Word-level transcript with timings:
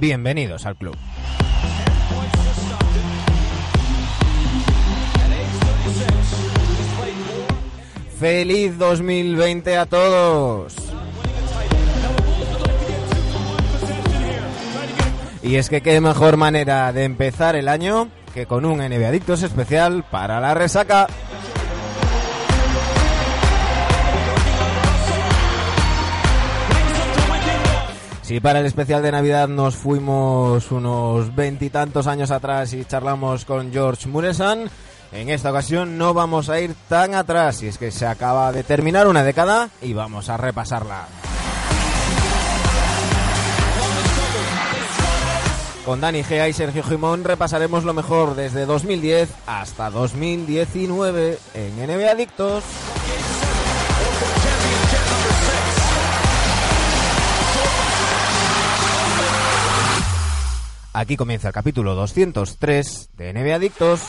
Bienvenidos 0.00 0.64
al 0.64 0.76
club. 0.76 0.96
Feliz 8.18 8.78
2020 8.78 9.76
a 9.76 9.84
todos. 9.84 10.74
Y 15.42 15.56
es 15.56 15.68
que 15.68 15.82
qué 15.82 16.00
mejor 16.00 16.38
manera 16.38 16.90
de 16.94 17.04
empezar 17.04 17.54
el 17.54 17.68
año 17.68 18.08
que 18.32 18.46
con 18.46 18.64
un 18.64 18.78
NBA 18.78 19.08
Adictos 19.08 19.42
especial 19.42 20.04
para 20.10 20.40
la 20.40 20.54
resaca. 20.54 21.08
Si 28.30 28.38
para 28.38 28.60
el 28.60 28.66
especial 28.66 29.02
de 29.02 29.10
Navidad 29.10 29.48
nos 29.48 29.74
fuimos 29.74 30.70
unos 30.70 31.34
veintitantos 31.34 32.06
años 32.06 32.30
atrás 32.30 32.72
y 32.74 32.84
charlamos 32.84 33.44
con 33.44 33.72
George 33.72 34.08
Muresan, 34.08 34.70
en 35.10 35.30
esta 35.30 35.50
ocasión 35.50 35.98
no 35.98 36.14
vamos 36.14 36.48
a 36.48 36.60
ir 36.60 36.76
tan 36.88 37.16
atrás, 37.16 37.60
y 37.64 37.66
es 37.66 37.76
que 37.76 37.90
se 37.90 38.06
acaba 38.06 38.52
de 38.52 38.62
terminar 38.62 39.08
una 39.08 39.24
década 39.24 39.70
y 39.82 39.94
vamos 39.94 40.28
a 40.28 40.36
repasarla. 40.36 41.08
Con 45.84 46.00
Dani 46.00 46.22
Gea 46.22 46.48
y 46.48 46.52
Sergio 46.52 46.84
Jimón 46.84 47.24
repasaremos 47.24 47.82
lo 47.82 47.94
mejor 47.94 48.36
desde 48.36 48.64
2010 48.64 49.28
hasta 49.48 49.90
2019 49.90 51.36
en 51.54 51.76
NBA 51.84 52.12
Adictos. 52.12 52.62
Aquí 60.92 61.16
comienza 61.16 61.48
el 61.48 61.54
capítulo 61.54 61.94
203 61.94 63.10
de 63.16 63.32
NBA 63.32 63.54
Adictos. 63.54 64.00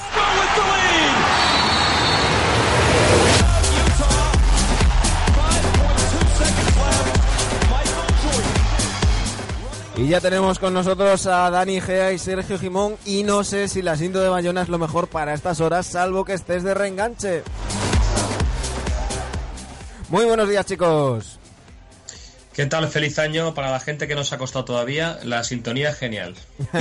Y 9.96 10.08
ya 10.08 10.20
tenemos 10.20 10.58
con 10.58 10.74
nosotros 10.74 11.28
a 11.28 11.52
Dani 11.52 11.80
Gea 11.80 12.14
y 12.14 12.18
Sergio 12.18 12.58
Jimón 12.58 12.96
y 13.06 13.22
no 13.22 13.44
sé 13.44 13.68
si 13.68 13.84
la 13.84 13.96
cinta 13.96 14.20
de 14.20 14.30
Bayona 14.30 14.64
es 14.64 14.70
lo 14.70 14.80
mejor 14.80 15.08
para 15.08 15.36
estas 15.36 15.62
horas, 15.62 15.86
salvo 15.86 16.26
que 16.26 16.34
estés 16.34 16.64
de 16.64 16.74
reenganche. 16.74 17.44
Muy 20.10 20.26
buenos 20.26 20.50
días 20.50 20.66
chicos. 20.66 21.41
¿Qué 22.62 22.68
tal? 22.68 22.88
Feliz 22.90 23.18
año 23.18 23.56
para 23.56 23.72
la 23.72 23.80
gente 23.80 24.08
que 24.08 24.14
nos 24.14 24.32
ha 24.34 24.38
costado 24.38 24.66
todavía. 24.66 25.18
La 25.24 25.44
sintonía 25.44 25.90
es 25.90 25.98
genial. 25.98 26.36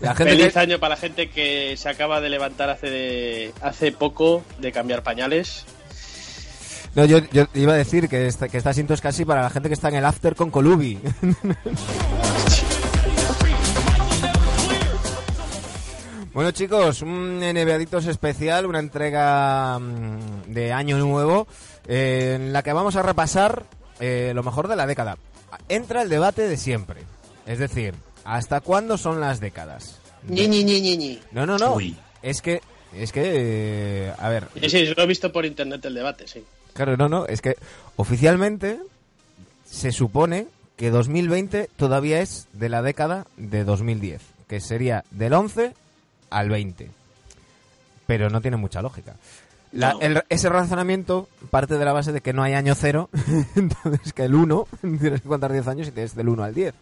La 0.00 0.12
gente 0.16 0.32
Feliz 0.32 0.52
que- 0.54 0.58
año 0.58 0.80
para 0.80 0.96
la 0.96 1.00
gente 1.00 1.30
que 1.30 1.76
se 1.76 1.88
acaba 1.88 2.20
de 2.20 2.28
levantar 2.28 2.68
hace, 2.68 2.90
de- 2.90 3.52
hace 3.60 3.92
poco 3.92 4.42
de 4.58 4.72
cambiar 4.72 5.04
pañales. 5.04 5.64
No, 6.96 7.04
yo, 7.04 7.20
yo 7.30 7.46
iba 7.54 7.74
a 7.74 7.76
decir 7.76 8.08
que 8.08 8.26
esta, 8.26 8.48
que 8.48 8.58
esta 8.58 8.72
cinta 8.72 8.94
es 8.94 9.00
casi 9.00 9.24
para 9.24 9.42
la 9.42 9.50
gente 9.50 9.68
que 9.68 9.74
está 9.74 9.88
en 9.88 9.94
el 9.94 10.04
after 10.04 10.34
con 10.34 10.50
Colubi. 10.50 10.98
Bueno 16.34 16.52
chicos, 16.52 17.02
un 17.02 17.40
NBA 17.40 17.74
Adictos 17.74 18.06
especial, 18.06 18.66
una 18.66 18.78
entrega 18.78 19.76
mm, 19.78 20.42
de 20.52 20.72
año 20.72 20.96
nuevo 20.98 21.48
eh, 21.88 22.34
en 22.36 22.52
la 22.52 22.62
que 22.62 22.72
vamos 22.72 22.94
a 22.94 23.02
repasar 23.02 23.64
eh, 24.00 24.32
lo 24.34 24.42
mejor 24.42 24.68
de 24.68 24.76
la 24.76 24.86
década. 24.86 25.16
Entra 25.68 26.02
el 26.02 26.08
debate 26.08 26.42
de 26.42 26.56
siempre, 26.56 27.02
es 27.46 27.58
decir, 27.58 27.94
¿hasta 28.24 28.60
cuándo 28.60 28.98
son 28.98 29.20
las 29.20 29.40
décadas? 29.40 29.98
Ñi, 30.28 30.48
ñi, 30.48 30.64
ñi, 30.64 30.80
ñi, 30.80 30.96
ñi. 30.96 31.20
No, 31.32 31.46
no, 31.46 31.58
no. 31.58 31.74
Uy. 31.74 31.96
Es 32.22 32.42
que, 32.42 32.60
es 32.94 33.12
que, 33.12 33.22
eh, 33.24 34.12
a 34.18 34.28
ver, 34.28 34.48
Sí, 34.60 34.68
sí, 34.68 34.86
lo 34.86 35.02
he 35.02 35.06
visto 35.06 35.32
por 35.32 35.46
internet 35.46 35.84
el 35.84 35.94
debate, 35.94 36.26
sí. 36.26 36.44
Claro, 36.74 36.96
no, 36.96 37.08
no, 37.08 37.26
es 37.26 37.40
que 37.40 37.56
oficialmente 37.96 38.78
se 39.70 39.92
supone 39.92 40.46
que 40.76 40.90
2020 40.90 41.70
todavía 41.76 42.20
es 42.20 42.46
de 42.52 42.68
la 42.68 42.82
década 42.82 43.26
de 43.36 43.64
2010, 43.64 44.22
que 44.46 44.60
sería 44.60 45.04
del 45.10 45.32
11 45.32 45.74
al 46.30 46.48
20. 46.48 46.90
Pero 48.06 48.30
no 48.30 48.40
tiene 48.40 48.56
mucha 48.56 48.80
lógica. 48.80 49.16
La- 49.72 49.92
No. 49.94 50.00
el- 50.00 50.22
ese 50.28 50.48
razonamiento 50.48 51.28
parte 51.50 51.76
de 51.78 51.84
la 51.84 51.92
base 51.92 52.12
de 52.12 52.20
que 52.20 52.32
no 52.32 52.42
hay 52.42 52.54
año 52.54 52.74
cero, 52.74 53.10
entonces 53.56 54.12
que 54.12 54.24
el 54.24 54.34
1, 54.34 54.66
tienes 55.00 55.20
que 55.22 55.28
contar 55.28 55.52
10 55.52 55.66
años 55.68 55.88
y 55.88 55.90
tienes 55.92 56.14
del 56.14 56.28
1 56.28 56.42
al 56.44 56.54
10. 56.54 56.74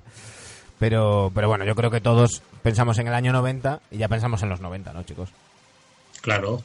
Pero, 0.78 1.32
pero 1.34 1.48
bueno, 1.48 1.64
yo 1.64 1.74
creo 1.74 1.91
que 1.91 2.00
todos 2.00 2.42
pensamos 2.62 2.98
en 2.98 3.08
el 3.08 3.14
año 3.14 3.32
90 3.32 3.80
y 3.91 3.97
ya 3.98 4.08
pensamos 4.08 4.42
en 4.42 4.50
los 4.50 4.60
90, 4.60 4.92
¿no, 4.92 5.02
chicos? 5.04 5.30
Claro. 6.20 6.62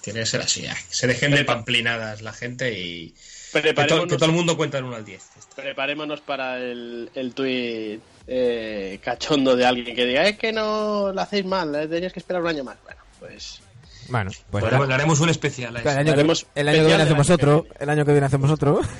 Tiene 0.00 0.20
que 0.20 0.26
ser 0.26 0.42
así. 0.42 0.64
Se 0.90 1.06
dejen 1.08 1.32
de 1.32 1.44
pamplinadas 1.44 2.22
la 2.22 2.32
gente 2.32 2.78
y 2.78 3.08
que, 3.08 3.14
to- 3.14 3.62
Preparémonos, 3.62 4.06
que 4.08 4.16
todo 4.16 4.26
el 4.26 4.34
mundo 4.36 4.56
cuenta 4.56 4.78
en 4.78 4.84
1 4.84 4.96
al 4.96 5.04
10. 5.04 5.22
preparémonos 5.56 6.20
para 6.20 6.58
el, 6.58 7.10
el 7.14 7.34
tuit 7.34 8.00
eh, 8.26 9.00
cachondo 9.02 9.56
de 9.56 9.66
alguien 9.66 9.96
que 9.96 10.04
diga, 10.06 10.22
es 10.28 10.38
que 10.38 10.52
no 10.52 11.12
lo 11.12 11.20
hacéis 11.20 11.44
mal, 11.44 11.74
eh, 11.74 11.88
tenías 11.88 12.12
que 12.12 12.20
esperar 12.20 12.42
un 12.42 12.48
año 12.48 12.64
más. 12.64 12.76
Bueno, 12.84 13.00
pues... 13.18 13.60
Bueno, 14.08 14.30
pues 14.50 14.64
Pues 14.64 14.88
le 14.88 14.94
haremos 14.94 15.20
un 15.20 15.28
especial 15.28 15.76
a 15.76 15.80
El 15.80 15.88
año, 15.88 16.04
que, 16.04 16.10
Haremos 16.12 16.46
el 16.54 16.68
año 16.68 16.78
que 16.78 16.80
especial 16.80 16.86
viene 16.86 17.02
hacemos 17.02 17.26
que 17.26 17.32
otro. 17.32 17.66
El 17.78 17.90
año 17.90 18.04
que 18.04 18.12
viene 18.12 18.26
hacemos 18.26 18.50
otro. 18.50 18.80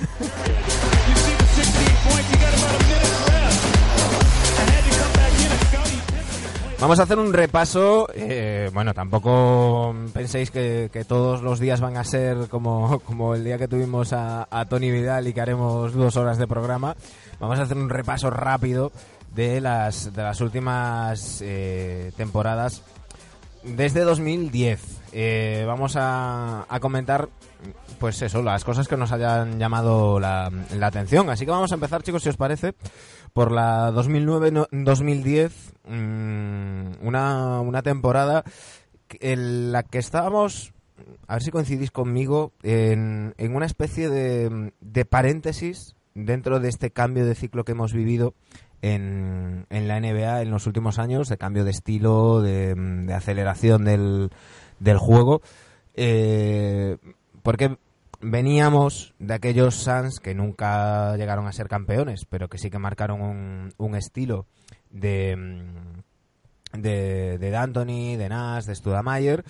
Vamos 6.83 6.99
a 6.99 7.05
hacer 7.05 7.17
un 7.21 7.33
repaso. 7.33 8.09
eh, 8.13 8.69
bueno, 8.75 8.93
tampoco 8.93 9.95
penséis 10.13 10.51
que, 10.51 10.91
que 10.93 11.05
todos 11.05 11.41
los 11.41 11.61
días 11.61 11.81
van 11.81 11.97
a 11.97 12.03
ser 12.03 12.49
como, 12.49 12.99
como 13.07 13.37
el 13.37 13.45
día 13.45 13.57
que 13.57 13.69
tuvimos 13.69 14.13
a, 14.13 14.49
a 14.51 14.65
Tony 14.65 14.91
Vidal 14.91 15.29
y 15.29 15.33
que 15.33 15.41
haremos 15.41 15.93
dos 15.93 16.17
horas 16.17 16.39
de 16.39 16.49
programa. 16.49 16.97
Vamos 17.39 17.61
a 17.61 17.63
hacer 17.63 17.77
un 17.77 17.89
repaso 17.89 18.31
rápido 18.31 18.91
de 19.33 19.61
las, 19.61 20.13
de 20.13 20.23
las 20.25 20.41
últimas 20.41 21.41
eh, 21.41 22.11
temporadas 22.17 22.83
desde 23.65 24.01
2010. 24.01 25.03
Eh, 25.13 25.65
vamos 25.67 25.97
a, 25.97 26.67
a 26.69 26.81
comentar, 26.81 27.29
pues 27.99 28.23
eso, 28.23 28.43
las 28.43 28.65
cosas 28.65 28.89
que 28.89 28.97
nos 28.97 29.13
hayan 29.13 29.59
llamado 29.59 30.19
la, 30.19 30.51
la 30.75 30.87
atención. 30.87 31.29
Así 31.31 31.45
que 31.45 31.51
vamos 31.51 31.73
a 31.73 31.75
empezar, 31.75 32.03
chicos, 32.03 32.23
si 32.23 32.29
os 32.31 32.37
parece, 32.37 32.75
por 33.33 33.53
la 33.53 33.91
2009-2010, 33.93 35.51
mm, 35.87 37.07
una, 37.07 37.61
una 37.61 37.83
temporada 37.83 38.45
en 39.21 39.73
la 39.73 39.83
que 39.83 39.99
estábamos, 39.99 40.73
a 41.27 41.35
ver 41.35 41.43
si 41.43 41.51
coincidís 41.51 41.91
conmigo, 41.91 42.53
en, 42.63 43.35
en 43.37 43.55
una 43.55 43.67
especie 43.67 44.09
de, 44.09 44.73
de 44.81 45.05
paréntesis 45.05 45.95
dentro 46.15 46.61
de 46.61 46.69
este 46.69 46.91
cambio 46.91 47.25
de 47.25 47.35
ciclo 47.35 47.65
que 47.65 47.73
hemos 47.73 47.93
vivido 47.93 48.35
en, 48.83 49.67
en 49.71 49.89
la 49.89 50.01
NBA 50.01 50.43
en 50.43 50.51
los 50.51 50.67
últimos 50.67 50.99
años, 50.99 51.29
de 51.29 51.39
cambio 51.39 51.65
de 51.65 51.71
estilo, 51.71 52.43
de, 52.43 53.07
aceleración 53.15 53.85
del, 53.85 54.31
del 54.81 54.99
juego. 54.99 55.41
Eh, 55.95 56.99
porque 57.43 57.79
veníamos 58.21 59.15
de 59.19 59.35
aquellos 59.35 59.77
Suns 59.77 60.21
que 60.21 60.35
nunca 60.35 61.17
llegaron 61.17 61.47
a 61.47 61.53
ser 61.53 61.69
campeones, 61.69 62.27
pero 62.29 62.49
que 62.49 62.59
sí 62.59 62.71
que 62.71 62.79
marcaron 62.79 63.23
un, 63.23 63.73
un 63.79 63.95
estilo 63.95 64.47
de, 64.91 65.65
de, 66.73 67.39
de 67.39 67.51
D'Antoni, 67.51 68.17
de 68.17 68.29
Nash, 68.29 68.65
de 68.65 68.75
Studamayer, 68.75 69.45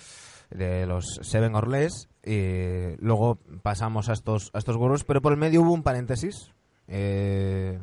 de 0.51 0.85
los 0.85 1.19
Seven 1.21 1.55
or 1.55 1.67
Less. 1.67 2.07
Y 2.23 2.95
luego 2.99 3.39
pasamos 3.63 4.09
a 4.09 4.13
estos, 4.13 4.51
a 4.53 4.59
estos 4.59 4.75
Warriors, 4.75 5.03
pero 5.03 5.21
por 5.21 5.33
el 5.33 5.39
medio 5.39 5.61
hubo 5.61 5.73
un 5.73 5.83
paréntesis. 5.83 6.53
Eh, 6.87 7.79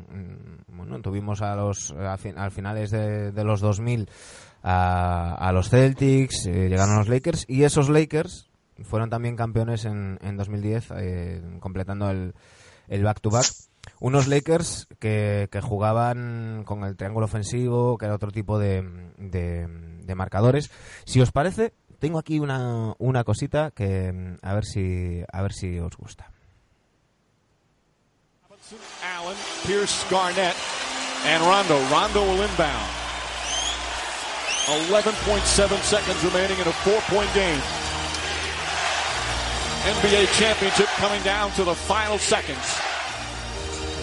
mm, 0.85 0.89
bueno, 0.89 1.01
tuvimos 1.03 1.43
a 1.43 1.55
los 1.57 1.93
a, 1.93 2.17
fin- 2.17 2.39
al 2.39 2.51
finales 2.51 2.91
de, 2.91 3.33
de 3.33 3.45
los 3.45 3.61
2000 3.61 4.09
a, 4.63 5.35
a 5.35 5.53
los 5.53 5.71
Celtics, 5.71 6.47
eh, 6.47 6.69
llegaron 6.69 6.97
los 6.97 7.09
Lakers 7.09 7.45
y 7.49 7.65
esos 7.65 7.89
Lakers 7.89 8.49
fueron 8.83 9.11
también 9.11 9.37
campeones 9.37 9.85
en, 9.85 10.19
en 10.23 10.37
2010, 10.37 10.89
eh, 10.97 11.43
completando 11.61 12.11
el, 12.11 12.35
el 12.89 13.05
back-to-back. 13.05 13.47
Unos 13.99 14.27
Lakers 14.29 14.89
que, 14.99 15.49
que 15.51 15.61
jugaban 15.63 16.65
con 16.67 16.85
el 16.85 16.97
triángulo 16.97 17.25
ofensivo, 17.27 17.97
que 17.97 18.05
era 18.07 18.15
otro 18.15 18.31
tipo 18.31 18.59
de, 18.59 18.83
de, 19.19 19.67
de 20.05 20.15
marcadores. 20.15 20.71
Si 21.05 21.21
os 21.21 21.33
parece, 21.33 21.73
tengo 21.99 22.19
aquí 22.19 22.39
una, 22.41 22.95
una 22.99 23.25
cosita 23.25 23.71
que 23.71 24.37
a 24.43 24.55
ver 24.55 24.65
si 24.65 25.23
a 25.33 25.43
ver 25.43 25.53
si 25.53 25.79
os 25.79 25.97
gusta. 25.97 26.31
Allen, 29.03 29.37
Pierce, 29.65 30.05
Garnett, 30.09 30.55
and 31.25 31.43
Rondo. 31.43 31.79
Rondo 31.91 32.23
will 32.23 32.43
inbound. 32.43 32.91
11.7 34.87 35.43
seconds 35.83 36.25
remaining 36.25 36.59
in 36.59 36.69
a 36.69 36.73
four-point 36.87 37.33
game. 37.35 37.59
NBA 39.91 40.31
championship 40.39 40.87
coming 41.03 41.21
down 41.23 41.51
to 41.53 41.65
the 41.65 41.75
final 41.75 42.19
seconds. 42.19 42.79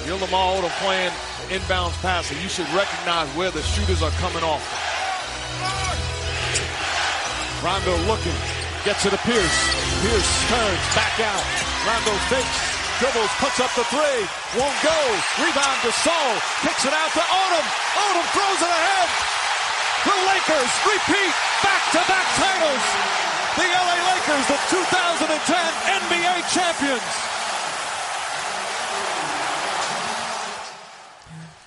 If 0.04 0.32
Odom 0.32 0.70
playing 0.84 1.12
inbounds 1.48 1.96
passer, 2.02 2.36
you 2.36 2.50
should 2.50 2.68
recognize 2.76 3.30
where 3.38 3.52
the 3.52 3.62
shooters 3.62 4.02
are 4.02 4.12
coming 4.20 4.44
off. 4.44 4.64
Rondo 7.64 7.96
looking, 8.08 8.36
gets 8.84 9.06
it 9.06 9.12
to 9.12 9.18
Pierce. 9.24 9.58
Pierce 10.04 10.50
turns, 10.50 10.84
back 10.96 11.20
out. 11.20 11.44
Rondo 11.88 12.12
fakes, 12.28 12.77
dribbles, 13.00 13.30
puts 13.38 13.60
up 13.62 13.70
the 13.78 13.86
three, 13.94 14.20
won't 14.58 14.80
go. 14.82 15.00
Rebound 15.38 15.80
to 15.86 15.92
Saul, 16.02 16.34
kicks 16.66 16.86
it 16.86 16.94
out 16.94 17.12
to 17.14 17.24
Odom. 17.24 17.66
Odom 18.02 18.28
throws 18.34 18.62
it 18.62 18.74
ahead. 18.74 19.10
The 20.08 20.16
Lakers 20.30 20.74
repeat 20.82 21.34
back-to-back 21.62 22.28
titles. 22.42 22.86
The 23.58 23.68
LA 23.70 23.98
Lakers, 24.10 24.46
the 24.50 24.60
2010 24.70 25.56
NBA 26.02 26.36
champions. 26.54 27.08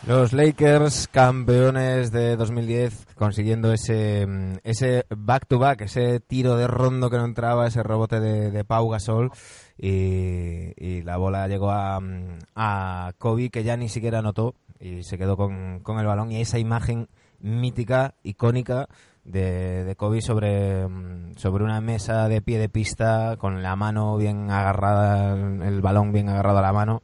Los 0.06 0.32
Lakers, 0.32 1.08
campeones 1.12 2.10
de 2.10 2.36
2010, 2.36 3.06
consiguiendo 3.20 3.70
ese 3.70 4.26
mm, 4.26 4.61
ese 4.64 5.05
back-to-back, 5.14 5.82
ese 5.82 6.20
tiro 6.20 6.56
de 6.56 6.67
rondo 6.67 7.11
que 7.11 7.19
no 7.19 7.26
entraba, 7.26 7.67
ese 7.67 7.82
rebote 7.82 8.19
de, 8.19 8.50
de 8.50 8.64
Pau 8.64 8.88
Gasol. 8.88 9.31
Y, 9.76 10.72
y 10.76 11.02
la 11.02 11.19
bola 11.19 11.46
llegó 11.46 11.70
a, 11.70 12.00
mm, 12.00 12.38
a 12.56 13.12
Kobe, 13.19 13.50
que 13.50 13.62
ya 13.62 13.76
ni 13.76 13.90
siquiera 13.90 14.20
anotó, 14.20 14.55
y 14.81 15.02
se 15.02 15.19
quedó 15.19 15.37
con, 15.37 15.81
con 15.81 15.99
el 15.99 16.06
balón. 16.06 16.32
Y 16.32 16.40
esa 16.40 16.58
imagen 16.58 17.08
mítica, 17.40 18.14
icónica, 18.22 18.88
de, 19.25 19.84
de 19.84 19.96
Kobe 19.96 20.23
sobre, 20.23 20.88
mm, 20.88 21.34
sobre 21.37 21.64
una 21.64 21.82
mesa 21.82 22.26
de 22.26 22.40
pie 22.40 22.58
de 22.58 22.70
pista, 22.70 23.37
con 23.37 23.62
la 23.62 23.76
mano 23.76 24.16
bien 24.16 24.50
agarrada, 24.50 25.34
el 25.34 25.82
balón 25.82 26.12
bien 26.12 26.31
agarrado 26.31 26.61
a 26.61 26.62
la 26.62 26.73
mano 26.73 27.02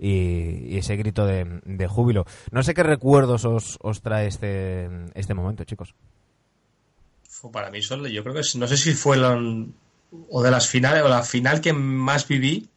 y, 0.00 0.74
y 0.74 0.78
ese 0.78 0.96
grito 0.96 1.26
de, 1.26 1.60
de 1.64 1.86
júbilo. 1.86 2.24
No 2.50 2.62
sé 2.62 2.72
qué 2.72 2.82
recuerdos 2.82 3.44
os, 3.44 3.78
os 3.82 4.00
trae 4.00 4.26
este, 4.26 4.88
este 5.14 5.34
momento, 5.34 5.64
chicos. 5.64 5.94
Para 7.52 7.70
mí, 7.70 7.82
solo, 7.82 8.08
yo 8.08 8.22
creo 8.22 8.34
que 8.34 8.58
no 8.58 8.66
sé 8.66 8.76
si 8.76 8.92
fue 8.94 9.16
la, 9.16 9.38
o 10.30 10.42
de 10.42 10.50
las 10.50 10.68
finales 10.68 11.02
o 11.02 11.08
la 11.08 11.22
final 11.22 11.60
que 11.60 11.72
más 11.72 12.26
viví 12.26 12.68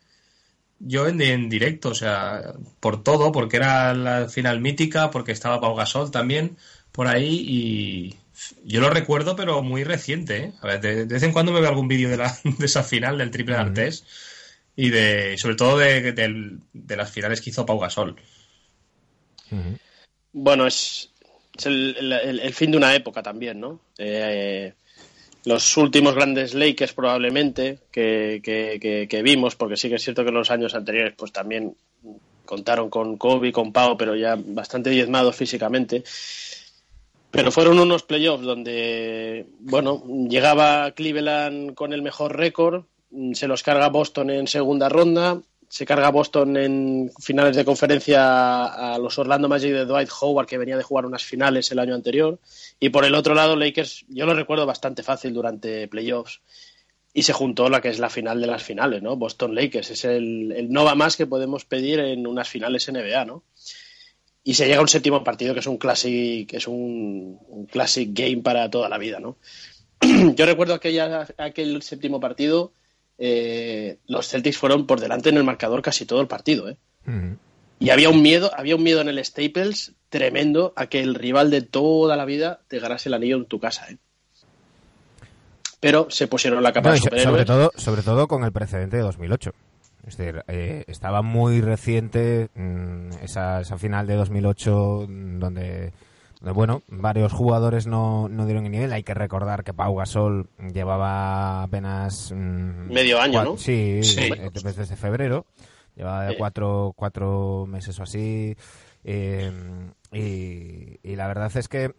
yo 0.79 1.07
en, 1.07 1.21
en 1.21 1.49
directo, 1.49 1.89
o 1.89 1.95
sea, 1.95 2.53
por 2.79 3.03
todo, 3.03 3.31
porque 3.31 3.57
era 3.57 3.93
la 3.93 4.27
final 4.27 4.59
mítica, 4.59 5.11
porque 5.11 5.31
estaba 5.31 5.61
Pau 5.61 5.75
Gasol 5.75 6.11
también 6.11 6.57
por 6.91 7.07
ahí 7.07 7.45
y 7.47 8.17
yo 8.65 8.81
lo 8.81 8.89
recuerdo, 8.89 9.35
pero 9.35 9.61
muy 9.63 9.83
reciente. 9.83 10.37
¿eh? 10.37 10.53
A 10.61 10.67
ver, 10.67 10.81
de, 10.81 10.95
de 11.05 11.13
vez 11.13 11.23
en 11.23 11.31
cuando 11.31 11.53
me 11.53 11.61
veo 11.61 11.69
algún 11.69 11.87
vídeo 11.87 12.09
de, 12.09 12.17
la, 12.17 12.37
de 12.43 12.65
esa 12.65 12.83
final 12.83 13.17
del 13.17 13.31
triple 13.31 13.55
Artés 13.55 14.05
y 14.75 14.89
de 14.89 15.37
sobre 15.37 15.55
todo 15.55 15.77
de, 15.77 16.11
de 16.73 16.95
las 16.95 17.11
finales 17.11 17.41
que 17.41 17.49
hizo 17.51 17.65
Pau 17.65 17.79
Gasol. 17.79 18.15
Bueno, 20.31 20.65
es, 20.65 21.11
es 21.57 21.65
el, 21.67 21.95
el- 21.99 22.39
el 22.39 22.53
fin 22.53 22.71
de 22.71 22.77
una 22.77 22.95
época 22.95 23.21
también, 23.21 23.59
¿no? 23.59 23.79
Eh, 23.97 24.73
los 25.45 25.75
últimos 25.77 26.15
grandes 26.15 26.53
Lakers 26.53 26.93
probablemente 26.93 27.79
que, 27.91 28.41
que- 28.43 28.79
que- 28.81 29.07
que 29.09 29.21
vimos, 29.21 29.55
porque 29.55 29.77
sí 29.77 29.89
que 29.89 29.95
es 29.95 30.03
cierto 30.03 30.23
que 30.23 30.29
en 30.29 30.35
los 30.35 30.49
años 30.51 30.73
anteriores 30.73 31.13
pues 31.17 31.31
también 31.31 31.75
contaron 32.45 32.89
con 32.89 33.17
Kobe, 33.17 33.51
con 33.51 33.71
Pau, 33.71 33.95
pero 33.97 34.15
ya 34.15 34.35
bastante 34.37 34.89
diezmados 34.89 35.35
físicamente. 35.35 36.03
Pero 37.31 37.51
fueron 37.51 37.79
unos 37.79 38.03
playoffs 38.03 38.43
donde, 38.45 39.47
bueno, 39.59 40.03
llegaba 40.29 40.91
Cleveland 40.91 41.73
con 41.73 41.91
el 41.91 42.01
mejor 42.03 42.37
récord, 42.37 42.85
se 43.33 43.47
los 43.47 43.63
carga 43.63 43.89
Boston 43.89 44.29
en 44.29 44.47
segunda 44.47 44.89
ronda, 44.89 45.41
se 45.73 45.87
carga 45.87 46.11
Boston 46.11 46.55
en 46.55 47.11
finales 47.19 47.55
de 47.55 47.65
conferencia 47.65 48.65
a 48.65 48.99
los 48.99 49.17
Orlando 49.17 49.49
Magic 49.49 49.71
de 49.71 49.85
Dwight 49.85 50.09
Howard, 50.21 50.45
que 50.45 50.59
venía 50.59 50.77
de 50.77 50.83
jugar 50.83 51.07
unas 51.07 51.23
finales 51.23 51.71
el 51.71 51.79
año 51.79 51.95
anterior. 51.95 52.39
Y 52.79 52.89
por 52.89 53.05
el 53.05 53.15
otro 53.15 53.33
lado, 53.33 53.55
Lakers, 53.55 54.05
yo 54.07 54.27
lo 54.27 54.35
recuerdo 54.35 54.67
bastante 54.67 55.01
fácil 55.01 55.33
durante 55.33 55.87
playoffs. 55.87 56.41
Y 57.11 57.23
se 57.23 57.33
juntó 57.33 57.69
la 57.69 57.81
que 57.81 57.89
es 57.89 57.97
la 57.97 58.11
final 58.11 58.39
de 58.39 58.45
las 58.45 58.61
finales, 58.61 59.01
¿no? 59.01 59.15
Boston 59.15 59.55
Lakers. 59.55 59.89
Es 59.89 60.05
el, 60.05 60.51
el 60.51 60.71
no 60.71 60.83
va 60.83 60.93
más 60.93 61.15
que 61.15 61.25
podemos 61.25 61.65
pedir 61.65 61.99
en 61.99 62.27
unas 62.27 62.49
finales 62.49 62.87
NBA, 62.91 63.25
¿no? 63.25 63.43
Y 64.43 64.53
se 64.53 64.67
llega 64.67 64.77
a 64.77 64.81
un 64.81 64.87
séptimo 64.87 65.23
partido 65.23 65.55
que 65.55 65.61
es 65.61 65.67
un 65.67 65.77
classic, 65.77 66.47
que 66.47 66.57
es 66.57 66.67
un, 66.67 67.39
un 67.47 67.65
classic 67.65 68.09
game 68.11 68.43
para 68.43 68.69
toda 68.69 68.89
la 68.89 68.99
vida, 68.99 69.19
¿no? 69.19 69.37
Yo 70.35 70.45
recuerdo 70.45 70.75
aquella, 70.75 71.27
aquel 71.37 71.81
séptimo 71.81 72.19
partido, 72.19 72.73
eh, 73.17 73.97
los 74.07 74.27
Celtics 74.27 74.57
fueron 74.57 74.85
por 74.87 74.99
delante 74.99 75.29
en 75.29 75.37
el 75.37 75.43
marcador 75.43 75.81
casi 75.81 76.05
todo 76.05 76.21
el 76.21 76.27
partido, 76.27 76.69
¿eh? 76.69 76.77
Y 77.79 77.89
había 77.89 78.09
un 78.09 78.21
miedo, 78.21 78.51
había 78.55 78.75
un 78.75 78.83
miedo 78.83 79.01
en 79.01 79.09
el 79.09 79.23
Staples 79.25 79.93
tremendo 80.09 80.73
a 80.75 80.87
que 80.87 81.01
el 81.01 81.15
rival 81.15 81.49
de 81.51 81.61
toda 81.61 82.15
la 82.15 82.23
vida 82.25 82.61
te 82.67 82.79
ganase 82.79 83.09
el 83.09 83.15
anillo 83.15 83.35
en 83.37 83.45
tu 83.45 83.59
casa, 83.59 83.87
¿eh? 83.89 83.97
Pero 85.79 86.07
se 86.09 86.27
pusieron 86.27 86.63
la 86.63 86.71
capa 86.71 86.89
No, 86.89 86.93
de 86.93 86.99
so- 86.99 87.03
sobre, 87.05 87.19
superhéroes. 87.23 87.45
todo, 87.45 87.71
sobre 87.75 88.01
todo 88.03 88.27
con 88.27 88.43
el 88.45 88.51
precedente 88.53 88.97
de 88.97 89.03
2008. 89.03 89.51
Es 90.07 90.17
decir, 90.17 90.43
eh, 90.47 90.83
estaba 90.87 91.21
muy 91.21 91.61
reciente 91.61 92.49
mm, 92.55 93.09
esa, 93.21 93.61
esa 93.61 93.77
final 93.77 94.07
de 94.07 94.15
2008 94.15 95.05
mm, 95.07 95.39
donde, 95.39 95.91
bueno, 96.53 96.81
varios 96.89 97.31
jugadores 97.31 97.87
no, 97.87 98.27
no 98.27 98.45
dieron 98.45 98.65
el 98.65 98.71
nivel. 98.73 98.91
Hay 98.91 99.03
que 99.03 99.13
recordar 99.13 99.63
que 99.63 99.73
Pau 99.73 99.95
Gasol 99.95 100.49
llevaba 100.73 101.63
apenas... 101.63 102.33
mm, 102.33 102.91
Medio 102.91 103.21
año, 103.21 103.43
¿no? 103.43 103.57
Sí, 103.57 104.01
Sí. 104.03 104.19
eh, 104.23 104.49
desde, 104.53 104.73
desde 104.73 104.95
febrero. 104.97 105.45
Llevaba 105.95 106.31
Eh. 106.31 106.35
cuatro, 106.37 106.91
cuatro 106.95 107.65
meses 107.67 107.97
o 107.99 108.03
así. 108.03 108.57
eh, 109.05 109.51
y, 110.11 110.99
y 111.03 111.15
la 111.15 111.27
verdad 111.27 111.51
es 111.55 111.67
que 111.67 111.93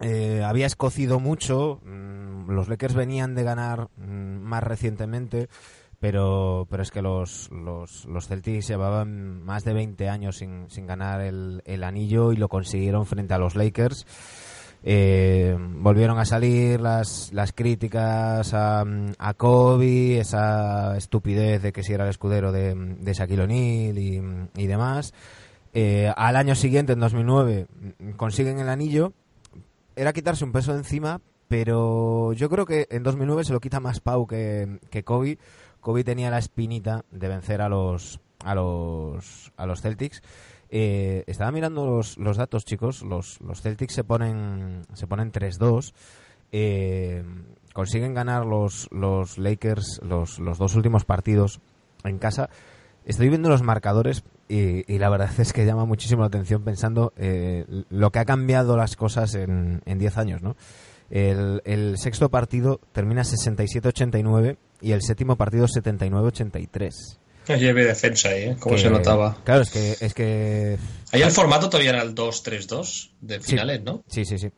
eh, 0.00 0.42
había 0.44 0.66
escocido 0.66 1.20
mucho. 1.20 1.80
mm, 1.84 2.50
Los 2.50 2.68
Lakers 2.68 2.94
venían 2.94 3.34
de 3.34 3.42
ganar 3.44 3.88
mm, 3.96 4.38
más 4.40 4.62
recientemente, 4.62 5.48
pero, 6.04 6.66
pero 6.68 6.82
es 6.82 6.90
que 6.90 7.00
los, 7.00 7.50
los, 7.50 8.04
los 8.04 8.28
Celtics 8.28 8.68
llevaban 8.68 9.42
más 9.42 9.64
de 9.64 9.72
20 9.72 10.10
años 10.10 10.36
sin, 10.36 10.68
sin 10.68 10.86
ganar 10.86 11.22
el, 11.22 11.62
el 11.64 11.82
anillo 11.82 12.30
y 12.30 12.36
lo 12.36 12.48
consiguieron 12.48 13.06
frente 13.06 13.32
a 13.32 13.38
los 13.38 13.56
Lakers. 13.56 14.06
Eh, 14.82 15.56
volvieron 15.58 16.18
a 16.18 16.26
salir 16.26 16.78
las, 16.78 17.32
las 17.32 17.52
críticas 17.52 18.52
a, 18.52 18.84
a 19.16 19.32
Kobe, 19.32 20.18
esa 20.18 20.94
estupidez 20.98 21.62
de 21.62 21.72
que 21.72 21.82
si 21.82 21.94
era 21.94 22.04
el 22.04 22.10
escudero 22.10 22.52
de, 22.52 22.74
de 22.74 23.12
Shaquille 23.14 23.44
O'Neal 23.44 23.96
y, 23.96 24.22
y 24.58 24.66
demás. 24.66 25.14
Eh, 25.72 26.12
al 26.14 26.36
año 26.36 26.54
siguiente, 26.54 26.92
en 26.92 27.00
2009, 27.00 27.66
mm, 27.98 28.10
consiguen 28.10 28.58
el 28.58 28.68
anillo. 28.68 29.14
Era 29.96 30.12
quitarse 30.12 30.44
un 30.44 30.52
peso 30.52 30.74
de 30.74 30.80
encima, 30.80 31.22
pero 31.48 32.34
yo 32.34 32.50
creo 32.50 32.66
que 32.66 32.88
en 32.90 33.02
2009 33.04 33.44
se 33.44 33.54
lo 33.54 33.60
quita 33.60 33.80
más 33.80 34.00
Pau 34.00 34.26
que, 34.26 34.80
que 34.90 35.02
Kobe. 35.02 35.38
Kobe 35.84 36.02
tenía 36.02 36.30
la 36.30 36.38
espinita 36.38 37.04
de 37.10 37.28
vencer 37.28 37.60
a 37.60 37.68
los 37.68 38.18
a 38.42 38.54
los 38.54 39.52
a 39.58 39.66
los 39.66 39.82
Celtics. 39.82 40.22
Eh, 40.70 41.24
estaba 41.26 41.52
mirando 41.52 41.84
los, 41.84 42.16
los 42.16 42.38
datos, 42.38 42.64
chicos. 42.64 43.02
Los, 43.02 43.38
los 43.42 43.60
Celtics 43.60 43.92
se 43.92 44.02
ponen 44.02 44.86
se 44.94 45.06
ponen 45.06 45.30
3-2. 45.30 45.92
Eh, 46.52 47.22
consiguen 47.74 48.14
ganar 48.14 48.46
los, 48.46 48.88
los 48.92 49.36
Lakers 49.36 50.00
los, 50.02 50.38
los 50.38 50.56
dos 50.56 50.74
últimos 50.74 51.04
partidos 51.04 51.60
en 52.02 52.18
casa. 52.18 52.48
Estoy 53.04 53.28
viendo 53.28 53.50
los 53.50 53.62
marcadores 53.62 54.24
y, 54.48 54.90
y 54.90 54.98
la 54.98 55.10
verdad 55.10 55.30
es 55.38 55.52
que 55.52 55.66
llama 55.66 55.84
muchísimo 55.84 56.22
la 56.22 56.28
atención 56.28 56.64
pensando 56.64 57.12
eh, 57.18 57.66
lo 57.90 58.10
que 58.10 58.20
ha 58.20 58.24
cambiado 58.24 58.78
las 58.78 58.96
cosas 58.96 59.34
en, 59.34 59.82
en 59.84 59.98
10 59.98 60.16
años, 60.16 60.42
¿no? 60.42 60.56
El, 61.10 61.60
el 61.66 61.98
sexto 61.98 62.30
partido 62.30 62.80
termina 62.92 63.20
67-89 63.20 64.56
y 64.84 64.92
el 64.92 65.02
séptimo 65.02 65.36
partido 65.36 65.66
79-83. 65.66 66.90
Lleve 67.58 67.84
defensa 67.84 68.30
ahí, 68.30 68.42
¿eh? 68.44 68.56
Como 68.58 68.76
Que- 68.76 68.82
se 68.82 68.90
notaba. 68.90 69.36
Claro, 69.44 69.62
es 69.62 69.70
que... 69.70 69.96
Es 70.00 70.14
que 70.14 70.78
Ahí 71.12 71.20
el 71.22 71.30
formato 71.30 71.68
todavía 71.68 71.90
era 71.90 72.02
el 72.02 72.14
2-3-2 72.14 73.10
de 73.20 73.40
Sí. 73.40 73.50
finales, 73.52 73.82
¿no? 73.82 74.02
Sí, 74.08 74.24
sí, 74.24 74.38
sí. 74.38 74.48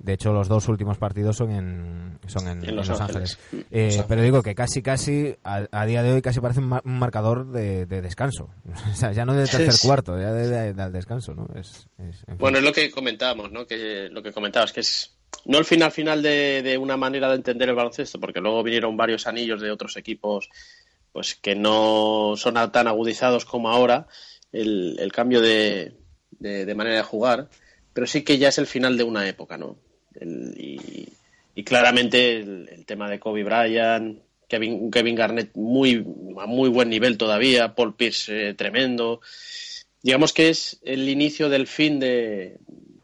De 0.00 0.12
hecho, 0.12 0.32
los 0.32 0.46
dos 0.48 0.68
últimos 0.68 0.96
partidos 0.96 1.36
son 1.36 1.50
en, 1.50 2.18
son 2.26 2.46
en, 2.46 2.62
En 2.62 2.68
en 2.70 2.76
Los 2.76 2.88
Ángeles. 2.90 3.36
Ángeles. 3.52 3.66
Eh, 3.72 4.04
pero 4.08 4.22
digo 4.22 4.42
que 4.44 4.54
casi, 4.54 4.80
casi, 4.80 5.36
a, 5.42 5.66
a 5.72 5.86
día 5.86 6.04
de 6.04 6.12
hoy, 6.12 6.22
casi 6.22 6.40
parece 6.40 6.60
un, 6.60 6.66
ma- 6.68 6.82
un 6.84 6.98
marcador 7.00 7.50
de, 7.50 7.84
de 7.86 8.00
descanso. 8.02 8.48
O 8.92 8.94
sea, 8.94 9.10
ya 9.12 9.24
no 9.24 9.34
de 9.34 9.46
tercer 9.46 9.72
Sí. 9.72 9.86
cuarto, 9.86 10.16
ya 10.20 10.32
de, 10.32 10.48
de- 10.48 10.72
del 10.74 10.92
descanso, 10.92 11.34
¿no? 11.34 11.48
Es, 11.56 11.88
es- 11.98 11.98
en 11.98 12.12
fin. 12.12 12.38
Bueno, 12.38 12.58
es 12.58 12.64
lo 12.64 12.72
que 12.72 12.90
comentábamos, 12.92 13.50
¿no? 13.50 13.66
Que 13.66 14.08
lo 14.10 14.22
que 14.22 14.32
comentabas, 14.32 14.72
que 14.72 14.80
es 14.80 15.16
no 15.44 15.58
el 15.58 15.64
final 15.64 15.92
final 15.92 16.22
de, 16.22 16.62
de 16.62 16.78
una 16.78 16.96
manera 16.96 17.28
de 17.28 17.36
entender 17.36 17.68
el 17.68 17.74
baloncesto, 17.74 18.20
porque 18.20 18.40
luego 18.40 18.62
vinieron 18.62 18.96
varios 18.96 19.26
anillos 19.26 19.60
de 19.60 19.70
otros 19.70 19.96
equipos, 19.96 20.48
pues 21.12 21.34
que 21.34 21.54
no 21.54 22.34
son 22.36 22.54
tan 22.72 22.86
agudizados 22.88 23.44
como 23.44 23.70
ahora 23.70 24.06
el, 24.52 24.96
el 24.98 25.12
cambio 25.12 25.40
de, 25.40 25.94
de- 26.30 26.74
manera 26.74 26.96
de 26.96 27.02
jugar, 27.02 27.48
pero 27.92 28.06
sí 28.06 28.22
que 28.22 28.38
ya 28.38 28.48
es 28.48 28.58
el 28.58 28.66
final 28.66 28.96
de 28.96 29.04
una 29.04 29.28
época, 29.28 29.56
¿no? 29.58 29.78
Y, 30.20 31.08
y 31.54 31.64
claramente 31.64 32.36
el, 32.38 32.68
el 32.70 32.86
tema 32.86 33.08
de 33.10 33.18
Kobe 33.20 33.44
Bryant, 33.44 34.20
Kevin, 34.48 34.90
Kevin 34.90 35.14
Garnett 35.14 35.50
muy 35.54 36.04
a 36.40 36.46
muy 36.46 36.68
buen 36.68 36.88
nivel 36.88 37.18
todavía, 37.18 37.74
Paul 37.74 37.94
Pierce 37.94 38.50
eh, 38.50 38.54
tremendo. 38.54 39.20
Digamos 40.02 40.32
que 40.32 40.48
es 40.48 40.80
el 40.84 41.08
inicio 41.08 41.48
del 41.48 41.66
fin 41.66 41.98
de, 42.00 42.58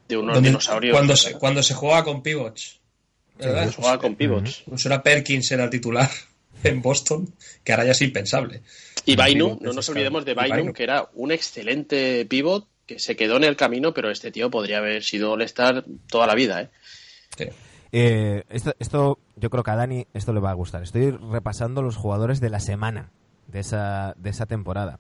de 0.09 0.17
unos 0.17 0.35
Donde- 0.35 0.51
dinosaurios. 0.51 0.93
cuando, 0.95 1.17
se, 1.17 1.39
cuando 1.39 1.63
se 1.63 1.75
jugaba 1.75 2.05
con 2.05 2.23
pivots. 2.23 2.81
¿verdad? 3.39 3.67
Se 3.69 3.73
jugaba 3.73 3.99
con 3.99 4.15
pivots. 4.15 4.63
Incluso 4.67 4.89
era 4.89 5.03
Perkins 5.03 5.51
era 5.51 5.69
titular 5.69 6.09
en 6.63 6.81
Boston, 6.83 7.35
que 7.65 7.73
ahora 7.73 7.85
ya 7.87 7.93
es 7.93 8.03
impensable. 8.03 8.63
Y 9.07 9.17
Bainu, 9.17 9.59
no 9.61 9.73
nos 9.73 9.89
olvidemos 9.89 10.25
de 10.25 10.35
Bainu, 10.35 10.73
que 10.73 10.83
era 10.85 11.09
un 11.15 11.33
excelente 11.33 12.25
pivot 12.27 12.67
que 12.87 12.99
se 12.99 13.17
quedó 13.17 13.37
en 13.37 13.45
el 13.45 13.57
camino, 13.57 13.93
pero 13.95 14.11
este 14.11 14.31
tío 14.31 14.51
podría 14.51 14.79
haber 14.79 15.03
sido 15.03 15.33
All-Star 15.33 15.85
toda 16.09 16.27
la 16.27 16.35
vida, 16.35 16.63
¿eh? 16.63 16.71
Sí. 17.37 17.45
Eh, 17.93 18.45
esto, 18.51 18.75
esto, 18.79 19.19
yo 19.37 19.51
creo 19.51 19.63
que 19.63 19.71
a 19.71 19.77
Dani 19.77 20.07
esto 20.15 20.33
le 20.33 20.41
va 20.41 20.51
a 20.51 20.55
gustar. 20.55 20.83
Estoy 20.83 21.11
repasando 21.11 21.81
los 21.83 21.97
jugadores 21.97 22.41
de 22.41 22.51
la 22.51 22.61
semana 22.61 23.11
de 23.47 23.61
esa, 23.61 24.15
de 24.19 24.31
esa 24.31 24.47
temporada. 24.47 24.99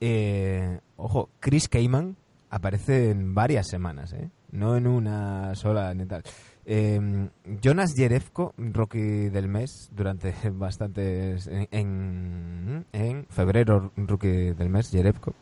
Eh, 0.00 0.80
ojo, 0.96 1.30
Chris 1.40 1.68
Cayman 1.68 2.16
aparece 2.50 3.10
en 3.10 3.34
varias 3.34 3.68
semanas, 3.68 4.12
¿eh? 4.12 4.30
No 4.50 4.76
en 4.76 4.86
una 4.86 5.54
sola 5.54 5.94
ni 5.94 6.06
tal. 6.06 6.22
Eh, 6.66 7.28
Jonas 7.62 7.94
Yerevko, 7.94 8.54
rookie 8.58 9.30
del 9.30 9.48
mes, 9.48 9.88
durante 9.92 10.34
bastantes... 10.52 11.46
En, 11.46 11.68
en, 11.70 12.86
en 12.92 13.26
febrero, 13.30 13.92
rookie 13.96 14.52
del 14.52 14.68
mes, 14.68 14.90
Yerevko. 14.90 15.34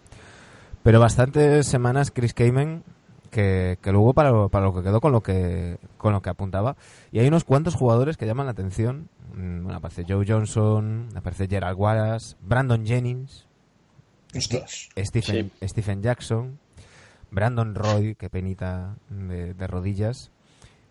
Pero 0.83 1.00
bastantes 1.00 1.67
semanas 1.67 2.11
Chris 2.11 2.35
Cayman 2.35 2.85
que, 3.31 3.79
que 3.83 3.93
luego 3.93 4.15
para 4.15 4.31
lo, 4.31 4.49
para 4.49 4.67
lo 4.67 4.75
que 4.75 4.83
quedó 4.83 5.03
con 5.03 5.12
lo 5.12 5.23
que 5.23 5.77
con 5.99 6.15
lo 6.15 6.23
que 6.23 6.31
apuntaba 6.31 6.77
y 7.12 7.19
hay 7.19 7.29
unos 7.29 7.45
cuantos 7.45 7.75
jugadores 7.75 8.17
que 8.17 8.25
llaman 8.25 8.47
la 8.47 8.53
atención 8.53 9.11
Mm, 9.35 9.62
bueno, 9.62 9.79
aparece 9.79 10.05
Joe 10.09 10.25
Johnson 10.27 11.09
aparece 11.15 11.47
Gerald 11.47 11.79
Wallace 11.79 12.37
Brandon 12.41 12.85
Jennings. 12.85 13.47
Stephen, 14.35 15.53
Stephen 15.62 16.03
Jackson 16.03 16.59
Brandon 17.31 17.75
Roy 17.75 18.15
que 18.15 18.31
penita 18.31 18.97
de, 19.11 19.55
de 19.55 19.67
rodillas 19.67 20.31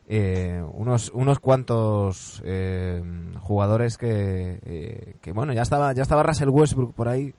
eh, 0.10 0.64
unos 0.74 1.10
unos 1.14 1.40
cuantos 1.40 2.42
eh, 2.46 3.02
jugadores 3.40 3.98
que, 3.98 4.60
eh, 4.66 5.16
que 5.22 5.32
bueno 5.34 5.54
ya 5.54 5.62
estaba 5.64 5.94
ya 5.94 6.04
estaba 6.04 6.24
Russell 6.24 6.50
Westbrook 6.50 6.94
por 6.96 7.08
ahí 7.10 7.34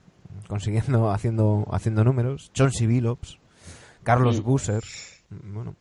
consiguiendo 0.47 1.09
haciendo 1.11 1.65
haciendo 1.71 2.03
números 2.03 2.51
John 2.55 2.71
C. 2.71 2.85
Billups 2.87 3.39
Carlos 4.03 4.39
Mm. 4.41 4.43
Gusser 4.43 4.83
bueno 5.29 5.75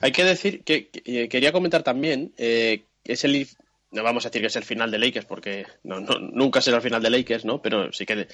Hay 0.00 0.12
que 0.12 0.24
decir 0.24 0.64
que, 0.64 0.88
que- 0.88 1.02
eh, 1.24 1.28
quería 1.28 1.52
comentar 1.52 1.82
también 1.82 2.32
eh, 2.38 2.86
es 3.04 3.24
el 3.24 3.46
no 3.92 4.02
vamos 4.02 4.24
a 4.26 4.28
decir 4.30 4.40
que 4.40 4.48
es 4.48 4.56
el 4.56 4.64
final 4.64 4.90
de 4.90 4.98
Lakers 4.98 5.26
porque 5.26 5.66
no, 5.84 6.00
no- 6.00 6.18
nunca 6.18 6.60
será 6.60 6.78
el 6.78 6.82
final 6.82 7.00
de 7.00 7.10
Lakers, 7.10 7.44
¿no? 7.44 7.62
Pero 7.62 7.92
sí 7.92 8.04
que 8.04 8.26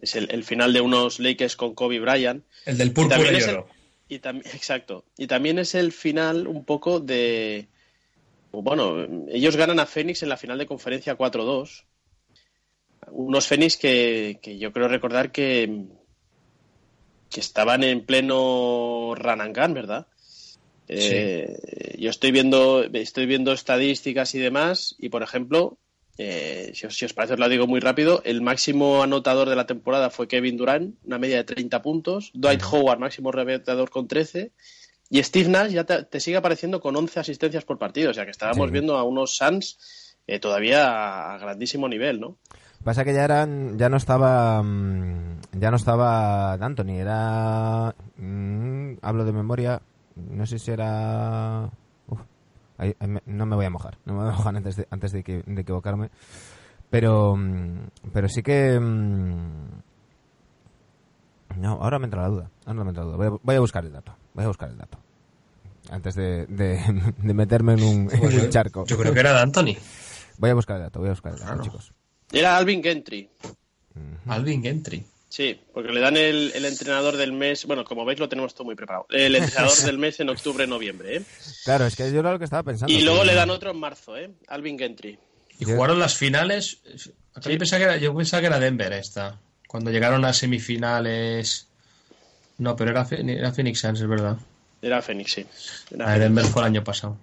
es 0.00 0.16
el, 0.16 0.28
el 0.30 0.44
final 0.44 0.72
de 0.72 0.80
unos 0.80 1.20
Lakers 1.20 1.56
con 1.56 1.74
Kobe 1.74 2.00
Bryant. 2.00 2.44
El 2.66 2.78
del 2.78 2.92
púrpura 2.92 3.18
el- 3.28 3.64
y 4.08 4.18
también 4.18 4.46
exacto. 4.54 5.04
Y 5.16 5.26
también 5.26 5.58
es 5.58 5.74
el 5.74 5.92
final 5.92 6.46
un 6.48 6.64
poco 6.64 7.00
de 7.00 7.68
bueno, 8.52 9.06
ellos 9.28 9.56
ganan 9.56 9.78
a 9.78 9.86
Phoenix 9.86 10.22
en 10.22 10.28
la 10.28 10.36
final 10.36 10.58
de 10.58 10.66
conferencia 10.66 11.16
4-2. 11.16 11.84
Unos 13.12 13.46
Phoenix 13.46 13.76
que, 13.76 14.40
que 14.42 14.58
yo 14.58 14.72
creo 14.72 14.88
recordar 14.88 15.30
que 15.32 15.84
que 17.30 17.40
estaban 17.40 17.84
en 17.84 18.04
pleno 18.04 19.14
run 19.14 19.40
and 19.40 19.56
gun, 19.56 19.74
¿verdad? 19.74 20.08
Eh, 20.88 21.96
Yo 21.98 22.10
estoy 22.10 22.32
viendo, 22.32 22.82
estoy 22.82 23.26
viendo 23.26 23.52
estadísticas 23.52 24.34
y 24.34 24.40
demás, 24.40 24.96
y 24.98 25.08
por 25.10 25.22
ejemplo, 25.22 25.78
eh, 26.18 26.72
si, 26.74 26.86
os, 26.86 26.96
si 26.96 27.04
os 27.04 27.12
parece, 27.12 27.34
os 27.34 27.40
lo 27.40 27.48
digo 27.48 27.66
muy 27.66 27.80
rápido, 27.80 28.22
el 28.24 28.42
máximo 28.42 29.02
anotador 29.02 29.48
de 29.48 29.56
la 29.56 29.66
temporada 29.66 30.10
fue 30.10 30.28
Kevin 30.28 30.56
Durant, 30.56 30.94
una 31.04 31.18
media 31.18 31.36
de 31.38 31.44
30 31.44 31.80
puntos, 31.82 32.30
Dwight 32.34 32.62
Howard, 32.70 32.98
máximo 32.98 33.32
reboteador 33.32 33.90
con 33.90 34.06
13, 34.08 34.52
y 35.08 35.22
Steve 35.22 35.48
Nash 35.48 35.72
ya 35.72 35.84
te, 35.84 36.04
te 36.04 36.20
sigue 36.20 36.36
apareciendo 36.36 36.80
con 36.80 36.94
11 36.96 37.20
asistencias 37.20 37.64
por 37.64 37.78
partido, 37.78 38.10
o 38.10 38.14
sea 38.14 38.24
que 38.24 38.30
estábamos 38.30 38.66
Sí. 38.68 38.72
viendo 38.72 38.96
a 38.96 39.02
unos 39.04 39.36
Suns 39.36 40.16
eh, 40.26 40.38
todavía 40.38 41.32
a, 41.34 41.38
grandísimo 41.38 41.88
nivel, 41.88 42.20
¿no? 42.20 42.36
Pasa 42.84 43.04
que 43.04 43.12
ya 43.12 43.24
eran, 43.24 43.76
ya 43.78 43.88
no 43.88 43.96
estaba, 43.96 44.62
mm, 44.62 45.40
ya 45.58 45.70
no 45.70 45.76
estaba 45.76 46.56
D'Antoni, 46.56 46.98
era, 46.98 47.94
mm, 48.16 48.98
hablo 49.02 49.24
de 49.24 49.32
memoria, 49.32 49.82
no 50.14 50.46
sé 50.46 50.58
si 50.60 50.70
era, 50.70 51.68
uf, 52.06 52.20
ahí- 52.20 52.20
ahí 52.20 52.20
me- 52.20 52.69
no 53.26 53.46
me 53.46 53.56
voy 53.56 53.64
a 53.66 53.70
mojar, 53.70 53.98
no 54.04 54.14
me 54.14 54.20
voy 54.20 54.28
a 54.28 54.36
mojar 54.36 54.56
antes 54.56 54.76
de, 54.76 54.86
antes 54.90 55.12
de, 55.12 55.24
equi- 55.24 55.44
de 55.44 55.60
equivocarme, 55.62 56.10
pero, 56.90 57.36
mm, 57.36 57.88
pero 58.12 58.28
sí 58.28 58.42
que, 58.42 58.78
mm, 58.80 59.68
no, 61.60 61.72
ahora 61.82 61.98
me 61.98 62.04
entra 62.06 62.22
la 62.22 62.28
duda, 62.28 62.50
ahora 62.64 62.84
me 62.84 62.90
entra 62.90 63.04
la 63.04 63.08
duda, 63.12 63.16
voy 63.16 63.26
a, 63.26 63.40
voy 63.42 63.56
a 63.56 63.60
buscar 63.60 63.84
el 63.84 63.92
dato, 63.92 64.14
voy 64.34 64.44
a 64.44 64.48
buscar 64.48 64.70
el 64.70 64.78
dato, 64.78 64.98
antes 65.90 66.14
de, 66.14 66.46
de, 66.46 66.80
de 67.18 67.34
meterme 67.34 67.74
en 67.74 67.82
un, 67.82 68.08
en 68.12 68.40
un 68.40 68.48
charco. 68.50 68.84
Yo 68.86 68.96
creo 68.96 69.12
que 69.12 69.20
era 69.20 69.32
de 69.34 69.40
Anthony. 69.40 69.76
Voy 70.38 70.50
a 70.50 70.54
buscar 70.54 70.76
el 70.76 70.82
dato, 70.84 71.00
voy 71.00 71.08
a 71.08 71.12
buscar 71.12 71.32
el 71.32 71.38
dato, 71.38 71.48
Claro. 71.52 71.64
chicos. 71.64 71.92
Era 72.32 72.56
Alvin 72.56 72.82
Gentry. 72.82 73.28
Alvin 74.26 74.62
Gentry. 74.62 75.04
Sí, 75.30 75.58
porque 75.72 75.92
le 75.92 76.00
dan 76.00 76.16
el, 76.16 76.50
el 76.56 76.64
entrenador 76.64 77.16
del 77.16 77.32
mes. 77.32 77.64
Bueno, 77.64 77.84
como 77.84 78.04
veis, 78.04 78.18
lo 78.18 78.28
tenemos 78.28 78.52
todo 78.52 78.64
muy 78.64 78.74
preparado. 78.74 79.06
El 79.10 79.36
entrenador 79.36 79.76
del 79.86 79.96
mes 79.96 80.18
en 80.20 80.28
octubre-noviembre, 80.28 81.18
¿eh? 81.18 81.22
Claro, 81.64 81.86
es 81.86 81.94
que 81.96 82.12
yo 82.12 82.18
era 82.20 82.32
lo 82.32 82.38
que 82.38 82.44
estaba 82.46 82.64
pensando. 82.64 82.92
Y 82.92 83.02
luego 83.02 83.20
que- 83.20 83.26
le 83.28 83.34
dan 83.36 83.48
otro 83.50 83.70
en 83.70 83.76
marzo, 83.78 84.16
¿eh? 84.16 84.28
Alvin 84.48 84.76
Gentry. 84.78 85.16
Y 85.60 85.64
Yo- 85.66 85.74
jugaron 85.76 86.00
las 86.00 86.16
finales. 86.16 86.78
Yo, 87.42 87.58
pensaba 87.58 87.78
que 87.78 87.84
era, 87.84 87.96
yo 87.96 88.14
pensaba 88.14 88.40
que 88.40 88.46
era 88.48 88.58
Denver 88.58 88.92
esta. 88.92 89.38
Cuando 89.68 89.90
llegaron 89.92 90.24
a 90.24 90.32
semifinales. 90.32 91.68
No, 92.58 92.74
pero 92.76 92.90
era, 92.90 93.06
era 93.10 93.52
Phoenix 93.52 93.78
Suns, 93.80 94.00
es 94.00 94.08
verdad. 94.08 94.36
Era 94.82 95.00
Phoenix, 95.00 95.32
sí. 95.32 95.46
Era 95.92 96.12
Ah. 96.12 96.18
Denver 96.18 96.44
fue 96.44 96.62
el 96.62 96.66
año 96.66 96.82
pasado. 96.82 97.16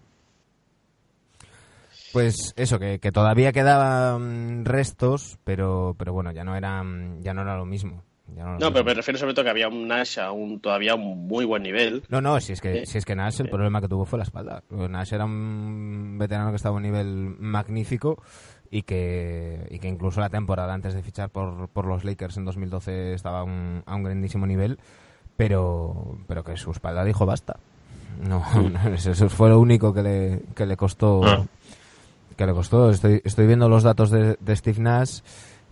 Pues 2.18 2.56
eso, 2.56 2.80
que, 2.80 2.98
que 2.98 3.12
todavía 3.12 3.52
quedaban 3.52 4.66
restos, 4.66 5.38
pero, 5.44 5.96
pero 6.00 6.14
bueno, 6.14 6.32
ya 6.32 6.44
no 6.44 6.56
eran, 6.56 7.22
ya 7.22 7.36
no 7.36 7.44
era 7.44 7.56
lo 7.56 7.66
mismo. 7.68 8.04
Ya 8.36 8.44
no, 8.44 8.50
era 8.50 8.54
lo 8.54 8.60
No, 8.60 8.74
pero 8.74 8.86
me 8.86 8.96
refiero 8.96 9.20
sobre 9.20 9.36
todo 9.36 9.46
que 9.46 9.52
había 9.52 9.68
un 9.68 9.88
Nash 9.88 10.18
a 10.18 10.32
un, 10.32 10.60
todavía 10.60 10.94
a 10.94 10.96
un 10.96 11.28
muy 11.28 11.46
buen 11.46 11.62
nivel. 11.62 12.02
No, 12.10 12.20
no, 12.20 12.40
si 12.40 12.54
es 12.54 12.60
que, 12.60 12.80
Eh, 12.80 12.86
si 12.88 12.98
es 12.98 13.06
que 13.06 13.16
Nash 13.16 13.40
el 13.40 13.50
problema 13.52 13.82
que 13.82 13.88
tuvo 13.88 14.06
fue 14.06 14.18
la 14.18 14.24
espalda. 14.24 14.64
Nash 14.72 15.14
era 15.14 15.26
un 15.26 16.18
veterano 16.18 16.50
que 16.50 16.56
estaba 16.56 16.74
a 16.74 16.78
un 16.78 16.84
nivel 16.86 17.36
magnífico 17.38 18.20
y 18.72 18.82
que, 18.82 19.68
y 19.70 19.78
que 19.78 19.88
incluso 19.88 20.20
la 20.20 20.32
temporada 20.32 20.74
antes 20.74 20.96
de 20.96 21.04
fichar 21.04 21.30
por, 21.30 21.70
por 21.70 21.86
los 21.86 22.04
Lakers 22.04 22.38
en 22.38 22.46
2012 22.46 23.14
estaba 23.14 23.42
a 23.42 23.44
un, 23.44 23.84
a 23.86 23.94
un 23.94 24.02
grandísimo 24.02 24.48
nivel, 24.48 24.80
pero, 25.36 26.18
pero 26.28 26.44
que 26.44 26.58
su 26.58 26.72
espalda 26.72 27.04
dijo 27.06 27.28
basta. 27.28 27.58
No, 28.28 28.44
no, 28.60 28.90
eso 28.96 29.30
fue 29.30 29.50
lo 29.50 29.60
único 29.60 29.94
que 29.94 30.02
le, 30.02 30.42
que 30.56 30.66
le 30.66 30.76
costó. 30.76 31.22
Ah. 31.24 31.46
Que 32.38 32.46
le 32.46 32.54
costó. 32.54 32.90
Estoy, 32.92 33.22
estoy 33.26 33.48
viendo 33.48 33.68
los 33.68 33.84
datos 33.84 34.12
de, 34.12 34.38
de 34.40 34.56
Steve 34.56 34.80
Nash. 34.80 35.20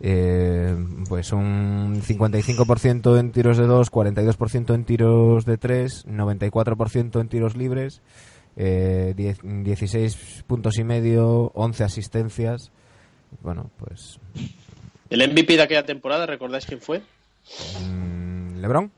eh, 0.01 0.75
pues 1.07 1.31
un 1.31 2.01
55% 2.01 3.19
en 3.19 3.31
tiros 3.31 3.57
de 3.57 3.65
2, 3.67 3.91
42% 3.91 4.73
en 4.73 4.83
tiros 4.83 5.45
de 5.45 5.57
3, 5.57 6.07
94% 6.07 7.21
en 7.21 7.29
tiros 7.29 7.55
libres, 7.55 8.01
eh, 8.57 9.13
10 9.15 9.39
16 9.63 10.43
puntos 10.47 10.77
y 10.79 10.83
medio, 10.83 11.51
11 11.53 11.83
asistencias. 11.83 12.71
Bueno, 13.41 13.69
pues. 13.77 14.19
El 15.09 15.19
MVP 15.31 15.55
de 15.57 15.61
aquella 15.63 15.85
temporada, 15.85 16.25
¿recordáis 16.25 16.65
quién 16.65 16.81
fue? 16.81 17.01
mm, 17.87 18.57
¿Lebron? 18.59 18.91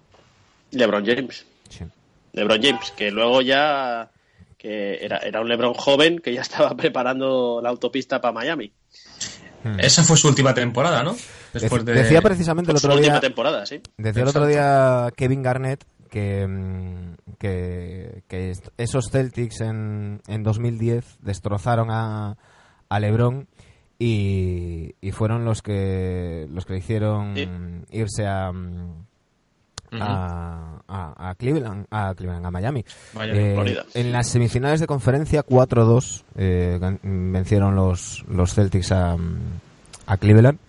LeBron 0.71 1.05
James. 1.05 1.45
Sí. 1.69 1.85
LeBron 2.33 2.61
James, 2.61 2.91
que 2.95 3.11
luego 3.11 3.41
ya 3.41 4.09
que 4.57 4.97
era, 5.03 5.17
era 5.19 5.41
un 5.41 5.47
LeBron 5.49 5.73
joven 5.73 6.19
que 6.19 6.33
ya 6.33 6.41
estaba 6.41 6.75
preparando 6.75 7.59
la 7.61 7.69
autopista 7.69 8.19
para 8.21 8.31
Miami. 8.33 8.71
Esa 9.79 10.03
fue 10.03 10.15
su 10.17 10.27
última 10.27 10.53
temporada, 10.53 11.03
¿no? 11.03 11.15
Después 11.53 11.83
de... 11.83 11.93
Decía 11.93 12.21
precisamente 12.21 12.71
el 12.71 12.77
su 12.77 12.87
otro 12.87 12.97
última 12.97 13.15
día. 13.15 13.21
temporada, 13.21 13.65
sí. 13.65 13.81
Decía 13.97 14.23
el 14.23 14.29
otro 14.29 14.45
día 14.47 15.09
Kevin 15.15 15.41
Garnett 15.43 15.83
que, 16.09 16.47
mm, 16.47 17.15
que, 17.37 18.53
esos 18.77 19.09
Celtics 19.11 19.61
en, 19.61 20.21
en 20.27 20.43
2010 20.43 21.17
destrozaron 21.21 21.89
a, 21.91 22.37
a 22.87 22.99
LeBron 22.99 23.47
y, 23.99 24.95
y 25.01 25.11
fueron 25.11 25.43
los 25.43 25.61
que 25.61 26.47
los 26.51 26.65
que 26.65 26.73
le 26.73 26.79
hicieron 26.79 27.35
Sí. 27.35 27.49
irse 27.91 28.25
a, 28.25 28.51
a, 29.91 30.79
a- 30.87 31.29
a 31.29 31.35
Cleveland, 31.35 31.85
a 31.91 32.13
Cleveland, 32.15 32.45
a 32.45 32.51
Miami. 32.51 32.83
Miami, 33.13 33.39
Eh, 33.39 33.83
en 33.93 34.11
las 34.11 34.27
semifinales 34.27 34.79
de 34.79 34.87
conferencia 34.87 35.45
4-2 35.45 36.23
eh, 36.35 36.79
vencieron 37.03 37.75
los, 37.75 38.23
los 38.29 38.53
Celtics 38.53 38.91
a, 38.91 39.15
a 40.05 40.17
Cleveland. 40.17 40.59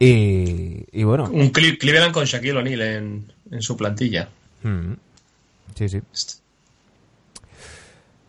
Y, 0.00 0.84
y 0.92 1.02
bueno, 1.04 1.24
Un 1.24 1.52
Cle- 1.52 1.76
Cleveland 1.78 2.12
con 2.12 2.24
Shaquille 2.24 2.56
O'Neal 2.58 2.80
en, 2.82 3.32
en 3.50 3.62
su 3.62 3.76
plantilla. 3.76 4.28
mm, 4.62 4.92
sí, 5.74 5.88
sí. 5.88 6.00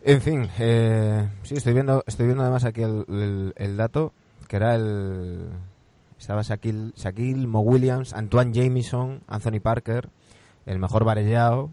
En 0.02 0.20
fin, 0.22 0.48
eh, 0.58 1.28
sí, 1.42 1.54
estoy 1.56 1.74
viendo, 1.74 2.02
estoy 2.06 2.26
viendo 2.26 2.42
además 2.42 2.64
aquí 2.64 2.82
el, 2.82 3.04
el- 3.08 3.52
el 3.56 3.76
dato, 3.76 4.12
que 4.48 4.56
era 4.56 4.74
el... 4.74 5.46
Estaba 6.20 6.42
Shaquille, 6.42 6.92
Shaquille, 6.94 7.46
Mo 7.46 7.60
Williams, 7.60 8.12
Antoine 8.12 8.52
Jameson, 8.52 9.22
Anthony 9.26 9.58
Parker, 9.60 10.08
el 10.66 10.78
mejor 10.78 11.04
varellao. 11.04 11.72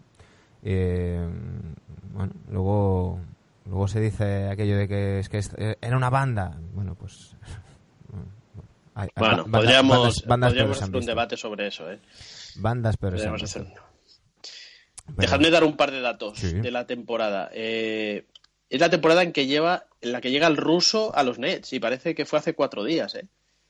Eh, 0.62 1.28
bueno, 2.14 2.32
luego, 2.50 3.20
luego 3.66 3.86
se 3.88 4.00
dice 4.00 4.48
aquello 4.48 4.76
de 4.78 4.88
que 4.88 5.18
es 5.20 5.28
que 5.28 5.38
es- 5.38 5.52
eh, 5.58 5.76
era 5.82 5.96
una 5.96 6.10
banda. 6.10 6.58
Bueno, 6.72 6.94
pues... 6.94 7.36
hay- 8.94 9.08
Bueno, 9.16 9.36
ba- 9.36 9.42
banda- 9.42 9.58
podríamos, 9.58 9.98
bandas- 9.98 10.26
bandas 10.26 10.50
podríamos 10.50 10.78
han 10.78 10.84
hacer 10.84 10.96
un 10.96 11.06
debate 11.06 11.36
sobre 11.36 11.66
eso, 11.68 11.92
¿eh? 11.92 12.00
Bandas 12.56 12.96
pero 12.96 13.12
Podríamos 13.12 13.42
hacer- 13.42 13.66
Dejadme 15.16 15.50
dar 15.50 15.64
un 15.64 15.76
par 15.76 15.90
de 15.90 16.00
datos 16.00 16.38
Sí. 16.38 16.52
de 16.54 16.70
la 16.70 16.86
temporada. 16.86 17.50
Eh, 17.52 18.24
es 18.70 18.80
la 18.80 18.90
temporada 18.90 19.22
en 19.22 19.32
que 19.32 19.46
lleva, 19.46 19.84
en 20.00 20.12
la 20.12 20.20
que 20.20 20.30
llega 20.30 20.46
el 20.46 20.56
ruso 20.56 21.14
a 21.14 21.22
los 21.22 21.38
Nets 21.38 21.72
y 21.72 21.80
parece 21.80 22.14
que 22.14 22.26
fue 22.26 22.38
hace 22.38 22.54
cuatro 22.54 22.84
días, 22.84 23.14
¿eh? 23.14 23.26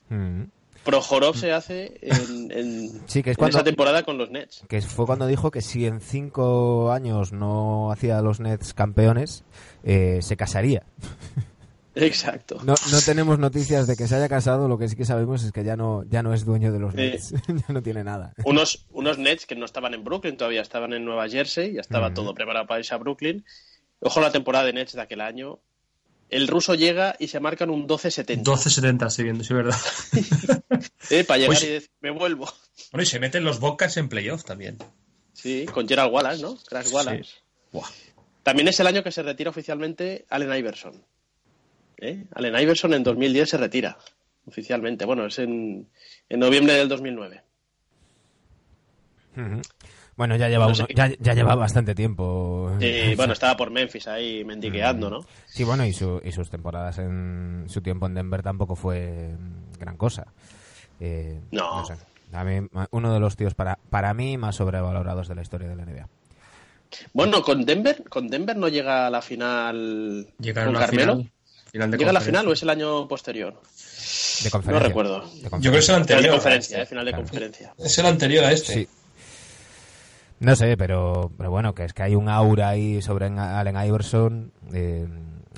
Mm. 0.08 0.44
Prohorov 0.84 1.36
se 1.36 1.52
hace 1.52 1.98
en, 2.02 2.50
en- 2.50 3.02
Sí, 3.08 3.22
que 3.22 3.30
es 3.30 3.36
en 3.36 3.38
cuando- 3.38 3.58
esa 3.58 3.64
temporada 3.64 4.02
con 4.04 4.16
los 4.18 4.30
Nets. 4.30 4.62
que 4.68 4.80
fue 4.82 5.06
cuando 5.06 5.26
dijo 5.26 5.50
que 5.50 5.60
si 5.60 5.86
en 5.86 6.00
cinco 6.00 6.90
años 6.92 7.32
no 7.32 7.90
hacía 7.92 8.18
a 8.18 8.22
los 8.22 8.40
Nets 8.40 8.72
campeones, 8.74 9.44
eh, 9.84 10.20
se 10.22 10.36
casaría. 10.36 10.84
Exacto. 11.94 12.58
No, 12.64 12.74
no 12.92 13.00
tenemos 13.04 13.40
noticias 13.40 13.88
de 13.88 13.96
que 13.96 14.06
se 14.06 14.14
haya 14.14 14.28
casado, 14.28 14.68
lo 14.68 14.78
que 14.78 14.88
sí 14.88 14.94
que 14.94 15.04
sabemos 15.04 15.42
es 15.42 15.50
que 15.50 15.64
ya 15.64 15.76
no, 15.76 16.04
ya 16.04 16.22
no 16.22 16.32
es 16.32 16.44
dueño 16.44 16.70
de 16.72 16.78
los 16.78 16.92
Sí. 16.92 16.96
Nets, 16.98 17.30
ya 17.48 17.72
no 17.74 17.82
tiene 17.82 18.04
nada. 18.04 18.34
Unos, 18.44 18.86
unos 18.92 19.18
Nets 19.18 19.46
que 19.46 19.56
no 19.56 19.64
estaban 19.64 19.94
en 19.94 20.04
Brooklyn 20.04 20.36
todavía, 20.36 20.60
estaban 20.62 20.92
en 20.92 21.04
Nueva 21.04 21.28
Jersey, 21.28 21.72
ya 21.74 21.80
estaba 21.80 22.14
todo 22.14 22.34
preparado 22.34 22.66
para 22.66 22.78
irse 22.80 22.94
a 22.94 22.98
Brooklyn. 22.98 23.44
Ojo 24.00 24.20
la 24.20 24.30
temporada 24.30 24.64
de 24.64 24.74
Nets 24.74 24.92
de 24.92 25.02
aquel 25.02 25.20
año. 25.20 25.58
El 26.30 26.46
ruso 26.48 26.74
llega 26.74 27.16
y 27.18 27.28
se 27.28 27.40
marcan 27.40 27.70
un 27.70 27.88
12-70. 27.88 28.42
12-70 28.44 29.06
estoy 29.06 29.24
viendo, 29.24 29.44
sí, 29.44 29.54
verdad. 29.54 29.76
Eh, 31.10 31.24
para 31.24 31.38
llegar 31.38 31.54
Pues- 31.56 31.62
y 31.64 31.68
decir, 31.72 31.90
me 32.00 32.10
vuelvo. 32.10 32.52
Bueno, 32.92 33.02
y 33.02 33.06
se 33.06 33.18
meten 33.18 33.42
los 33.42 33.60
Bobcats 33.60 33.96
en 33.96 34.10
playoff 34.10 34.44
también. 34.44 34.76
Sí, 35.32 35.64
con 35.72 35.88
Gerald 35.88 36.12
Wallace, 36.12 36.42
¿no? 36.42 36.58
Crash 36.68 36.92
Wallace. 36.92 37.30
Buah. 37.72 37.88
También 38.42 38.68
es 38.68 38.78
el 38.80 38.86
año 38.86 39.02
que 39.02 39.10
se 39.10 39.22
retira 39.22 39.48
oficialmente 39.50 40.26
Allen 40.28 40.52
Iverson. 40.54 41.02
¿Eh? 41.96 42.24
Allen 42.34 42.58
Iverson 42.60 42.92
en 42.94 43.02
2010 43.04 43.48
se 43.48 43.56
retira 43.56 43.96
oficialmente. 44.46 45.04
Bueno, 45.06 45.26
es 45.26 45.38
en, 45.38 45.88
en 46.28 46.38
noviembre 46.40 46.74
del 46.74 46.88
2009. 46.88 47.42
Ujú. 49.36 49.62
Bueno, 50.18 50.36
ya 50.36 50.48
lleva, 50.48 50.66
No 50.66 50.74
sé 50.74 50.82
uno- 50.82 50.94
ya, 50.94 51.10
ya 51.20 51.32
lleva 51.32 51.54
bastante 51.54 51.94
tiempo. 51.94 52.70
Y 52.80 53.14
bueno, 53.16 53.32
estaba 53.32 53.56
por 53.56 53.70
Memphis 53.70 54.08
ahí 54.08 54.44
mendigueando, 54.44 55.08
¿no? 55.08 55.20
Sí, 55.46 55.62
bueno, 55.64 55.86
y, 55.86 55.92
su- 55.94 56.20
y 56.24 56.32
sus 56.32 56.50
temporadas 56.50 56.98
en 56.98 57.64
su 57.68 57.80
tiempo 57.80 58.06
en 58.06 58.14
Denver 58.14 58.42
tampoco 58.42 58.74
fue 58.76 59.30
mm, 59.38 59.78
gran 59.78 59.96
cosa. 59.96 60.26
Eh, 61.00 61.40
No. 61.52 61.86
sé. 61.86 61.94
A 62.32 62.44
mí, 62.44 62.66
ma- 62.72 62.88
uno 62.90 63.14
de 63.14 63.20
los 63.20 63.36
tíos 63.36 63.54
para, 63.54 63.78
para 63.88 64.12
mí 64.12 64.36
más 64.36 64.56
sobrevalorados 64.56 65.28
de 65.28 65.34
la 65.36 65.42
historia 65.42 65.68
de 65.68 65.76
la 65.76 65.84
NBA. 65.86 66.08
Bueno, 67.12 67.40
con 67.42 67.64
Denver, 67.64 68.02
con 68.08 68.28
Denver 68.28 68.56
no 68.56 68.66
llega 68.68 69.06
a 69.06 69.10
la 69.10 69.22
final 69.22 70.26
Llegaron 70.40 70.74
con 70.74 70.82
Carmelo. 70.82 71.12
final. 71.16 71.32
final 71.70 71.90
de 71.92 71.96
¿Llega 71.98 72.10
a 72.10 72.14
la 72.14 72.20
final 72.20 72.48
o 72.48 72.52
es 72.52 72.62
el 72.62 72.70
año 72.70 73.06
posterior? 73.06 73.54
De 74.42 74.50
conferencia. 74.50 74.72
No 74.72 74.80
recuerdo. 74.88 75.20
De 75.30 75.42
Yo 75.42 75.48
creo 75.60 75.72
que 75.72 75.78
es 75.78 75.88
el 75.88 75.94
Final 75.94 76.00
anterior. 76.02 76.22
de 76.22 76.28
a 76.28 76.32
conferencia, 76.32 76.82
eh, 76.82 76.86
final 76.86 77.04
de 77.04 77.10
Claro. 77.12 77.24
conferencia. 77.24 77.74
Es 77.78 77.98
el 77.98 78.06
anterior 78.06 78.44
a 78.44 78.52
este. 78.52 78.72
Sí. 78.72 78.88
No 80.40 80.54
sé, 80.54 80.76
pero, 80.76 81.30
pero 81.36 81.50
bueno, 81.50 81.74
que 81.74 81.84
es 81.84 81.92
que 81.92 82.02
hay 82.04 82.14
un 82.14 82.28
aura 82.28 82.68
ahí 82.68 83.02
sobre 83.02 83.26
Allen 83.26 83.76
Iverson. 83.86 84.52
Eh, 84.72 85.06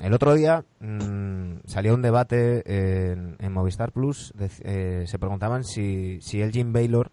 el 0.01 0.13
otro 0.13 0.33
día 0.33 0.63
mm, 0.79 1.57
salió 1.65 1.93
un 1.93 2.01
debate 2.01 2.63
en, 2.65 3.35
en 3.39 3.53
Movistar 3.53 3.91
Plus. 3.91 4.33
eh, 4.39 5.03
se 5.05 5.19
preguntaban 5.19 5.63
si, 5.63 6.19
si 6.21 6.41
Elgin 6.41 6.73
Baylor 6.73 7.11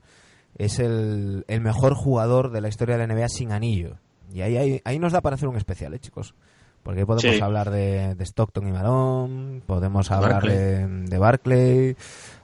es 0.56 0.78
el, 0.78 1.44
el 1.46 1.60
mejor 1.60 1.94
jugador 1.94 2.50
de 2.50 2.60
la 2.62 2.68
historia 2.68 2.96
de 2.96 3.06
la 3.06 3.14
NBA 3.14 3.28
sin 3.28 3.52
anillo. 3.52 3.96
Y 4.32 4.40
ahí, 4.40 4.56
ahí, 4.56 4.80
ahí 4.84 4.98
nos 4.98 5.12
da 5.12 5.20
para 5.20 5.34
hacer 5.34 5.48
un 5.48 5.56
especial, 5.56 5.92
¿eh, 5.94 5.98
chicos? 5.98 6.34
Porque 6.82 7.00
ahí 7.00 7.06
podemos 7.06 7.36
Sí. 7.36 7.42
hablar 7.42 7.70
de, 7.70 8.14
de 8.14 8.24
Stockton 8.24 8.66
y 8.66 8.72
Malone, 8.72 9.60
podemos 9.66 10.10
hablar 10.10 10.42
de, 10.42 10.86
de 10.86 11.18
Barclay. 11.18 11.96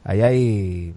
Ahí 0.03 0.21
hay, 0.21 0.95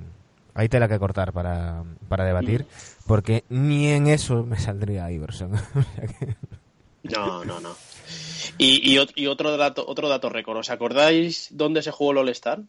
hay 0.54 0.68
tela 0.70 0.88
que 0.90 1.00
cortar 1.00 1.32
para, 1.32 1.84
para 2.10 2.26
debatir, 2.26 2.66
porque 3.08 3.44
ni 3.50 3.88
en 3.88 4.08
eso 4.08 4.44
me 4.44 4.60
saldría 4.60 5.10
Iverson. 5.12 5.52
No, 7.04 7.46
no, 7.46 7.62
no. 7.62 7.74
Y, 8.58 8.92
y, 8.94 8.98
ot- 8.98 9.14
y 9.16 9.28
otro 9.28 9.56
dato, 9.56 9.86
otro 9.88 10.10
dato 10.10 10.28
récord. 10.30 10.58
¿Os 10.58 10.70
acordáis 10.70 11.48
dónde 11.52 11.82
se 11.82 11.92
jugó 11.92 12.12
el 12.12 12.18
All-Star? 12.18 12.64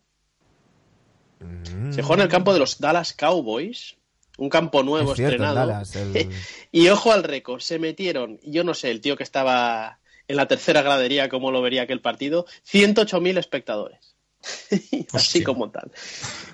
Mm, 1.40 1.92
Se 1.92 2.02
jugó 2.02 2.14
en 2.14 2.20
el 2.20 2.28
campo 2.28 2.52
de 2.52 2.60
los 2.60 2.78
Dallas 2.78 3.14
Cowboys. 3.14 3.96
Un 4.36 4.48
campo 4.48 4.84
nuevo 4.84 5.10
es 5.12 5.16
cierto, 5.16 5.34
en 5.36 5.42
estrenado. 5.42 5.66
Dallas, 5.72 5.96
el- 5.96 6.30
Y 6.72 6.88
ojo 6.88 7.10
al 7.10 7.24
récord, 7.24 7.60
se 7.60 7.80
metieron, 7.80 8.38
yo 8.44 8.62
no 8.62 8.74
sé, 8.74 8.92
el 8.92 9.00
tío 9.00 9.16
que 9.16 9.24
estaba 9.24 9.98
en 10.28 10.36
la 10.36 10.46
tercera 10.46 10.82
gradería, 10.82 11.28
cómo 11.28 11.50
lo 11.50 11.60
vería 11.60 11.82
aquel 11.82 12.00
partido, 12.00 12.46
108.000 12.70 13.38
espectadores. 13.38 14.07
Así 15.12 15.42
como 15.42 15.70
tal. 15.70 15.90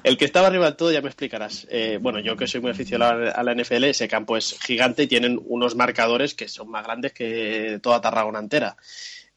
El 0.03 0.17
que 0.17 0.25
estaba 0.25 0.49
arriba 0.49 0.67
del 0.67 0.77
todo 0.77 0.93
ya 0.93 1.01
me 1.01 1.09
explicarás. 1.09 1.67
Eh, 1.71 1.99
bueno, 2.01 2.21
yo 2.21 2.37
que 2.37 2.47
soy 2.47 2.61
muy 2.61 2.71
aficionado 2.71 3.33
a 3.35 3.43
la 3.43 3.55
NFL, 3.55 3.85
ese 3.85 4.09
campo 4.09 4.37
es 4.37 4.59
gigante 4.61 5.05
y 5.05 5.07
tienen 5.07 5.41
unos 5.47 5.77
marcadores 5.77 6.35
que 6.35 6.49
son 6.49 6.71
más 6.71 6.85
grandes 6.85 7.13
que 7.13 7.79
toda 7.83 8.01
Tarragona 8.01 8.39
entera. 8.39 8.77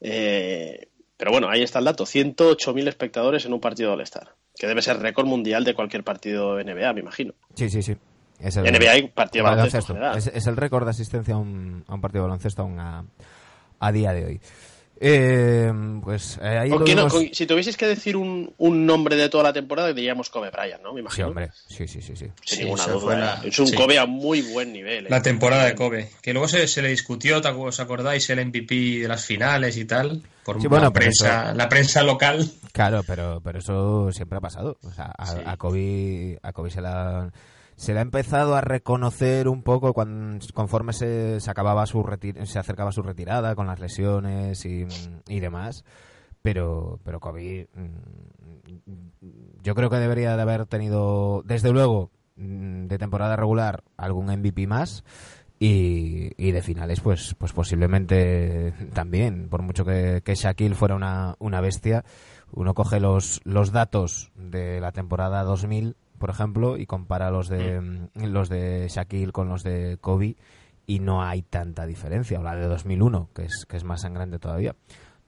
Eh, 0.00 0.88
pero 1.16 1.32
bueno, 1.32 1.48
ahí 1.48 1.62
está 1.62 1.80
el 1.80 1.84
dato, 1.84 2.04
108.000 2.04 2.88
espectadores 2.88 3.44
en 3.44 3.52
un 3.52 3.60
partido 3.60 3.92
All-Star, 3.92 4.34
que 4.54 4.68
debe 4.68 4.82
ser 4.82 5.00
récord 5.00 5.26
mundial 5.26 5.64
de 5.64 5.74
cualquier 5.74 6.04
partido 6.04 6.62
NBA, 6.62 6.92
me 6.92 7.00
imagino. 7.00 7.34
Sí, 7.54 7.68
sí, 7.68 7.82
sí. 7.82 7.96
Es 8.38 8.56
el, 8.56 8.72
NBA 8.72 8.90
hay 8.90 9.08
partido 9.08 9.44
de 9.44 9.50
baloncesto. 9.50 9.96
Es, 10.14 10.28
es 10.28 10.46
el 10.46 10.56
récord 10.56 10.84
de 10.84 10.90
asistencia 10.90 11.34
a 11.34 11.38
un, 11.38 11.84
a 11.88 11.94
un 11.94 12.00
partido 12.00 12.22
de 12.22 12.28
baloncesto 12.28 12.70
a 13.80 13.92
día 13.92 14.12
de 14.12 14.24
hoy. 14.24 14.40
Eh, 15.00 15.72
pues 16.02 16.38
eh, 16.42 16.58
ahí 16.58 16.70
¿Con 16.70 16.80
lo 16.80 16.84
quién- 16.84 16.96
vimos- 16.98 17.12
con- 17.12 17.28
si 17.32 17.46
tuvieseis 17.46 17.76
que 17.76 17.86
decir 17.86 18.16
un, 18.16 18.52
un 18.58 18.84
nombre 18.84 19.14
de 19.16 19.28
toda 19.28 19.44
la 19.44 19.52
temporada, 19.52 19.92
diríamos 19.92 20.28
Kobe 20.28 20.50
Bryant, 20.50 20.82
¿no? 20.82 20.92
Me 20.92 20.96
Sí, 20.98 21.00
imagino. 21.02 21.28
hombre. 21.28 21.50
Sí, 21.68 21.86
sí, 21.86 22.02
sí, 22.02 22.16
sí. 22.16 22.26
Sin 22.44 22.58
Sí, 22.58 22.64
ninguna 22.64 22.82
esa 22.82 22.92
duda. 22.92 23.16
la- 23.18 23.34
¿eh? 23.44 23.48
Es 23.48 23.58
un 23.58 23.68
sí. 23.68 23.76
Kobe 23.76 23.98
a 23.98 24.06
muy 24.06 24.42
buen 24.42 24.72
nivel. 24.72 25.06
¿eh? 25.06 25.10
La 25.10 25.22
temporada 25.22 25.64
de 25.66 25.74
Kobe. 25.76 26.10
Que 26.20 26.32
luego 26.32 26.48
se, 26.48 26.66
se 26.66 26.82
le 26.82 26.88
discutió, 26.88 27.40
¿te 27.40 27.48
acu- 27.48 27.68
¿os 27.68 27.78
acordáis? 27.80 28.28
El 28.30 28.40
MVP 28.40 28.74
de 29.02 29.08
las 29.08 29.24
finales 29.24 29.76
y 29.76 29.84
tal. 29.84 30.20
Por 30.44 30.60
Sí, 30.60 30.66
bueno, 30.66 30.86
la, 30.86 30.92
prensa, 30.92 31.54
la 31.54 31.68
prensa 31.68 32.02
local. 32.02 32.50
Claro, 32.72 33.02
pero, 33.06 33.40
pero 33.44 33.58
eso 33.58 34.10
siempre 34.12 34.38
ha 34.38 34.40
pasado. 34.40 34.78
O 34.82 34.90
sea, 34.90 35.12
a, 35.16 35.26
Sí. 35.26 35.36
a 35.44 35.56
Kobe, 35.56 36.38
a 36.42 36.52
Kobe 36.52 36.70
se 36.70 36.80
la, 36.80 37.30
se 37.78 37.92
le 37.94 38.00
ha 38.00 38.02
empezado 38.02 38.56
a 38.56 38.60
reconocer 38.60 39.46
un 39.48 39.62
poco 39.62 39.92
cuando, 39.92 40.44
conforme 40.52 40.92
se, 40.92 41.38
se 41.38 41.48
acababa 41.50 41.86
su 41.86 42.02
retir- 42.02 42.44
se 42.44 42.58
acercaba 42.58 42.90
su 42.90 43.02
retirada 43.02 43.54
con 43.54 43.68
las 43.68 43.78
lesiones 43.78 44.64
y, 44.66 44.84
y 45.28 45.38
demás. 45.40 45.84
Pero, 46.42 46.98
pero 47.04 47.20
Kobe, 47.20 47.68
mm, 47.74 49.62
yo 49.62 49.74
creo 49.74 49.90
que 49.90 49.96
debería 49.96 50.34
de 50.36 50.42
haber 50.42 50.66
tenido, 50.66 51.42
desde 51.44 51.72
luego, 51.72 52.10
mm, 52.36 52.86
de 52.86 52.98
temporada 52.98 53.36
regular, 53.36 53.84
algún 53.96 54.26
MVP 54.26 54.66
más. 54.66 55.04
Y, 55.60 56.30
y 56.36 56.52
de 56.52 56.62
finales, 56.62 57.00
pues, 57.00 57.34
pues 57.36 57.52
posiblemente 57.52 58.72
también, 58.92 59.48
por 59.48 59.62
mucho 59.62 59.84
que, 59.84 60.22
que 60.24 60.36
Shaquille 60.36 60.76
fuera 60.76 60.94
una, 60.94 61.34
una 61.40 61.60
bestia, 61.60 62.04
uno 62.52 62.74
coge 62.74 63.00
los, 63.00 63.40
los 63.42 63.72
datos 63.72 64.30
de 64.36 64.80
la 64.80 64.92
temporada 64.92 65.42
2000, 65.42 65.96
por 66.18 66.30
ejemplo, 66.30 66.76
y 66.76 66.86
compara 66.86 67.30
los 67.30 67.48
de, 67.48 67.80
mm, 67.80 68.24
los 68.24 68.48
de 68.48 68.86
Shaquille 68.88 69.32
con 69.32 69.48
los 69.48 69.62
de 69.62 69.98
Kobe, 70.00 70.36
y 70.86 71.00
no 71.00 71.22
hay 71.22 71.42
tanta 71.42 71.86
diferencia. 71.86 72.40
O 72.40 72.42
la 72.42 72.56
de 72.56 72.66
2001, 72.66 73.28
que 73.34 73.44
es, 73.44 73.66
que 73.68 73.76
es 73.76 73.84
más 73.84 74.02
sangrante 74.02 74.38
todavía. 74.38 74.74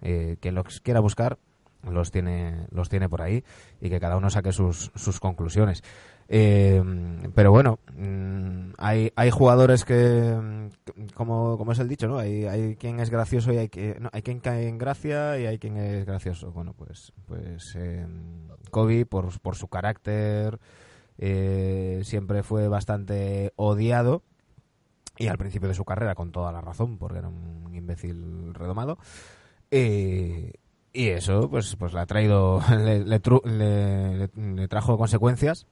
Eh, 0.01 0.39
quien 0.41 0.55
los 0.55 0.81
quiera 0.81 1.01
buscar, 1.01 1.39
los 1.83 2.11
tiene, 2.11 2.67
los 2.71 2.89
tiene 2.89 3.09
por 3.09 3.23
ahí 3.23 3.45
y 3.81 3.89
que 3.91 4.01
cada 4.01 4.17
uno 4.17 4.31
saque 4.31 4.53
sus, 4.53 4.91
sus 4.95 5.21
conclusiones. 5.21 5.83
Eh, 6.33 6.81
pero 7.35 7.51
bueno, 7.51 7.81
mm, 7.97 8.75
hay, 8.79 9.13
hay 9.17 9.31
jugadores 9.31 9.85
que, 9.85 10.37
mm, 10.41 11.09
como, 11.15 11.59
como 11.59 11.73
es 11.73 11.79
el 11.81 11.89
dicho, 11.89 12.07
¿no? 12.07 12.19
Hay, 12.19 12.45
hay 12.47 12.77
quien 12.77 13.01
es 13.01 13.11
gracioso 13.11 13.53
y 13.53 13.57
hay, 13.59 13.69
que, 13.69 14.01
hay 14.13 14.23
quien 14.23 14.39
cae 14.39 14.69
en 14.69 14.79
gracia 14.79 15.39
y 15.41 15.47
hay 15.47 15.59
quien 15.59 15.77
es 15.77 16.07
gracioso. 16.07 16.53
Bueno, 16.53 16.73
pues, 16.75 17.13
pues 17.27 17.75
eh, 17.77 18.07
Kobe, 18.71 19.07
por, 19.07 19.41
por 19.41 19.57
su 19.57 19.67
carácter, 19.67 20.61
eh, 21.19 22.01
siempre 22.05 22.43
fue 22.45 22.69
bastante 22.69 23.53
odiado 23.57 24.23
y 25.19 25.27
al 25.29 25.39
principio 25.39 25.69
de 25.69 25.75
su 25.75 25.85
carrera 25.85 26.15
con 26.15 26.33
toda 26.33 26.53
la 26.53 26.61
razón, 26.61 26.97
porque 26.99 27.19
era 27.19 27.29
un 27.29 27.75
imbécil 27.75 28.55
redomado. 28.55 28.99
Eh, 29.71 30.53
y 30.93 31.09
eso, 31.09 31.49
pues, 31.51 31.77
pues 31.77 31.93
le 31.93 32.01
ha 32.01 32.07
traído, 32.07 32.61
le, 32.71 33.05
le, 33.05 33.23
tru- 33.23 33.45
le- 33.45 34.29
le 34.57 34.69
trajo 34.69 34.99
consecuencias 34.99 35.67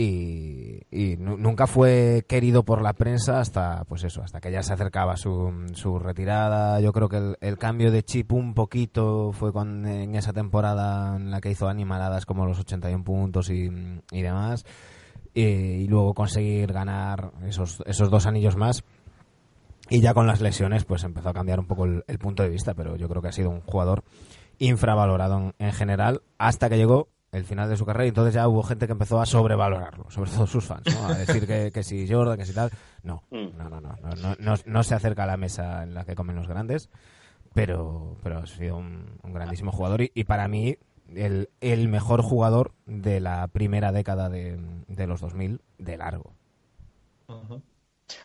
y, 0.00 0.86
y 0.92 1.16
nu- 1.16 1.36
nunca 1.36 1.66
fue 1.66 2.24
querido 2.28 2.62
por 2.62 2.82
la 2.82 2.92
prensa 2.92 3.40
hasta, 3.40 3.82
pues 3.88 4.04
eso, 4.04 4.22
hasta 4.22 4.40
que 4.40 4.52
ya 4.52 4.62
se 4.62 4.72
acercaba 4.72 5.16
su, 5.16 5.52
su 5.74 5.98
retirada. 5.98 6.80
Yo 6.80 6.92
creo 6.92 7.08
que 7.08 7.34
el, 7.40 7.58
cambio 7.58 7.90
de 7.90 8.04
chip 8.04 8.32
un 8.32 8.54
poquito 8.54 9.32
fue 9.32 9.52
con, 9.52 9.84
en 9.88 10.14
esa 10.14 10.32
temporada 10.32 11.16
en 11.16 11.32
la 11.32 11.40
que 11.40 11.50
hizo 11.50 11.68
animaladas 11.68 12.26
como 12.26 12.46
los 12.46 12.60
81 12.60 13.02
puntos 13.02 13.50
y, 13.50 13.70
demás. 14.12 14.64
Y, 15.34 15.42
y 15.42 15.88
luego 15.88 16.14
conseguir 16.14 16.72
ganar 16.72 17.32
esos, 17.44 17.82
esos 17.84 18.08
dos 18.08 18.26
anillos 18.26 18.56
más. 18.56 18.84
Y 19.90 20.00
ya 20.00 20.14
con 20.14 20.28
las 20.28 20.40
lesiones, 20.40 20.84
pues 20.84 21.02
empezó 21.02 21.30
a 21.30 21.34
cambiar 21.34 21.58
un 21.58 21.66
poco 21.66 21.86
el, 21.86 22.18
punto 22.20 22.44
de 22.44 22.50
vista, 22.50 22.74
pero 22.74 22.94
yo 22.94 23.08
creo 23.08 23.20
que 23.20 23.28
ha 23.28 23.32
sido 23.32 23.50
un 23.50 23.62
jugador 23.62 24.04
infravalorado 24.60 25.54
en 25.58 25.72
general 25.72 26.22
hasta 26.38 26.68
que 26.68 26.76
llegó 26.76 27.08
el 27.32 27.44
final 27.44 27.68
de 27.68 27.76
su 27.76 27.84
carrera 27.84 28.06
y 28.06 28.08
entonces 28.08 28.34
ya 28.34 28.48
hubo 28.48 28.62
gente 28.62 28.86
que 28.86 28.92
empezó 28.92 29.20
a 29.20 29.26
sobrevalorarlo, 29.26 30.10
sobre 30.10 30.30
todo 30.30 30.46
sus 30.46 30.64
fans, 30.64 30.84
¿no? 30.94 31.08
A 31.08 31.14
decir 31.14 31.46
que, 31.46 31.70
que 31.72 31.82
si 31.82 32.08
Jordan, 32.10 32.38
que 32.38 32.46
si 32.46 32.54
tal. 32.54 32.70
No, 33.02 33.22
Mm. 33.30 33.56
no, 33.58 33.68
no, 33.68 33.80
no, 33.80 33.96
no, 34.02 34.14
no, 34.16 34.36
no, 34.38 34.54
no 34.64 34.82
se 34.82 34.94
acerca 34.94 35.24
a 35.24 35.26
la 35.26 35.36
mesa 35.36 35.82
en 35.82 35.94
la 35.94 36.04
que 36.04 36.14
comen 36.14 36.36
los 36.36 36.48
grandes, 36.48 36.88
pero, 37.54 38.16
pero 38.22 38.38
ha 38.38 38.46
sido 38.46 38.76
un, 38.76 39.18
un 39.22 39.32
grandísimo 39.32 39.72
jugador 39.72 40.02
y, 40.02 40.12
y 40.14 40.24
para 40.24 40.48
mí 40.48 40.76
el, 41.14 41.48
el 41.60 41.88
mejor 41.88 42.22
jugador 42.22 42.72
de 42.86 43.20
la 43.20 43.46
primera 43.48 43.92
década 43.92 44.28
de, 44.28 44.58
de 44.88 45.06
los 45.06 45.20
2000 45.20 45.60
de 45.78 45.96
largo. 45.96 46.34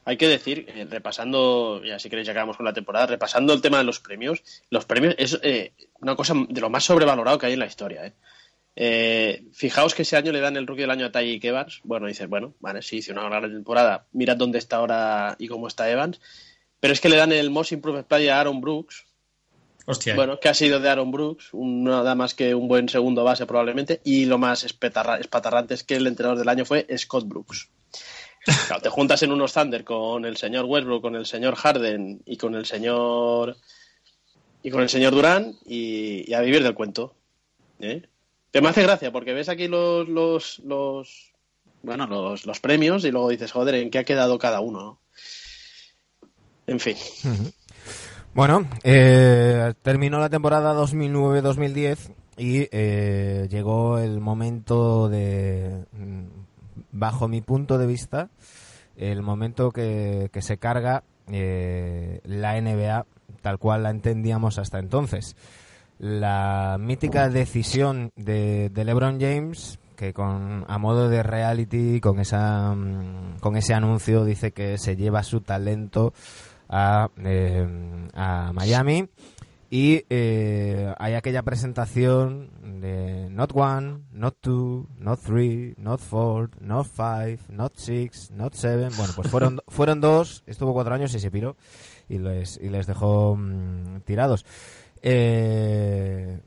Hay 0.06 0.16
que 0.18 0.28
decir, 0.28 0.66
eh, 0.70 0.88
repasando, 0.90 1.84
ya 1.84 2.00
si 2.00 2.10
queréis 2.10 2.26
ya 2.26 2.32
acabamos 2.32 2.56
con 2.56 2.66
la 2.66 2.74
temporada, 2.74 3.06
repasando 3.08 3.52
el 3.54 3.62
tema 3.62 3.78
de 3.80 3.84
los 3.84 4.00
premios, 4.00 4.42
los 4.70 4.86
premios 4.86 5.14
es 5.18 5.38
eh, 5.44 5.74
una 6.00 6.16
cosa 6.16 6.34
de 6.48 6.62
lo 6.62 6.70
más 6.70 6.86
sobrevalorado 6.86 7.38
que 7.38 7.48
hay 7.48 7.54
en 7.54 7.60
la 7.60 7.66
historia. 7.66 8.06
¿eh? 8.06 8.14
Eh, 8.76 9.46
fijaos 9.54 9.94
que 9.94 10.02
ese 10.02 10.18
año 10.18 10.32
le 10.32 10.40
dan 10.40 10.58
el 10.58 10.66
rookie 10.66 10.82
del 10.82 10.92
año 10.92 11.06
a 11.06 11.12
Tyreek 11.12 11.44
Evans. 11.44 11.82
Bueno, 11.84 12.08
dices, 12.08 12.28
bueno, 12.28 12.56
vale, 12.60 12.82
sí, 12.82 12.98
hizo 12.98 13.12
una 13.14 13.24
gran 13.30 13.44
temporada. 13.52 14.08
Mirad 14.14 14.38
dónde 14.38 14.58
está 14.58 14.78
ahora 14.78 15.36
y 15.40 15.48
cómo 15.48 15.68
está 15.68 15.90
Evans. 15.90 16.20
Pero 16.80 16.94
es 16.94 17.00
que 17.00 17.10
le 17.10 17.18
dan 17.18 17.32
el 17.32 17.50
Most 17.50 17.72
Improved 17.72 18.06
Player 18.06 18.32
a 18.32 18.40
Aaron 18.42 18.62
Brooks. 18.62 19.06
Hostia. 19.86 20.16
Bueno, 20.16 20.40
que 20.40 20.50
ha 20.50 20.54
sido 20.54 20.80
de 20.80 20.90
Aaron 20.90 21.12
Brooks, 21.12 21.50
un- 21.54 21.84
nada 21.84 22.16
más 22.16 22.34
que 22.34 22.56
un 22.56 22.68
buen 22.68 22.88
segundo 22.90 23.24
base 23.24 23.46
probablemente. 23.46 24.02
Y 24.04 24.26
lo 24.26 24.38
más 24.38 24.64
espatarrante 24.64 25.74
es 25.74 25.84
que 25.84 25.96
el 25.96 26.08
entrenador 26.08 26.40
del 26.40 26.50
año 26.50 26.66
fue 26.66 26.88
Scott 26.98 27.28
Brooks. 27.28 27.70
Claro, 28.68 28.82
te 28.82 28.90
juntas 28.90 29.24
en 29.24 29.32
unos 29.32 29.54
Thunder 29.54 29.86
con 29.86 30.26
el 30.26 30.36
señor 30.36 30.66
Westbrook, 30.66 31.02
con 31.02 31.16
el 31.16 31.26
señor 31.26 31.56
Harden 31.56 32.22
y 32.26 32.36
con 32.36 32.56
el 32.56 32.66
señor 32.66 33.56
y 34.62 34.70
con 34.70 34.82
el 34.82 34.90
señor 34.90 35.14
Durán 35.14 35.56
y, 35.66 36.30
y 36.30 36.34
a 36.34 36.42
vivir 36.42 36.62
del 36.64 36.74
cuento. 36.74 37.16
¿eh? 37.80 38.02
Que 38.54 38.62
me 38.62 38.70
hace 38.70 38.84
gracia 38.84 39.12
porque 39.12 39.34
ves 39.34 39.50
aquí 39.50 39.68
los 39.68 40.08
los, 40.08 40.60
los 40.60 41.34
bueno 41.82 42.08
los, 42.08 42.46
los 42.46 42.60
premios 42.62 43.04
y 43.04 43.12
luego 43.12 43.30
dices 43.30 43.52
joder 43.52 43.76
en 43.76 43.90
qué 43.90 44.00
ha 44.00 44.04
quedado 44.06 44.40
cada 44.40 44.62
uno. 44.62 44.80
¿no? 44.80 45.00
En 46.68 46.80
fin. 46.80 46.96
Bueno, 48.34 48.68
eh, 48.84 49.74
terminó 49.84 50.18
la 50.18 50.30
temporada 50.30 50.74
2009-2010 50.74 52.16
y 52.38 52.68
eh, 52.72 53.48
llegó 53.48 54.00
el 54.00 54.22
momento 54.22 55.08
de, 55.08 55.86
mm, 55.92 56.24
bajo 56.92 57.28
mi 57.28 57.42
punto 57.42 57.78
de 57.78 57.86
vista, 57.86 58.30
el 58.98 59.22
momento 59.22 59.70
que, 59.72 60.30
que 60.34 60.42
se 60.42 60.58
carga 60.58 61.04
eh, 61.32 62.22
la 62.24 62.60
NBA 62.60 63.06
tal 63.42 63.60
cual 63.60 63.84
la 63.84 63.92
entendíamos 63.92 64.58
hasta 64.58 64.80
entonces. 64.80 65.36
La 66.00 66.78
mítica 66.80 67.30
decisión 67.30 68.12
de, 68.16 68.70
de 68.70 68.86
LeBron 68.86 69.20
James 69.20 69.80
que 69.96 70.12
con 70.12 70.66
a 70.68 70.78
modo 70.80 71.08
de 71.08 71.24
reality 71.24 72.02
con 72.02 72.20
esa 72.20 72.74
mm, 72.74 73.40
con 73.40 73.56
ese 73.56 73.74
anuncio 73.74 74.26
dice 74.26 74.52
que 74.52 74.78
se 74.78 74.96
lleva 74.96 75.24
su 75.24 75.42
talento 75.42 76.14
a, 76.68 77.10
eh, 77.24 77.68
a 78.14 78.52
Miami 78.54 79.08
y 79.70 80.06
eh, 80.12 80.94
hay 81.00 81.16
aquella 81.16 81.42
presentación 81.42 82.52
de 82.80 83.28
not 83.32 83.54
one, 83.56 84.04
not 84.12 84.36
two, 84.40 84.88
not 85.00 85.20
three, 85.20 85.74
not 85.78 86.00
four, 86.00 86.52
not 86.62 86.86
five, 86.86 87.40
not 87.50 87.74
six, 87.76 88.30
not 88.30 88.54
seven. 88.54 88.92
Bueno, 88.96 89.14
pues 89.16 89.32
fueron 89.32 89.62
fueron 89.68 90.00
dos, 90.00 90.44
estuvo 90.46 90.74
cuatro 90.74 90.94
años 90.94 91.16
y 91.16 91.20
se 91.20 91.32
piró 91.32 91.56
y 92.08 92.20
les 92.20 92.60
y 92.62 92.70
les 92.70 92.86
dejó 92.86 93.36
mm, 93.36 94.02
tirados. 94.02 94.46
Eh, 95.04 96.40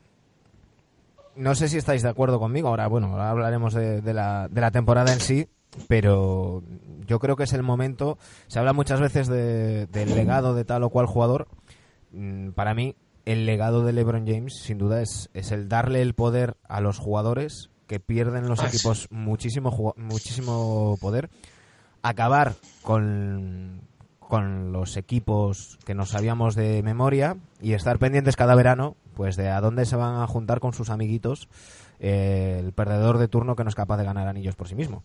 no 1.35 1.53
sé 1.55 1.69
si 1.69 1.77
estáis 1.77 2.01
de 2.01 2.09
acuerdo 2.09 2.39
conmigo. 2.39 2.67
Ahora, 2.67 2.87
bueno, 2.87 3.07
ahora 3.11 3.29
hablaremos 3.29 3.73
de, 3.73 4.01
de 4.01 4.13
la, 4.13 4.47
de 4.49 4.59
la 4.61 4.71
temporada 4.71 5.13
en 5.13 5.19
sí, 5.19 5.47
pero 5.87 6.63
yo 7.05 7.19
creo 7.19 7.35
que 7.35 7.43
es 7.43 7.53
el 7.53 7.63
momento. 7.63 8.17
Se 8.47 8.59
habla 8.59 8.73
muchas 8.73 8.99
veces 8.99 9.27
de- 9.27 9.85
del 9.87 10.15
legado 10.15 10.55
de 10.55 10.65
tal 10.65 10.83
o 10.83 10.89
cual 10.89 11.05
jugador. 11.05 11.47
Mm, 12.11 12.49
Para 12.51 12.73
mí, 12.73 12.95
el 13.25 13.45
legado 13.45 13.83
de 13.85 13.93
LeBron 13.93 14.25
James, 14.25 14.53
sin 14.63 14.77
duda, 14.79 15.01
es, 15.01 15.29
es 15.33 15.51
el 15.51 15.69
darle 15.69 16.01
el 16.01 16.15
poder 16.15 16.55
a 16.67 16.81
los 16.81 16.97
jugadores 16.97 17.69
que 17.85 17.99
pierden 17.99 18.47
los 18.49 18.59
Ah, 18.59 18.69
sí. 18.69 18.77
equipos 18.77 19.07
muchísimo, 19.11 19.93
muchísimo 19.97 20.97
poder. 20.99 21.29
Acabar 22.01 22.55
con, 22.81 23.81
con 24.27 24.71
los 24.71 24.97
equipos 24.97 25.79
que 25.85 25.95
nos 25.95 26.09
sabíamos 26.09 26.55
de 26.55 26.83
memoria 26.83 27.37
y 27.61 27.73
estar 27.73 27.97
pendientes 27.99 28.35
cada 28.35 28.55
verano 28.55 28.95
pues 29.15 29.35
de 29.35 29.49
a 29.49 29.61
dónde 29.61 29.85
se 29.85 29.95
van 29.95 30.21
a 30.21 30.27
juntar 30.27 30.59
con 30.59 30.73
sus 30.73 30.89
amiguitos 30.89 31.47
eh, 31.99 32.61
el 32.63 32.73
perdedor 32.73 33.17
de 33.17 33.27
turno 33.27 33.55
que 33.55 33.63
no 33.63 33.69
es 33.69 33.75
capaz 33.75 33.97
de 33.97 34.03
ganar 34.03 34.27
anillos 34.27 34.55
por 34.55 34.67
sí 34.67 34.75
mismo. 34.75 35.03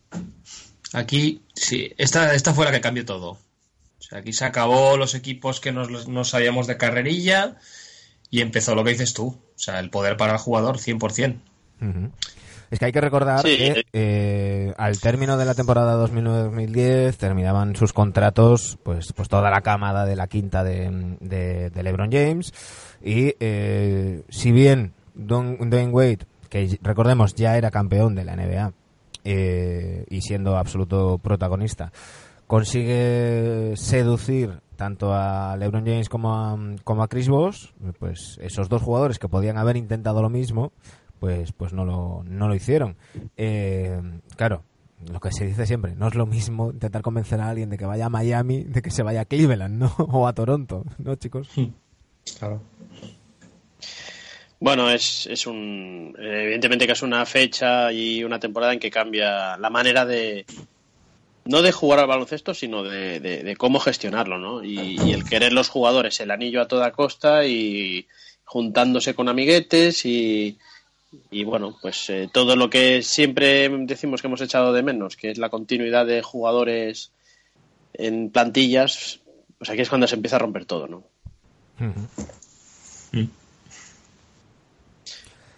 Aquí, 0.93 1.43
sí, 1.55 1.93
esta, 1.97 2.35
esta 2.35 2.53
fue 2.53 2.67
la 2.67 2.73
que 2.73 2.83
cambió 2.83 3.05
todo. 3.05 3.31
O 3.31 4.03
sea, 4.03 4.19
aquí 4.19 4.33
se 4.33 4.45
acabó 4.45 4.97
los 4.97 5.15
equipos 5.15 5.61
que 5.61 5.73
nos, 5.73 6.09
nos 6.09 6.29
sabíamos 6.29 6.67
de 6.67 6.77
carrerilla 6.77 7.57
y 8.31 8.41
empezó 8.41 8.75
lo 8.75 8.85
que 8.85 8.91
dices 8.91 9.15
tú. 9.15 9.29
O 9.29 9.59
sea, 9.59 9.81
el 9.81 9.89
poder 9.89 10.17
para 10.17 10.33
el 10.33 10.39
jugador 10.39 10.79
100%. 10.79 11.41
Ujú. 11.81 12.11
Es 12.73 12.79
que 12.79 12.87
hay 12.87 12.93
que 12.93 13.01
recordar 13.03 13.41
Sí. 13.43 13.57
que 13.59 13.85
eh, 13.93 14.73
al 14.79 14.99
término 14.99 15.37
de 15.37 15.45
la 15.45 15.55
temporada 15.55 15.95
2009-2010 16.09 17.17
terminaban 17.19 17.77
sus 17.77 17.93
contratos 17.93 18.79
pues 18.83 19.13
pues 19.13 19.29
toda 19.29 19.51
la 19.51 19.61
camada 19.61 20.07
de 20.07 20.17
la 20.17 20.27
quinta 20.27 20.65
de, 20.65 21.17
de- 21.21 21.69
de 21.71 21.83
LeBron 21.83 22.11
James 22.11 22.53
y 23.05 23.35
eh, 23.41 24.23
si 24.31 24.53
bien 24.53 24.95
Don, 25.15 25.59
Dwayne 25.69 25.93
Wade, 25.93 26.21
que 26.49 26.79
recordemos 26.83 27.35
ya 27.35 27.59
era 27.59 27.71
campeón 27.71 28.15
de 28.15 28.25
la 28.25 28.37
NBA 28.37 28.73
eh, 29.25 30.07
y 30.09 30.23
siendo 30.23 30.57
absoluto 30.57 31.19
protagonista, 31.19 31.93
consigue 32.47 33.75
seducir 33.77 34.61
tanto 34.77 35.13
a 35.13 35.57
LeBron 35.59 35.85
James 35.85 36.09
como 36.09 36.35
a, 36.35 36.59
como 36.85 37.03
a 37.03 37.09
Chris 37.09 37.29
Bosh, 37.29 37.67
pues 37.99 38.39
esos 38.41 38.69
dos 38.69 38.81
jugadores 38.83 39.19
que 39.19 39.29
podían 39.29 39.59
haber 39.59 39.77
intentado 39.77 40.23
lo 40.23 40.31
mismo, 40.31 40.73
pues 41.23 41.53
pues 41.53 41.73
no 41.73 41.85
lo, 41.85 42.25
no 42.27 42.49
lo 42.49 42.55
hicieron. 42.57 42.97
Eh, 43.37 43.97
claro, 44.35 44.65
lo 45.09 45.21
que 45.21 45.31
se 45.31 45.47
dice 45.47 45.67
siempre, 45.67 45.95
no 45.95 46.09
es 46.09 46.17
lo 46.17 46.27
mismo 46.27 46.73
intentar 46.73 47.01
convencer 47.03 47.41
a 47.41 47.49
alguien 47.49 47.71
de 47.71 47.79
que 47.79 47.87
vaya 47.87 48.07
a 48.07 48.09
Miami, 48.09 48.65
de 48.65 48.83
que 48.83 48.91
se 48.91 49.05
vaya 49.05 49.21
a 49.21 49.25
Cleveland, 49.25 49.79
¿no? 49.79 49.95
O 50.11 50.27
a 50.27 50.33
Toronto, 50.33 50.85
¿no, 50.99 51.15
chicos? 51.15 51.49
Claro. 52.41 52.61
Bueno, 54.59 54.91
es, 54.91 55.27
es 55.29 55.47
un. 55.47 56.15
Evidentemente 56.19 56.87
que 56.87 56.93
es 56.93 57.03
una 57.03 57.25
fecha 57.25 57.93
y 57.93 58.23
una 58.25 58.39
temporada 58.41 58.73
en 58.73 58.79
que 58.81 58.91
cambia 58.91 59.57
la 59.57 59.71
manera 59.71 60.05
de. 60.05 60.45
No 61.45 61.63
de 61.63 61.73
jugar 61.73 61.99
al 61.99 62.07
baloncesto, 62.07 62.53
sino 62.55 62.85
de, 62.85 63.19
de- 63.21 63.43
de 63.43 63.57
cómo 63.57 63.81
gestionarlo, 63.81 64.39
¿no? 64.39 64.63
Y, 64.65 65.01
y 65.05 65.13
el 65.13 65.25
querer 65.25 65.53
los 65.53 65.69
jugadores 65.69 66.19
el 66.21 66.31
anillo 66.33 66.61
a 66.63 66.69
toda 66.69 66.93
costa 66.93 67.45
y 67.47 68.07
juntándose 68.45 69.15
con 69.15 69.29
amiguetes 69.29 70.05
y. 70.07 70.59
Y 71.31 71.45
bueno, 71.45 71.77
pues 71.81 72.09
eh, 72.11 72.29
todo 72.33 72.57
lo 72.57 72.71
que 72.71 73.03
siempre 73.03 73.69
decimos 73.69 74.21
que 74.21 74.29
hemos 74.29 74.41
echado 74.41 74.73
de 74.73 74.83
menos, 74.83 75.17
que 75.17 75.31
es 75.31 75.39
la 75.39 75.51
continuidad 75.51 76.07
de 76.07 76.23
jugadores 76.23 77.13
en 77.95 78.31
plantillas, 78.31 79.21
pues 79.59 79.71
aquí 79.71 79.83
es 79.83 79.89
cuando 79.89 80.07
se 80.07 80.15
empieza 80.15 80.37
a 80.37 80.41
romper 80.41 80.65
todo, 80.65 80.89
¿no? 80.89 81.05
Mm. 81.79 83.25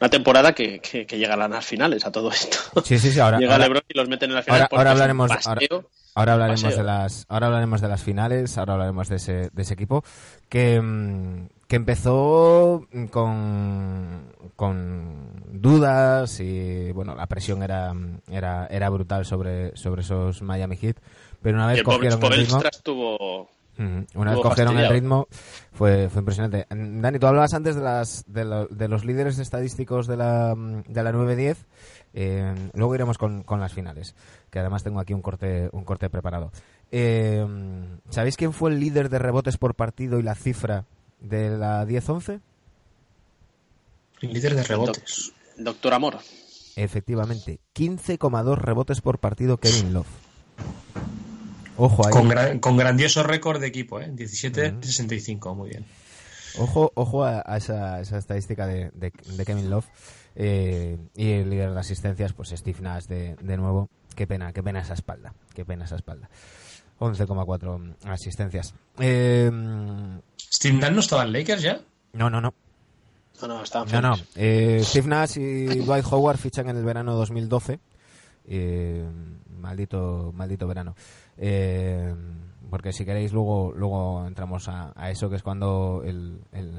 Una 0.01 0.11
temporada 0.11 0.53
que, 0.53 0.81
que, 0.81 1.07
que 1.07 1.19
llega 1.19 1.35
a 1.35 1.49
las 1.49 1.65
finales 1.65 2.05
a 2.05 2.13
todo 2.13 2.31
esto. 2.31 2.59
Sí, 2.85 2.99
sí, 2.99 3.13
sí, 3.13 3.21
ahora, 3.21 3.39
llega 3.39 3.53
ahora, 3.53 3.67
LeBron 3.67 3.83
y 3.89 3.97
los 3.97 4.09
meten 4.09 4.31
en 4.31 4.37
las 4.37 4.45
finales. 4.45 4.67
ahora, 4.71 4.79
ahora 4.79 4.91
hablaremos, 4.91 5.31
ahora, 5.31 5.61
paseo. 5.61 5.89
ahora 6.15 6.33
hablaremos 6.35 6.77
de 6.77 6.83
las, 6.83 7.27
ahora 7.29 7.47
hablaremos 7.47 7.81
de 7.81 7.89
las 7.89 8.03
finales, 8.03 8.59
ahora 8.59 8.73
hablaremos 8.75 9.09
de 9.09 9.17
ese, 9.17 9.51
de 9.51 9.63
ese 9.63 9.75
equipo 9.75 10.05
que, 10.49 10.81
mm, 10.81 11.47
que 11.75 11.77
empezó 11.77 12.87
con, 13.11 14.33
con 14.55 15.43
dudas 15.61 16.39
y 16.39 16.93
bueno, 16.93 17.17
la 17.17 17.27
presión 17.27 17.65
era, 17.65 17.93
era, 18.31 18.67
era 18.69 18.89
brutal 18.91 19.25
sobre, 19.25 19.77
sobre 19.77 20.03
esos 20.03 20.41
Miami 20.43 20.77
Heat, 20.77 20.99
pero 21.43 21.57
una 21.57 21.67
vez 21.67 21.79
el 21.81 21.85
cogieron 21.97 22.21
el 22.33 22.39
ritmo. 22.47 22.59
Una 24.15 24.31
vez 24.31 24.41
cogieron 24.51 24.75
el 24.79 24.85
ritmo, 24.93 25.27
fue, 25.73 26.09
fue 26.11 26.21
impresionante. 26.21 26.65
Mm, 26.73 27.01
Dani, 27.01 27.19
tú 27.19 27.27
hablabas 27.27 27.55
antes 27.55 27.75
de, 27.75 27.81
las, 27.83 28.25
de, 28.29 28.45
lo- 28.45 28.67
de 28.69 28.87
los 28.87 29.05
líderes 29.05 29.41
estadísticos 29.41 30.07
de 30.07 30.17
la, 30.17 30.55
mm, 30.57 30.83
de 30.87 31.03
la 31.03 31.11
9-10. 31.13 31.57
eh, 32.13 32.55
luego 32.75 32.95
iremos 32.95 33.19
con, 33.19 33.43
con 33.43 33.59
las 33.59 33.73
finales, 33.73 34.15
que 34.51 34.61
además 34.61 34.85
tengo 34.85 35.01
aquí 35.01 35.13
un 35.13 35.23
corte, 35.23 35.71
un 35.73 35.83
corte 35.83 36.09
preparado. 36.09 36.53
Eh, 36.93 37.45
¿Sabéis 38.11 38.37
quién 38.37 38.53
fue 38.53 38.71
el 38.71 38.79
líder 38.79 39.09
de 39.09 39.19
rebotes 39.19 39.57
por 39.59 39.75
partido 39.75 40.21
y 40.21 40.23
la 40.23 40.37
cifra 40.37 40.85
de 41.25 41.51
la 41.59 41.85
10-11? 41.87 42.41
Líder 44.21 44.55
de 44.55 44.63
rebotes. 44.63 45.33
Doctor 45.59 45.95
Amor. 45.95 46.19
Efectivamente, 46.77 47.61
15,2 47.75 48.57
rebotes 48.57 49.01
por 49.01 49.19
partido 49.19 49.59
Kevin 49.59 49.93
Love. 49.93 50.07
Ojo 51.77 52.07
ahí. 52.07 52.13
Con, 52.13 52.29
gran- 52.29 52.59
con 52.61 52.77
grandioso 52.77 53.23
récord 53.23 53.61
de 53.61 53.67
equipo, 53.67 54.01
¿eh? 54.01 54.11
17-65, 54.13 55.55
muy 55.55 55.71
bien. 55.71 55.85
Ojo, 56.59 56.93
ojo 56.95 57.25
a, 57.25 57.43
a 57.45 57.57
esa, 57.57 58.01
esa 58.01 58.19
estadística 58.19 58.67
de, 58.67 58.91
de- 58.95 59.13
de 59.37 59.45
Kevin 59.45 59.71
Love. 59.71 59.87
Eh, 60.37 60.99
y 61.17 61.31
el 61.33 61.51
líder 61.51 61.73
de 61.75 61.81
asistencias, 61.81 62.33
pues 62.33 62.51
Steve 62.51 62.81
Nash 62.81 63.07
de, 63.07 63.37
de 63.41 63.57
nuevo. 63.57 63.89
Qué 64.17 64.27
pena, 64.27 64.53
qué 64.53 64.63
pena 64.63 64.81
esa 64.81 64.95
espalda. 64.95 65.35
Qué 65.55 65.65
pena 65.65 65.85
esa 65.85 65.97
espalda. 65.97 66.29
11,4 67.05 67.95
asistencias. 68.07 68.75
Eh, 68.99 69.51
¿Steve 70.39 70.79
Nash 70.79 70.93
no 70.93 71.01
estaba 71.01 71.25
en 71.25 71.33
Lakers 71.33 71.63
ya? 71.63 71.81
no, 72.13 72.31
no, 72.31 72.41
no. 72.41 72.55
No, 73.43 73.49
no, 73.49 73.63
estaban 73.63 73.91
No, 73.91 74.01
no. 74.01 74.15
Eh, 74.37 74.81
Steve 74.85 75.09
Nash 75.09 75.37
y 75.39 75.67
Dwight 75.81 76.05
Howard 76.11 76.39
fichan 76.39 76.69
en 76.69 76.77
el 76.77 76.85
verano 76.85 77.15
2012. 77.15 77.81
Eh, 78.47 79.05
maldito, 79.59 80.31
maldito 80.35 80.67
verano. 80.67 80.95
Eh, 81.37 82.15
porque 82.71 82.93
si 82.93 83.05
queréis 83.05 83.33
luego 83.33 83.73
luego 83.77 84.25
entramos 84.27 84.69
a, 84.69 84.93
a 84.97 85.11
eso 85.11 85.29
que 85.31 85.37
es 85.37 85.43
cuando 85.43 86.03
el, 86.05 86.41
el, 86.53 86.79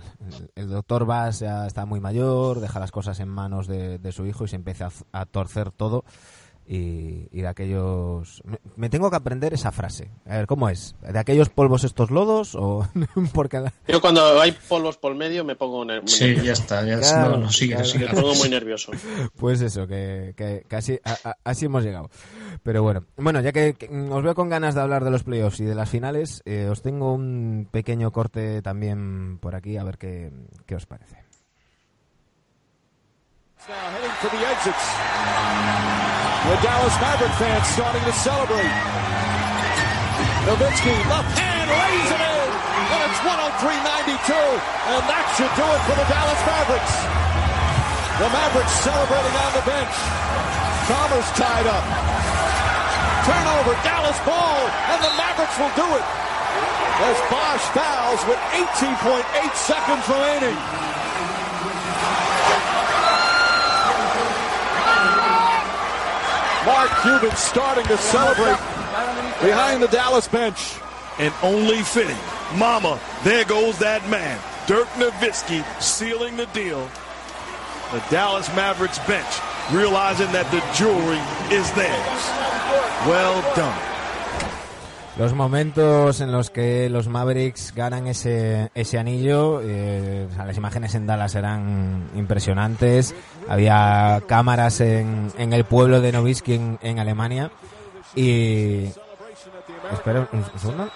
el- 0.56 0.70
doctor 0.70 1.06
Bass 1.06 1.40
ya 1.40 1.68
está 1.68 1.86
muy 1.86 2.00
mayor, 2.00 2.60
deja 2.62 2.80
las 2.80 2.92
cosas 2.92 3.20
en 3.20 3.30
manos 3.30 3.68
de, 3.68 4.00
de 4.00 4.12
su 4.12 4.26
hijo 4.26 4.46
y 4.46 4.48
se 4.48 4.56
empieza 4.56 4.90
a 5.12 5.26
torcer 5.26 5.72
todo 5.72 6.04
y, 6.68 7.28
y 7.32 7.42
de 7.42 7.48
aquellos... 7.48 8.42
Me, 8.76 8.90
tengo 8.90 9.10
que 9.12 9.16
aprender 9.16 9.54
esa 9.54 9.72
frase. 9.72 10.10
A 10.26 10.38
ver, 10.38 10.48
¿cómo 10.48 10.68
es? 10.70 10.96
¿De 11.02 11.20
aquellos 11.20 11.50
polvos 11.50 11.84
estos 11.84 12.10
lodos 12.12 12.56
o...? 12.56 12.88
porque 13.34 13.60
la- 13.60 13.74
Yo 13.88 14.02
cuando 14.02 14.42
hay 14.42 14.52
polvos 14.52 14.98
por 14.98 15.14
medio 15.16 15.44
me 15.46 15.56
pongo 15.56 15.86
ner- 15.86 16.02
muy 16.02 16.10
Sí, 16.12 16.24
nervioso. 16.26 16.46
ya 16.46 16.54
está. 16.54 16.84
Ya 16.86 17.00
Claro, 17.00 17.32
no, 17.32 17.38
no, 17.38 17.52
sigue, 17.52 17.76
claro. 17.76 17.90
sigue. 17.90 18.06
Me 18.08 18.14
pongo 18.14 18.36
muy 18.36 18.50
nervioso. 18.50 18.92
Pues 19.38 19.62
eso, 19.62 19.86
que, 19.86 20.34
que, 20.36 20.66
que 20.68 20.76
así, 20.76 21.00
a- 21.04 21.30
a- 21.30 21.38
así 21.44 21.66
hemos 21.66 21.84
llegado. 21.84 22.10
Pero 22.64 22.82
bueno, 22.82 23.06
bueno, 23.18 23.42
ya 23.42 23.52
que, 23.52 23.74
que, 23.76 23.88
os 23.88 24.24
veo 24.24 24.34
con 24.34 24.50
ganas 24.50 24.74
de 24.76 24.82
hablar 24.82 25.04
de 25.04 25.12
los 25.12 25.24
playoffs 25.24 25.60
y 25.60 25.66
de 25.66 25.76
las 25.76 25.90
finales, 25.90 26.42
eh, 26.46 26.68
os 26.72 26.82
tengo 26.82 27.14
un 27.14 27.68
pequeño 27.72 28.12
corte 28.12 28.62
también 28.62 29.38
por 29.40 29.56
aquí, 29.56 29.78
a 29.78 29.84
ver 29.84 29.98
qué, 30.00 30.32
qué 30.66 30.76
os 30.76 30.86
parece. 30.86 31.24
Now 33.68 33.76
heading 33.96 34.12
for 34.22 34.30
the 34.32 34.52
exits. 34.52 36.25
The 36.46 36.62
Dallas 36.62 36.94
Maverick 37.02 37.34
fans 37.42 37.66
starting 37.74 38.06
to 38.06 38.14
celebrate. 38.22 38.70
Nowitzki, 40.46 40.94
left 41.10 41.34
hand, 41.34 41.68
lays 41.74 42.10
it 42.14 42.22
in, 42.22 42.50
and 42.94 43.00
it's 43.10 43.22
103.92, 43.26 44.30
and 44.30 45.02
that 45.10 45.26
should 45.34 45.50
do 45.58 45.66
it 45.66 45.82
for 45.90 45.98
the 45.98 46.06
Dallas 46.06 46.42
Mavericks. 46.46 46.94
The 48.22 48.30
Mavericks 48.30 48.78
celebrating 48.86 49.36
on 49.42 49.52
the 49.58 49.66
bench. 49.66 49.96
Chalmers 50.86 51.30
tied 51.34 51.66
up. 51.66 51.86
Turnover, 53.26 53.74
Dallas 53.82 54.20
ball, 54.22 54.62
and 54.94 55.02
the 55.02 55.14
Mavericks 55.18 55.58
will 55.58 55.74
do 55.74 55.88
it. 55.98 56.06
As 57.10 57.18
Bosch 57.26 57.66
fouls 57.74 58.22
with 58.30 58.38
18.8 58.54 59.26
seconds 59.58 60.06
remaining. 60.06 60.54
Mark 66.66 66.90
Cuban 67.04 67.36
starting 67.36 67.86
to 67.86 67.98
celebrate 67.98 68.58
behind 69.42 69.84
the 69.84 69.88
Dallas 69.88 70.28
bench. 70.28 70.76
and 71.18 71.34
only 71.44 71.82
fitting. 71.82 72.18
Mama, 72.56 73.00
there 73.24 73.46
goes 73.46 73.80
that 73.80 74.08
man. 74.10 74.38
Dirk 74.68 74.88
Nowitzki 75.00 75.64
sealing 75.82 76.36
the 76.36 76.46
deal. 76.48 76.90
The 77.94 78.04
Dallas 78.10 78.54
Mavericks 78.56 79.00
bench 79.08 79.40
realizing 79.72 80.32
that 80.34 80.50
the 80.52 80.60
jewelry 80.76 81.22
is 81.56 81.72
theirs. 81.72 82.22
Well 83.08 83.42
done. 83.56 83.95
Los 85.18 85.34
momentos 85.34 86.20
en 86.20 86.32
los 86.34 86.50
que 86.50 86.90
los 86.90 87.08
Mavericks 87.08 87.74
ganan 87.74 88.06
ese, 88.08 88.70
ese 88.76 89.00
anillo, 89.00 89.62
eh, 89.64 90.28
las 90.38 90.58
imágenes 90.58 90.94
en 90.94 91.08
Dallas 91.08 91.36
eran 91.36 92.10
impresionantes. 92.16 93.16
Había 93.48 94.22
cámaras 94.28 94.82
en, 94.82 95.32
en 95.38 95.54
el 95.54 95.64
pueblo 95.64 96.02
de 96.02 96.12
Nowitzki 96.12 96.56
en, 96.56 96.80
en 96.82 97.00
Alemania. 97.00 97.50
Y. 98.14 98.90
Espera 99.94 100.28
un, 100.34 100.40
un 100.40 100.60
segundo. 100.60 100.90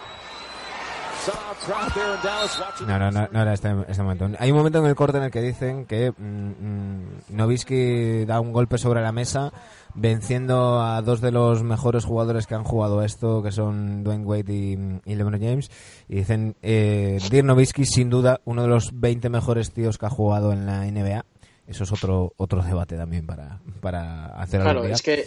No, 2.88 3.00
no, 3.00 3.12
no, 3.12 3.28
no 3.32 3.42
era 3.42 3.54
este, 3.54 3.74
este 3.88 4.04
momento. 4.04 4.30
Hay 4.40 4.52
un 4.52 4.58
momento 4.58 4.80
en 4.80 4.86
el 4.86 4.96
corte 4.96 5.18
en 5.18 5.24
el 5.26 5.32
que 5.32 5.42
dicen 5.42 5.86
que 5.86 6.12
mm, 6.12 6.24
mm, 6.24 7.04
Nowitzki 7.30 8.26
da 8.26 8.40
un 8.40 8.52
golpe 8.52 8.78
sobre 8.78 9.02
la 9.02 9.12
mesa, 9.12 9.52
venciendo 9.96 10.82
a 10.82 11.02
dos 11.02 11.22
de 11.22 11.32
los 11.32 11.64
mejores 11.64 12.06
jugadores 12.06 12.48
que 12.48 12.56
han 12.56 12.64
jugado 12.64 13.04
esto, 13.04 13.42
que 13.44 13.52
son 13.52 14.04
Dwayne 14.04 14.26
Wade 14.26 14.54
y, 14.54 14.78
y 15.06 15.16
LeBron 15.16 15.40
James. 15.40 15.72
Y 16.08 16.16
dicen, 16.18 16.56
eh, 16.62 17.20
Dirk 17.30 17.46
Nowitzki, 17.46 17.86
sin 17.86 18.10
duda, 18.10 18.42
uno 18.46 18.62
de 18.64 18.68
los 18.70 18.92
20 19.00 19.30
mejores 19.30 19.72
tíos 19.72 19.98
que 19.98 20.06
ha 20.06 20.10
jugado 20.10 20.52
en 20.54 20.66
la 20.66 20.86
NBA. 20.86 21.26
Eso 21.68 21.84
es 21.84 21.92
otro 21.92 22.34
otro 22.38 22.64
debate 22.64 22.96
también 22.98 23.26
para, 23.28 23.60
para 23.82 24.26
hacer 24.42 24.62
Claro, 24.62 24.86
es 24.86 25.02
que, 25.04 25.26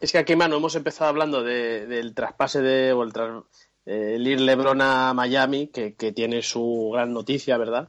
es 0.00 0.12
que 0.12 0.18
aquí, 0.18 0.36
mano, 0.36 0.56
hemos 0.56 0.74
empezado 0.74 1.08
hablando 1.08 1.42
de- 1.42 1.86
del 1.86 2.14
traspase 2.14 2.60
de, 2.60 2.92
o 2.92 3.02
el, 3.02 3.12
tras- 3.14 3.44
eh, 3.86 4.16
el 4.16 4.26
ir 4.26 4.40
LeBron 4.42 4.80
a 4.82 5.14
Miami, 5.14 5.68
que, 5.68 5.94
que 5.94 6.12
tiene 6.12 6.42
su 6.42 6.90
gran 6.92 7.14
noticia, 7.14 7.56
¿verdad? 7.56 7.88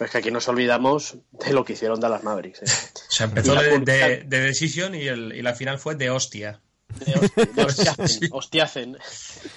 Pero 0.00 0.06
es 0.06 0.12
que 0.12 0.18
aquí 0.18 0.30
nos 0.30 0.48
olvidamos 0.48 1.18
de 1.32 1.52
lo 1.52 1.62
que 1.62 1.74
hicieron 1.74 2.00
Dallas 2.00 2.24
Mavericks. 2.24 2.62
¿eh? 2.62 2.64
O 2.64 3.12
sea, 3.12 3.26
empezó 3.26 3.54
de, 3.54 3.80
de, 3.80 4.22
de 4.24 4.40
Decision 4.40 4.94
y, 4.94 5.06
el, 5.06 5.34
y 5.36 5.42
la 5.42 5.52
final 5.54 5.78
fue 5.78 5.94
de 5.94 6.08
hostia. 6.08 6.62
De, 7.04 7.12
hosti- 7.16 7.52
de 7.52 7.62
hostiacen, 7.66 8.08
Sí. 8.08 8.28
hostiacen. 8.32 8.96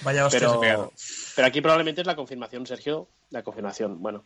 Vaya 0.02 0.26
hostia 0.26 0.40
Pero, 0.60 0.92
pero 1.34 1.48
aquí 1.48 1.62
probablemente 1.62 2.02
es 2.02 2.06
la 2.06 2.14
confirmación, 2.14 2.66
Sergio, 2.66 3.08
la 3.30 3.42
confirmación. 3.42 4.02
Bueno, 4.02 4.22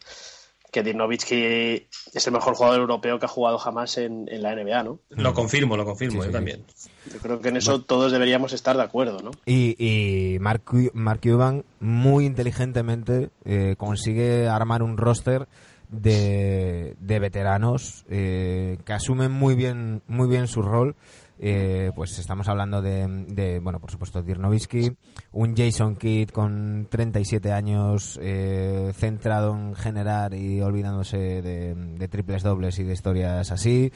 que 0.72 0.82
Dirk 0.82 0.96
Nowitzki 0.98 1.86
es 2.12 2.26
el 2.26 2.32
mejor 2.32 2.54
jugador 2.56 2.80
europeo 2.80 3.20
que 3.20 3.26
ha 3.26 3.28
jugado 3.28 3.56
jamás 3.56 3.96
en, 3.98 4.26
en 4.28 4.42
la 4.42 4.56
NBA, 4.56 4.82
¿no? 4.82 4.98
Lo 5.10 5.32
confirmo, 5.34 5.76
lo 5.76 5.84
confirmo, 5.84 6.14
Sí, 6.14 6.18
yo 6.18 6.24
sí. 6.24 6.32
también. 6.32 6.64
Yo 7.12 7.18
creo 7.20 7.40
que 7.40 7.48
en 7.50 7.58
eso 7.58 7.80
todos 7.82 8.10
deberíamos 8.10 8.52
estar 8.52 8.76
de 8.76 8.82
acuerdo, 8.82 9.20
¿no? 9.22 9.30
Y, 9.46 9.76
y 9.78 10.38
Mark, 10.40 10.64
Mark 10.94 11.20
Cuban 11.22 11.64
muy 11.78 12.26
inteligentemente 12.26 13.30
eh, 13.44 13.76
consigue 13.78 14.48
armar 14.48 14.82
un 14.82 14.96
roster 14.98 15.46
de, 15.90 16.96
de 17.00 17.18
veteranos 17.18 18.04
eh, 18.08 18.78
que 18.84 18.92
asumen 18.92 19.32
muy 19.32 19.54
bien 19.54 20.02
muy 20.06 20.28
bien 20.28 20.46
su 20.46 20.62
rol. 20.62 20.96
Eh, 21.40 21.92
pues 21.94 22.18
estamos 22.18 22.48
hablando 22.48 22.82
de, 22.82 23.06
de, 23.28 23.60
bueno, 23.60 23.78
por 23.78 23.92
supuesto, 23.92 24.22
Dirk 24.22 24.40
Nowitzki, 24.40 24.90
un 25.30 25.54
Jason 25.54 25.94
Kidd 25.94 26.30
con 26.30 26.88
37 26.90 27.52
años, 27.52 28.18
eh, 28.20 28.90
centrado 28.96 29.54
en 29.54 29.76
generar 29.76 30.34
y 30.34 30.60
olvidándose 30.60 31.16
de, 31.16 31.76
de 31.76 32.08
triples 32.08 32.42
dobles 32.42 32.80
y 32.80 32.82
de 32.82 32.92
historias 32.92 33.52
así. 33.52 33.92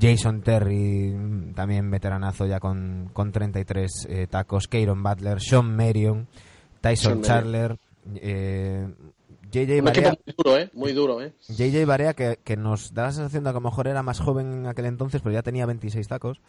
Jason 0.00 0.42
Terry, 0.42 1.14
también 1.54 1.90
veteranazo 1.90 2.46
ya 2.46 2.60
con, 2.60 3.10
con 3.12 3.32
33 3.32 4.06
eh, 4.08 4.26
tacos. 4.28 4.68
Kieron 4.68 5.02
Butler, 5.02 5.40
Sean 5.40 5.76
Marion, 5.76 6.26
Tyson 6.80 7.22
Sean. 7.24 7.42
Chandler, 7.42 7.78
eh, 8.16 8.88
JJ 9.50 9.82
Barea, 9.82 10.14
muy 10.24 10.34
duro, 10.36 10.56
¿eh? 10.58 10.70
Muy 10.74 10.92
duro, 10.92 11.22
¿eh? 11.22 11.32
JJ 11.48 11.84
Barea 11.86 12.14
que, 12.14 12.38
que 12.42 12.56
nos 12.56 12.92
da 12.94 13.04
la 13.04 13.12
sensación 13.12 13.44
de 13.44 13.48
que 13.50 13.56
a 13.56 13.60
lo 13.60 13.68
mejor 13.68 13.86
era 13.88 14.02
más 14.02 14.20
joven 14.20 14.52
en 14.52 14.66
aquel 14.66 14.86
entonces, 14.86 15.20
pero 15.22 15.32
ya 15.32 15.42
tenía 15.42 15.66
26 15.66 16.06
tacos. 16.08 16.40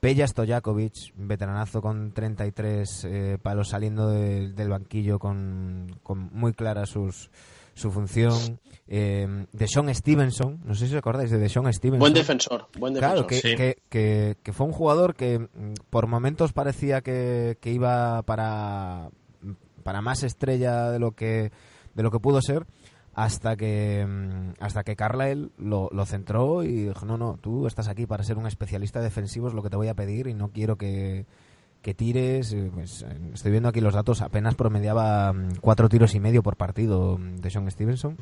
Peja 0.00 0.26
Stojakovic, 0.26 1.14
veteranazo 1.16 1.80
con 1.80 2.12
33 2.12 3.04
eh, 3.08 3.38
palos 3.42 3.68
saliendo 3.68 4.08
de- 4.10 4.52
del 4.52 4.68
banquillo 4.68 5.18
con, 5.18 5.98
con 6.02 6.28
muy 6.32 6.52
claras 6.52 6.90
sus, 6.90 7.30
su 7.74 7.90
función. 7.90 8.60
Eh, 8.86 9.46
de 9.52 9.66
Sean 9.68 9.94
Stevenson, 9.94 10.60
no 10.64 10.74
sé 10.74 10.86
si 10.88 10.92
os 10.94 10.98
acordáis 10.98 11.30
de 11.30 11.48
Sean 11.48 11.72
Stevenson. 11.72 12.00
Buen 12.00 12.12
defensor, 12.12 12.68
buen 12.78 12.92
defensor. 12.92 13.14
Claro, 13.14 13.26
que, 13.26 13.36
sí. 13.36 13.56
que, 13.56 13.78
que- 13.88 14.36
que 14.42 14.52
fue 14.52 14.66
un 14.66 14.72
jugador 14.72 15.14
que 15.14 15.38
mm, 15.38 15.48
por 15.88 16.06
momentos 16.06 16.52
parecía 16.52 17.00
que, 17.00 17.56
que 17.62 17.70
iba 17.72 18.20
para, 18.24 19.08
para 19.82 20.02
más 20.02 20.22
estrella 20.22 20.90
de 20.90 20.98
lo 20.98 21.12
que 21.12 21.50
de 21.94 22.02
lo 22.02 22.10
que 22.10 22.18
pudo 22.18 22.40
ser 22.42 22.66
hasta 23.14 23.56
que 23.56 24.04
mm, 24.06 24.54
hasta 24.60 24.82
que 24.82 24.96
Carlyle 24.96 25.50
lo, 25.58 25.88
lo 25.92 26.06
centró 26.06 26.64
y 26.64 26.86
dijo 26.86 27.06
no 27.06 27.16
no 27.16 27.38
tú 27.40 27.66
estás 27.66 27.88
aquí 27.88 28.06
para 28.06 28.24
ser 28.24 28.38
un 28.38 28.46
especialista 28.46 29.00
defensivo 29.00 29.48
es 29.48 29.54
lo 29.54 29.62
que 29.62 29.70
te 29.70 29.76
voy 29.76 29.88
a 29.88 29.94
pedir 29.94 30.26
y 30.26 30.34
no 30.34 30.48
quiero 30.48 30.76
que, 30.76 31.26
que 31.82 31.94
tires 31.94 32.54
pues, 32.72 33.04
estoy 33.32 33.52
viendo 33.52 33.68
aquí 33.68 33.80
los 33.80 33.94
datos 33.94 34.20
apenas 34.20 34.54
promediaba 34.56 35.32
mm, 35.32 35.56
cuatro 35.60 35.88
tiros 35.88 36.14
y 36.14 36.20
medio 36.20 36.42
por 36.42 36.56
partido 36.56 37.18
mm, 37.18 37.36
de 37.36 37.50
Sean 37.50 37.70
Stevenson 37.70 38.16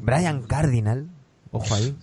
Brian 0.00 0.42
Cardinal 0.42 1.08
ojo 1.50 1.74
ahí 1.74 1.96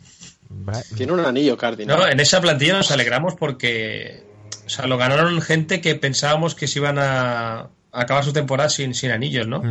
Tiene 0.95 1.13
un 1.13 1.19
anillo 1.21 1.57
Cardinal. 1.57 1.97
No, 1.97 2.07
en 2.07 2.19
esa 2.19 2.41
plantilla 2.41 2.73
nos 2.73 2.91
alegramos 2.91 3.35
porque 3.35 4.23
o 4.65 4.69
sea, 4.69 4.85
lo 4.85 4.97
ganaron 4.97 5.41
gente 5.41 5.79
que 5.79 5.95
pensábamos 5.95 6.55
que 6.55 6.67
se 6.67 6.79
iban 6.79 6.97
a, 6.99 7.69
acabar 7.93 8.23
su 8.23 8.33
temporada 8.33 8.69
sin, 8.69 8.93
sin 8.93 9.11
anillos, 9.11 9.47
¿no? 9.47 9.61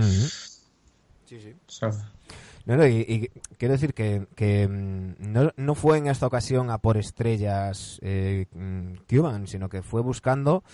No, 2.65 2.77
no, 2.77 2.85
y, 2.85 2.97
y 3.09 3.29
quiero 3.59 3.73
decir 3.75 3.95
que, 3.95 4.27
que, 4.35 4.67
mm, 4.67 5.15
no, 5.33 5.53
no 5.57 5.75
fue 5.77 5.99
en 5.99 6.09
esta 6.09 6.27
ocasión 6.27 6.69
a 6.71 6.79
por 6.79 6.97
estrellas 6.97 8.01
eh, 8.03 8.47
mm, 8.53 8.95
Cuban, 9.09 9.47
sino 9.47 9.69
que 9.69 9.83
fue 9.83 10.03
buscando 10.03 10.65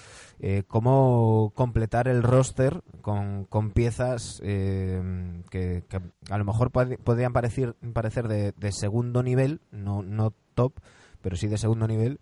eh, 0.41 0.62
cómo 0.67 1.53
completar 1.55 2.09
el 2.09 2.23
roster 2.23 2.83
con, 3.03 3.45
con 3.45 3.73
piezas 3.73 4.41
eh, 4.43 5.03
que, 5.51 5.85
que 5.87 6.01
a 6.31 6.38
lo 6.38 6.45
mejor 6.47 6.71
pod- 6.73 6.97
podrían 6.97 7.35
parecer, 7.35 7.75
parecer 7.93 8.27
de, 8.27 8.53
de 8.53 8.73
segundo 8.73 9.23
nivel, 9.23 9.61
no, 9.71 10.03
no 10.03 10.33
top, 10.55 10.73
pero 11.21 11.37
sí 11.37 11.47
de 11.47 11.59
segundo 11.59 11.87
nivel. 11.87 12.21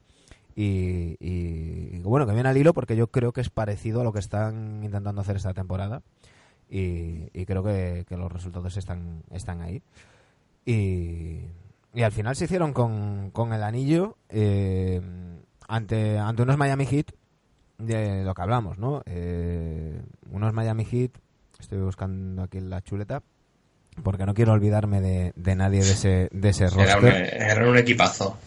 Y, 0.56 1.16
y, 1.20 1.96
y 1.96 2.02
bueno, 2.02 2.26
que 2.26 2.34
viene 2.34 2.48
al 2.48 2.56
hilo 2.56 2.74
porque 2.74 2.96
yo 2.96 3.06
creo 3.06 3.32
que 3.32 3.40
es 3.40 3.50
parecido 3.50 4.00
a 4.00 4.04
lo 4.04 4.12
que 4.12 4.18
están 4.18 4.82
intentando 4.82 5.20
hacer 5.20 5.36
esta 5.36 5.54
temporada 5.54 6.02
y, 6.70 7.28
y 7.34 7.44
creo 7.44 7.64
que, 7.64 8.04
que 8.08 8.16
los 8.16 8.30
resultados 8.32 8.76
están, 8.76 9.24
están 9.32 9.60
ahí. 9.60 9.82
Y, 10.64 11.40
y 11.92 12.02
al 12.02 12.12
final 12.12 12.36
se 12.36 12.44
hicieron 12.44 12.72
con, 12.72 13.30
con 13.32 13.52
el 13.52 13.62
anillo 13.62 14.16
eh, 14.28 15.00
ante, 15.66 16.18
ante 16.18 16.42
unos 16.42 16.56
Miami 16.56 16.86
Heat 16.86 17.06
de 17.78 18.24
lo 18.24 18.34
que 18.34 18.42
hablamos, 18.42 18.78
¿no? 18.78 19.02
Eh, 19.06 20.00
unos 20.30 20.52
Miami 20.52 20.84
Heat, 20.84 21.12
estoy 21.58 21.78
buscando 21.78 22.42
aquí 22.42 22.60
la 22.60 22.82
chuleta, 22.82 23.22
porque 24.02 24.26
no 24.26 24.34
quiero 24.34 24.52
olvidarme 24.52 25.00
de, 25.00 25.32
de 25.34 25.56
nadie 25.56 25.82
de 25.82 25.90
ese, 25.90 26.28
de 26.30 26.48
ese 26.50 26.66
era, 26.66 26.76
un, 26.76 27.02
roster. 27.02 27.42
era 27.42 27.68
un 27.68 27.76
equipazo. 27.78 28.38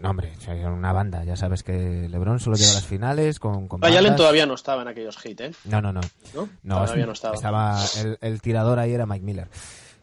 No, 0.00 0.10
hombre, 0.10 0.32
una 0.66 0.92
banda, 0.92 1.24
ya 1.24 1.36
sabes 1.36 1.62
que 1.62 2.08
LeBron 2.08 2.38
solo 2.40 2.56
llega 2.56 2.70
a 2.72 2.74
las 2.74 2.86
finales 2.86 3.38
con, 3.38 3.68
con 3.68 3.80
Ray 3.80 3.92
Allen 3.92 4.04
bandas. 4.10 4.16
todavía 4.18 4.46
no 4.46 4.54
estaba 4.54 4.82
en 4.82 4.88
aquellos 4.88 5.18
hits, 5.24 5.40
¿eh? 5.40 5.52
No, 5.64 5.80
no, 5.80 5.92
no. 5.92 6.00
¿No? 6.34 6.48
No, 6.62 6.74
todavía 6.82 7.02
es- 7.04 7.06
no 7.06 7.12
estaba. 7.12 7.78
el, 8.02 8.18
el 8.20 8.42
tirador 8.42 8.78
ahí 8.78 8.92
era 8.92 9.06
Mike 9.06 9.24
Miller 9.24 9.48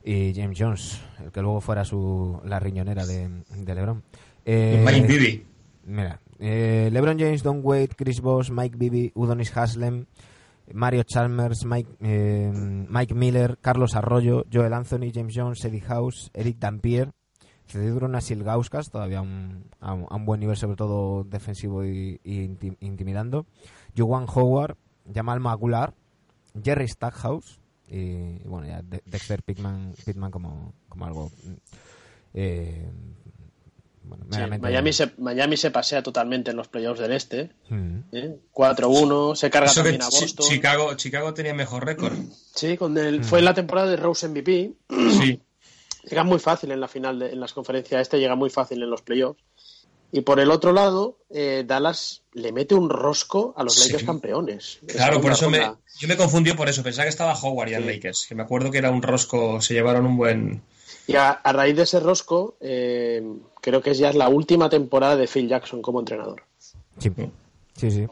y 0.04 0.34
James 0.34 0.58
Jones, 0.60 1.02
el 1.24 1.32
que 1.32 1.42
luego 1.42 1.62
fuera 1.62 1.86
su 1.86 2.42
la 2.46 2.60
riñonera 2.60 3.06
de, 3.06 3.30
de 3.56 3.76
LeBron. 3.76 4.04
Eh, 4.46 4.82
Mike 4.86 5.08
Bibby. 5.08 5.46
Mira, 5.86 6.20
eh, 6.40 6.90
LeBron 6.92 7.20
James, 7.20 7.44
Don 7.44 7.60
Wade, 7.64 7.90
Chris 7.96 8.22
Bosh, 8.22 8.50
Mike 8.50 8.76
Bibby, 8.78 9.12
Udonis 9.16 9.56
Haslem, 9.56 10.06
Mario 10.74 11.04
Chalmers, 11.04 11.66
Mike, 11.66 11.90
eh, 12.02 12.52
Mike 12.54 13.14
Miller, 13.14 13.58
Carlos 13.60 13.96
Arroyo, 13.96 14.46
Joel 14.52 14.74
Anthony, 14.74 15.12
James 15.14 15.34
Jones, 15.36 15.64
Eddie 15.66 15.82
House, 15.82 16.30
Eric 16.34 16.58
Dampier, 16.60 17.12
Cedric 17.70 18.10
Nasil 18.10 18.44
Gauskas, 18.44 18.90
todavía 18.90 19.20
a 19.20 19.22
un, 19.22 19.64
a 19.80 19.94
un- 19.94 20.08
a 20.10 20.16
un 20.16 20.26
buen 20.26 20.40
nivel, 20.40 20.58
sobre 20.58 20.76
todo 20.76 21.24
defensivo 21.24 21.86
y, 21.86 22.20
y 22.24 22.48
inti- 22.48 22.76
intimidando, 22.82 23.46
Juwan 23.96 24.26
Howard, 24.34 24.76
Jamal 25.14 25.40
Magular, 25.40 25.94
Jerry 26.64 26.88
Stackhouse 26.88 27.60
y, 27.88 27.98
y 27.98 28.44
bueno, 28.46 28.68
ya 28.68 28.82
De- 28.82 29.02
Dexter 29.06 29.44
Pittman, 29.44 29.94
Pittman 30.06 30.32
como, 30.32 30.74
como 30.90 31.06
algo... 31.06 31.32
eh, 32.34 32.90
bueno, 34.04 34.24
Sí, 34.32 34.38
meramente- 34.38 34.62
Miami, 34.68 34.94
se, 34.94 35.12
Miami 35.20 35.58
se 35.58 35.70
pasea 35.70 36.02
totalmente 36.02 36.50
en 36.52 36.58
los 36.58 36.68
playoffs 36.68 37.00
del 37.00 37.12
este. 37.12 37.52
Mm. 37.70 38.00
¿eh? 38.12 38.40
4-1, 38.54 39.36
se 39.36 39.50
carga 39.52 39.68
Eso 39.70 39.82
también 39.84 40.02
a 40.02 40.06
Boston. 40.06 40.48
Chicago, 40.48 40.94
Chicago 40.96 41.34
tenía 41.36 41.54
mejor 41.54 41.86
récord. 41.86 42.14
Sí, 42.56 42.76
con 42.78 42.98
el, 42.98 43.20
Mm. 43.20 43.24
fue 43.24 43.40
en 43.40 43.46
la 43.46 43.54
temporada 43.54 43.92
de 43.92 43.98
Rose 43.98 44.28
MVP. 44.28 44.74
Sí. 45.20 45.40
Llega 46.04 46.24
muy 46.24 46.40
fácil 46.40 46.72
en 46.72 46.80
la 46.80 46.88
final, 46.88 47.20
de, 47.20 47.32
en 47.32 47.40
las 47.40 47.54
conferencias 47.54 48.02
este, 48.02 48.20
llega 48.20 48.36
muy 48.36 48.50
fácil 48.50 48.82
en 48.84 48.90
los 48.90 49.02
playoffs. 49.02 49.42
Y 50.12 50.22
por 50.22 50.40
el 50.40 50.50
otro 50.50 50.72
lado, 50.74 51.18
eh, 51.30 51.64
Dallas 51.68 52.24
le 52.34 52.52
mete 52.52 52.74
un 52.74 52.90
rosco 52.90 53.54
a 53.56 53.64
los 53.64 53.76
Sí. 53.76 53.90
Lakers 53.90 54.06
campeones. 54.06 54.80
Claro, 54.88 55.22
por 55.22 55.34
eso 55.34 55.50
me, 55.52 55.60
yo 56.00 56.08
me 56.08 56.18
confundió 56.18 56.56
por 56.56 56.68
eso. 56.68 56.82
Pensaba 56.82 57.04
que 57.06 57.10
estaba 57.10 57.34
Howard 57.34 57.70
y 57.70 57.76
Sí. 57.76 57.82
Lakers. 57.84 58.26
Que 58.28 58.34
me 58.34 58.42
acuerdo 58.42 58.72
que 58.72 58.80
era 58.80 58.90
un 58.90 59.04
rosco, 59.04 59.62
se 59.62 59.76
llevaron 59.76 60.08
un 60.08 60.18
buen. 60.18 60.62
Y 61.06 61.16
a, 61.16 61.30
a 61.30 61.54
raíz 61.54 61.76
de 61.76 61.84
ese 61.84 62.00
rosco, 62.00 62.56
eh, 62.60 63.22
creo 63.62 63.82
que 63.82 63.94
ya 63.94 64.10
es 64.10 64.16
la 64.16 64.30
última 64.30 64.68
temporada 64.70 65.16
de 65.16 65.28
Phil 65.28 65.48
Jackson 65.48 65.82
como 65.82 66.00
entrenador. 66.00 66.44
Sí, 66.98 67.12
sí. 67.76 67.92
sí. 67.92 68.08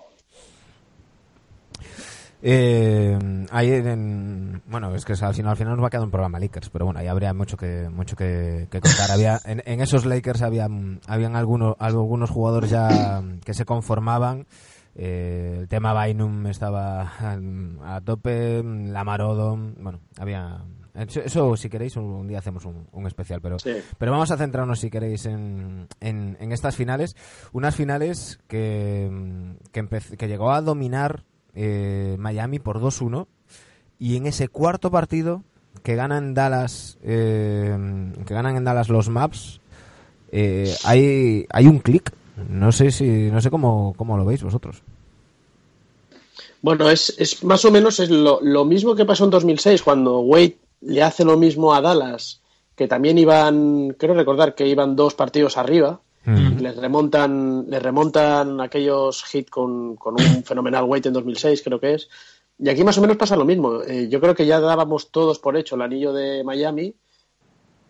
Eh, 2.50 3.46
ahí 3.52 3.72
en- 3.72 4.62
bueno, 4.68 4.96
es 4.96 5.04
que 5.04 5.12
al 5.22 5.34
final, 5.34 5.52
al 5.52 5.58
final 5.58 5.74
nos 5.76 5.84
va 5.84 5.88
a 5.88 5.90
quedar 5.90 6.06
un 6.06 6.12
programa 6.12 6.40
Lakers, 6.40 6.70
pero 6.70 6.86
bueno, 6.86 6.98
ahí 7.02 7.08
habría 7.08 7.34
mucho 7.34 7.58
que 7.58 7.90
mucho 7.90 8.16
que, 8.16 8.68
que 8.72 8.80
contar. 8.80 9.12
Había, 9.12 9.38
en, 9.44 9.62
en 9.66 9.82
esos 9.82 10.06
Lakers 10.06 10.42
había, 10.44 10.70
habían 11.08 11.36
algunos, 11.36 11.76
algunos 11.78 12.30
jugadores 12.30 12.70
ya 12.70 13.22
que 13.44 13.54
se 13.54 13.66
conformaban. 13.66 14.48
Eh, 14.96 15.58
el 15.60 15.68
tema 15.68 15.94
Bynum 16.06 16.48
estaba 16.48 17.02
a, 17.20 17.38
a 17.98 18.02
tope, 18.02 18.64
Lamar 18.64 19.22
Odom, 19.24 19.76
bueno, 19.82 20.00
había... 20.18 20.64
Eso, 20.96 21.20
eso, 21.20 21.56
si 21.58 21.70
queréis, 21.70 21.98
un, 21.98 22.06
un 22.06 22.28
día 22.30 22.40
hacemos 22.40 22.64
un, 22.66 22.88
un 22.94 23.06
especial, 23.08 23.42
pero 23.42 23.60
Sí. 23.60 23.74
pero 24.00 24.14
vamos 24.14 24.32
a 24.32 24.38
centrarnos, 24.38 24.80
si 24.80 24.90
queréis, 24.90 25.26
en, 25.28 25.88
en, 26.00 26.38
en 26.40 26.52
estas 26.54 26.76
finales. 26.78 27.16
Unas 27.52 27.76
finales 27.76 28.40
que, 28.48 29.54
que, 29.74 29.86
que 30.18 30.28
llegó 30.30 30.52
a 30.52 30.62
dominar 30.62 31.26
eh, 31.58 32.15
Miami 32.20 32.60
por 32.60 32.80
2-1. 32.80 33.26
Y 34.00 34.15
en 34.15 34.28
ese 34.28 34.48
cuarto 34.48 34.91
partido 34.91 35.43
que 35.84 35.96
ganan 35.96 36.34
Dallas, 36.34 36.98
eh, 37.02 37.76
que 38.26 38.34
ganan 38.34 38.56
en 38.56 38.63
Dallas 38.63 38.89
los 38.89 39.10
Maps, 39.10 39.60
eh, 40.32 40.74
hay, 40.84 41.48
hay 41.50 41.67
un 41.67 41.80
clic. 41.80 42.13
No 42.50 42.72
sé 42.72 42.91
si, 42.91 43.32
no 43.32 43.41
sé 43.41 43.50
cómo, 43.50 43.96
cómo 43.98 44.15
lo 44.17 44.26
veis 44.26 44.43
vosotros. 44.43 44.84
Bueno, 46.62 46.89
es, 46.89 47.15
es 47.17 47.43
más 47.43 47.65
o 47.65 47.72
menos 47.72 48.00
es 48.00 48.12
lo, 48.12 48.39
lo 48.41 48.63
mismo 48.63 48.96
que 48.96 49.06
pasó 49.06 49.26
en 49.26 49.32
2006 49.32 49.82
cuando 49.82 50.20
Wade 50.20 50.58
le 50.82 51.02
hace 51.02 51.26
lo 51.26 51.38
mismo 51.38 51.74
a 51.74 51.82
Dallas, 51.82 52.41
que 52.76 52.88
también 52.88 53.17
iban, 53.17 53.96
creo 53.98 54.13
recordar 54.13 54.54
que 54.54 54.67
iban 54.67 54.96
dos 54.96 55.15
partidos 55.15 55.58
arriba, 55.58 56.02
y 56.28 56.60
les 56.62 56.76
remontan, 56.76 57.66
les 57.70 57.82
remontan 57.82 58.60
aquellos 58.60 59.24
hits 59.34 59.50
con, 59.50 59.96
con 59.96 60.16
un 60.16 60.44
fenomenal 60.46 60.84
Wade 60.84 61.08
en 61.08 61.13
2006, 61.13 61.62
creo 61.63 61.80
que 61.80 61.94
es. 61.94 62.10
Y 62.60 62.68
aquí 62.70 62.84
más 62.84 62.98
o 62.98 63.02
menos 63.02 63.16
pasa 63.18 63.36
lo 63.38 63.46
mismo. 63.46 63.82
Eh, 63.84 64.08
yo 64.10 64.20
creo 64.20 64.36
que 64.36 64.46
ya 64.46 64.60
dábamos 64.60 65.12
todos 65.12 65.40
por 65.40 65.56
hecho 65.56 65.76
el 65.76 65.84
anillo 65.84 66.12
de 66.12 66.44
Miami. 66.44 66.94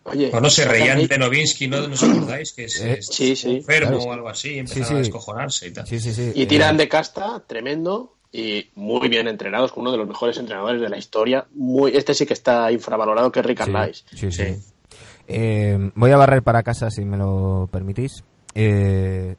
Oye, 0.04 0.30
O 0.34 0.39
no 0.39 0.50
se 0.50 0.65
reían 0.65 1.06
de 1.08 1.17
Novinsky, 1.17 1.67
¿no, 1.67 1.88
¿no 1.88 1.93
os 1.93 2.04
acordáis? 2.04 2.54
Que 2.54 2.65
es, 2.65 2.80
Eh, 2.82 2.97
es 3.00 3.08
sí, 3.08 3.36
sí, 3.36 3.58
enfermo 3.58 3.97
claro. 3.97 4.04
o 4.10 4.13
algo 4.13 4.30
así, 4.30 4.50
Sí, 4.50 4.58
empezaron 4.60 4.88
sí. 4.88 4.93
a 4.93 4.97
descojonarse 5.00 5.67
y 5.67 5.71
tal. 5.71 5.88
Sí, 5.88 6.00
sí, 6.00 6.13
sí. 6.13 6.32
Y 6.36 6.43
Eh, 6.43 6.45
tiran 6.45 6.78
de 6.78 6.88
casta, 6.88 7.43
tremendo, 7.45 8.13
y 8.32 8.67
muy 8.76 9.10
bien 9.10 9.28
entrenados, 9.28 9.71
con 9.71 9.82
uno 9.82 9.91
de 9.91 9.97
los 9.97 10.08
mejores 10.08 10.38
entrenadores 10.38 10.80
de 10.80 10.89
la 10.89 10.97
historia. 10.97 11.47
Muy, 11.56 11.95
este 11.97 12.13
sí 12.13 12.26
que 12.26 12.34
está 12.34 12.71
infravalorado, 12.71 13.32
que 13.32 13.39
es 13.41 13.45
Rick 13.45 13.58
Carlisle. 13.58 14.04
sí, 14.15 14.32
sí. 14.32 14.43
Eh, 15.28 15.92
voy 15.96 16.12
a 16.12 16.18
barrer 16.18 16.42
para 16.44 16.63
casa 16.63 16.90
si 16.90 17.04
me 17.06 17.18
lo 17.18 17.68
permitís. 17.72 18.24
Eh, 18.56 19.36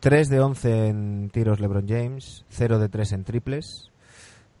3 0.00 0.28
de 0.28 0.40
11 0.40 0.86
en 0.88 1.30
tiros 1.32 1.60
LeBron 1.60 1.86
James, 1.88 2.44
0 2.50 2.78
de 2.78 2.88
3 2.88 3.12
en 3.12 3.24
triples. 3.24 3.90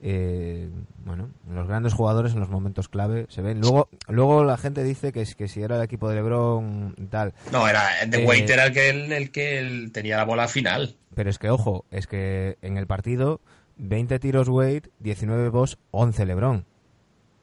Eh, 0.00 0.70
bueno, 1.04 1.30
los 1.50 1.66
grandes 1.66 1.92
jugadores 1.92 2.32
en 2.32 2.38
los 2.40 2.48
momentos 2.50 2.88
clave 2.88 3.26
se 3.30 3.42
ven. 3.42 3.60
Luego, 3.60 3.88
luego 4.08 4.44
la 4.44 4.56
gente 4.56 4.84
dice 4.84 5.12
que, 5.12 5.22
es- 5.22 5.34
que 5.34 5.48
si 5.48 5.60
era 5.62 5.76
el 5.76 5.82
equipo 5.82 6.08
de 6.08 6.14
LeBron 6.16 6.94
tal. 7.10 7.34
No, 7.50 7.68
era 7.68 7.82
The 8.08 8.22
Eh, 8.22 8.26
Wade 8.26 8.52
era 8.52 8.66
el 8.66 8.72
que, 8.72 8.90
el, 8.90 9.12
el 9.12 9.30
que 9.32 9.58
el- 9.58 9.90
tenía 9.92 10.16
la 10.16 10.24
bola 10.24 10.46
final. 10.46 10.96
Pero 11.14 11.30
es 11.30 11.38
que, 11.38 11.50
ojo, 11.50 11.84
es 11.90 12.06
que 12.06 12.58
en 12.62 12.76
el 12.76 12.86
partido 12.86 13.40
20 13.76 14.20
tiros 14.20 14.48
Wade, 14.48 14.82
19 15.00 15.48
Boss, 15.48 15.78
11 15.90 16.26
LeBron. 16.26 16.64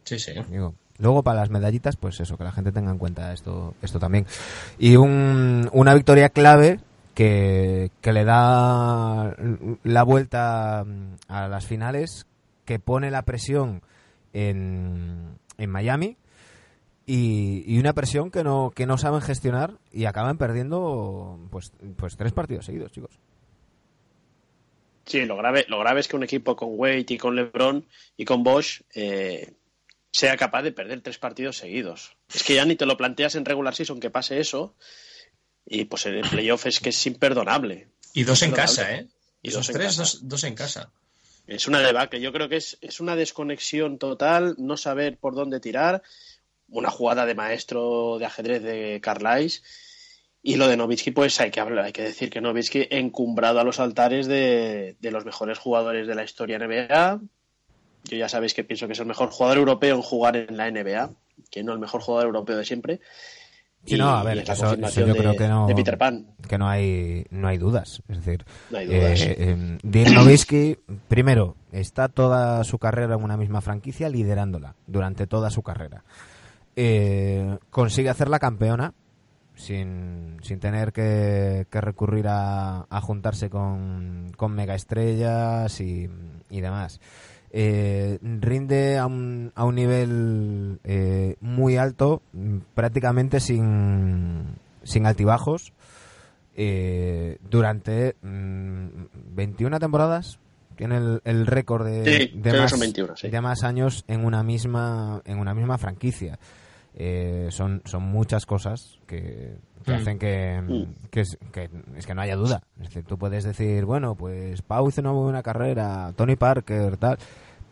Sí, 0.06 0.18
sí. 0.20 0.32
Digo, 0.50 0.76
Luego 0.98 1.24
para 1.24 1.42
las 1.42 1.50
medallitas, 1.50 1.98
pues 1.98 2.20
eso, 2.20 2.38
que 2.38 2.44
la 2.44 2.52
gente 2.52 2.72
tenga 2.72 2.92
en 2.92 2.98
cuenta 2.98 3.34
esto, 3.34 3.76
esto 3.82 4.00
también. 4.00 4.26
Y 4.80 4.96
un, 4.96 5.70
una 5.74 5.94
victoria 5.94 6.30
clave 6.30 6.80
que, 7.14 7.92
que 8.02 8.14
le 8.14 8.24
da 8.24 9.36
la 9.84 10.04
vuelta 10.04 10.84
mm, 10.86 11.16
a 11.28 11.48
las 11.48 11.66
finales, 11.66 12.26
que 12.66 12.80
pone 12.80 13.12
la 13.12 13.24
presión 13.24 13.82
en, 14.34 15.38
en 15.58 15.70
Miami 15.70 16.18
y, 17.08 17.78
una 17.80 17.94
presión 17.94 18.32
que 18.32 18.44
no, 18.44 18.72
que 18.76 18.86
no 18.86 18.98
saben 18.98 19.22
gestionar 19.22 19.78
y 19.92 20.06
acaban 20.06 20.38
perdiendo 20.38 21.40
pues, 21.52 21.72
pues 21.98 22.18
tres 22.18 22.34
partidos 22.34 22.66
seguidos, 22.66 22.92
chicos. 22.92 23.20
Sí, 25.06 25.24
lo 25.26 25.38
grave, 25.38 25.66
lo 25.68 25.80
grave 25.80 26.00
es 26.00 26.08
que 26.08 26.16
un 26.16 26.24
equipo 26.24 26.56
con 26.56 26.70
Wade 26.72 27.06
y 27.08 27.18
con 27.18 27.36
LeBron 27.36 27.86
y 28.18 28.26
con 28.26 28.44
Bosch 28.44 28.82
eh, 28.96 29.54
sea 30.16 30.38
capaz 30.38 30.62
de 30.64 30.72
perder 30.72 31.02
tres 31.02 31.18
partidos 31.18 31.58
seguidos. 31.58 32.16
Es 32.34 32.44
que 32.44 32.56
ya 32.56 32.64
ni 32.64 32.78
te 32.78 32.86
lo 32.86 32.96
planteas 32.96 33.36
en 33.36 33.44
regular 33.44 33.76
season 33.76 34.00
que 34.00 34.10
pase 34.10 34.40
eso 34.40 34.74
y 35.66 35.84
pues 35.84 36.06
en 36.06 36.14
el 36.14 36.30
playoff 36.30 36.68
es 36.68 36.80
que 36.80 36.90
es 36.90 37.06
imperdonable. 37.06 37.90
Y 38.14 38.24
dos 38.24 38.42
en 38.42 38.52
casa, 38.54 38.96
¿eh? 38.96 39.08
Y 39.42 39.50
Esos 39.50 39.68
dos 39.68 39.70
en 39.72 39.76
tres, 39.76 39.88
casa. 39.88 40.02
dos, 40.04 40.20
dos 40.30 40.44
en 40.46 40.56
casa. 40.56 40.92
Es 41.48 41.68
una 41.68 41.82
debacle. 41.82 42.22
Yo 42.22 42.32
creo 42.32 42.48
que 42.48 42.56
es, 42.56 42.78
es 42.80 43.02
una 43.02 43.18
desconexión 43.18 43.98
total, 43.98 44.56
no 44.58 44.78
saber 44.78 45.18
por 45.18 45.36
dónde 45.36 45.60
tirar. 45.60 46.02
Una 46.70 46.90
jugada 46.90 47.26
de 47.26 47.36
maestro 47.36 48.18
de 48.18 48.26
ajedrez 48.26 48.64
de 48.64 49.02
Carlisle. 49.04 49.68
Y 50.42 50.56
lo 50.56 50.70
de 50.70 50.78
Novitsky, 50.78 51.12
pues 51.12 51.42
hay 51.42 51.52
que 51.52 51.60
hablar, 51.60 51.84
hay 51.84 51.92
que 51.92 52.04
decir 52.04 52.30
que 52.30 52.40
Novitsky 52.40 52.88
encumbrado 52.90 53.60
a 53.60 53.66
los 53.66 53.82
altares 53.82 54.28
de, 54.28 54.96
de 54.98 55.12
los 55.12 55.26
mejores 55.26 55.58
jugadores 55.58 56.08
de 56.08 56.16
la 56.16 56.24
historia 56.24 56.58
NBA. 56.58 57.20
Yo 58.10 58.18
ya 58.18 58.30
sabéis 58.30 58.54
que 58.54 58.64
pienso 58.64 58.88
que 58.88 58.94
es 58.94 59.00
el 59.00 59.06
mejor 59.06 59.30
jugador 59.30 59.58
europeo 59.58 59.96
en 59.96 60.02
jugar 60.02 60.36
en 60.38 60.58
la 60.58 60.68
NBA, 60.70 61.12
que 61.52 61.64
no 61.64 61.74
el 61.74 61.80
mejor 61.80 62.02
jugador 62.02 62.28
europeo 62.28 62.58
de 62.58 62.66
siempre. 62.66 63.00
Sí, 63.86 63.96
Y- 63.96 63.98
no, 64.00 64.10
a 64.10 64.24
ver, 64.24 64.40
eso, 64.40 64.74
eso 64.74 65.02
yo 65.02 65.14
de- 65.14 65.16
creo 65.20 65.36
que 65.36 65.48
no, 65.48 65.68
de 65.68 65.76
Peter 65.76 65.98
Pan. 65.98 66.28
que 66.48 66.58
no 66.58 66.68
hay, 66.68 67.26
no 67.30 67.48
hay 67.48 67.58
dudas. 67.58 68.02
Es 68.08 68.18
decir, 68.24 68.44
No 68.72 68.78
hay 68.80 68.88
dudas. 68.88 69.22
eh, 69.22 69.36
eh, 69.38 69.78
Dirk 69.84 70.12
Nowitzki, 70.14 70.78
primero, 71.08 71.56
está 71.72 72.08
toda 72.10 72.64
su 72.64 72.80
carrera 72.80 73.16
en 73.16 73.24
una 73.24 73.38
misma 73.38 73.62
franquicia 73.62 74.10
liderándola 74.10 74.76
durante 74.88 75.28
toda 75.28 75.50
su 75.52 75.62
carrera. 75.62 76.04
Eh, 76.76 77.58
consigue 77.70 78.10
hacerla 78.10 78.40
campeona 78.40 78.94
sin, 79.56 80.38
sin 80.42 80.60
tener 80.60 80.92
que, 80.92 81.68
que 81.70 81.80
recurrir 81.82 82.28
a, 82.28 82.82
a 82.90 83.02
juntarse 83.02 83.50
con, 83.50 84.32
con 84.36 84.52
megaestrellas 84.54 85.80
y, 85.80 86.10
y 86.50 86.62
demás. 86.62 87.00
Eh, 87.58 88.20
rinde 88.22 88.98
a 88.98 89.06
un, 89.06 89.54
a 89.56 89.64
un 89.64 89.76
nivel 89.76 90.80
eh, 90.84 91.38
muy 91.40 91.78
alto, 91.78 92.22
mm, 92.34 92.58
prácticamente 92.74 93.40
sin, 93.40 94.56
sin 94.84 95.06
altibajos, 95.06 95.72
eh, 96.58 97.38
durante 97.50 98.16
mm, 98.22 98.88
21 99.36 99.80
temporadas. 99.80 100.38
Tiene 100.76 100.98
el, 100.98 101.22
el 101.24 101.48
récord 101.48 101.86
de, 101.86 102.04
Sí, 102.04 102.32
de 102.38 102.52
más, 102.60 102.72
son 102.72 102.82
21, 102.82 103.16
sí. 103.16 103.30
de 103.30 103.40
más 103.42 103.64
años 103.64 104.04
en 104.10 104.26
una 104.26 104.44
misma, 104.44 105.22
en 105.24 105.40
una 105.40 105.54
misma 105.54 105.78
franquicia. 105.78 106.38
Eh, 106.94 107.48
son, 107.52 107.82
son 107.86 108.04
muchas 108.04 108.46
cosas 108.46 109.00
que, 109.08 109.58
que 109.86 109.92
Mm. 109.92 109.96
hacen 109.96 110.20
que, 110.20 110.62
Mm. 110.62 111.10
que, 111.10 111.22
es, 111.22 111.38
que 111.54 111.70
es 111.96 112.06
que 112.06 112.14
no 112.16 112.22
haya 112.22 112.36
duda. 112.36 112.64
Es 112.82 112.90
decir, 112.90 113.06
tú 113.06 113.18
puedes 113.18 113.46
decir, 113.46 113.86
bueno, 113.86 114.16
pues 114.16 114.62
Pau 114.64 114.90
hizo 114.90 115.00
una 115.00 115.14
muy 115.14 115.24
buena 115.24 115.44
carrera, 115.44 116.12
Tony 116.18 116.36
Parker, 116.36 116.98
tal, 116.98 117.18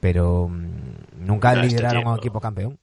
pero 0.03 0.49
mm, 0.49 1.25
nunca 1.25 1.53
No, 1.55 1.61
este 1.61 1.77
lideraron 1.77 2.07
a 2.07 2.11
un 2.11 2.17
equipo 2.17 2.41
campeón. 2.41 2.77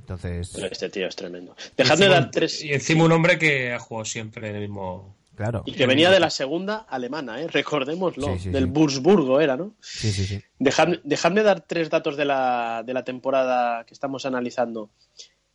Entonces, 0.00 0.50
Pero 0.52 0.66
este 0.66 0.88
tío 0.90 1.06
es 1.06 1.14
tremendo. 1.14 1.54
Y 1.58 1.76
Dejadme 1.76 2.06
encima- 2.06 2.20
dar 2.20 2.30
tres. 2.32 2.64
Y 2.64 2.72
encima 2.72 3.04
un 3.04 3.12
hombre 3.12 3.38
que 3.38 3.72
ha 3.72 3.78
jugado 3.78 4.04
siempre 4.04 4.50
en 4.50 4.56
el 4.56 4.62
mismo. 4.62 5.14
claro. 5.36 5.62
Y 5.64 5.72
que 5.72 5.86
venía 5.86 6.10
de 6.10 6.18
la 6.18 6.30
segunda 6.30 6.86
alemana, 6.88 7.40
¿eh? 7.40 7.46
recordémoslo. 7.46 8.34
Sí, 8.34 8.38
sí, 8.44 8.50
del 8.50 8.64
sí. 8.64 8.70
Wurzburgo 8.74 9.40
era, 9.40 9.56
¿no? 9.56 9.74
Sí, 9.80 10.10
sí, 10.10 10.24
sí. 10.24 10.42
Dejadme, 10.58 10.98
dejadme 11.04 11.42
dar 11.44 11.60
tres 11.60 11.88
datos 11.88 12.16
de 12.16 12.24
la, 12.24 12.82
de 12.84 12.94
la 12.94 13.04
temporada 13.04 13.84
que 13.84 13.94
estamos 13.94 14.26
analizando. 14.26 14.90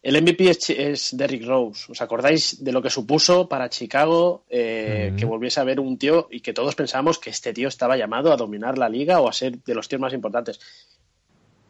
El 0.04 0.20
MVP 0.20 0.50
es, 0.50 1.16
Derrick 1.16 1.46
Rose. 1.46 1.92
¿Os 1.92 2.02
acordáis 2.02 2.64
de 2.64 2.72
lo 2.72 2.82
que 2.82 2.90
supuso 2.90 3.48
para 3.48 3.70
Chicago 3.70 4.46
eh, 4.50 5.14
que 5.16 5.26
volviese 5.26 5.60
a 5.60 5.64
ver 5.64 5.80
un 5.80 5.98
tío 5.98 6.28
y 6.32 6.40
que 6.42 6.54
todos 6.54 6.74
pensábamos 6.74 7.20
que 7.20 7.30
este 7.30 7.54
tío 7.54 7.68
estaba 7.68 7.96
llamado 7.96 8.34
a 8.34 8.36
dominar 8.38 8.80
la 8.80 8.90
liga 8.90 9.20
o 9.22 9.30
a 9.30 9.34
ser 9.34 9.60
de 9.62 9.76
los 9.76 9.88
tíos 9.88 10.02
más 10.02 10.14
importantes? 10.14 10.60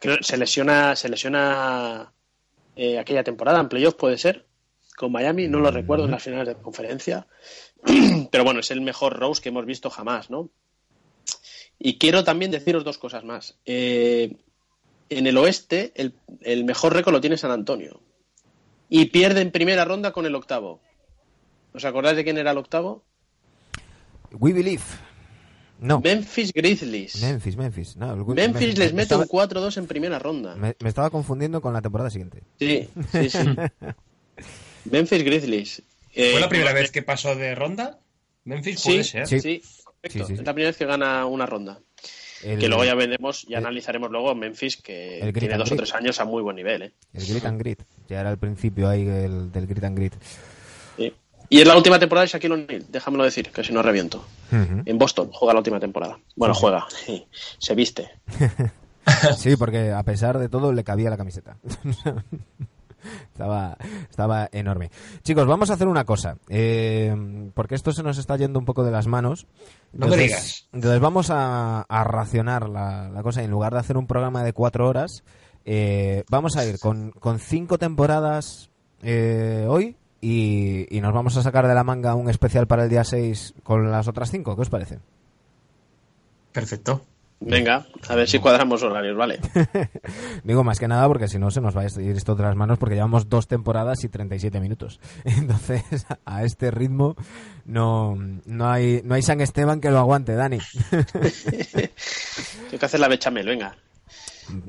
Creo, 0.02 0.16
se 0.20 0.36
lesiona, 0.36 0.96
se 0.96 1.08
lesiona 1.08 2.12
eh, 2.74 2.98
aquella 2.98 3.22
temporada 3.22 3.60
en 3.60 3.68
playoff, 3.68 3.94
puede 3.94 4.18
ser, 4.18 4.46
con 4.96 5.12
Miami, 5.12 5.46
no 5.46 5.60
lo 5.60 5.70
recuerdo 5.70 6.06
en 6.06 6.10
las 6.10 6.24
finales 6.24 6.48
de 6.48 6.60
conferencia. 6.60 7.28
Pero 8.32 8.42
bueno, 8.42 8.58
es 8.58 8.72
el 8.72 8.80
mejor 8.80 9.16
Rose 9.16 9.40
que 9.40 9.50
hemos 9.50 9.64
visto 9.64 9.90
jamás, 9.90 10.28
¿no? 10.28 10.50
Y 11.78 11.98
quiero 11.98 12.24
también 12.24 12.50
deciros 12.50 12.82
dos 12.82 12.98
cosas 12.98 13.22
más. 13.22 13.60
Eh, 13.64 14.38
en 15.08 15.28
el 15.28 15.38
oeste, 15.38 15.92
el, 15.94 16.14
el 16.40 16.64
mejor 16.64 16.94
récord 16.94 17.14
lo 17.14 17.20
tiene 17.20 17.36
San 17.36 17.52
Antonio. 17.52 18.00
Y 18.88 19.04
pierde 19.04 19.40
en 19.40 19.52
primera 19.52 19.84
ronda 19.84 20.10
con 20.10 20.26
el 20.26 20.34
octavo. 20.34 20.80
¿Os 21.74 21.84
acordáis 21.84 22.16
de 22.16 22.24
quién 22.24 22.38
era 22.38 22.50
el 22.50 22.58
octavo? 22.58 23.04
We 24.32 24.52
Believe. 24.52 24.82
No. 25.82 26.00
Memphis 26.00 26.52
Grizzlies. 26.52 27.20
Memphis, 27.20 27.56
Memphis. 27.56 27.96
No, 27.96 28.16
Memphis 28.24 28.60
me- 28.78 28.84
les 28.84 28.92
me 28.92 28.96
mete 28.98 29.02
estaba- 29.14 29.22
un 29.22 29.28
4-2 29.28 29.76
en 29.78 29.86
primera 29.86 30.18
ronda. 30.18 30.54
Me, 30.56 30.76
me 30.80 30.88
estaba 30.88 31.10
confundiendo 31.10 31.60
con 31.60 31.72
la 31.74 31.82
temporada 31.82 32.08
siguiente. 32.08 32.42
Sí, 32.58 32.88
sí, 33.12 33.28
sí. 33.28 33.38
Memphis 34.90 35.22
Grizzlies. 35.24 35.82
Eh, 36.14 36.30
¿Fue 36.32 36.40
la 36.40 36.48
primera 36.48 36.70
como- 36.70 36.80
vez 36.80 36.90
que 36.90 37.02
pasó 37.02 37.34
de 37.34 37.54
ronda? 37.54 37.98
Memphis 38.44 38.80
Sí, 38.80 38.88
puede 38.90 39.04
ser. 39.04 39.26
sí, 39.28 39.40
Sí. 39.40 39.62
correcto. 39.84 40.18
Sí, 40.18 40.24
sí. 40.26 40.32
Es 40.34 40.38
la 40.46 40.52
primera 40.52 40.68
vez 40.70 40.76
que 40.76 40.86
gana 40.86 41.26
una 41.26 41.46
ronda. 41.46 41.80
El, 42.42 42.58
Que 42.58 42.66
luego 42.68 42.84
ya 42.84 42.94
veremos 42.96 43.44
y 43.48 43.52
el- 43.52 43.58
analizaremos 43.58 44.10
luego 44.10 44.34
Memphis, 44.34 44.76
que 44.76 45.32
tiene 45.38 45.56
dos 45.56 45.70
o 45.70 45.76
tres 45.76 45.94
años 45.94 46.18
a 46.20 46.24
muy 46.24 46.42
buen 46.42 46.56
nivel. 46.56 46.82
¿eh? 46.82 46.92
el 47.14 47.24
Grit 47.26 47.44
and 47.44 47.58
Grit. 47.60 47.82
Ya 48.08 48.20
era 48.20 48.30
el 48.30 48.38
principio 48.38 48.88
ahí 48.88 49.02
el, 49.02 49.52
del 49.52 49.66
Grit 49.68 49.84
and 49.84 49.96
Grit. 49.96 50.14
Y 51.52 51.60
en 51.60 51.68
la 51.68 51.76
última 51.76 51.98
temporada 51.98 52.22
de 52.24 52.28
Shaquille 52.32 52.54
O'Neal, 52.54 52.86
déjamelo 52.88 53.24
decir, 53.24 53.50
que 53.50 53.62
si 53.62 53.72
no 53.74 53.82
reviento. 53.82 54.24
En 54.50 54.96
Boston 54.96 55.28
juega 55.32 55.52
la 55.52 55.60
última 55.60 55.78
temporada. 55.80 56.18
Bueno, 56.34 56.54
juega, 56.54 56.86
se 57.58 57.74
viste. 57.74 58.10
Sí, 59.36 59.56
porque 59.56 59.90
a 59.90 60.02
pesar 60.04 60.38
de 60.38 60.48
todo 60.48 60.72
le 60.72 60.84
cabía 60.84 61.10
la 61.10 61.16
camiseta. 61.16 61.56
estaba, 63.32 63.76
estaba 64.08 64.48
enorme. 64.52 64.90
Chicos, 65.24 65.46
vamos 65.46 65.70
a 65.70 65.74
hacer 65.74 65.88
una 65.88 66.04
cosa. 66.04 66.36
eh, 66.48 67.12
porque 67.52 67.74
esto 67.74 67.92
se 67.92 68.02
nos 68.04 68.18
está 68.18 68.36
yendo 68.36 68.58
un 68.60 68.64
poco 68.64 68.84
de 68.84 68.92
las 68.92 69.06
manos. 69.08 69.46
No 69.92 70.06
me 70.06 70.16
digas. 70.16 70.68
Entonces 70.72 71.00
vamos 71.00 71.30
a, 71.30 71.80
a 71.82 72.04
racionar 72.04 72.68
la, 72.68 73.08
la 73.10 73.22
cosa. 73.22 73.42
y 73.42 73.46
En 73.46 73.50
lugar 73.50 73.72
de 73.72 73.80
hacer 73.80 73.96
un 73.96 74.06
programa 74.06 74.44
de 74.44 74.52
cuatro 74.52 74.88
horas, 74.88 75.24
eh, 75.64 76.22
vamos 76.30 76.56
a 76.56 76.64
ir 76.64 76.78
con, 76.78 77.10
con 77.10 77.40
cinco 77.40 77.78
temporadas 77.78 78.70
eh, 79.02 79.66
hoy. 79.68 79.96
Y, 80.22 80.86
y 80.96 81.00
nos 81.02 81.12
vamos 81.12 81.36
a 81.36 81.42
sacar 81.42 81.66
de 81.66 81.74
la 81.74 81.84
manga 81.84 82.14
un 82.14 82.30
especial 82.30 82.66
para 82.66 82.84
el 82.84 82.88
día 82.88 83.04
6 83.04 83.54
con 83.62 83.90
las 83.90 84.08
otras 84.08 84.30
cinco. 84.30 84.54
¿Qué 84.56 84.62
os 84.62 84.70
parece? 84.70 85.00
Perfecto. 86.52 87.02
Venga, 87.44 87.86
a 88.08 88.14
ver 88.14 88.28
si 88.28 88.38
cuadramos 88.38 88.82
horarios, 88.82 89.16
¿vale? 89.16 89.40
Digo 90.44 90.62
más 90.62 90.78
que 90.78 90.86
nada 90.86 91.08
porque 91.08 91.26
si 91.28 91.38
no 91.38 91.50
se 91.50 91.60
nos 91.60 91.76
va 91.76 91.82
a 91.82 92.00
ir 92.00 92.16
esto 92.16 92.34
de 92.34 92.44
las 92.44 92.54
manos 92.54 92.78
porque 92.78 92.94
llevamos 92.94 93.28
dos 93.28 93.48
temporadas 93.48 94.04
y 94.04 94.08
37 94.08 94.60
minutos. 94.60 95.00
Entonces, 95.24 96.06
a 96.24 96.44
este 96.44 96.70
ritmo 96.70 97.16
no, 97.64 98.16
no 98.46 98.70
hay 98.70 99.02
no 99.04 99.14
hay 99.14 99.22
San 99.22 99.40
Esteban 99.40 99.80
que 99.80 99.90
lo 99.90 99.98
aguante, 99.98 100.34
Dani. 100.34 100.58
Tengo 100.90 102.78
que 102.78 102.86
hacer 102.86 103.00
la 103.00 103.08
bechamel, 103.08 103.46
venga. 103.46 103.76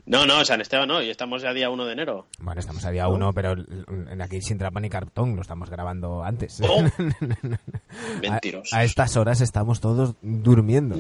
No, 0.06 0.26
no, 0.26 0.44
San 0.46 0.62
Esteban 0.62 0.88
no, 0.88 1.02
y 1.02 1.10
estamos 1.10 1.42
ya 1.42 1.54
día 1.54 1.70
1 1.70 1.86
de 1.86 1.94
enero. 1.94 2.28
Bueno, 2.40 2.60
estamos 2.60 2.86
a 2.86 2.92
día 2.92 3.08
uno, 3.08 3.34
pero 3.34 3.54
en 3.54 4.22
aquí 4.22 4.42
sin 4.42 4.58
trapa 4.58 4.80
ni 4.80 4.90
cartón, 4.90 5.36
lo 5.36 5.42
estamos 5.42 5.70
grabando 5.70 6.24
antes. 6.24 6.62
Oh. 6.62 6.84
A, 6.94 8.22
Mentirosos. 8.22 8.74
a 8.74 8.84
estas 8.84 9.18
horas 9.18 9.42
estamos 9.42 9.80
todos 9.80 10.16
durmiendo. 10.22 10.98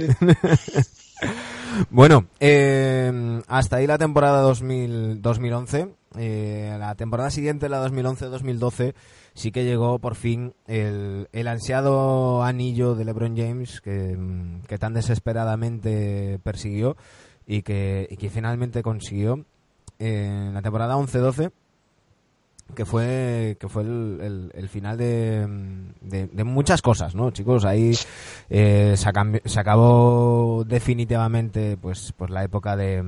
bueno, 1.89 2.27
eh, 2.39 3.41
hasta 3.47 3.77
ahí 3.77 3.87
la 3.87 3.97
temporada 3.97 4.41
2000, 4.41 5.21
2011. 5.21 5.95
Eh, 6.17 6.75
la 6.79 6.93
temporada 6.95 7.31
siguiente, 7.31 7.69
la 7.69 7.83
2011-2012, 7.87 8.93
sí 9.33 9.51
que 9.51 9.65
llegó 9.65 9.97
por 9.97 10.13
fin 10.13 10.53
el, 10.67 11.27
el 11.31 11.47
ansiado 11.47 12.43
anillo 12.43 12.93
de 12.93 13.05
LeBron 13.05 13.35
James 13.35 13.81
que, 13.81 14.15
mm, 14.15 14.61
que 14.67 14.77
tan 14.77 14.93
desesperadamente 14.93 16.39
persiguió 16.43 16.95
y 17.47 17.61
que, 17.61 18.07
y 18.09 18.17
que 18.17 18.29
finalmente 18.29 18.81
consiguió 18.83 19.45
eh, 19.99 20.45
en 20.47 20.53
la 20.53 20.61
temporada 20.61 20.95
11-12 20.97 21.51
que 22.75 22.85
fue 22.85 23.57
que 23.59 23.67
fue 23.67 23.83
el, 23.83 24.51
el- 24.55 24.69
final 24.69 24.97
de, 24.97 25.45
de- 26.01 26.27
muchas 26.45 26.81
cosas, 26.81 27.13
¿no, 27.13 27.29
chicos? 27.29 27.65
Ahí 27.65 27.91
eh, 28.49 28.95
se, 28.95 29.11
se 29.45 29.59
acabó 29.59 30.63
definitivamente 30.65 31.77
pues 31.77 32.13
pues 32.17 32.31
la 32.31 32.43
época 32.43 32.75
de, 32.77 33.03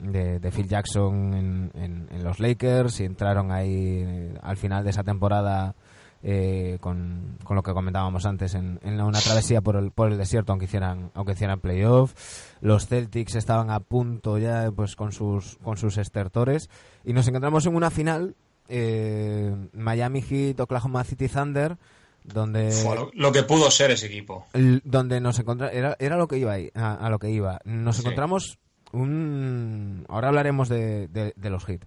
de, 0.00 0.38
Phil 0.52 0.68
Jackson 0.68 1.34
en, 1.34 1.70
en- 1.74 2.08
en 2.10 2.24
los 2.24 2.38
Lakers 2.40 3.00
y 3.00 3.04
entraron 3.04 3.50
ahí 3.50 4.02
eh, 4.06 4.34
al 4.40 4.56
final 4.56 4.84
de 4.84 4.90
esa 4.90 5.02
temporada 5.02 5.74
eh, 6.22 6.78
con, 6.80 7.36
con 7.44 7.56
lo 7.56 7.62
que 7.62 7.72
comentábamos 7.72 8.24
antes 8.26 8.54
en, 8.54 8.78
en 8.84 9.00
una 9.00 9.20
travesía 9.20 9.60
por 9.60 9.76
el, 9.76 9.90
por 9.90 10.10
el 10.12 10.18
desierto 10.18 10.52
aunque 10.52 10.66
hicieran 10.66 11.10
aunque 11.14 11.32
hicieran 11.32 11.58
playoff 11.60 12.14
los 12.60 12.86
Celtics 12.86 13.34
estaban 13.34 13.70
a 13.70 13.80
punto 13.80 14.38
ya 14.38 14.70
pues 14.70 14.94
con 14.94 15.10
sus 15.12 15.56
con 15.64 15.76
sus 15.76 15.98
estertores 15.98 16.70
y 17.04 17.12
nos 17.12 17.26
encontramos 17.26 17.66
en 17.66 17.74
una 17.74 17.90
final 17.90 18.36
eh, 18.68 19.52
Miami 19.72 20.22
Heat, 20.22 20.60
Oklahoma 20.60 21.02
City 21.04 21.28
Thunder, 21.28 21.76
donde 22.24 22.70
Fue 22.70 22.96
lo, 23.12 23.32
que 23.32 23.42
pudo 23.42 23.70
ser 23.72 23.90
ese 23.90 24.06
equipo. 24.06 24.46
donde 24.84 25.20
nos 25.20 25.38
encontramos 25.40 25.74
era, 25.74 25.96
era 25.98 26.16
lo 26.16 26.28
que 26.28 26.38
iba 26.38 26.52
ahí, 26.52 26.70
a, 26.74 26.94
a 26.94 27.10
lo 27.10 27.18
que 27.18 27.30
iba 27.30 27.60
nos 27.64 27.96
Sí. 27.96 28.02
encontramos 28.02 28.58
un 28.92 30.04
ahora 30.08 30.28
hablaremos 30.28 30.68
de, 30.68 31.08
de- 31.08 31.32
de 31.36 31.50
los 31.50 31.68
hits 31.68 31.86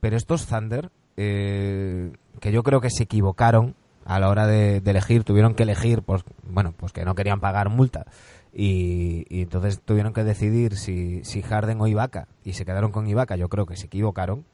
pero 0.00 0.16
estos 0.16 0.46
Thunder 0.46 0.90
eh, 1.16 2.12
que 2.40 2.52
yo 2.52 2.62
creo 2.62 2.80
que 2.80 2.90
se 2.90 3.04
equivocaron 3.04 3.74
a 4.04 4.18
la 4.18 4.28
hora 4.28 4.46
de, 4.46 4.76
elegir 4.84 5.24
tuvieron 5.24 5.54
que 5.54 5.62
elegir 5.62 6.02
pues 6.02 6.22
bueno 6.42 6.74
pues 6.76 6.92
que 6.92 7.04
no 7.04 7.14
querían 7.14 7.40
pagar 7.40 7.68
multa 7.70 8.06
y, 8.52 9.24
entonces 9.30 9.80
tuvieron 9.80 10.12
que 10.12 10.22
decidir 10.22 10.76
si, 10.76 11.24
si 11.24 11.42
Harden 11.42 11.80
o 11.80 11.86
Ibaka 11.86 12.28
y 12.44 12.52
se 12.52 12.64
quedaron 12.64 12.92
con 12.92 13.08
Ibaka 13.08 13.36
yo 13.36 13.48
creo 13.48 13.66
que 13.66 13.76
se 13.76 13.86
equivocaron 13.86 14.44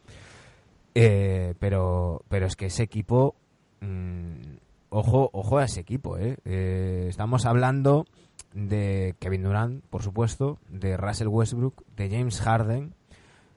Eh, 0.93 1.55
pero 1.61 2.25
pero 2.29 2.47
es 2.47 2.57
que 2.57 2.67
ese 2.67 2.83
equipo 2.83 3.37
mm, 3.81 4.59
ojo 4.89 5.31
ojo 5.33 5.59
a 5.59 5.65
ese 5.65 5.81
equipo 5.81 6.19
¿eh? 6.19 6.37
Eh, 6.45 7.07
estamos 7.09 7.47
hablando 7.47 8.07
de 8.55 9.15
Kevin 9.21 9.45
Durant 9.45 9.85
por 9.85 10.03
supuesto 10.03 10.59
de 10.69 10.97
Russell 10.97 11.29
Westbrook 11.29 11.85
de 11.97 12.11
James 12.11 12.41
Harden 12.41 12.93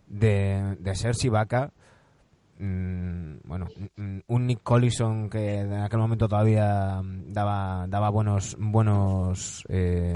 de, 0.08 0.78
de 0.80 0.96
Serge 0.96 1.28
Ibaka 1.28 1.72
mm, 2.60 3.36
bueno 3.44 3.68
mm, 3.96 4.20
un 4.28 4.48
Nick 4.48 4.62
Collison 4.64 5.30
que 5.30 5.60
en 5.60 5.74
aquel 5.74 6.00
momento 6.00 6.28
todavía 6.28 7.02
daba 7.04 7.86
daba 7.88 8.10
buenos 8.10 8.56
buenos 8.60 9.64
eh, 9.70 10.14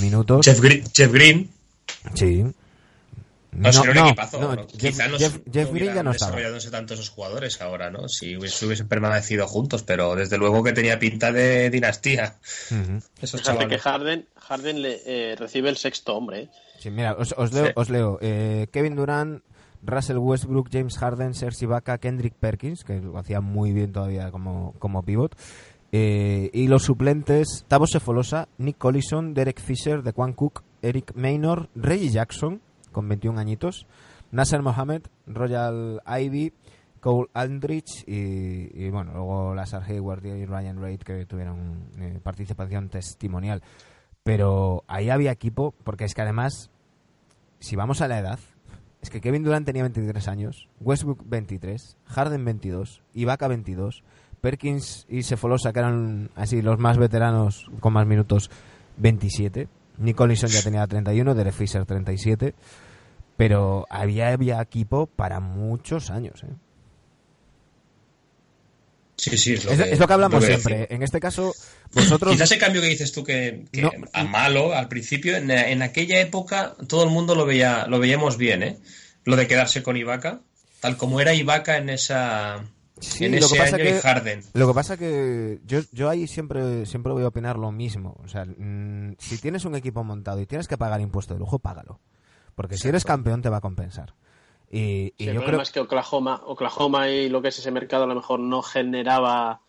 minutos 0.00 0.46
Jeff, 0.46 0.60
Gre- 0.60 0.84
Jeff 0.94 1.12
Green. 1.12 1.50
sí 2.14 2.44
No, 3.52 3.70
no, 3.72 3.82
un 3.82 3.98
equipazo. 3.98 4.40
no, 4.40 4.54
¿no? 4.54 4.66
Jeff, 4.68 4.78
Quizá 4.94 5.08
no, 5.08 5.18
Jeff- 5.18 5.40
no 5.44 5.52
Jeff 5.52 5.72
Green 5.72 5.92
ya 5.94 6.02
no 6.04 6.12
estaba 6.12 6.30
desarrollándose 6.30 6.70
tanto 6.70 6.94
esos 6.94 7.08
jugadores 7.10 7.60
ahora, 7.60 7.90
¿no? 7.90 8.08
Si 8.08 8.36
hubiesen, 8.36 8.68
hubiesen 8.68 8.86
permanecido 8.86 9.48
juntos, 9.48 9.82
pero 9.82 10.14
desde 10.14 10.38
luego 10.38 10.62
que 10.62 10.72
tenía 10.72 11.00
pinta 11.00 11.32
de 11.32 11.68
dinastía. 11.68 12.36
Esos 13.20 13.40
Fíjate 13.40 13.66
que. 13.66 13.78
Harden, 13.78 14.26
Harden 14.36 14.82
le, 14.82 15.00
eh, 15.04 15.34
recibe 15.36 15.68
el 15.68 15.76
sexto 15.76 16.14
hombre. 16.16 16.42
¿eh? 16.42 16.48
Sí, 16.78 16.90
mira, 16.90 17.14
os, 17.18 17.34
os 17.36 17.52
leo. 17.52 17.66
Sí. 17.66 17.72
Os 17.74 17.90
leo. 17.90 18.18
Eh, 18.22 18.68
Kevin 18.72 18.94
Durant, 18.94 19.42
Russell 19.82 20.18
Westbrook, 20.18 20.68
James 20.70 20.98
Harden, 20.98 21.34
Serge 21.34 21.64
Ibaka, 21.64 21.98
Kendrick 21.98 22.34
Perkins, 22.34 22.84
que 22.84 23.00
lo 23.00 23.18
hacía 23.18 23.40
muy 23.40 23.72
bien 23.72 23.92
todavía 23.92 24.30
como, 24.30 24.74
como 24.78 25.02
pivot. 25.02 25.36
Eh, 25.92 26.50
y 26.52 26.68
los 26.68 26.84
suplentes, 26.84 27.64
Tavo 27.66 27.86
Sefolosa, 27.86 28.48
Nick 28.58 28.78
Collison, 28.78 29.34
Derek 29.34 29.60
Fisher, 29.60 30.02
DeQuan 30.02 30.34
Cook, 30.34 30.62
Eric 30.82 31.12
Maynor, 31.16 31.68
Reggie 31.74 32.10
Jackson, 32.10 32.60
con 32.92 33.08
21 33.08 33.40
añitos, 33.40 33.86
Nasser 34.30 34.62
Mohamed, 34.62 35.02
Royal 35.26 36.00
Ivy, 36.06 36.52
Cole 37.00 37.28
Aldrich 37.32 38.04
y, 38.06 38.88
bueno, 38.90 39.12
luego 39.12 39.54
Lazar 39.54 39.82
Hayward 39.82 40.24
y 40.26 40.44
Ryan 40.44 40.80
Reid 40.80 41.00
que 41.00 41.24
tuvieron 41.26 41.88
eh, 41.98 42.20
participación 42.22 42.88
testimonial. 42.88 43.62
Pero 44.22 44.84
ahí 44.86 45.08
había 45.08 45.32
equipo, 45.32 45.74
porque 45.82 46.04
es 46.04 46.14
que 46.14 46.22
además, 46.22 46.70
si 47.58 47.74
vamos 47.74 48.02
a 48.02 48.08
la 48.08 48.18
edad, 48.18 48.38
es 49.02 49.10
que 49.10 49.20
Kevin 49.20 49.42
Durant 49.42 49.66
tenía 49.66 49.82
23 49.82 50.28
años, 50.28 50.68
Westbrook 50.80 51.22
23, 51.26 51.96
Harden 52.06 52.44
22, 52.44 53.02
Ibaka 53.14 53.48
22, 53.48 54.02
Perkins 54.40 55.06
y 55.08 55.22
Sefolosa, 55.22 55.72
que 55.72 55.78
eran 55.78 56.30
así 56.34 56.62
los 56.62 56.78
más 56.78 56.98
veteranos 56.98 57.70
con 57.80 57.92
más 57.92 58.06
minutos, 58.06 58.50
27. 58.98 59.68
Nick 59.98 60.16
Collison 60.16 60.48
ya 60.48 60.62
tenía 60.62 60.86
31, 60.86 61.34
Derek 61.34 61.54
Fisher 61.54 61.84
37. 61.84 62.54
Pero 63.36 63.86
había, 63.88 64.28
había 64.32 64.60
equipo 64.60 65.06
para 65.06 65.40
muchos 65.40 66.10
años. 66.10 66.42
¿eh? 66.44 66.54
Sí, 69.20 69.36
sí, 69.36 69.52
es 69.54 69.64
lo, 69.64 69.72
Es, 69.72 69.78
que, 69.82 69.90
es 69.92 69.98
lo 69.98 70.06
que 70.06 70.12
hablamos 70.14 70.34
lo 70.42 70.48
que 70.48 70.56
siempre. 70.56 70.86
En 70.94 71.02
este 71.02 71.20
caso, 71.20 71.52
vosotros... 71.92 72.32
Quizás 72.32 72.50
ese 72.50 72.58
cambio 72.60 72.80
que 72.80 72.88
dices 72.88 73.12
tú 73.12 73.22
que, 73.22 73.66
que 73.70 73.82
No. 73.82 73.90
a 74.12 74.24
malo 74.24 74.72
al 74.74 74.88
principio, 74.88 75.36
en, 75.36 75.50
en 75.50 75.82
aquella 75.82 76.20
época 76.20 76.74
todo 76.88 77.04
el 77.04 77.10
mundo 77.10 77.34
lo 77.34 77.44
veía, 77.44 77.86
lo 77.86 77.98
veíamos 77.98 78.36
bien, 78.38 78.62
¿eh? 78.62 78.78
Lo 79.24 79.36
de 79.36 79.46
quedarse 79.46 79.82
con 79.82 79.96
Ibaka, 79.98 80.40
tal 80.80 80.96
como 80.96 81.20
era 81.20 81.34
Ibaka 81.34 81.76
en 81.76 81.90
esa 81.90 82.64
Sí, 83.00 83.24
en 83.26 83.32
lo 83.32 83.38
que 83.40 83.44
ese 83.46 83.56
pasa 83.58 83.76
año 83.76 83.84
que- 83.84 83.96
y 83.96 84.00
Harden. 84.00 84.42
Lo 84.54 84.68
que 84.68 84.74
pasa 84.74 84.96
que 84.96 85.58
yo, 85.66 85.80
yo 85.92 86.08
ahí 86.08 86.26
siempre, 86.26 86.86
siempre 86.86 87.12
voy 87.12 87.22
a 87.24 87.28
opinar 87.28 87.56
lo 87.58 87.72
mismo. 87.72 88.18
O 88.24 88.28
sea, 88.28 88.44
mm, 88.46 89.16
si 89.18 89.38
tienes 89.38 89.64
un 89.66 89.74
equipo 89.74 90.02
montado 90.04 90.40
y 90.40 90.46
tienes 90.46 90.68
que 90.68 90.78
pagar 90.78 91.00
impuesto 91.00 91.34
de 91.34 91.40
lujo, 91.40 91.58
págalo. 91.58 92.00
Porque 92.54 92.76
si 92.76 92.88
eres 92.88 93.04
campeón 93.04 93.42
te 93.42 93.48
va 93.48 93.58
a 93.58 93.60
compensar. 93.62 94.14
Y, 94.70 94.78
y 94.78 95.12
Sí, 95.18 95.24
el 95.26 95.34
yo 95.34 95.40
problema 95.40 95.48
creo... 95.50 95.62
es 95.62 95.70
que 95.72 95.80
Oklahoma, 95.80 96.42
Oklahoma 96.46 97.08
y 97.10 97.28
lo 97.28 97.42
que 97.42 97.48
es 97.48 97.58
ese 97.58 97.70
mercado 97.72 98.04
a 98.04 98.06
lo 98.06 98.14
mejor 98.14 98.38
no 98.40 98.62
generaba 98.62 99.60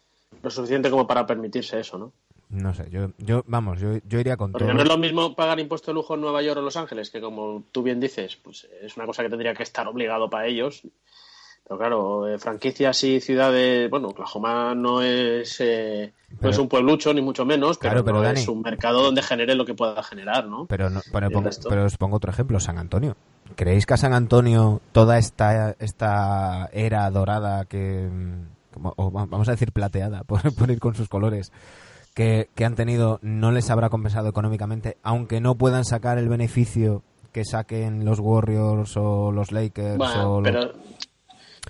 lo 0.44 0.50
suficiente 0.50 0.90
como 0.92 1.08
para 1.08 1.26
permitirse 1.26 1.80
eso, 1.80 1.98
¿no? 1.98 2.14
No 2.50 2.74
sé, 2.74 2.90
yo, 2.92 3.12
yo 3.18 3.44
vamos, 3.48 3.80
yo, 3.80 3.98
yo 4.06 4.20
iría 4.20 4.36
con 4.38 4.52
Porque 4.52 4.66
todo. 4.68 4.76
no 4.76 4.82
es 4.82 4.88
lo 4.88 4.98
mismo 4.98 5.36
pagar 5.36 5.60
impuesto 5.60 5.92
de 5.92 5.96
lujo 5.96 6.16
en 6.16 6.22
Nueva 6.22 6.42
York 6.42 6.60
o 6.60 6.62
Los 6.62 6.76
Ángeles, 6.76 7.10
que 7.10 7.22
como 7.22 7.64
tú 7.72 7.82
bien 7.82 8.00
dices, 8.00 8.36
pues 8.36 8.68
es 8.82 8.98
una 8.98 9.06
cosa 9.06 9.24
que 9.24 9.30
tendría 9.30 9.54
que 9.54 9.64
estar 9.64 9.88
obligado 9.88 10.30
para 10.30 10.48
ellos. 10.48 10.82
Pero 11.64 11.78
claro, 11.80 12.28
eh, 12.28 12.38
franquicias 12.38 13.04
y 13.06 13.22
ciudades, 13.22 13.90
bueno, 13.90 14.10
Oklahoma 14.10 14.76
no 14.76 15.02
es 15.02 15.62
eh, 15.62 16.12
no 16.42 16.50
es 16.50 16.58
un 16.58 16.68
pueblucho 16.68 17.14
ni 17.14 17.22
mucho 17.22 17.46
menos, 17.46 17.78
pero, 17.78 18.04
Claro, 18.04 18.04
pero, 18.06 18.18
no 18.22 18.26
Dani- 18.26 18.42
es 18.42 18.48
un 18.50 18.62
mercado 18.62 19.02
donde 19.04 19.22
genere 19.22 19.56
lo 19.56 19.64
que 19.66 19.74
pueda 19.74 20.04
generar, 20.04 20.46
¿no? 20.48 20.66
Pero, 20.66 20.90
no, 20.90 21.02
pero, 21.12 21.30
pongo- 21.32 21.50
pero 21.70 21.86
os 21.86 21.98
pongo 21.98 22.18
otro 22.18 22.32
ejemplo, 22.32 22.60
San 22.60 22.78
Antonio. 22.78 23.16
¿Creéis 23.56 23.86
que 23.86 23.94
a 23.94 23.98
San 23.98 24.14
Antonio 24.14 24.82
toda 24.92 25.18
esta, 25.18 25.76
esta 25.80 26.70
era 26.74 27.10
dorada 27.12 27.66
que... 27.66 28.10
como- 28.74 28.94
o 28.98 29.12
va- 29.12 29.26
vamos 29.26 29.48
a 29.48 29.52
decir 29.52 29.72
plateada, 29.72 30.24
por, 30.26 30.54
por 30.56 30.70
ir 30.72 30.80
con 30.80 30.96
sus 30.96 31.08
colores, 31.10 31.52
que, 32.14 32.50
que 32.56 32.66
han 32.66 32.76
tenido, 32.76 33.20
no 33.22 33.52
les 33.52 33.70
habrá 33.70 33.90
compensado 33.90 34.28
económicamente, 34.30 34.98
aunque 35.04 35.40
no 35.42 35.56
puedan 35.56 35.86
sacar 35.86 36.18
el 36.18 36.28
beneficio 36.30 37.04
que 37.32 37.46
saquen 37.46 38.04
los 38.04 38.20
Warriors 38.20 38.98
o 38.98 39.32
los 39.32 39.52
Lakers 39.52 39.98
Bueno, 39.98 40.34
o 40.36 40.42
los- 40.42 40.52
pero 40.52 40.74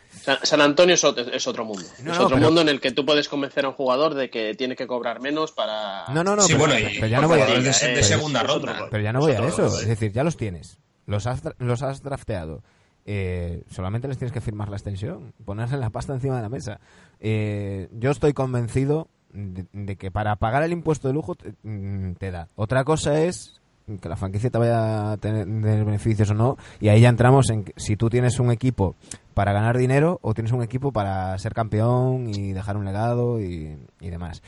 San, 0.09 0.37
San 0.43 0.61
Antonio 0.61 0.93
es 0.95 1.03
otro, 1.03 1.23
es 1.23 1.47
otro 1.47 1.65
mundo. 1.65 1.83
No, 2.03 2.11
es 2.11 2.17
no, 2.19 2.25
otro 2.25 2.35
pero- 2.37 2.47
mundo 2.47 2.61
en 2.61 2.69
el 2.69 2.79
que 2.79 2.91
tú 2.91 3.05
puedes 3.05 3.27
convencer 3.27 3.65
a 3.65 3.69
un 3.69 3.73
jugador 3.75 4.13
de 4.13 4.29
que 4.29 4.53
tiene 4.55 4.75
que 4.75 4.85
cobrar 4.85 5.19
menos 5.19 5.51
para... 5.51 6.05
No, 6.13 6.23
no, 6.23 6.35
no, 6.35 6.41
sí, 6.43 6.53
pero, 6.53 6.67
bueno, 6.67 6.89
y 6.89 6.95
pero 6.95 7.07
ya 7.07 7.21
no 7.21 7.27
voy 7.27 7.39
a 7.41 7.45
de, 7.47 7.61
de 7.61 8.03
segunda 8.03 8.43
ronda. 8.43 8.87
Pero 8.91 9.03
ya 9.03 9.11
no 9.13 9.19
voy 9.19 9.31
a 9.31 9.43
eso. 9.45 9.65
Es 9.65 9.87
decir, 9.87 10.11
ya 10.11 10.23
los 10.23 10.37
tienes. 10.37 10.77
Los 11.11 11.27
has, 11.27 11.43
los 11.59 11.83
has 11.83 12.01
drafteado. 12.01 12.63
Eh, 13.05 13.63
solamente 13.67 14.07
les 14.07 14.17
tienes 14.17 14.31
que 14.31 14.39
firmar 14.39 14.69
la 14.69 14.77
extensión. 14.77 15.33
Ponerle 15.43 15.77
la 15.77 15.89
pasta 15.89 16.13
encima 16.13 16.37
de 16.37 16.41
la 16.41 16.49
mesa. 16.49 16.79
Eh, 17.19 17.89
yo 17.91 18.11
estoy 18.11 18.31
convencido 18.31 19.09
de, 19.33 19.97
que 19.97 20.09
para 20.09 20.37
pagar 20.37 20.63
el 20.63 20.71
impuesto 20.71 21.09
de 21.09 21.13
lujo 21.13 21.35
te, 21.35 21.53
mm, 21.63 22.13
te 22.13 22.31
da. 22.31 22.47
Otra 22.55 22.85
cosa 22.85 23.21
es 23.21 23.61
que 24.01 24.07
la 24.07 24.15
franquicia 24.15 24.49
te 24.49 24.57
vaya 24.57 25.11
a 25.11 25.17
tener 25.17 25.45
beneficios 25.83 26.29
o 26.31 26.33
no. 26.33 26.57
Y 26.79 26.87
ahí 26.87 27.01
ya 27.01 27.09
entramos 27.09 27.49
en 27.49 27.65
si 27.75 27.97
tú 27.97 28.09
tienes 28.09 28.39
un 28.39 28.49
equipo 28.49 28.95
para 29.33 29.51
ganar 29.51 29.77
dinero 29.77 30.17
o 30.21 30.33
tienes 30.33 30.53
un 30.53 30.63
equipo 30.63 30.93
para 30.93 31.37
ser 31.39 31.53
campeón 31.53 32.29
y 32.29 32.53
dejar 32.53 32.77
un 32.77 32.85
legado 32.85 33.41
y, 33.41 33.77
y 33.99 34.09
demás. 34.09 34.41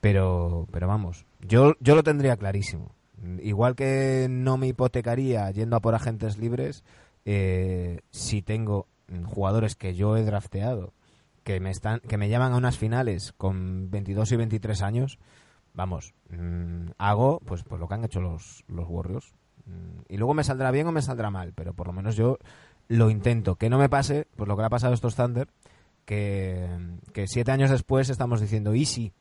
Pero, 0.00 0.66
pero 0.70 0.88
vamos, 0.88 1.26
yo, 1.40 1.74
yo 1.80 1.94
lo 1.94 2.02
tendría 2.02 2.36
clarísimo. 2.36 2.92
Igual 3.42 3.74
que 3.74 4.26
no 4.30 4.56
me 4.56 4.68
hipotecaría 4.68 5.50
yendo 5.50 5.76
a 5.76 5.80
por 5.80 5.94
agentes 5.94 6.38
libres, 6.38 6.84
eh, 7.24 8.00
si 8.10 8.42
tengo 8.42 8.86
jugadores 9.26 9.74
que 9.76 9.94
yo 9.94 10.16
he 10.16 10.24
drafteado, 10.24 10.92
que 11.44 11.60
me 11.60 11.70
están, 11.70 12.00
que 12.00 12.18
me 12.18 12.28
llaman 12.28 12.52
a 12.52 12.56
unas 12.56 12.76
finales 12.78 13.32
con 13.36 13.90
22 13.90 14.32
y 14.32 14.36
23 14.36 14.82
años, 14.82 15.18
vamos, 15.74 16.14
mm, 16.30 16.90
hago 16.98 17.40
pues, 17.44 17.62
pues 17.64 17.80
lo 17.80 17.88
que 17.88 17.94
han 17.94 18.04
hecho 18.04 18.20
los, 18.20 18.64
los 18.68 18.86
Warriors. 18.88 19.32
Mm, 19.64 20.00
Y 20.08 20.16
luego 20.16 20.34
me 20.34 20.44
saldrá 20.44 20.70
bien 20.70 20.86
o 20.86 20.92
me 20.92 21.02
saldrá 21.02 21.30
mal, 21.30 21.52
pero 21.54 21.74
por 21.74 21.86
lo 21.86 21.92
menos 21.92 22.16
yo 22.16 22.38
lo 22.88 23.10
intento. 23.10 23.56
Que 23.56 23.70
no 23.70 23.78
me 23.78 23.88
pase, 23.88 24.26
pues 24.36 24.46
lo 24.48 24.56
que 24.56 24.62
le 24.62 24.66
ha 24.66 24.70
pasado 24.70 24.92
a 24.92 24.94
estos 24.94 25.14
Thunder, 25.16 25.48
que, 26.04 26.68
que 27.12 27.26
siete 27.26 27.50
años 27.50 27.70
después 27.70 28.08
estamos 28.10 28.40
diciendo, 28.40 28.74
y 28.74 28.84
sí, 28.84 29.12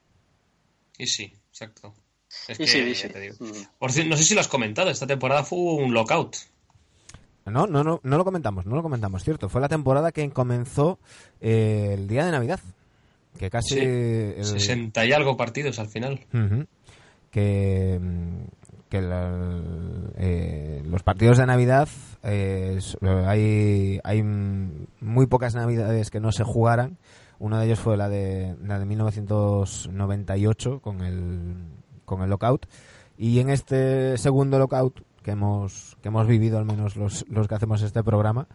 Y 0.97 1.07
sí, 1.07 1.33
exacto. 1.49 1.93
Es 2.47 2.59
Y 2.59 2.63
que, 2.63 2.67
sí, 2.67 2.79
ya 2.79 2.85
dice. 2.85 3.09
te 3.09 3.19
digo. 3.19 3.35
Mm. 3.39 3.51
Por 3.79 3.91
cierto, 3.91 4.09
no 4.09 4.17
sé 4.17 4.23
si 4.23 4.33
lo 4.35 4.41
has 4.41 4.47
comentado, 4.47 4.89
esta 4.89 5.07
temporada 5.07 5.43
fue 5.43 5.57
un 5.59 5.93
lockout. 5.93 6.35
No, 7.45 7.65
no, 7.67 7.83
no, 7.83 8.01
no 8.03 8.17
lo 8.17 8.25
comentamos, 8.25 8.65
no 8.65 8.75
lo 8.75 8.83
comentamos, 8.83 9.23
cierto. 9.23 9.47
Fue 9.47 9.61
la 9.61 9.69
temporada 9.69 10.11
que 10.11 10.29
comenzó 10.31 10.99
eh, 11.39 11.91
el 11.93 12.07
día 12.09 12.25
de 12.25 12.31
Navidad. 12.31 12.59
Que 13.39 13.49
casi. 13.49 13.75
Sí, 13.75 13.79
el- 13.79 14.43
60 14.43 15.05
y 15.05 15.13
algo 15.13 15.37
partidos 15.37 15.79
al 15.79 15.87
final. 15.87 16.19
Que, 17.31 17.99
que 18.89 19.01
la- 19.01 19.61
eh, 20.17 20.81
los 20.85 21.03
partidos 21.03 21.37
de 21.37 21.45
Navidad 21.45 21.87
eh, 22.23 22.79
hay, 23.25 23.99
hay 24.03 24.23
muy 24.23 25.27
pocas 25.27 25.55
Navidades 25.55 26.09
que 26.09 26.19
no 26.19 26.31
se 26.33 26.43
jugaran. 26.43 26.97
Uno 27.39 27.59
de 27.59 27.65
ellos 27.67 27.79
fue 27.79 27.95
la 27.95 28.09
de, 28.09 28.55
la 28.63 28.79
de 28.79 28.85
1998 28.85 30.79
con 30.81 31.01
el, 31.01 31.53
con 32.07 32.23
el 32.23 32.29
lockout. 32.31 32.65
Y 33.19 33.39
en 33.39 33.49
este 33.51 34.17
segundo 34.17 34.57
lockout 34.57 35.01
que 35.21 35.31
hemos, 35.31 35.97
que 36.01 36.07
hemos 36.07 36.25
vivido, 36.25 36.57
al 36.57 36.65
menos 36.65 36.95
los, 36.95 37.25
los 37.27 37.47
que 37.47 37.55
hacemos 37.55 37.81
este 37.81 38.01
programa, 38.03 38.47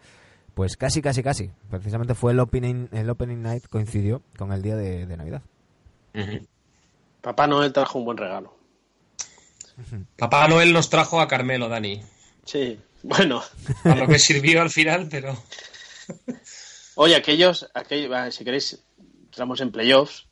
Pues 0.53 0.75
casi, 0.77 1.01
casi, 1.01 1.23
casi. 1.23 1.51
Precisamente 1.69 2.13
fue 2.13 2.31
el 2.31 2.39
opening, 2.39 2.87
el 2.91 3.09
opening 3.09 3.41
night 3.41 3.65
coincidió 3.69 4.21
con 4.37 4.51
el 4.51 4.61
día 4.61 4.75
de, 4.75 5.05
de 5.05 5.17
Navidad. 5.17 5.41
Papá 7.21 7.47
Noel 7.47 7.73
trajo 7.73 7.99
un 7.99 8.05
buen 8.05 8.17
regalo. 8.17 8.55
Papá 10.17 10.47
Noel 10.47 10.71
nos 10.73 10.89
trajo 10.89 11.19
a 11.19 11.27
Carmelo, 11.27 11.69
Dani. 11.69 12.03
Sí, 12.45 12.79
bueno. 13.01 13.41
A 13.83 13.95
lo 13.95 14.07
que 14.07 14.19
sirvió 14.19 14.61
al 14.61 14.69
final, 14.69 15.07
pero. 15.09 15.35
Oye, 16.95 17.15
aquellos, 17.15 17.67
aquellos 17.73 18.35
si 18.35 18.43
queréis, 18.43 18.83
estamos 19.31 19.59
en 19.61 19.71
playoffs. 19.71 20.27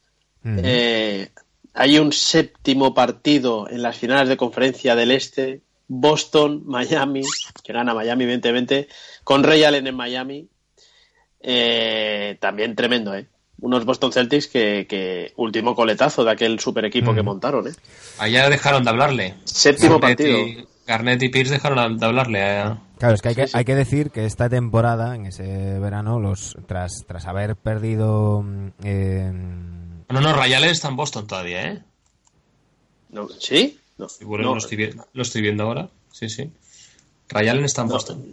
Eh, 0.46 1.30
hay 1.74 1.98
un 2.00 2.12
séptimo 2.12 2.94
partido 2.94 3.70
en 3.70 3.82
las 3.82 3.98
finales 3.98 4.30
de 4.30 4.38
conferencia 4.38 4.96
del 4.96 5.12
Este, 5.12 5.62
Boston, 5.88 6.64
Miami, 6.66 7.24
que 7.64 7.74
gana 7.74 7.94
Miami 7.94 8.26
2020, 8.26 8.88
con 9.24 9.44
Ray 9.44 9.64
Allen 9.64 9.88
en 9.88 9.96
Miami. 9.96 10.48
Eh, 11.42 12.38
también 12.40 12.76
tremendo, 12.76 13.16
¿eh? 13.16 13.28
Unos 13.62 13.86
Boston 13.86 14.12
Celtics 14.12 14.48
que, 14.48 14.86
que 14.90 15.34
último 15.38 15.76
coletazo 15.76 16.24
de 16.24 16.32
aquel 16.32 16.60
super 16.60 16.84
equipo 16.86 17.14
que 17.14 17.22
montaron, 17.22 17.68
¿eh? 17.68 17.72
Allá 18.18 18.50
dejaron 18.50 18.84
de 18.84 18.90
hablarle. 18.90 19.36
Séptimo 19.44 20.00
Garnett 20.00 20.18
partido. 20.18 20.38
Y, 20.40 20.66
Garnett 20.88 21.22
y 21.24 21.30
Pierce 21.30 21.54
dejaron 21.54 21.98
de 21.98 22.06
hablarle. 22.06 22.42
a- 22.44 22.82
Claro, 22.98 23.16
es 23.16 23.22
que 23.22 23.30
hay, 23.30 23.36
que 23.36 23.46
hay 23.54 23.66
que 23.66 23.76
decir 23.76 24.12
que 24.12 24.26
esta 24.26 24.48
temporada, 24.50 25.16
en 25.16 25.26
ese 25.28 25.80
verano, 25.80 26.20
los 26.20 26.56
tras, 26.68 27.04
tras 27.08 27.26
haber 27.26 27.56
perdido... 27.56 28.42
mm, 28.44 28.68
eh, 28.84 29.32
No, 30.12 30.22
no, 30.22 30.34
Ray 30.34 30.54
Allen 30.54 30.70
está 30.70 30.88
en 30.90 30.96
Boston 30.96 31.28
todavía, 31.28 31.68
¿eh? 31.72 31.84
No, 33.10 33.28
¿Sí? 33.30 33.80
No, 33.98 34.10
Sí, 34.10 34.24
bueno, 34.26 34.46
no. 34.46 34.52
lo, 34.54 34.58
estoy, 34.58 34.78
vi- 34.78 34.90
lo 35.14 35.22
estoy 35.22 35.42
viendo 35.42 35.64
ahora. 35.64 35.90
Sí, 36.12 36.30
sí. 36.30 36.50
Ray 37.30 37.48
Allen 37.50 37.66
está 37.66 37.82
en 37.84 37.88
Boston. 37.90 38.26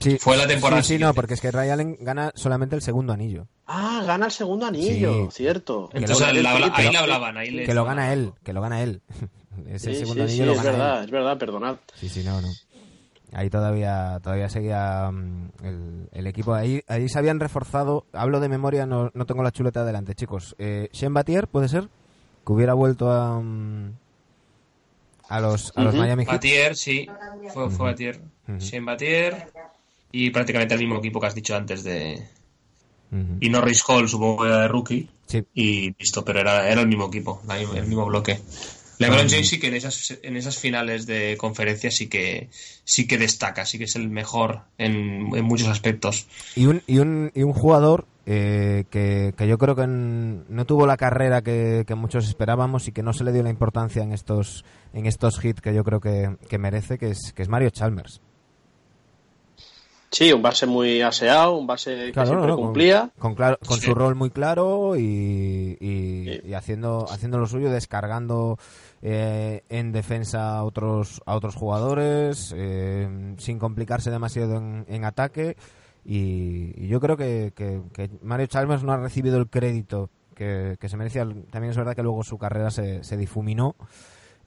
sí, 0.00 0.16
Fue 0.18 0.36
la 0.36 0.46
temporada 0.46 0.82
Sí, 0.82 0.94
sí, 0.94 0.98
no, 0.98 1.12
porque 1.14 1.34
es 1.34 1.40
que 1.40 1.50
Ray 1.50 1.70
Allen 1.70 1.96
gana 2.00 2.32
solamente 2.34 2.74
el 2.76 2.82
segundo 2.82 3.12
anillo. 3.12 3.46
Ah, 3.66 4.02
gana 4.06 4.26
el 4.26 4.32
segundo 4.32 4.66
anillo, 4.66 5.26
Sí. 5.30 5.36
cierto. 5.42 5.90
Entonces, 5.92 6.26
Que 6.26 6.32
lo- 6.34 6.42
que 6.42 6.48
ahí 6.74 6.84
lo- 6.86 6.90
le 6.92 6.98
hablaban. 6.98 7.36
Ahí 7.36 7.50
le 7.50 7.64
Que 7.66 7.74
lo 7.74 7.84
gana 7.84 8.12
él, 8.12 8.32
que 8.42 8.52
lo 8.52 8.60
gana 8.60 8.82
él. 8.82 9.00
Ese 9.68 9.92
Sí, 9.94 10.00
segundo 10.00 10.26
sí, 10.26 10.40
anillo 10.40 10.42
sí, 10.44 10.46
lo 10.46 10.52
es 10.52 10.62
gana 10.62 10.70
verdad, 10.78 10.98
él. 11.00 11.04
es 11.04 11.10
verdad, 11.10 11.38
perdonad. 11.38 11.76
Sí, 12.00 12.08
sí, 12.08 12.22
no, 12.24 12.40
no. 12.40 12.48
Ahí 13.32 13.48
todavía 13.48 14.20
todavía 14.22 14.48
seguía 14.48 15.10
mm, 15.10 15.50
el, 15.64 16.08
el 16.12 16.26
equipo. 16.26 16.54
Ahí, 16.54 16.82
ahí 16.86 17.08
se 17.08 17.18
habían 17.18 17.40
reforzado. 17.40 18.04
Hablo 18.12 18.40
de 18.40 18.48
memoria, 18.48 18.84
no, 18.86 19.10
no 19.14 19.26
tengo 19.26 19.42
la 19.42 19.52
chuleta 19.52 19.80
adelante, 19.80 20.14
chicos. 20.14 20.54
Eh, 20.58 20.88
Shen 20.92 21.14
Batier, 21.14 21.48
¿puede 21.48 21.68
ser? 21.68 21.88
Que 22.46 22.52
hubiera 22.52 22.74
vuelto 22.74 23.10
a, 23.10 23.40
mm, 23.40 23.92
a 25.28 25.40
los, 25.40 25.72
a 25.76 25.82
los 25.82 25.94
Ujú. 25.94 26.02
Miami 26.02 26.24
Heat. 26.24 26.32
Batier, 26.34 26.76
sí. 26.76 27.08
Fue, 27.54 27.70
fue 27.70 27.86
Batier. 27.86 28.20
Ujú. 28.48 28.58
Shane 28.58 28.84
Batier. 28.84 29.52
Y 30.12 30.28
prácticamente 30.30 30.74
el 30.74 30.80
mismo 30.80 30.96
equipo 30.96 31.18
que 31.18 31.26
has 31.26 31.34
dicho 31.34 31.56
antes 31.56 31.84
de. 31.84 32.22
Y 33.40 33.50
Norris 33.50 33.82
Hall, 33.86 34.08
supongo 34.08 34.42
que 34.42 34.48
era 34.48 34.60
de 34.62 34.68
rookie. 34.68 35.08
Sí. 35.26 35.44
Y 35.54 35.94
listo, 35.98 36.24
pero 36.24 36.40
era, 36.40 36.68
era 36.68 36.80
el 36.80 36.88
mismo 36.88 37.06
equipo, 37.08 37.42
el 37.74 37.86
mismo 37.86 38.06
bloque. 38.06 38.40
LeBron 38.98 39.28
James 39.28 39.48
sí 39.48 39.58
que 39.58 39.68
en 39.68 39.74
esas, 39.74 40.18
en 40.22 40.36
esas 40.36 40.58
finales 40.58 41.06
de 41.06 41.36
conferencia 41.36 41.90
sí 41.90 42.08
que 42.08 42.48
sí 42.84 43.06
que 43.06 43.18
destaca, 43.18 43.66
sí 43.66 43.78
que 43.78 43.84
es 43.84 43.96
el 43.96 44.08
mejor 44.08 44.62
en, 44.78 45.34
en 45.34 45.44
muchos 45.44 45.68
aspectos. 45.68 46.26
Y 46.54 46.66
un, 46.66 46.82
y 46.86 46.98
un, 46.98 47.30
y 47.34 47.42
un 47.42 47.52
jugador 47.52 48.06
eh, 48.26 48.84
que, 48.90 49.34
que 49.36 49.48
yo 49.48 49.58
creo 49.58 49.74
que 49.74 49.86
no 49.86 50.64
tuvo 50.66 50.86
la 50.86 50.96
carrera 50.96 51.42
que, 51.42 51.84
que 51.86 51.94
muchos 51.94 52.28
esperábamos 52.28 52.86
y 52.86 52.92
que 52.92 53.02
no 53.02 53.12
se 53.12 53.24
le 53.24 53.32
dio 53.32 53.42
la 53.42 53.50
importancia 53.50 54.02
en 54.02 54.12
estos 54.12 54.64
en 54.92 55.06
estos 55.06 55.44
hits 55.44 55.60
que 55.60 55.74
yo 55.74 55.82
creo 55.84 56.00
que, 56.00 56.36
que 56.48 56.58
merece, 56.58 56.98
que 56.98 57.10
es, 57.10 57.32
que 57.34 57.42
es 57.42 57.48
Mario 57.48 57.70
Chalmers. 57.70 58.20
Sí, 60.12 60.30
un 60.32 60.42
base 60.42 60.66
muy 60.66 61.00
aseado, 61.00 61.56
un 61.56 61.66
base 61.66 62.12
que 62.12 62.12
siempre 62.12 62.36
no, 62.36 62.46
no, 62.46 62.54
con- 62.56 62.64
cumplía. 62.66 63.10
Con, 63.18 63.34
claro- 63.34 63.58
con 63.66 63.78
Sí. 63.78 63.86
su 63.86 63.94
rol 63.94 64.14
muy 64.14 64.28
claro 64.30 64.94
y, 64.94 65.78
y- 65.80 66.24
Sí. 66.26 66.40
y 66.48 66.52
haciendo, 66.54 67.06
haciendo 67.10 67.38
lo 67.38 67.46
suyo, 67.46 67.70
descargando 67.70 68.58
eh, 69.00 69.64
en 69.70 69.90
defensa 69.90 70.58
a 70.58 70.64
otros, 70.64 71.22
a 71.26 71.34
otros 71.34 71.54
jugadores, 71.56 72.54
eh, 72.56 73.34
sin 73.38 73.58
complicarse 73.58 74.10
demasiado 74.10 74.56
en, 74.58 74.84
en 74.86 75.04
ataque. 75.06 75.56
Y, 76.04 76.72
y 76.76 76.88
yo 76.88 77.00
creo 77.00 77.16
que, 77.16 77.52
que- 77.56 77.80
que 77.94 78.10
Mario 78.22 78.46
Chalmers 78.48 78.82
no 78.84 78.92
ha 78.92 78.98
recibido 78.98 79.38
el 79.38 79.48
crédito 79.48 80.10
que, 80.34 80.76
que 80.78 80.88
se 80.90 80.96
merecía. 80.98 81.24
También 81.50 81.70
es 81.70 81.76
verdad 81.76 81.96
que 81.96 82.02
luego 82.02 82.22
su 82.22 82.36
carrera 82.36 82.70
se, 82.70 83.02
se 83.02 83.16
difuminó. 83.16 83.76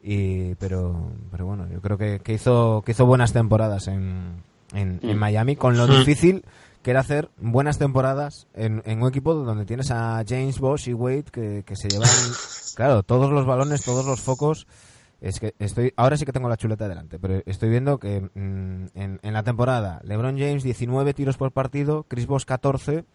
Y, 0.02 0.54
pero, 0.56 1.12
pero 1.32 1.48
bueno, 1.48 1.68
yo 1.72 1.82
creo 1.82 1.98
que, 1.98 2.20
que 2.20 2.34
hizo, 2.34 2.84
que 2.86 2.92
hizo 2.92 3.06
buenas 3.08 3.34
temporadas 3.34 3.88
en, 3.88 4.44
en, 4.76 5.00
en 5.02 5.16
Mm. 5.18 5.20
Miami, 5.20 5.56
con 5.56 5.78
lo 5.78 5.88
Mm. 5.88 5.98
difícil 6.00 6.44
que 6.84 6.92
era 6.92 7.00
hacer 7.00 7.30
buenas 7.38 7.80
temporadas 7.80 8.48
en, 8.54 8.84
en 8.86 9.02
un 9.02 9.10
equipo 9.10 9.34
donde 9.34 9.66
tienes 9.66 9.90
a 9.90 10.24
James 10.28 10.60
Bosch 10.60 10.88
y 10.88 10.94
Wade 10.94 11.24
que, 11.32 11.64
que 11.66 11.76
se 11.76 11.90
llevan, 11.90 12.08
claro, 12.76 13.02
todos 13.04 13.32
los 13.32 13.46
balones, 13.46 13.84
todos 13.84 14.06
los 14.06 14.22
focos. 14.22 14.68
Es 15.22 15.40
que 15.40 15.56
estoy, 15.58 15.94
ahora 15.96 16.18
sí 16.18 16.26
que 16.26 16.32
tengo 16.34 16.50
la 16.50 16.58
chuleta 16.58 16.88
delante, 16.88 17.18
pero 17.18 17.42
estoy 17.48 17.70
viendo 17.70 17.98
que 17.98 18.22
mm, 18.22 18.86
en, 18.94 19.20
en 19.24 19.34
la 19.34 19.42
temporada 19.44 20.00
LeBron 20.04 20.38
James 20.38 20.62
19 20.62 21.14
tiros 21.16 21.38
por 21.38 21.52
partido, 21.52 22.04
Chris 22.08 22.28
Bosh 22.28 22.44
14, 22.44 23.06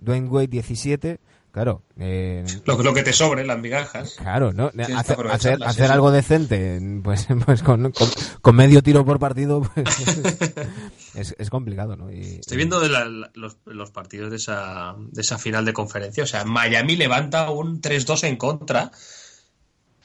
Dwayne 0.00 0.28
Wade 0.28 0.48
17. 0.48 1.20
Claro, 1.52 1.82
eh, 1.98 2.46
Lo, 2.64 2.82
lo 2.82 2.94
que 2.94 3.02
te 3.02 3.12
sobre, 3.12 3.44
las 3.44 3.58
migajas. 3.58 4.14
Claro, 4.16 4.54
¿no? 4.54 4.72
Hacer, 4.96 5.62
hacer, 5.62 5.90
algo 5.92 6.10
decente, 6.10 6.80
pues, 7.04 7.28
pues 7.44 7.62
con, 7.62 7.92
con, 7.92 8.08
con 8.40 8.56
medio 8.56 8.82
tiro 8.82 9.04
por 9.04 9.18
partido, 9.18 9.60
pues, 9.60 9.86
es, 11.14 11.36
es 11.38 11.50
complicado, 11.50 11.94
¿no? 11.94 12.10
Y, 12.10 12.20
Estoy 12.40 12.56
viendo 12.56 12.80
de 12.80 12.88
la- 12.88 13.30
los, 13.34 13.58
los 13.66 13.90
partidos 13.90 14.30
de 14.30 14.36
esa, 14.36 14.94
de 14.96 15.20
esa 15.20 15.36
final 15.36 15.66
de 15.66 15.74
conferencia. 15.74 16.24
O 16.24 16.26
sea, 16.26 16.44
Miami 16.46 16.96
levanta 16.96 17.50
un 17.50 17.82
3-2 17.82 18.24
en 18.28 18.36
contra. 18.36 18.90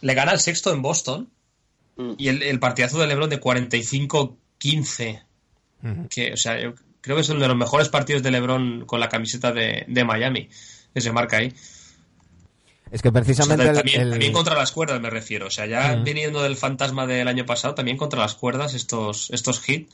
Le 0.01 0.13
gana 0.13 0.33
el 0.33 0.41
sexto 0.41 0.73
en 0.73 0.81
Boston. 0.81 1.29
Mm. 1.95 2.11
Y 2.17 2.27
el, 2.27 2.43
el 2.43 2.59
partidazo 2.59 2.99
de 2.99 3.07
LeBron 3.07 3.29
de 3.29 3.39
45-15. 3.39 5.23
Ujú. 5.83 6.07
Que, 6.09 6.33
o 6.33 6.37
sea, 6.37 6.59
yo 6.59 6.73
creo 6.99 7.15
que 7.15 7.21
es 7.21 7.29
uno 7.29 7.39
de 7.39 7.47
los 7.47 7.57
mejores 7.57 7.87
partidos 7.87 8.21
de 8.21 8.31
LeBron 8.31 8.85
con 8.85 8.99
la 8.99 9.07
camiseta 9.07 9.53
de, 9.53 9.85
de 9.87 10.03
Miami. 10.03 10.49
Que 10.97 11.01
se 11.01 11.11
marca 11.11 11.37
ahí. 11.37 11.53
Es 12.89 13.03
que 13.03 13.09
O 13.09 13.11
sea, 13.11 13.21
precisamente 13.21 13.67
el- 13.67 13.75
también, 13.75 14.01
el- 14.01 14.09
también 14.09 14.33
contra 14.33 14.55
las 14.55 14.71
cuerdas 14.71 14.99
me 14.99 15.11
refiero. 15.11 15.45
O 15.45 15.49
sea, 15.51 15.67
ya 15.67 15.93
Ujú. 15.93 16.03
viniendo 16.05 16.41
del 16.41 16.55
fantasma 16.57 17.05
del 17.05 17.27
año 17.27 17.45
pasado, 17.45 17.75
también 17.75 17.97
contra 17.97 18.19
las 18.19 18.33
cuerdas 18.33 18.73
estos, 18.73 19.29
estos 19.29 19.61
hits. 19.69 19.93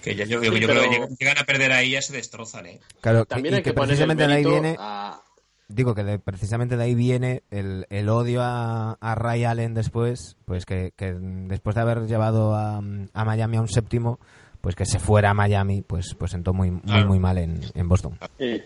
Que 0.00 0.14
ya 0.14 0.24
yo, 0.24 0.40
yo 0.40 0.52
Sí, 0.52 0.60
creo 0.60 0.82
que 0.82 0.88
llegan- 0.88 1.16
llegan 1.18 1.38
a 1.38 1.42
perder 1.44 1.72
ahí 1.72 1.90
ya 1.90 2.00
se 2.02 2.12
destrozan, 2.12 2.66
¿eh? 2.66 2.80
Claro, 3.00 3.24
También 3.24 3.54
y 3.54 3.56
hay 3.56 3.62
que, 3.64 3.70
que 3.70 3.74
poner 3.74 3.90
el 3.90 3.96
precisamente 4.06 4.26
de 4.28 4.34
ahí 4.34 4.44
viene, 4.44 4.76
a- 4.78 5.20
digo 5.66 5.96
que 5.96 6.04
de- 6.04 6.18
precisamente 6.20 6.76
de 6.76 6.84
ahí 6.84 6.94
viene 6.94 7.42
el, 7.50 7.86
el 7.90 8.08
odio 8.08 8.40
a, 8.42 8.92
a 9.00 9.14
Ray 9.16 9.42
Allen 9.42 9.74
después, 9.74 10.36
pues 10.44 10.64
que, 10.64 10.92
que 10.96 11.12
después 11.12 11.74
de 11.74 11.80
haber 11.82 12.06
llevado 12.06 12.54
a, 12.54 12.76
a 12.78 13.24
Miami 13.24 13.56
a 13.56 13.60
un 13.62 13.68
séptimo, 13.68 14.20
pues 14.60 14.76
que 14.76 14.86
se 14.86 15.00
fuera 15.00 15.30
a 15.30 15.34
Miami, 15.34 15.82
pues, 15.82 16.14
pues 16.16 16.30
sentó 16.30 16.52
muy, 16.54 16.70
muy, 16.70 16.82
Claro. 16.82 17.08
muy 17.08 17.18
mal 17.18 17.38
en, 17.38 17.60
en 17.74 17.88
Boston. 17.88 18.16
Sí. 18.38 18.62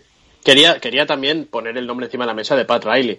Quería, 0.47 0.79
quería 0.79 1.07
también 1.07 1.47
poner 1.47 1.77
el 1.77 1.89
nombre 1.89 2.07
encima 2.07 2.23
de 2.25 2.29
la 2.29 2.35
mesa 2.35 2.55
de 2.55 2.65
Pat 2.65 2.85
Riley. 2.85 3.19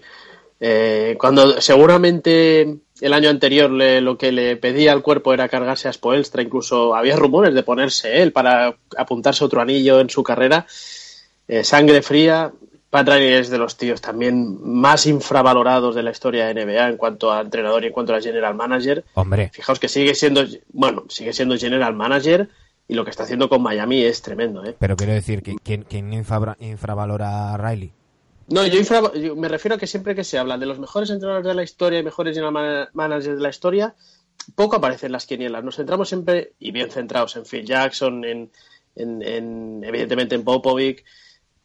Eh, 0.62 1.18
cuando 1.20 1.60
seguramente 1.62 2.78
el 3.02 3.14
año 3.14 3.30
anterior 3.30 3.70
le- 3.70 4.00
lo 4.00 4.18
que 4.18 4.32
le 4.32 4.56
pedía 4.56 4.94
al 4.94 5.02
cuerpo 5.02 5.34
era 5.34 5.50
cargarse 5.50 5.90
a 5.90 5.94
Spoelstra, 5.94 6.42
incluso 6.42 6.96
había 6.96 7.18
rumores 7.18 7.54
de 7.54 7.64
ponerse 7.64 8.22
él 8.24 8.32
para 8.32 8.76
apuntarse 8.98 9.44
otro 9.44 9.60
anillo 9.60 10.00
en 10.00 10.10
su 10.10 10.24
carrera. 10.24 10.66
Eh, 11.50 11.66
sangre 11.66 12.02
fría. 12.02 12.52
Pat 12.90 13.08
Riley 13.10 13.34
es 13.34 13.50
de 13.50 13.58
los 13.58 13.76
tíos 13.76 14.00
también 14.00 14.58
más 14.64 15.06
infravalorados 15.06 15.94
de 15.96 16.04
la 16.04 16.12
historia 16.12 16.46
de 16.48 16.54
NBA 16.66 16.88
en 16.88 16.96
cuanto 16.98 17.30
a 17.34 17.42
entrenador 17.42 17.84
y 17.84 17.88
en 17.88 17.94
cuanto 17.94 18.16
a 18.16 18.22
general 18.22 18.56
manager. 18.56 19.04
Hombre, 19.16 19.52
Fijaos 19.54 19.78
que 19.82 19.90
sigue 19.90 20.16
siendo, 20.16 20.46
bueno, 20.72 21.04
sigue 21.10 21.34
siendo 21.34 21.58
general 21.58 21.94
manager 21.94 22.48
y 22.88 22.94
lo 22.96 23.04
que 23.04 23.10
está 23.12 23.24
haciendo 23.24 23.50
con 23.50 23.62
Miami 23.62 24.02
es 24.04 24.22
tremendo, 24.22 24.64
¿eh? 24.64 24.76
pero 24.80 24.96
quiero 24.96 25.14
decir, 25.14 25.44
¿quién, 25.64 25.84
quién 25.84 26.14
infravalora 26.14 27.54
a 27.54 27.58
Riley? 27.58 27.92
No, 28.50 28.66
yo, 28.66 28.80
infra- 28.80 29.14
yo 29.14 29.36
me 29.36 29.50
refiero 29.50 29.76
a 29.76 29.78
que 29.78 29.88
siempre 29.88 30.16
que 30.16 30.24
se 30.24 30.38
habla 30.38 30.58
de 30.58 30.66
los 30.66 30.80
mejores 30.80 31.10
entrenadores 31.10 31.48
de 31.48 31.54
la 31.54 31.64
historia 31.64 32.00
y 32.00 32.04
mejores 32.04 32.34
general 32.34 32.54
man- 32.54 32.88
managers 32.94 33.36
de 33.36 33.42
la 33.44 33.50
historia, 33.50 33.96
poco 34.56 34.78
aparecen 34.78 35.12
las 35.12 35.26
quinielas. 35.26 35.64
Nos 35.66 35.76
centramos 35.76 36.08
siempre, 36.08 36.54
y 36.60 36.72
bien 36.72 36.90
centrados, 36.90 37.36
en 37.36 37.46
Phil 37.46 37.66
Jackson, 37.66 38.24
en, 38.24 38.52
en- 38.96 39.22
en- 39.22 39.84
evidentemente 39.84 40.36
en 40.36 40.46
Popovic, 40.46 41.04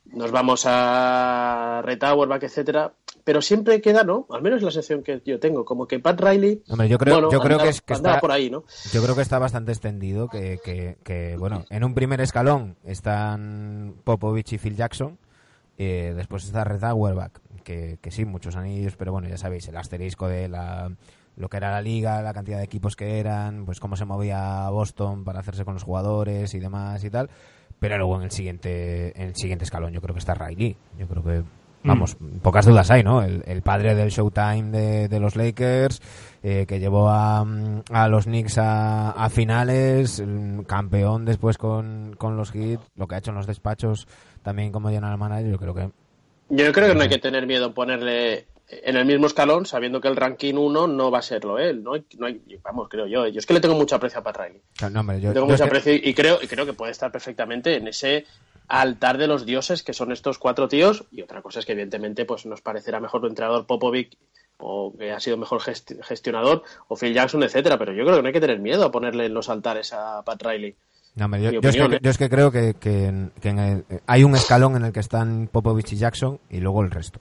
nos 0.06 0.32
vamos 0.32 0.64
a 0.66 1.82
Red 1.84 2.02
Auerbach, 2.02 2.42
etcétera, 2.42 2.92
pero 3.24 3.42
siempre 3.42 3.80
queda, 3.80 4.04
¿no? 4.04 4.26
Al 4.30 4.42
menos 4.42 4.62
la 4.62 4.70
sección 4.70 5.02
que 5.02 5.22
yo 5.24 5.38
tengo, 5.38 5.64
como 5.64 5.86
que 5.86 5.98
Pat 6.00 6.20
Riley, 6.20 6.62
Hombre, 6.68 6.88
yo 6.88 6.98
creo, 6.98 7.14
bueno, 7.14 7.30
yo 7.30 7.40
creo 7.40 7.58
que, 7.58 7.68
es, 7.68 7.80
que 7.80 7.94
andaba 7.94 8.16
está, 8.16 8.20
por 8.20 8.32
ahí, 8.32 8.50
¿no? 8.50 8.64
yo 8.92 9.02
creo 9.02 9.14
que 9.14 9.22
está 9.22 9.38
bastante 9.38 9.72
extendido, 9.72 10.28
que, 10.28 10.58
que, 10.64 10.96
que, 11.04 11.36
bueno, 11.36 11.64
en 11.70 11.84
un 11.84 11.94
primer 11.94 12.20
escalón 12.20 12.76
están 12.84 13.94
Popovich 14.04 14.52
y 14.52 14.58
Phil 14.58 14.76
Jackson, 14.76 15.18
eh, 15.78 16.12
después 16.16 16.44
está 16.44 16.64
Red 16.64 16.84
Auerbach, 16.84 17.32
que, 17.64 17.98
que 18.00 18.10
sí, 18.10 18.24
muchos 18.24 18.56
anillos, 18.56 18.96
pero 18.96 19.12
bueno, 19.12 19.28
ya 19.28 19.36
sabéis, 19.36 19.68
el 19.68 19.76
asterisco 19.76 20.26
de 20.28 20.48
la, 20.48 20.90
lo 21.36 21.48
que 21.48 21.56
era 21.56 21.70
la 21.70 21.80
liga, 21.80 22.22
la 22.22 22.34
cantidad 22.34 22.58
de 22.58 22.64
equipos 22.64 22.96
que 22.96 23.18
eran, 23.18 23.64
pues 23.64 23.80
cómo 23.80 23.96
se 23.96 24.04
movía 24.04 24.68
Boston 24.70 25.24
para 25.24 25.40
hacerse 25.40 25.64
con 25.64 25.74
los 25.74 25.82
jugadores 25.82 26.54
y 26.54 26.58
demás 26.58 27.02
y 27.04 27.10
tal. 27.10 27.30
pero 27.78 27.96
luego 27.96 28.16
en 28.16 28.22
el 28.22 28.30
siguiente 28.30 29.18
en 29.20 29.28
el 29.28 29.36
siguiente 29.36 29.64
escalón 29.64 29.92
yo 29.92 30.00
creo 30.00 30.14
que 30.14 30.18
está 30.18 30.34
Riley. 30.34 30.76
Yo 30.98 31.08
creo 31.08 31.22
que 31.22 31.42
vamos, 31.84 32.16
pocas 32.42 32.66
dudas 32.66 32.90
hay, 32.90 33.02
¿no? 33.02 33.22
El, 33.22 33.42
el 33.46 33.62
padre 33.62 33.94
del 33.94 34.10
Showtime 34.10 34.70
de, 34.70 35.08
de 35.08 35.20
los 35.20 35.36
Lakers, 35.36 36.00
eh, 36.42 36.64
que 36.66 36.78
llevó 36.80 37.08
a, 37.08 37.44
mm, 37.44 37.82
a 37.90 38.08
los 38.08 38.24
Knicks 38.24 38.58
a, 38.58 39.10
a 39.12 39.28
finales, 39.30 40.22
mm, 40.24 40.60
campeón 40.62 41.24
después 41.24 41.58
con, 41.58 42.14
con 42.18 42.36
los 42.36 42.50
Heat, 42.52 42.80
lo 42.96 43.06
que 43.06 43.14
ha 43.14 43.18
hecho 43.18 43.30
en 43.30 43.36
los 43.36 43.46
despachos 43.46 44.06
también 44.42 44.72
como 44.72 44.88
general 44.90 45.18
manager, 45.18 45.50
yo 45.50 45.58
creo 45.58 45.74
que 45.74 45.90
Yo 46.50 46.72
creo 46.72 46.88
que 46.88 46.94
no 46.94 47.02
hay 47.02 47.08
que 47.08 47.18
tener 47.18 47.46
miedo 47.46 47.72
ponerle 47.72 48.46
en 48.68 48.96
el 48.96 49.04
mismo 49.04 49.26
escalón, 49.26 49.66
sabiendo 49.66 50.00
que 50.00 50.08
el 50.08 50.16
ranking 50.16 50.54
1 50.54 50.86
no 50.86 51.10
va 51.10 51.18
a 51.18 51.22
serlo 51.22 51.58
él, 51.58 51.82
¿no? 51.84 51.92
No 52.18 52.26
hay- 52.26 52.40
vamos, 52.62 52.88
creo 52.88 53.06
yo. 53.06 53.26
Yo 53.28 53.38
es 53.38 53.44
que 53.44 53.52
le 53.52 53.60
tengo 53.60 53.74
mucho 53.74 53.96
aprecio 53.96 54.20
a 54.20 54.22
Pat 54.22 54.38
Riley. 54.38 54.62
no, 54.90 55.00
hombre, 55.00 55.20
yo, 55.20 55.32
tengo 55.34 55.46
yo 55.46 55.52
mucho 55.52 55.64
que- 55.64 55.68
aprecio 55.68 55.94
y 55.94 56.14
creo, 56.14 56.38
y 56.42 56.46
creo 56.46 56.64
que 56.64 56.72
puede 56.72 56.90
estar 56.92 57.12
perfectamente 57.12 57.76
en 57.76 57.88
ese 57.88 58.24
altar 58.80 59.18
de 59.18 59.26
los 59.26 59.44
dioses 59.44 59.82
que 59.82 59.92
son 59.92 60.12
estos 60.12 60.38
cuatro 60.38 60.66
tíos. 60.68 61.04
Y 61.12 61.22
otra 61.22 61.42
cosa 61.42 61.60
es 61.60 61.66
que, 61.66 61.72
evidentemente, 61.72 62.24
pues 62.24 62.46
nos 62.46 62.60
parecerá 62.62 63.00
mejor 63.00 63.22
el 63.24 63.30
entrenador 63.30 63.66
Popovic 63.66 64.16
o 64.58 64.94
que 64.96 65.12
ha 65.12 65.20
sido 65.20 65.36
mejor 65.36 65.60
gest- 65.60 66.00
gestionador 66.02 66.62
o 66.88 66.96
Phil 66.96 67.12
Jackson, 67.14 67.42
etcétera. 67.42 67.78
Pero 67.78 67.92
yo 67.92 68.04
creo 68.04 68.16
que 68.16 68.22
no 68.22 68.26
hay 68.28 68.32
que 68.32 68.40
tener 68.40 68.58
miedo 68.60 68.84
a 68.84 68.90
ponerle 68.90 69.26
en 69.26 69.34
los 69.34 69.48
altares 69.48 69.92
a 69.92 70.22
Pat 70.22 70.42
Riley. 70.42 70.74
No, 71.16 71.26
hombre, 71.26 71.42
yo, 71.42 71.50
es 71.50 71.76
que, 71.76 71.82
¿eh? 71.82 71.98
yo 72.00 72.10
es 72.10 72.16
que 72.16 72.30
creo 72.30 72.50
que, 72.50 72.74
que 72.74 73.06
en- 73.06 73.32
que 73.40 73.50
en 73.50 73.58
el- 73.58 73.84
hay 74.06 74.24
un 74.24 74.34
escalón 74.34 74.76
en 74.76 74.84
el 74.86 74.92
que 74.92 75.00
están 75.00 75.48
Popovich 75.52 75.92
y 75.92 75.96
Jackson 75.96 76.40
y 76.48 76.60
luego 76.60 76.82
el 76.82 76.90
resto. 76.90 77.20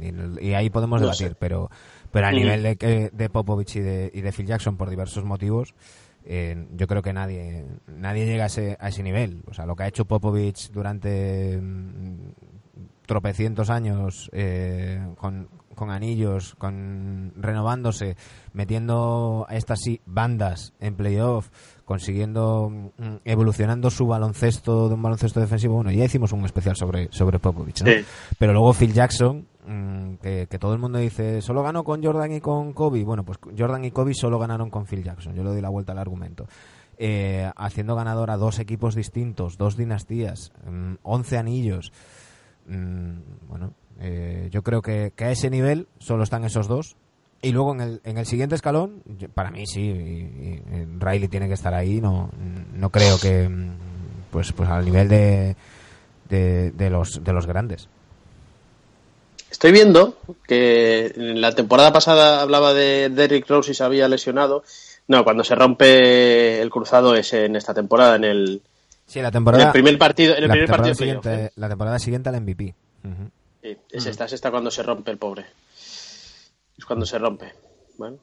Y, 0.00 0.44
y 0.48 0.52
ahí 0.54 0.68
podemos 0.68 1.00
No 1.00 1.06
debatir, 1.06 1.28
sé. 1.30 1.36
pero 1.38 1.70
pero 2.12 2.26
a 2.26 2.30
Mm. 2.30 2.34
nivel 2.34 2.62
de, 2.62 3.10
de 3.12 3.30
Popovich 3.30 3.76
y 3.76 3.80
de, 3.80 4.10
y 4.12 4.20
de 4.20 4.32
Phil 4.32 4.46
Jackson 4.46 4.76
por 4.76 4.90
diversos 4.90 5.24
motivos, 5.24 5.74
eh, 6.28 6.66
yo 6.72 6.86
creo 6.88 7.02
que 7.02 7.12
nadie 7.12 7.64
nadie 7.86 8.26
llega 8.26 8.44
a 8.44 8.46
ese, 8.48 8.76
a 8.80 8.88
ese 8.88 9.02
nivel. 9.02 9.42
O 9.46 9.54
sea, 9.54 9.64
lo 9.64 9.76
que 9.76 9.84
ha 9.84 9.88
hecho 9.88 10.06
Popovich 10.06 10.70
durante 10.72 11.58
mm, 11.60 12.32
tropecientos 13.06 13.70
años 13.70 14.28
eh, 14.32 15.06
con, 15.16 15.48
con 15.76 15.90
anillos, 15.90 16.56
con 16.56 17.32
renovándose, 17.36 18.16
metiendo 18.52 19.46
a 19.48 19.54
estas 19.54 19.80
sí 19.80 20.00
bandas 20.04 20.72
en 20.80 20.96
playoff, 20.96 21.48
consiguiendo 21.84 22.70
mm, 22.70 23.16
evolucionando 23.24 23.90
su 23.90 24.08
baloncesto 24.08 24.88
de 24.88 24.94
un 24.94 25.02
baloncesto 25.02 25.38
defensivo. 25.38 25.76
Bueno, 25.76 25.92
ya 25.92 26.04
hicimos 26.04 26.32
un 26.32 26.44
especial 26.44 26.74
sobre 26.74 27.08
sobre 27.12 27.38
Popovich, 27.38 27.82
¿no? 27.82 27.92
Sí. 27.92 28.04
Pero 28.36 28.52
luego 28.52 28.72
Phil 28.72 28.92
Jackson, 28.92 29.46
mm, 29.66 30.14
que, 30.22 30.46
todo 30.58 30.72
el 30.74 30.78
mundo 30.78 30.98
dice, 30.98 31.42
solo 31.42 31.62
ganó 31.62 31.84
con 31.84 32.02
Jordan 32.02 32.32
y 32.32 32.40
con 32.40 32.72
Kobe. 32.72 33.04
Bueno, 33.04 33.24
pues 33.24 33.38
Jordan 33.56 33.84
y 33.84 33.90
Kobe 33.90 34.14
solo 34.14 34.38
ganaron 34.38 34.70
con 34.70 34.86
Phil 34.86 35.02
Jackson. 35.02 35.34
Yo 35.34 35.42
le 35.42 35.50
doy 35.50 35.60
la 35.60 35.68
vuelta 35.68 35.92
al 35.92 35.98
argumento. 35.98 36.46
Eh, 36.98 37.50
haciendo 37.56 37.94
ganador 37.94 38.30
a 38.30 38.36
dos 38.38 38.58
equipos 38.58 38.94
distintos, 38.94 39.58
dos 39.58 39.76
dinastías, 39.76 40.52
mm, 40.66 40.94
11 41.02 41.36
anillos. 41.38 41.92
Mm, 42.66 43.18
bueno, 43.48 43.74
eh, 44.00 44.48
yo 44.50 44.62
creo 44.62 44.80
que, 44.82 45.12
a 45.18 45.30
ese 45.30 45.50
nivel 45.50 45.88
solo 45.98 46.22
están 46.22 46.44
esos 46.44 46.68
dos. 46.68 46.96
Y 47.42 47.52
luego 47.52 47.74
en 47.74 47.80
el, 47.82 48.00
en 48.04 48.16
el 48.16 48.24
siguiente 48.24 48.54
escalón, 48.54 49.02
para 49.34 49.50
mí 49.50 49.66
sí, 49.66 49.82
y- 49.82 49.84
y- 49.92 50.62
y 50.74 50.86
Riley 50.98 51.28
tiene 51.28 51.48
que 51.48 51.54
estar 51.54 51.74
ahí. 51.74 52.00
No, 52.00 52.30
no 52.72 52.90
creo 52.90 53.18
que, 53.20 53.46
mm, 53.48 53.70
pues, 54.30 54.52
pues 54.52 54.68
al 54.70 54.86
nivel 54.86 55.08
de, 55.08 55.54
de 56.30 56.90
los, 56.90 57.22
de 57.22 57.32
los 57.34 57.46
grandes. 57.46 57.88
Estoy 59.50 59.72
viendo 59.72 60.18
que 60.46 61.12
en 61.16 61.40
la 61.40 61.52
temporada 61.54 61.92
pasada 61.92 62.42
hablaba 62.42 62.74
de 62.74 63.08
Derrick 63.10 63.48
Rose 63.48 63.70
y 63.70 63.74
se 63.74 63.84
había 63.84 64.08
lesionado. 64.08 64.64
No, 65.08 65.22
cuando 65.24 65.44
se 65.44 65.54
rompe 65.54 66.60
el 66.60 66.68
cruzado 66.70 67.14
es 67.14 67.32
en 67.32 67.54
esta 67.56 67.72
temporada, 67.72 68.16
en 68.16 68.24
el, 68.24 68.62
Sí, 69.06 69.20
la 69.20 69.28
en 69.28 69.32
temporada. 69.34 69.64
el 69.66 69.72
primer 69.72 69.98
partido, 69.98 70.34
en 70.36 70.42
el 70.42 70.48
la 70.48 70.54
primer 70.54 70.66
temporada 70.68 70.88
partido 70.94 70.94
siguiente, 71.22 71.44
¿eh? 71.46 71.50
la 71.56 71.68
temporada 71.68 71.98
siguiente 72.00 72.28
al 72.28 72.40
MVP. 72.40 72.74
Ujú. 73.04 73.30
Sí, 73.62 73.76
es 73.92 74.06
esta, 74.06 74.24
es 74.24 74.32
esta 74.32 74.50
cuando 74.50 74.70
se 74.70 74.82
rompe 74.82 75.10
el 75.12 75.18
pobre. 75.18 75.46
Es 76.76 76.84
cuando 76.84 77.06
se 77.06 77.18
rompe. 77.18 77.52
Bueno. 77.98 78.18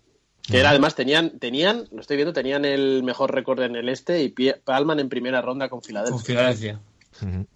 Que 0.45 0.59
era, 0.59 0.71
además, 0.71 0.93
tenían, 0.93 1.39
tenían, 1.39 1.87
lo 1.93 2.01
estoy 2.01 2.17
viendo, 2.17 2.33
tenían 2.33 2.65
el 2.65 3.01
mejor 3.03 3.33
récord 3.33 3.61
en 3.61 3.77
el 3.77 3.87
este 3.87 4.21
y 4.21 4.29
Pie- 4.29 4.59
Palman 4.61 4.99
en 4.99 5.07
primera 5.07 5.41
ronda 5.41 5.69
con 5.69 5.79
Con 5.79 5.85
Filadelfia. 5.87 6.19
Filadelfia. 6.25 6.79
Ujú. 7.21 7.47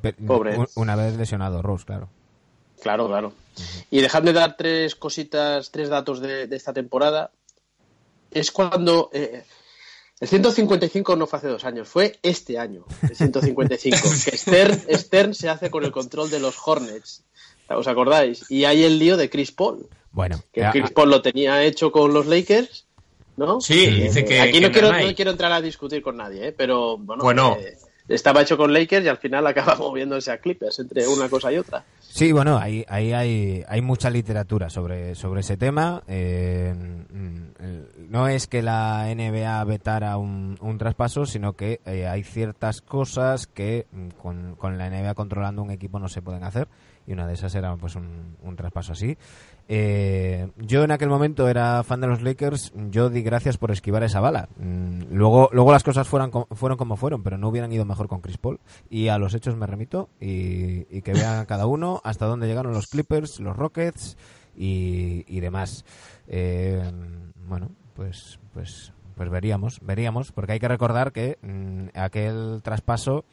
Pe- 0.00 0.12
Pobre. 0.12 0.56
un- 0.56 0.68
Una 0.76 0.94
vez 0.94 1.16
lesionado 1.16 1.60
Rose, 1.60 1.84
claro. 1.84 2.08
Claro, 2.80 3.06
claro. 3.08 3.32
Y 3.90 4.00
dejadme 4.00 4.32
dar 4.32 4.56
tres 4.56 4.94
cositas, 4.94 5.70
tres 5.70 5.88
datos 5.88 6.20
de, 6.20 6.46
de 6.46 6.56
esta 6.56 6.72
temporada. 6.72 7.30
Es 8.30 8.50
cuando. 8.50 9.10
eh, 9.12 9.44
el 10.18 10.28
155 10.28 11.14
no 11.16 11.26
fue 11.26 11.38
hace 11.38 11.48
dos 11.48 11.64
años, 11.64 11.88
fue 11.88 12.18
este 12.22 12.58
año, 12.58 12.84
el 13.02 13.14
155. 13.16 13.96
que 14.24 14.36
Stern, 14.38 14.80
Stern 14.90 15.34
se 15.34 15.48
hace 15.50 15.70
con 15.70 15.84
el 15.84 15.92
control 15.92 16.30
de 16.30 16.40
los 16.40 16.56
Hornets. 16.64 17.22
¿Os 17.68 17.86
acordáis? 17.86 18.50
Y 18.50 18.64
hay 18.64 18.84
el 18.84 18.98
lío 18.98 19.16
de 19.16 19.28
Chris 19.28 19.52
Paul. 19.52 19.86
Bueno, 20.12 20.42
Que 20.52 20.66
Chris 20.72 20.90
Paul 20.92 21.10
lo 21.10 21.20
tenía 21.20 21.62
hecho 21.64 21.92
con 21.92 22.14
los 22.14 22.26
Lakers, 22.26 22.86
¿no? 23.36 23.60
Sí, 23.60 23.84
Eh, 23.84 23.90
dice 24.04 24.24
que- 24.24 24.40
Aquí 24.40 24.52
que 24.52 24.60
no, 24.60 24.72
quiero, 24.72 24.92
no 24.92 25.14
quiero 25.14 25.30
entrar 25.32 25.52
a 25.52 25.60
discutir 25.60 26.00
con 26.00 26.16
nadie, 26.16 26.48
¿eh? 26.48 26.52
pero 26.52 26.96
bueno. 26.96 27.22
Bueno. 27.22 27.56
eh, 27.60 27.76
estaba 28.08 28.40
hecho 28.40 28.56
con 28.56 28.72
Lakers 28.72 29.04
y 29.04 29.08
al 29.08 29.18
final 29.18 29.46
acaba 29.46 29.74
moviéndose 29.78 30.30
a 30.30 30.38
Clippers 30.38 30.78
entre 30.78 31.06
una 31.08 31.28
cosa 31.28 31.52
y 31.52 31.58
otra. 31.58 31.84
Sí, 32.16 32.32
bueno, 32.32 32.56
ahí, 32.56 32.82
ahí 32.88 33.12
hay, 33.12 33.62
hay 33.68 33.82
mucha 33.82 34.08
literatura 34.08 34.70
sobre, 34.70 35.14
sobre 35.14 35.40
ese 35.40 35.58
tema. 35.58 36.02
Eh, 36.06 36.74
mm, 36.74 38.08
no 38.08 38.26
es 38.26 38.46
que 38.46 38.62
la 38.62 39.14
NBA 39.14 39.62
vetara 39.64 40.16
un, 40.16 40.56
un 40.62 40.78
traspaso, 40.78 41.26
sino 41.26 41.52
que 41.52 41.82
eh, 41.84 42.06
hay 42.06 42.22
ciertas 42.22 42.80
cosas 42.80 43.46
que 43.46 43.86
mm, 43.92 44.08
con, 44.18 44.56
con 44.56 44.78
la 44.78 44.88
NBA 44.88 45.12
controlando 45.12 45.62
un 45.62 45.70
equipo 45.70 45.98
no 45.98 46.08
se 46.08 46.22
pueden 46.22 46.44
hacer. 46.44 46.68
Y 47.06 47.12
una 47.12 47.26
de 47.26 47.34
esas 47.34 47.54
era 47.54 47.76
pues 47.76 47.94
un, 47.94 48.36
un 48.42 48.56
traspaso 48.56 48.92
así. 48.92 49.16
Eh, 49.68 50.48
yo 50.56 50.84
en 50.84 50.90
aquel 50.90 51.08
momento 51.08 51.48
era 51.48 51.82
fan 51.82 52.00
de 52.00 52.06
los 52.06 52.22
Lakers. 52.22 52.72
Yo 52.90 53.10
di 53.10 53.22
gracias 53.22 53.58
por 53.58 53.70
esquivar 53.70 54.02
esa 54.02 54.20
bala. 54.20 54.48
Mm, 54.58 55.02
Luego, 55.10 55.48
luego 55.52 55.72
las 55.72 55.82
cosas 55.84 56.08
fueron, 56.08 56.30
co- 56.30 56.48
fueron 56.52 56.76
como 56.78 56.96
fueron, 56.96 57.22
pero 57.22 57.38
no 57.38 57.48
hubieran 57.48 57.72
ido 57.72 57.84
mejor 57.84 58.08
con 58.08 58.20
Chris 58.20 58.38
Paul. 58.38 58.58
Y 58.90 59.08
a 59.08 59.18
los 59.18 59.34
hechos 59.34 59.56
me 59.56 59.66
remito 59.66 60.08
y, 60.20 60.86
y 60.96 61.02
que 61.02 61.12
vean 61.12 61.46
cada 61.46 61.66
uno 61.66 62.00
hasta 62.04 62.26
dónde 62.26 62.46
llegaron 62.48 62.72
los 62.72 62.86
Clippers, 62.88 63.38
los 63.40 63.56
Rockets 63.56 64.16
y, 64.56 65.24
y 65.28 65.40
demás. 65.40 65.84
Eh, 66.28 66.82
bueno, 67.48 67.70
pues, 67.94 68.38
pues, 68.52 68.92
pues 69.16 69.30
veríamos, 69.30 69.78
veríamos, 69.80 70.32
porque 70.32 70.52
hay 70.52 70.58
que 70.60 70.68
recordar 70.68 71.12
que 71.12 71.38
mm, 71.42 71.96
aquel 71.98 72.60
traspaso 72.62 73.24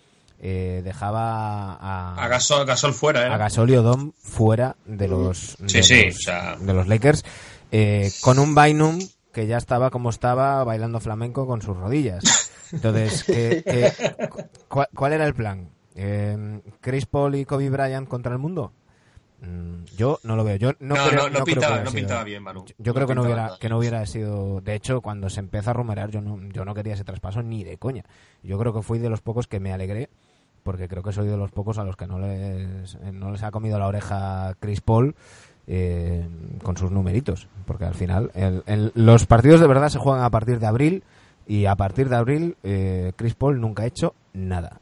eh, 0.46 0.82
dejaba 0.84 1.74
a, 1.76 2.22
A 2.22 2.28
Gasol, 2.28 2.66
Gasol 2.66 2.94
fuera, 2.94 3.28
¿eh? 3.28 3.32
a 3.32 3.38
Gasol 3.38 3.70
y 3.70 3.78
Odom 3.78 4.12
fuera 4.20 4.76
de 4.86 5.08
los, 5.08 5.56
Sí, 5.68 5.78
de 5.78 5.84
sí, 5.84 6.06
los, 6.08 6.16
o 6.16 6.20
sea- 6.20 6.56
de 6.58 6.74
los 6.74 6.88
Lakers, 6.90 7.24
eh, 7.72 8.12
con 8.22 8.40
un 8.40 8.54
Bynum 8.54 9.00
que 9.32 9.48
ya 9.48 9.56
estaba 9.58 9.90
como 9.90 10.10
estaba 10.10 10.62
bailando 10.66 11.00
flamenco 11.00 11.48
con 11.48 11.62
sus 11.62 11.78
rodillas. 11.78 12.52
Entonces, 12.74 13.24
¿qué- 13.26 13.64
qué- 13.66 14.28
cu- 14.28 14.44
cuál, 14.68 14.90
cuál 14.94 15.14
era 15.14 15.26
el 15.26 15.34
plan? 15.34 15.70
Eh, 15.96 16.60
¿Chris 16.82 17.06
Paul 17.06 17.36
y 17.36 17.46
Kobe 17.46 17.70
Bryant 17.70 18.08
contra 18.10 18.34
el 18.34 18.40
mundo? 18.40 18.74
Mm, 19.42 19.84
Yo 19.98 20.20
no 20.24 20.36
lo 20.36 20.44
veo. 20.44 20.56
Yo 20.58 20.72
no, 20.80 20.96
No, 20.96 21.08
creo, 21.08 21.30
no, 21.30 21.40
no 21.40 21.46
pintaba- 21.46 22.24
bien, 22.24 22.44
Manu. 22.44 22.66
Yo 22.66 22.74
No 22.80 22.94
creo 22.94 23.08
que 23.08 23.16
no 23.16 23.24
hubiera 23.24 23.44
nada 23.46 23.58
que 23.60 23.70
no 23.70 23.78
hubiera 23.78 24.06
sido. 24.06 24.62
De 24.62 24.74
hecho, 24.76 25.02
cuando 25.02 25.30
se 25.30 25.40
empieza 25.40 25.72
a 25.72 25.74
rumorear, 25.74 26.10
yo 26.12 26.22
no, 26.22 26.40
yo 26.52 26.64
no 26.66 26.74
quería 26.74 26.94
ese 26.94 27.04
traspaso 27.04 27.42
ni 27.44 27.64
de 27.64 27.78
coña. 27.78 28.04
Yo 28.42 28.58
creo 28.58 28.74
que 28.74 28.82
fui 28.82 29.00
de 29.00 29.10
los 29.10 29.22
pocos 29.22 29.48
que 29.48 29.60
me 29.60 29.74
alegré, 29.74 30.10
porque 30.64 30.88
creo 30.88 31.04
que 31.04 31.12
soy 31.14 31.28
de 31.28 31.38
los 31.38 31.52
pocos 31.52 31.78
a 31.78 31.84
los 31.84 31.96
que 31.98 32.08
no 32.08 32.20
les, 32.20 32.96
no 33.14 33.32
les 33.32 33.44
ha 33.44 33.52
comido 33.52 33.78
la 33.80 33.88
oreja 33.88 34.56
Chris 34.60 34.82
Paul 34.82 35.16
eh, 35.68 36.28
con 36.64 36.76
sus 36.78 36.92
numeritos. 36.92 37.48
Porque 37.66 37.86
al 37.86 37.96
final, 37.96 38.32
el- 38.34 38.64
el- 38.66 38.92
los 38.96 39.26
partidos 39.26 39.60
de 39.62 39.68
verdad 39.68 39.90
se 39.90 40.00
juegan 40.00 40.24
a 40.24 40.30
partir 40.30 40.60
de 40.60 40.68
abril, 40.68 41.04
y 41.48 41.66
a 41.66 41.76
partir 41.76 42.08
de 42.10 42.16
abril, 42.16 42.56
eh, 42.64 43.12
Chris 43.16 43.36
Paul 43.36 43.60
nunca 43.60 43.84
ha 43.84 43.86
hecho 43.86 44.14
nada. 44.34 44.80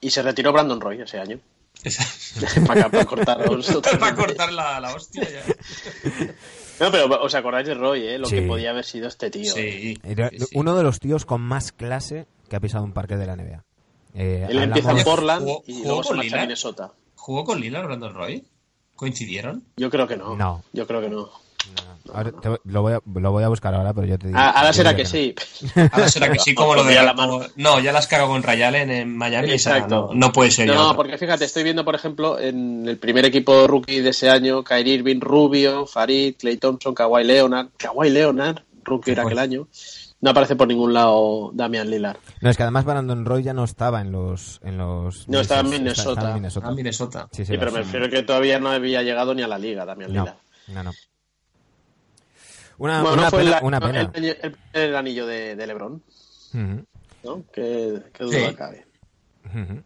Y 0.00 0.10
se 0.10 0.22
retiró 0.22 0.52
Brandon 0.52 0.80
Roy 0.80 1.00
ese 1.00 1.18
año. 1.18 1.38
para, 2.66 2.90
cortar 4.16 4.52
la, 4.52 4.80
la 4.80 4.94
hostia 4.94 5.24
ya. 5.28 5.42
No, 6.80 6.90
pero 6.90 7.06
os 7.22 7.34
acordáis 7.34 7.66
de 7.66 7.74
Roy, 7.74 8.02
¿eh? 8.06 8.18
Lo 8.18 8.26
Sí. 8.26 8.36
que 8.36 8.42
podía 8.42 8.70
haber 8.70 8.84
sido 8.84 9.08
este 9.08 9.30
tío. 9.30 9.52
Sí. 9.52 9.98
Era. 10.04 10.30
Uno 10.54 10.76
de 10.76 10.82
los 10.82 11.00
tíos 11.00 11.24
con 11.24 11.40
más 11.40 11.72
clase 11.72 12.26
que 12.48 12.56
ha 12.56 12.60
pisado 12.60 12.84
un 12.84 12.92
parque 12.92 13.16
de 13.16 13.26
la 13.26 13.34
NBA. 13.36 13.64
Eh, 14.14 14.46
Él 14.48 14.58
empieza 14.62 14.92
en 14.92 15.04
Portland 15.04 15.44
¿Jugó- 15.44 15.62
y 15.66 15.72
jugó 15.74 15.84
luego 15.86 16.02
se 16.02 16.08
con 16.08 16.16
marcha 16.18 16.36
a? 16.36 16.40
Minnesota. 16.40 16.92
¿Jugó 17.14 17.44
con 17.44 17.60
Lillard 17.60 17.86
Brandon 17.86 18.14
Roy? 18.14 18.44
¿Coincidieron? 18.98 19.62
Yo 19.76 19.90
creo 19.90 20.08
que 20.08 20.16
no. 20.16 20.34
No. 20.34 20.64
Yo 20.72 20.84
creo 20.88 21.00
que 21.00 21.08
no. 21.08 21.30
Ahora 22.12 22.32
te- 22.32 22.48
lo, 22.64 22.82
voy 22.82 22.94
a, 22.94 23.00
lo 23.14 23.30
voy 23.30 23.44
a 23.44 23.48
buscar 23.48 23.72
ahora, 23.74 23.92
pero 23.94 24.06
yo 24.08 24.18
te 24.18 24.26
digo. 24.26 24.38
Ah, 24.40 24.50
ahora 24.50 24.72
será 24.72 24.96
que 24.96 25.04
sí. 25.04 25.34
Ahora 25.92 26.08
será 26.08 26.32
que 26.32 26.38
sí, 26.40 26.52
como 26.54 26.74
lo 26.74 26.82
de 26.82 26.94
la 26.96 27.12
mano. 27.14 27.40
No, 27.56 27.78
ya 27.78 27.92
las 27.92 28.08
cago 28.08 28.26
con 28.28 28.42
Ray 28.42 28.62
Allen 28.62 28.90
en 28.90 29.16
Miami. 29.16 29.52
esa 29.52 29.76
Exacto. 29.76 30.08
no, 30.12 30.14
no 30.26 30.32
puede 30.32 30.50
ser 30.50 30.66
No, 30.66 30.96
porque 30.96 31.16
fíjate, 31.16 31.44
estoy 31.44 31.62
viendo, 31.62 31.84
por 31.84 31.94
ejemplo, 31.94 32.38
en 32.40 32.88
el 32.88 32.96
primer 32.98 33.24
equipo 33.26 33.66
rookie 33.68 34.00
de 34.00 34.10
ese 34.10 34.30
año, 34.30 34.64
Kyrie 34.64 34.94
Irving, 34.94 35.20
Rubio, 35.20 35.86
Farid, 35.86 36.34
Clay 36.38 36.56
Thompson, 36.56 36.92
Kawhi 36.94 37.22
Leonard. 37.22 37.68
Kawhi 37.76 38.10
Leonard, 38.10 38.62
rookie 38.84 39.12
era 39.12 39.22
aquel 39.24 39.38
año. 39.38 39.68
No 40.20 40.30
aparece 40.30 40.56
por 40.56 40.66
ningún 40.68 40.92
lado 40.92 41.50
Damian 41.54 41.88
Lillard. 41.90 42.16
No, 42.40 42.50
es 42.50 42.56
que 42.56 42.62
además 42.64 42.84
Brandon 42.84 43.24
Roy 43.24 43.42
ya 43.44 43.54
no 43.54 43.64
estaba 43.64 44.00
en 44.00 44.10
los... 44.12 44.60
En 44.64 44.76
los 44.78 45.28
No, 45.28 45.40
estaba 45.40 45.60
en 45.60 45.70
Minnesota. 45.70 46.10
estaba 46.10 46.28
en 46.30 46.34
Minnesota. 46.34 46.66
Ah, 46.68 46.72
Minnesota. 46.72 47.28
Sí, 47.32 47.44
sí, 47.44 47.52
Sí, 47.52 47.58
pero 47.58 47.70
me 47.72 47.78
refiero 47.78 48.08
que 48.10 48.22
todavía 48.22 48.58
no 48.58 48.68
había 48.70 49.02
llegado 49.02 49.34
ni 49.34 49.42
a 49.42 49.48
la 49.48 49.58
liga 49.58 49.84
Damian 49.84 50.12
No, 50.12 50.24
Lillard. 50.24 50.38
no, 50.68 50.82
no. 50.84 50.90
Una, 52.78 53.02
Bueno, 53.02 53.18
una 53.20 53.30
fue 53.30 53.44
pena, 53.44 53.58
el, 53.58 53.64
una 53.64 53.80
pena. 53.80 54.10
el- 54.14 54.24
el- 54.24 54.56
el 54.72 54.96
anillo 54.96 55.26
de, 55.26 55.56
de 55.56 55.66
LeBron, 55.66 55.94
Ujú. 56.54 56.86
¿no? 57.24 57.44
Qué, 57.52 58.02
qué 58.12 58.24
duda 58.24 58.48
Sí. 58.50 58.54
cabe. 58.54 58.86
Ujú. 59.46 59.82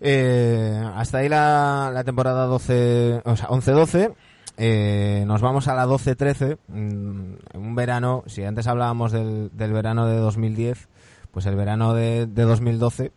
Eh, 0.00 0.82
hasta 0.94 1.18
ahí 1.18 1.28
la, 1.28 1.90
la 1.94 2.04
temporada 2.04 2.44
12, 2.46 3.22
o 3.24 3.36
sea, 3.36 3.48
11-12. 3.48 4.14
Eh, 4.56 5.24
nos 5.26 5.40
vamos 5.40 5.68
a 5.68 5.74
la 5.74 5.86
12-13. 5.86 6.58
Mm, 6.68 7.34
Un 7.58 7.74
verano, 7.74 8.22
si 8.26 8.44
antes 8.44 8.66
hablábamos 8.66 9.12
del, 9.12 9.50
del 9.54 9.72
verano 9.72 10.06
de 10.06 10.16
2010, 10.16 10.88
pues 11.30 11.46
el 11.46 11.56
verano 11.56 11.94
de, 11.94 12.26
de 12.26 12.42
2012, 12.42 13.12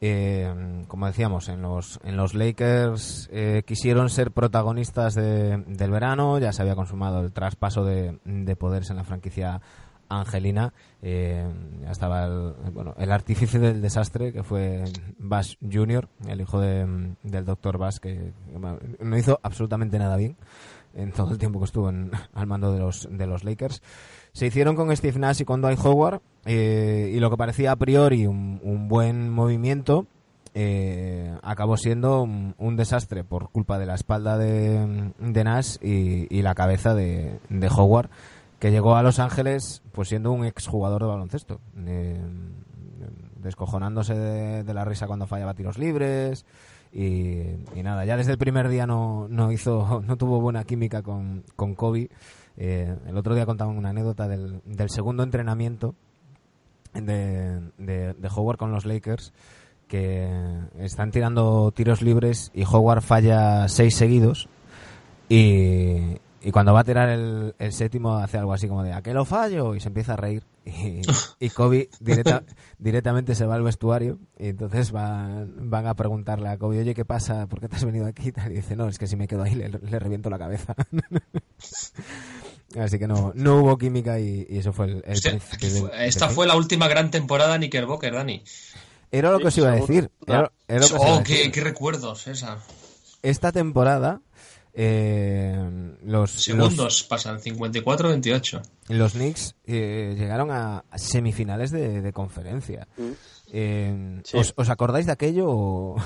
eh, 0.00 0.84
como 0.88 1.06
decíamos, 1.06 1.48
en 1.48 1.62
los, 1.62 2.00
en 2.04 2.16
los 2.16 2.34
Lakers 2.34 3.28
eh, 3.32 3.62
quisieron 3.64 4.10
ser 4.10 4.32
protagonistas 4.32 5.14
de- 5.14 5.62
del 5.66 5.90
verano. 5.90 6.38
Ya 6.38 6.52
se 6.52 6.62
había 6.62 6.74
consumado 6.74 7.20
el 7.20 7.32
traspaso 7.32 7.84
de 7.84 8.56
poderes 8.58 8.90
en 8.90 8.96
la 8.96 9.04
franquicia 9.04 9.60
Angelina. 10.20 10.72
Eh, 11.02 11.46
estaba 11.90 12.24
el, 12.24 12.54
bueno, 12.72 12.94
el 12.98 13.12
artífice 13.12 13.58
del 13.58 13.82
desastre, 13.82 14.32
que 14.32 14.42
fue 14.42 14.84
Bass 15.18 15.56
Jr., 15.60 16.08
el 16.28 16.40
hijo 16.40 16.60
de- 16.60 17.14
del 17.22 17.44
doctor 17.44 17.78
Bass, 17.78 18.00
que 18.00 18.32
no 19.00 19.16
hizo 19.18 19.38
absolutamente 19.42 19.98
nada 19.98 20.16
bien 20.16 20.36
en 20.94 21.10
todo 21.12 21.32
el 21.32 21.38
tiempo 21.38 21.58
que 21.58 21.64
estuvo 21.66 21.88
en- 21.90 22.10
al 22.34 22.46
mando 22.46 22.72
de 22.72 22.78
los, 22.78 23.08
de 23.10 23.26
los 23.26 23.44
Lakers. 23.44 23.82
Se 24.32 24.46
hicieron 24.46 24.74
con 24.76 24.94
Steve 24.96 25.18
Nash 25.18 25.42
y 25.42 25.44
con 25.44 25.60
Dwight 25.60 25.78
Howard, 25.84 26.20
eh, 26.44 27.12
y 27.14 27.20
lo 27.20 27.30
que 27.30 27.36
parecía 27.36 27.72
a 27.72 27.76
priori 27.76 28.26
un, 28.26 28.60
un 28.62 28.88
buen 28.88 29.30
movimiento, 29.30 30.06
eh, 30.56 31.36
acabó 31.42 31.76
siendo 31.76 32.22
un, 32.22 32.54
un 32.58 32.76
desastre 32.76 33.24
por 33.24 33.50
culpa 33.50 33.76
de 33.78 33.86
la 33.86 33.94
espalda 33.96 34.38
de, 34.38 35.12
de 35.18 35.44
Nash 35.44 35.78
y, 35.82 36.42
la 36.42 36.54
cabeza 36.54 36.94
de 36.94 37.38
Howard, 37.76 38.08
que 38.64 38.70
llegó 38.70 38.96
a 38.96 39.02
Los 39.02 39.18
Ángeles 39.18 39.82
pues 39.92 40.08
siendo 40.08 40.32
un 40.32 40.46
exjugador 40.46 41.02
de 41.02 41.08
baloncesto, 41.08 41.60
eh, 41.84 42.18
descojonándose 43.36 44.14
de, 44.14 44.72
la 44.72 44.86
risa 44.86 45.06
cuando 45.06 45.26
fallaba 45.26 45.52
tiros 45.52 45.76
libres 45.76 46.46
y, 46.90 47.40
y 47.74 47.82
nada, 47.82 48.06
ya 48.06 48.16
desde 48.16 48.32
el 48.32 48.38
primer 48.38 48.70
día 48.70 48.86
no, 48.86 49.28
no 49.28 49.52
hizo, 49.52 50.02
no 50.06 50.16
tuvo 50.16 50.40
buena 50.40 50.64
química 50.64 51.02
con, 51.02 51.44
con 51.56 51.74
Kobe. 51.74 52.08
Eh, 52.56 52.96
el 53.06 53.18
otro 53.18 53.34
día 53.34 53.44
contaban 53.44 53.76
una 53.76 53.90
anécdota 53.90 54.28
del, 54.28 54.62
del 54.64 54.88
segundo 54.88 55.24
entrenamiento 55.24 55.94
de, 56.94 57.60
de, 57.76 58.14
de 58.14 58.28
Howard 58.34 58.56
con 58.56 58.72
los 58.72 58.86
Lakers 58.86 59.34
que 59.88 60.26
están 60.78 61.10
tirando 61.10 61.70
tiros 61.72 62.00
libres 62.00 62.50
y 62.54 62.64
Howard 62.64 63.02
falla 63.02 63.68
seis 63.68 63.94
seguidos 63.94 64.48
y, 65.28 66.16
y 66.46 66.52
cuando 66.52 66.72
va 66.74 66.80
a 66.80 66.84
tirar 66.84 67.08
el, 67.08 67.54
el 67.58 67.72
séptimo 67.72 68.16
hace 68.18 68.36
algo 68.38 68.52
así 68.52 68.68
como 68.68 68.82
de 68.82 68.92
¿a 68.92 69.00
qué 69.02 69.14
lo 69.14 69.24
fallo? 69.24 69.74
y 69.74 69.80
se 69.80 69.88
empieza 69.88 70.12
a 70.12 70.16
reír 70.16 70.42
y, 70.66 71.00
y 71.40 71.50
Kobe 71.50 71.88
directa- 72.00 72.42
directamente 72.78 73.34
se 73.34 73.46
va 73.46 73.54
al 73.54 73.62
vestuario 73.62 74.18
y 74.38 74.48
entonces 74.48 74.94
va- 74.94 75.46
van 75.56 75.86
a 75.86 75.94
preguntarle 75.94 76.48
a 76.50 76.58
Kobe 76.58 76.80
oye 76.80 76.94
¿qué 76.94 77.04
pasa? 77.04 77.46
¿por 77.46 77.60
qué 77.60 77.68
te 77.68 77.76
has 77.76 77.84
venido 77.84 78.06
aquí? 78.06 78.30
y 78.46 78.50
dice 78.50 78.76
no, 78.76 78.88
es 78.88 78.98
que 78.98 79.06
si 79.06 79.16
me 79.16 79.26
quedo 79.26 79.42
ahí 79.42 79.54
le, 79.54 79.68
le 79.70 79.98
reviento 79.98 80.28
la 80.30 80.38
cabeza 80.38 80.74
así 82.78 82.98
que 82.98 83.06
no, 83.06 83.32
no 83.34 83.60
hubo 83.62 83.78
química 83.78 84.18
y, 84.18 84.46
y 84.48 84.58
eso 84.58 84.72
fue 84.72 84.86
el, 84.86 85.02
fue- 85.20 86.06
esta 86.06 86.28
fue 86.28 86.46
la 86.46 86.56
última 86.56 86.88
gran 86.88 87.10
temporada 87.10 87.52
de 87.52 87.58
Knickerbocker, 87.58 88.12
Dani. 88.14 88.42
Era 89.10 89.30
lo 89.30 89.38
que 89.38 89.46
os 89.46 89.58
iba 89.58 89.68
a 89.70 89.76
decir. 89.76 90.10
Era, 90.26 90.50
era 90.66 90.80
lo 90.80 90.88
que 90.88 90.94
os 90.94 91.00
iba 91.02 91.10
a 91.10 91.14
Oh, 91.14 91.18
decir. 91.20 91.52
qué 91.52 91.60
recuerdos 91.60 92.26
esa. 92.26 92.58
Esta 93.22 93.52
temporada, 93.52 94.20
eh, 94.74 95.96
los, 96.04 96.30
Segundos 96.30 97.04
pasan, 97.04 97.38
54-28. 97.40 98.52
los, 98.88 98.98
los 98.98 99.12
Knicks 99.12 99.54
eh, 99.66 100.14
llegaron 100.18 100.50
a 100.50 100.84
semifinales 100.96 101.70
de, 101.70 102.02
de 102.02 102.12
conferencia. 102.12 102.86
Eh, 103.52 104.20
Sí. 104.24 104.36
¿os, 104.36 104.52
os 104.56 104.68
acordáis 104.70 105.06
de 105.06 105.12
aquello? 105.12 105.46
o- 105.48 105.96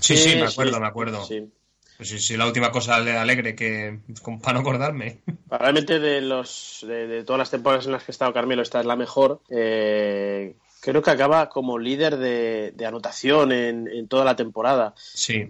Sí, 0.00 0.16
sí, 0.16 0.36
me 0.36 0.42
acuerdo, 0.46 0.74
sí, 0.74 0.80
me 0.80 0.86
acuerdo. 0.86 1.24
sí. 1.24 1.52
Pues 1.96 2.10
sí, 2.10 2.20
sí, 2.20 2.36
la 2.36 2.46
última 2.46 2.70
cosa 2.70 2.94
alegre 2.94 3.56
que, 3.56 3.98
para 4.40 4.52
no 4.54 4.60
acordarme. 4.60 5.18
Realmente 5.50 5.98
de 5.98 6.20
los 6.20 6.84
de, 6.86 7.08
de 7.08 7.24
todas 7.24 7.38
las 7.40 7.50
temporadas 7.50 7.86
en 7.86 7.92
las 7.92 8.04
que 8.04 8.12
ha 8.12 8.14
estado 8.14 8.32
Carmelo, 8.32 8.62
esta 8.62 8.78
es 8.78 8.86
la 8.86 8.94
mejor. 8.94 9.42
Eh, 9.48 10.54
creo 10.80 11.02
que 11.02 11.10
acaba 11.10 11.48
como 11.48 11.78
líder 11.78 12.16
de, 12.16 12.72
de 12.74 12.86
anotación 12.86 13.52
en, 13.52 13.88
en 13.88 14.08
toda 14.08 14.24
la 14.24 14.36
temporada. 14.36 14.94
Sí, 14.96 15.44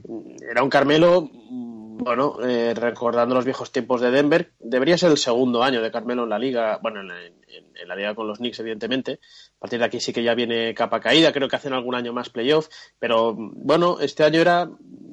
Era 0.50 0.62
un 0.62 0.70
Carmelo, 0.70 1.22
mm, 1.32 1.98
bueno, 1.98 2.36
eh, 2.46 2.74
recordando 2.74 3.34
los 3.34 3.44
viejos 3.44 3.72
tiempos 3.72 4.00
de 4.00 4.10
Denver, 4.10 4.52
debería 4.60 4.96
ser 4.96 5.10
el 5.10 5.18
segundo 5.18 5.62
año 5.62 5.82
de 5.82 5.90
Carmelo 5.90 6.22
en 6.24 6.28
la 6.30 6.38
liga, 6.38 6.78
bueno, 6.82 7.00
en, 7.00 7.10
en- 7.10 7.38
en 7.80 7.88
la 7.88 7.94
liga 7.96 8.14
con 8.14 8.26
los 8.26 8.38
Knicks, 8.38 8.58
evidentemente. 8.60 9.20
A 9.56 9.60
partir 9.60 9.78
de 9.78 9.84
aquí 9.84 10.00
sí 10.00 10.12
que 10.12 10.22
ya 10.22 10.34
viene 10.34 10.74
capa 10.74 11.00
caída, 11.00 11.32
creo 11.32 11.48
que 11.48 11.56
hacen 11.56 11.72
algún 11.72 11.94
año 11.94 12.12
más 12.12 12.28
playoff, 12.30 12.68
pero 12.98 13.34
mm, 13.34 13.52
bueno, 13.66 13.98
este 14.00 14.24
año 14.24 14.40
era 14.40 14.68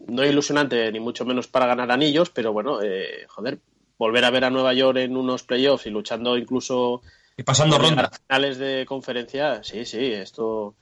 no 0.08 0.24
ilusionante, 0.26 0.92
ni 0.92 1.00
mucho 1.00 1.26
menos 1.26 1.48
para 1.48 1.66
ganar 1.66 1.92
anillos, 1.92 2.30
pero 2.30 2.54
bueno, 2.54 2.82
eh, 2.84 3.26
joder, 3.28 3.60
volver 3.98 4.24
a 4.26 4.30
ver 4.30 4.46
a 4.46 4.50
Nueva 4.50 4.74
York 4.74 4.98
en 5.00 5.16
unos 5.18 5.44
playoffs 5.44 5.86
y 5.88 5.90
luchando 5.90 6.38
incluso 6.38 7.02
y 7.38 7.44
pasando 7.44 7.78
ronda. 7.78 8.10
finales 8.28 8.58
de 8.58 8.86
conferencia, 8.88 9.64
sí, 9.64 9.86
sí, 9.86 10.12
esto... 10.14 10.76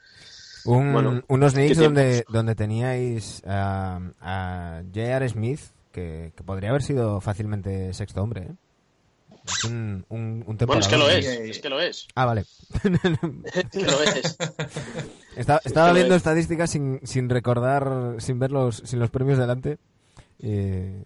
Un- 0.66 0.94
Bueno, 0.94 1.22
unos 1.28 1.54
Knicks 1.54 1.78
¿qué 1.78 1.84
donde, 1.84 2.26
donde 2.30 2.56
teníais 2.56 3.42
a, 3.46 4.00
a 4.22 4.82
J.R. 4.94 5.28
Smith, 5.30 5.60
que, 5.92 6.32
que 6.36 6.44
podría 6.44 6.70
haber 6.70 6.82
sido 6.84 7.20
fácilmente 7.20 7.94
sexto 7.94 8.24
hombre. 8.24 8.44
¿eh? 8.44 8.52
Es 9.46 9.66
un, 9.66 10.06
un, 10.08 10.44
un 10.48 10.58
Bueno, 10.58 10.80
es 10.80 10.88
que 10.88 10.96
lo 10.96 11.10
es, 11.10 11.26
es 11.26 11.60
que 11.60 11.68
lo 11.70 11.82
es, 11.82 12.08
Ah, 12.16 12.24
vale. 12.26 12.46
es 13.54 13.66
que 13.70 13.82
lo 13.82 14.02
es. 14.04 14.38
Estaba, 15.36 15.60
que 15.60 15.94
viendo 15.96 16.16
es. 16.16 16.20
estadísticas 16.22 16.70
sin, 16.70 17.02
sin 17.04 17.28
recordar, 17.28 18.16
sin 18.20 18.40
ver 18.40 18.52
los, 18.52 18.78
sin 18.86 19.00
los 19.00 19.10
premios 19.10 19.38
delante. 19.38 19.80
Eh, 20.40 21.04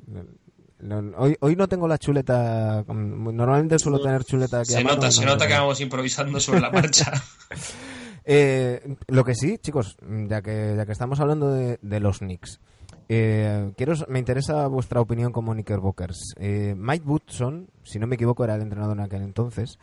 no- 0.80 1.18
hoy, 1.18 1.36
hoy 1.42 1.56
no 1.56 1.68
tengo 1.68 1.88
la 1.88 1.98
chuleta. 1.98 2.84
mm, 2.88 3.36
Normalmente 3.36 3.80
suelo 3.80 4.00
tener 4.02 4.24
chuleta 4.24 4.60
aquí 4.62 4.74
a 4.74 4.78
Se 4.78 4.84
mano, 4.84 4.96
nota, 4.98 5.08
no 5.08 5.12
se 5.12 5.26
nota 5.26 5.46
que 5.46 5.54
tengo. 5.54 5.62
vamos 5.64 5.82
improvisando 5.82 6.40
sobre 6.40 6.62
la 6.62 6.70
marcha. 6.72 7.12
Eh, 8.30 8.96
lo 9.08 9.24
que 9.24 9.36
sí, 9.36 9.58
chicos, 9.58 9.96
ya 10.28 10.42
que, 10.42 10.74
ya 10.76 10.86
que 10.86 10.92
estamos 10.92 11.20
hablando 11.22 11.50
de, 11.54 11.80
de 11.82 12.00
los 12.02 12.20
Knicks, 12.20 12.60
eh, 13.08 13.72
quiero, 13.78 13.94
me 14.10 14.20
interesa 14.20 14.68
vuestra 14.68 15.00
opinión 15.00 15.32
como 15.32 15.54
Knickerbockers. 15.54 16.34
Eh, 16.38 16.76
Mike 16.78 17.06
Woodson, 17.08 17.70
si 17.84 18.00
no 18.00 18.06
me 18.08 18.16
equivoco, 18.16 18.44
era 18.44 18.56
el 18.56 18.62
entrenador 18.64 18.98
en 18.98 19.04
aquel 19.06 19.22
entonces. 19.22 19.80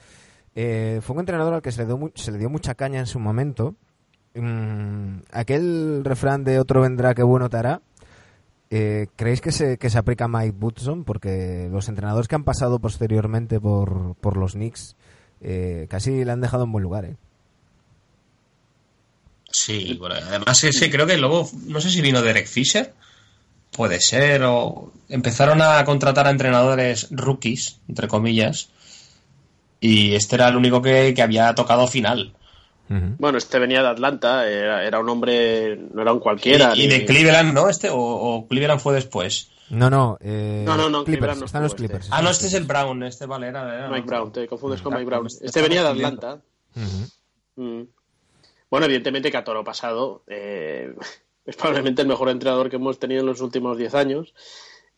eh, 0.55 1.01
fue 1.03 1.15
un 1.15 1.21
entrenador 1.21 1.55
al 1.55 1.63
que 1.63 1.73
se 1.73 1.81
le, 1.81 1.87
dio 1.87 1.97
mu- 1.97 2.11
se 2.15 2.33
le 2.33 2.39
dio 2.39 2.51
mucha 2.51 2.75
caña 2.75 3.01
en 3.01 3.07
su 3.07 3.19
momento. 3.19 3.77
Mm, 4.35 5.21
aquel 5.33 6.03
refrán 6.05 6.45
de 6.45 6.59
otro 6.59 6.83
vendrá 6.83 7.15
que 7.15 7.23
bueno 7.23 7.49
te 7.49 7.57
hará. 7.57 7.81
Eh, 8.71 9.07
¿Creéis 9.17 9.41
que 9.41 9.53
se, 9.53 9.79
que 9.79 9.91
se 9.91 9.99
aplica 9.99 10.29
Mike 10.29 10.57
Woodson? 10.59 11.05
Porque 11.05 11.69
los 11.71 11.89
entrenadores 11.89 12.29
que 12.29 12.35
han 12.35 12.45
pasado 12.45 12.79
posteriormente 12.79 13.61
por, 13.61 14.17
por 14.17 14.37
los 14.37 14.53
Knicks 14.53 14.97
eh, 15.41 15.87
casi 15.89 16.25
le 16.25 16.33
han 16.33 16.41
dejado 16.41 16.65
en 16.65 16.73
buen 16.73 16.83
lugar. 16.83 17.05
¿eh? 17.05 17.17
Sí, 19.51 19.97
bueno, 20.01 20.17
además 20.17 20.61
que 20.61 20.91
creo 20.91 21.07
que 21.07 21.19
luego, 21.19 21.49
no 21.67 21.81
sé 21.81 21.91
si 21.91 22.01
vino 22.01 22.23
Derek 22.23 22.47
Fisher, 22.47 22.93
puede 23.71 24.01
ser, 24.01 24.43
o 24.45 24.93
empezaron 25.09 25.63
a 25.63 25.85
contratar 25.85 26.27
a 26.27 26.31
entrenadores 26.31 27.09
rookies, 27.11 27.79
entre 27.89 28.09
comillas, 28.09 28.71
y 29.81 30.15
este 30.15 30.37
era 30.37 30.49
el 30.49 30.57
único 30.57 30.81
que, 30.81 31.13
que 31.15 31.23
había 31.23 31.55
tocado 31.55 31.87
final. 31.87 32.35
Bueno, 32.89 33.39
este 33.39 33.59
venía 33.59 33.83
de 33.83 33.89
Atlanta, 33.89 34.49
era, 34.49 34.85
era 34.85 35.01
un 35.01 35.09
hombre, 35.09 35.77
no 35.93 36.03
era 36.03 36.13
un 36.13 36.21
cualquiera. 36.21 36.73
y, 36.77 36.83
y 36.83 36.87
ni- 36.89 36.93
de 36.99 37.07
Cleveland, 37.07 37.53
¿no? 37.55 37.69
Este, 37.69 37.89
o, 37.91 37.97
o 37.99 38.47
Cleveland 38.47 38.81
fue 38.81 38.95
después. 38.95 39.51
No, 39.71 39.89
no, 39.89 40.19
eh, 40.21 40.63
No, 40.67 40.77
no, 40.77 40.91
no, 40.91 41.05
Clippers, 41.05 41.19
Cleveland 41.21 41.41
no 41.41 41.47
están 41.47 41.63
los 41.63 41.73
estuvo 41.73 41.87
Clippers. 41.89 42.09
Ah, 42.13 42.21
no, 42.23 42.31
este 42.31 42.47
es 42.49 42.55
el 42.55 42.65
Brown, 42.65 43.03
este 43.03 43.25
vale, 43.27 43.49
era, 43.49 43.75
era 43.75 43.89
Mike. 43.89 44.07
Brown, 44.07 44.31
te 44.33 44.47
confundes 44.47 44.83
con 44.83 44.93
Mike 44.93 45.07
Brown. 45.07 45.27
este 45.27 45.47
Este 45.47 45.63
venía 45.63 45.83
de 45.83 45.89
Atlanta. 45.89 46.41
Mm. 47.57 47.83
Bueno, 48.71 48.87
evidentemente 48.87 49.31
que 49.31 49.37
a 49.37 49.45
toro 49.45 49.65
pasado 49.65 50.23
eh, 50.27 50.95
es 51.47 51.57
probablemente 51.57 52.03
el 52.03 52.09
mejor 52.09 52.29
entrenador 52.29 52.69
que 52.71 52.77
hemos 52.77 52.99
tenido 52.99 53.21
en 53.21 53.27
los 53.27 53.41
últimos 53.41 53.79
10 53.79 53.95
años, 53.95 54.35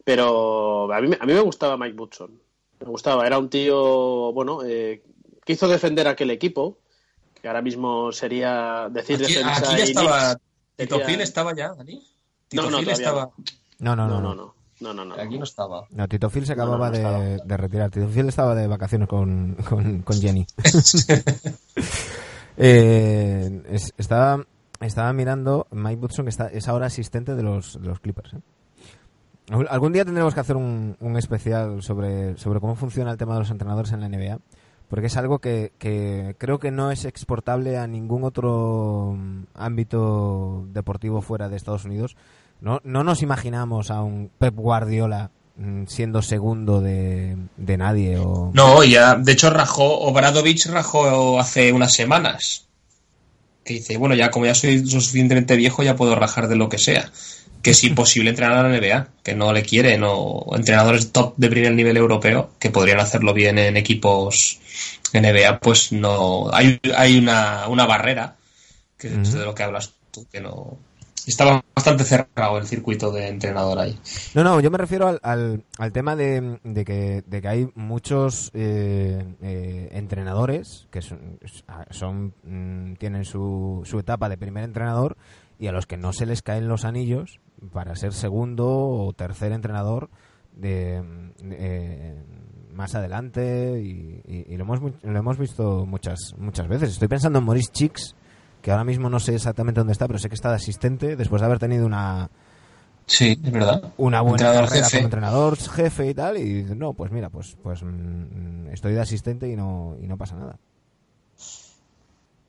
pero 0.04 0.92
a 0.92 1.00
mí, 1.00 1.08
me- 1.08 1.18
a 1.20 1.26
mí 1.26 1.32
me 1.32 1.40
gustaba 1.40 1.76
Mike 1.76 1.96
Woodson. 1.96 2.40
Me 2.80 2.86
gustaba, 2.86 3.26
era 3.26 3.38
un 3.38 3.48
tío, 3.48 4.32
bueno, 4.32 4.60
eh, 4.64 5.02
que 5.44 5.52
hizo 5.52 5.68
defender 5.68 6.08
aquel 6.08 6.30
equipo, 6.30 6.78
que 7.46 7.48
ahora 7.50 7.62
mismo 7.62 8.10
sería 8.10 8.88
decir 8.90 9.22
Aquí, 9.22 9.34
defensa 9.34 9.56
aquí 9.70 9.76
ya 9.78 9.84
estaba. 9.84 10.36
Tito 10.74 10.94
sería- 10.96 11.06
Phil 11.06 11.20
estaba 11.20 11.54
ya, 11.54 11.72
Dani. 11.74 12.02
Tito 12.48 12.62
No, 12.64 12.70
no, 12.70 12.78
Phil 12.78 12.88
estaba. 12.90 13.30
No, 13.78 13.94
no, 13.94 14.08
no. 14.08 14.14
No, 14.14 14.20
no. 14.20 14.20
no, 14.20 14.34
no. 14.34 14.54
No, 14.80 14.92
no, 14.92 15.04
no. 15.04 15.14
Aquí 15.14 15.38
no 15.38 15.44
estaba. 15.44 15.86
No, 15.90 16.08
Tito 16.08 16.28
Phil 16.28 16.44
se 16.44 16.54
acababa 16.54 16.90
No, 16.90 16.98
no, 16.98 17.02
no 17.12 17.20
de, 17.20 17.34
estaba. 17.36 17.46
de 17.46 17.56
retirar. 17.56 17.90
Tito 17.92 18.08
Phil 18.08 18.28
estaba 18.28 18.54
de 18.56 18.66
vacaciones 18.66 19.08
con, 19.08 19.54
con, 19.68 20.02
con 20.02 20.20
Jenny. 20.20 20.44
Eh, 22.58 23.62
es- 23.70 23.92
estaba, 23.98 24.44
estaba 24.80 25.12
mirando 25.12 25.66
Mike 25.70 26.00
Woodson, 26.00 26.24
que 26.24 26.30
está, 26.30 26.46
es 26.48 26.66
ahora 26.68 26.86
asistente 26.86 27.34
de 27.34 27.42
los, 27.42 27.80
de 27.80 27.86
los 27.86 28.00
Clippers. 28.00 28.32
¿eh? 28.34 28.38
Algún- 29.50 29.66
Algún 29.70 29.92
día 29.92 30.04
tendremos 30.04 30.34
que 30.34 30.40
hacer 30.40 30.56
un, 30.56 30.96
un 31.00 31.16
especial 31.16 31.82
sobre, 31.82 32.36
sobre 32.38 32.60
cómo 32.60 32.74
funciona 32.74 33.10
el 33.12 33.18
tema 33.18 33.34
de 33.34 33.40
los 33.40 33.50
entrenadores 33.50 33.92
en 33.92 34.00
la 34.00 34.08
NBA, 34.08 34.38
porque 34.88 35.06
es 35.06 35.16
algo 35.16 35.40
que, 35.40 35.72
que 35.78 36.34
creo 36.38 36.58
que 36.58 36.70
no 36.70 36.90
es 36.90 37.04
exportable 37.04 37.76
a 37.76 37.86
ningún 37.86 38.24
otro 38.24 39.16
mm, 39.16 39.44
ámbito 39.54 40.64
deportivo 40.72 41.22
fuera 41.22 41.48
de 41.48 41.56
Estados 41.56 41.84
Unidos. 41.84 42.16
No, 42.60 42.80
no 42.84 43.04
nos 43.04 43.22
imaginamos 43.22 43.90
a 43.90 44.02
un 44.02 44.30
Pep 44.38 44.54
Guardiola 44.54 45.30
mm, 45.56 45.84
siendo 45.86 46.22
segundo 46.22 46.80
de, 46.80 47.36
de 47.56 47.76
nadie 47.76 48.18
o... 48.18 48.52
No, 48.54 48.84
ya, 48.84 49.16
de 49.16 49.32
hecho 49.32 49.50
rajó, 49.50 50.00
Obradovich 50.00 50.66
rajó 50.66 51.38
hace 51.40 51.72
unas 51.72 51.92
semanas. 51.92 52.68
Que 53.64 53.74
dice, 53.74 53.96
bueno, 53.96 54.14
ya 54.14 54.30
como 54.30 54.46
ya 54.46 54.54
soy 54.54 54.86
suficientemente 54.86 55.56
viejo, 55.56 55.82
ya 55.82 55.96
puedo 55.96 56.14
rajar 56.14 56.46
de 56.46 56.54
lo 56.54 56.68
que 56.68 56.78
sea. 56.78 57.10
Que 57.60 57.72
es 57.72 57.82
imposible 57.84 58.30
entrenar 58.30 58.64
a 58.64 58.68
la 58.68 58.78
NBA, 58.78 59.08
que 59.24 59.34
no 59.34 59.52
le 59.52 59.64
quieren, 59.64 60.02
o 60.04 60.46
entrenadores 60.54 61.10
top 61.10 61.34
de 61.36 61.50
primer 61.50 61.72
nivel 61.72 61.96
europeo, 61.96 62.50
que 62.60 62.70
podrían 62.70 63.00
hacerlo 63.00 63.34
bien 63.34 63.58
en 63.58 63.76
equipos 63.76 64.60
NBA, 65.12 65.60
pues 65.60 65.92
no. 65.92 66.50
Hay, 66.52 66.80
hay 66.96 67.18
una, 67.18 67.68
una 67.68 67.86
barrera, 67.86 68.36
que 68.98 69.08
es 69.08 69.32
de 69.32 69.44
lo 69.44 69.54
que 69.54 69.62
hablas 69.62 69.92
tú, 70.10 70.26
que 70.30 70.40
no. 70.40 70.78
Estaba 71.26 71.64
bastante 71.74 72.04
cerrado 72.04 72.56
el 72.56 72.68
circuito 72.68 73.10
de 73.10 73.26
entrenador 73.26 73.80
ahí. 73.80 73.98
No, 74.34 74.44
no, 74.44 74.60
yo 74.60 74.70
me 74.70 74.78
refiero 74.78 75.08
al, 75.08 75.18
al, 75.24 75.64
al 75.76 75.92
tema 75.92 76.14
de, 76.14 76.60
de 76.62 76.84
que, 76.84 77.24
de 77.26 77.42
que 77.42 77.48
hay 77.48 77.68
muchos 77.74 78.52
eh, 78.54 79.24
eh, 79.42 79.88
entrenadores 79.90 80.86
que 80.92 81.02
son, 81.02 81.40
son 81.90 82.32
mm, 82.44 82.94
tienen 82.94 83.24
su, 83.24 83.82
su 83.84 83.98
etapa 83.98 84.28
de 84.28 84.36
primer 84.36 84.62
entrenador 84.62 85.16
y 85.58 85.66
a 85.66 85.72
los 85.72 85.86
que 85.86 85.96
no 85.96 86.12
se 86.12 86.26
les 86.26 86.42
caen 86.42 86.68
los 86.68 86.84
anillos 86.84 87.40
para 87.72 87.96
ser 87.96 88.12
segundo 88.12 88.68
o 88.68 89.12
tercer 89.12 89.50
entrenador 89.50 90.10
de, 90.52 91.02
eh, 91.42 92.22
más 92.76 92.94
adelante 92.94 93.80
y, 93.82 94.20
y- 94.26 94.52
y 94.54 94.56
lo, 94.56 94.64
hemos, 94.64 94.80
lo 95.02 95.18
hemos 95.18 95.38
visto 95.38 95.84
muchas 95.86 96.34
muchas 96.38 96.68
veces. 96.68 96.90
Estoy 96.90 97.08
pensando 97.08 97.38
en 97.40 97.44
Maurice 97.44 97.72
Chicks, 97.72 98.14
que 98.62 98.70
ahora 98.70 98.84
mismo 98.84 99.08
no 99.10 99.18
sé 99.18 99.34
exactamente 99.34 99.80
dónde 99.80 99.92
está, 99.92 100.06
pero 100.06 100.18
sé 100.18 100.28
que 100.28 100.34
está 100.34 100.50
de 100.50 100.56
asistente 100.56 101.16
después 101.16 101.40
de 101.40 101.46
haber 101.46 101.58
tenido 101.58 101.86
una 101.86 102.30
Sí, 103.06 103.40
es 103.42 103.52
verdad. 103.52 103.92
una 103.98 104.20
buena 104.20 104.34
Entrenador 104.36 104.64
carrera 104.68 104.84
jefe. 104.86 104.96
como 104.98 105.06
entrenador 105.06 105.56
jefe 105.56 106.10
y 106.10 106.14
tal 106.14 106.36
y 106.38 106.64
no 106.74 106.92
pues 106.92 107.12
mira 107.12 107.30
pues 107.30 107.56
pues 107.62 107.80
mm, 107.84 108.66
estoy 108.72 108.94
de 108.94 109.00
asistente 109.00 109.48
y 109.48 109.54
no 109.54 109.96
y 110.02 110.08
no 110.08 110.16
pasa 110.16 110.34
nada 110.34 110.58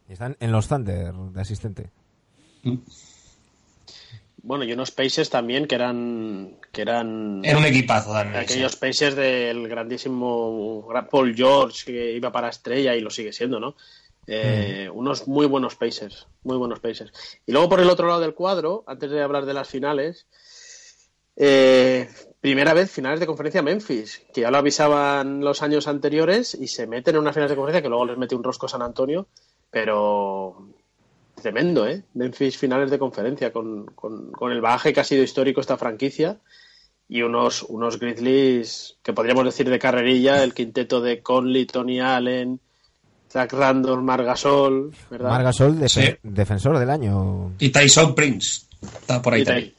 y 0.10 0.14
están 0.14 0.36
en 0.40 0.52
los 0.52 0.68
Thunder 0.68 1.14
de 1.14 1.42
asistente 1.42 1.92
Bueno, 4.48 4.64
y 4.64 4.72
unos 4.72 4.92
Pacers 4.92 5.30
también 5.30 5.68
que 5.68 5.76
eran. 5.76 6.58
Que 6.72 6.82
eran 6.84 7.42
Era 7.44 7.58
un 7.58 7.66
equipazo 7.66 8.14
también. 8.14 8.42
aquellos 8.44 8.72
sí. 8.72 8.78
Pacers 8.80 9.14
del 9.18 9.68
grandísimo 9.68 10.84
gran 10.88 11.10
Paul 11.10 11.36
George 11.36 11.84
que 11.86 12.14
iba 12.14 12.32
para 12.32 12.48
estrella 12.48 12.96
y 12.96 13.02
lo 13.02 13.10
sigue 13.10 13.34
siendo, 13.34 13.60
¿no? 13.60 13.76
Eh, 14.26 14.90
Unos 14.94 15.28
muy 15.28 15.48
buenos 15.48 15.76
Pacers, 15.76 16.28
muy 16.44 16.56
buenos 16.56 16.80
Pacers. 16.80 17.12
Y 17.46 17.52
luego 17.52 17.68
por 17.68 17.82
el 17.82 17.90
otro 17.90 18.08
lado 18.08 18.22
del 18.22 18.36
cuadro, 18.36 18.86
antes 18.88 19.12
de 19.12 19.22
hablar 19.22 19.46
de 19.46 19.54
las 19.54 19.68
finales, 19.68 20.28
eh, 21.36 22.10
primera 22.40 22.74
vez 22.74 22.90
finales 22.90 23.20
de 23.20 23.28
conferencia 23.28 23.62
Memphis, 23.62 24.22
que 24.34 24.42
ya 24.42 24.52
lo 24.52 24.60
avisaban 24.60 25.42
los 25.42 25.62
años 25.62 25.90
anteriores 25.90 26.56
y 26.56 26.70
se 26.70 26.88
meten 26.88 27.16
en 27.16 27.22
unas 27.22 27.34
finales 27.34 27.50
de 27.50 27.58
conferencia 27.58 27.82
que 27.82 27.90
luego 27.90 28.06
les 28.06 28.18
mete 28.18 28.34
un 28.34 28.46
rosco 28.46 28.70
San 28.70 28.82
Antonio, 28.82 29.28
pero 29.70 30.70
tremendo, 31.52 31.88
¿eh? 31.88 32.04
Memphis 32.14 32.58
finales 32.58 32.92
de 32.92 33.00
conferencia 33.00 33.54
con, 33.54 33.86
con, 33.96 34.32
con 34.34 34.52
el 34.52 34.60
bagaje 34.60 34.92
que 34.92 35.00
ha 35.00 35.04
sido 35.06 35.24
histórico 35.24 35.62
esta 35.62 35.78
franquicia 35.78 36.40
y 37.08 37.22
unos, 37.22 37.64
unos 37.64 38.00
Grizzlies 38.00 38.98
que 39.02 39.14
podríamos 39.14 39.46
decir 39.46 39.70
de 39.70 39.80
carrerilla, 39.80 40.44
el 40.44 40.54
quinteto 40.54 41.00
de 41.00 41.22
Conley, 41.22 41.66
Tony 41.66 42.02
Allen, 42.02 42.60
Zach 43.32 43.54
Randolph, 43.54 44.04
Margasol, 44.04 44.94
¿verdad? 45.10 45.30
Margasol 45.30 45.88
Sí. 45.90 46.02
defensor 46.22 46.78
del 46.80 46.90
año 46.90 47.54
Y 47.60 47.70
Tyson 47.70 48.14
Prince. 48.14 48.64
Está 48.82 49.22
por 49.22 49.34
ahí 49.34 49.46
también. 49.46 49.74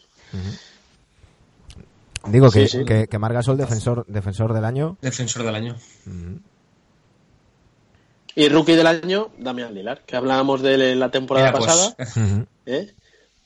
digo 2.28 2.50
que, 2.50 2.66
Sí, 2.66 2.78
sí. 2.78 2.84
que, 2.86 3.08
que 3.08 3.18
Margasol 3.18 3.58
defensor 3.58 4.06
defensor 4.08 4.54
del 4.54 4.64
año 4.64 4.96
Defensor 5.02 5.42
del 5.44 5.54
año. 5.54 5.76
Y 8.38 8.48
rookie 8.48 8.76
del 8.76 8.86
año, 8.86 9.30
Damian 9.36 9.74
Lillard, 9.74 9.98
que 10.06 10.14
hablábamos 10.14 10.62
de 10.62 10.94
la 10.94 11.10
temporada 11.10 11.48
Mira, 11.48 11.58
pues, 11.58 11.66
pasada. 11.72 12.46
¿eh? 12.66 12.94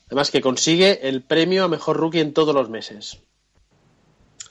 Además 0.05 0.29
que 0.29 0.39
consigue 0.39 1.09
el 1.09 1.23
premio 1.23 1.63
a 1.63 1.67
mejor 1.67 1.97
rookie 1.97 2.19
en 2.19 2.31
todos 2.31 2.53
los 2.53 2.69
meses. 2.69 3.17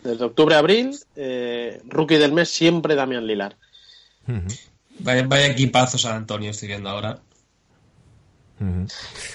Desde 0.03 0.25
octubre 0.25 0.57
a 0.57 0.59
abril, 0.59 0.99
eh, 1.15 1.81
rookie 1.85 2.17
del 2.17 2.33
mes 2.33 2.49
siempre 2.51 2.97
Damian 2.97 3.25
Lillard. 3.25 3.55
Ujú. 4.27 4.49
Vaya, 4.99 5.25
vaya 5.29 5.47
equipazo 5.47 5.97
San 5.97 6.17
Antonio 6.17 6.51
estoy 6.51 6.69
viendo 6.69 6.89
ahora. 6.91 7.21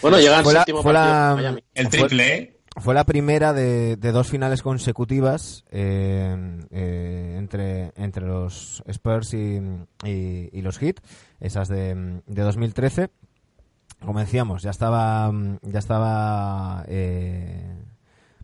Bueno, 0.02 0.20
llega 0.20 0.40
el 0.40 0.46
séptimo 0.46 0.84
partido 0.84 0.92
la- 0.94 1.34
Miami. 1.38 1.64
El 1.74 1.90
triple 1.90 2.36
E. 2.36 2.57
Fue 2.80 2.94
la 2.94 3.06
primera 3.06 3.54
de, 3.54 3.96
dos 3.98 4.30
finales 4.30 4.62
consecutivas 4.62 5.66
eh, 5.72 6.60
eh, 6.70 7.36
entre, 7.38 7.92
entre 7.96 8.26
los 8.26 8.84
Spurs 8.88 9.34
y, 9.34 9.60
y- 10.06 10.50
y 10.52 10.62
los 10.62 10.78
Heat, 10.78 10.98
esas 11.40 11.68
de, 11.70 12.22
de 12.28 12.42
2013. 12.44 13.10
Como 14.06 14.20
decíamos, 14.20 14.62
ya 14.62 14.70
estaba, 14.70 15.32
ya 15.64 15.80
estaba 15.80 16.86
eh, 16.88 17.76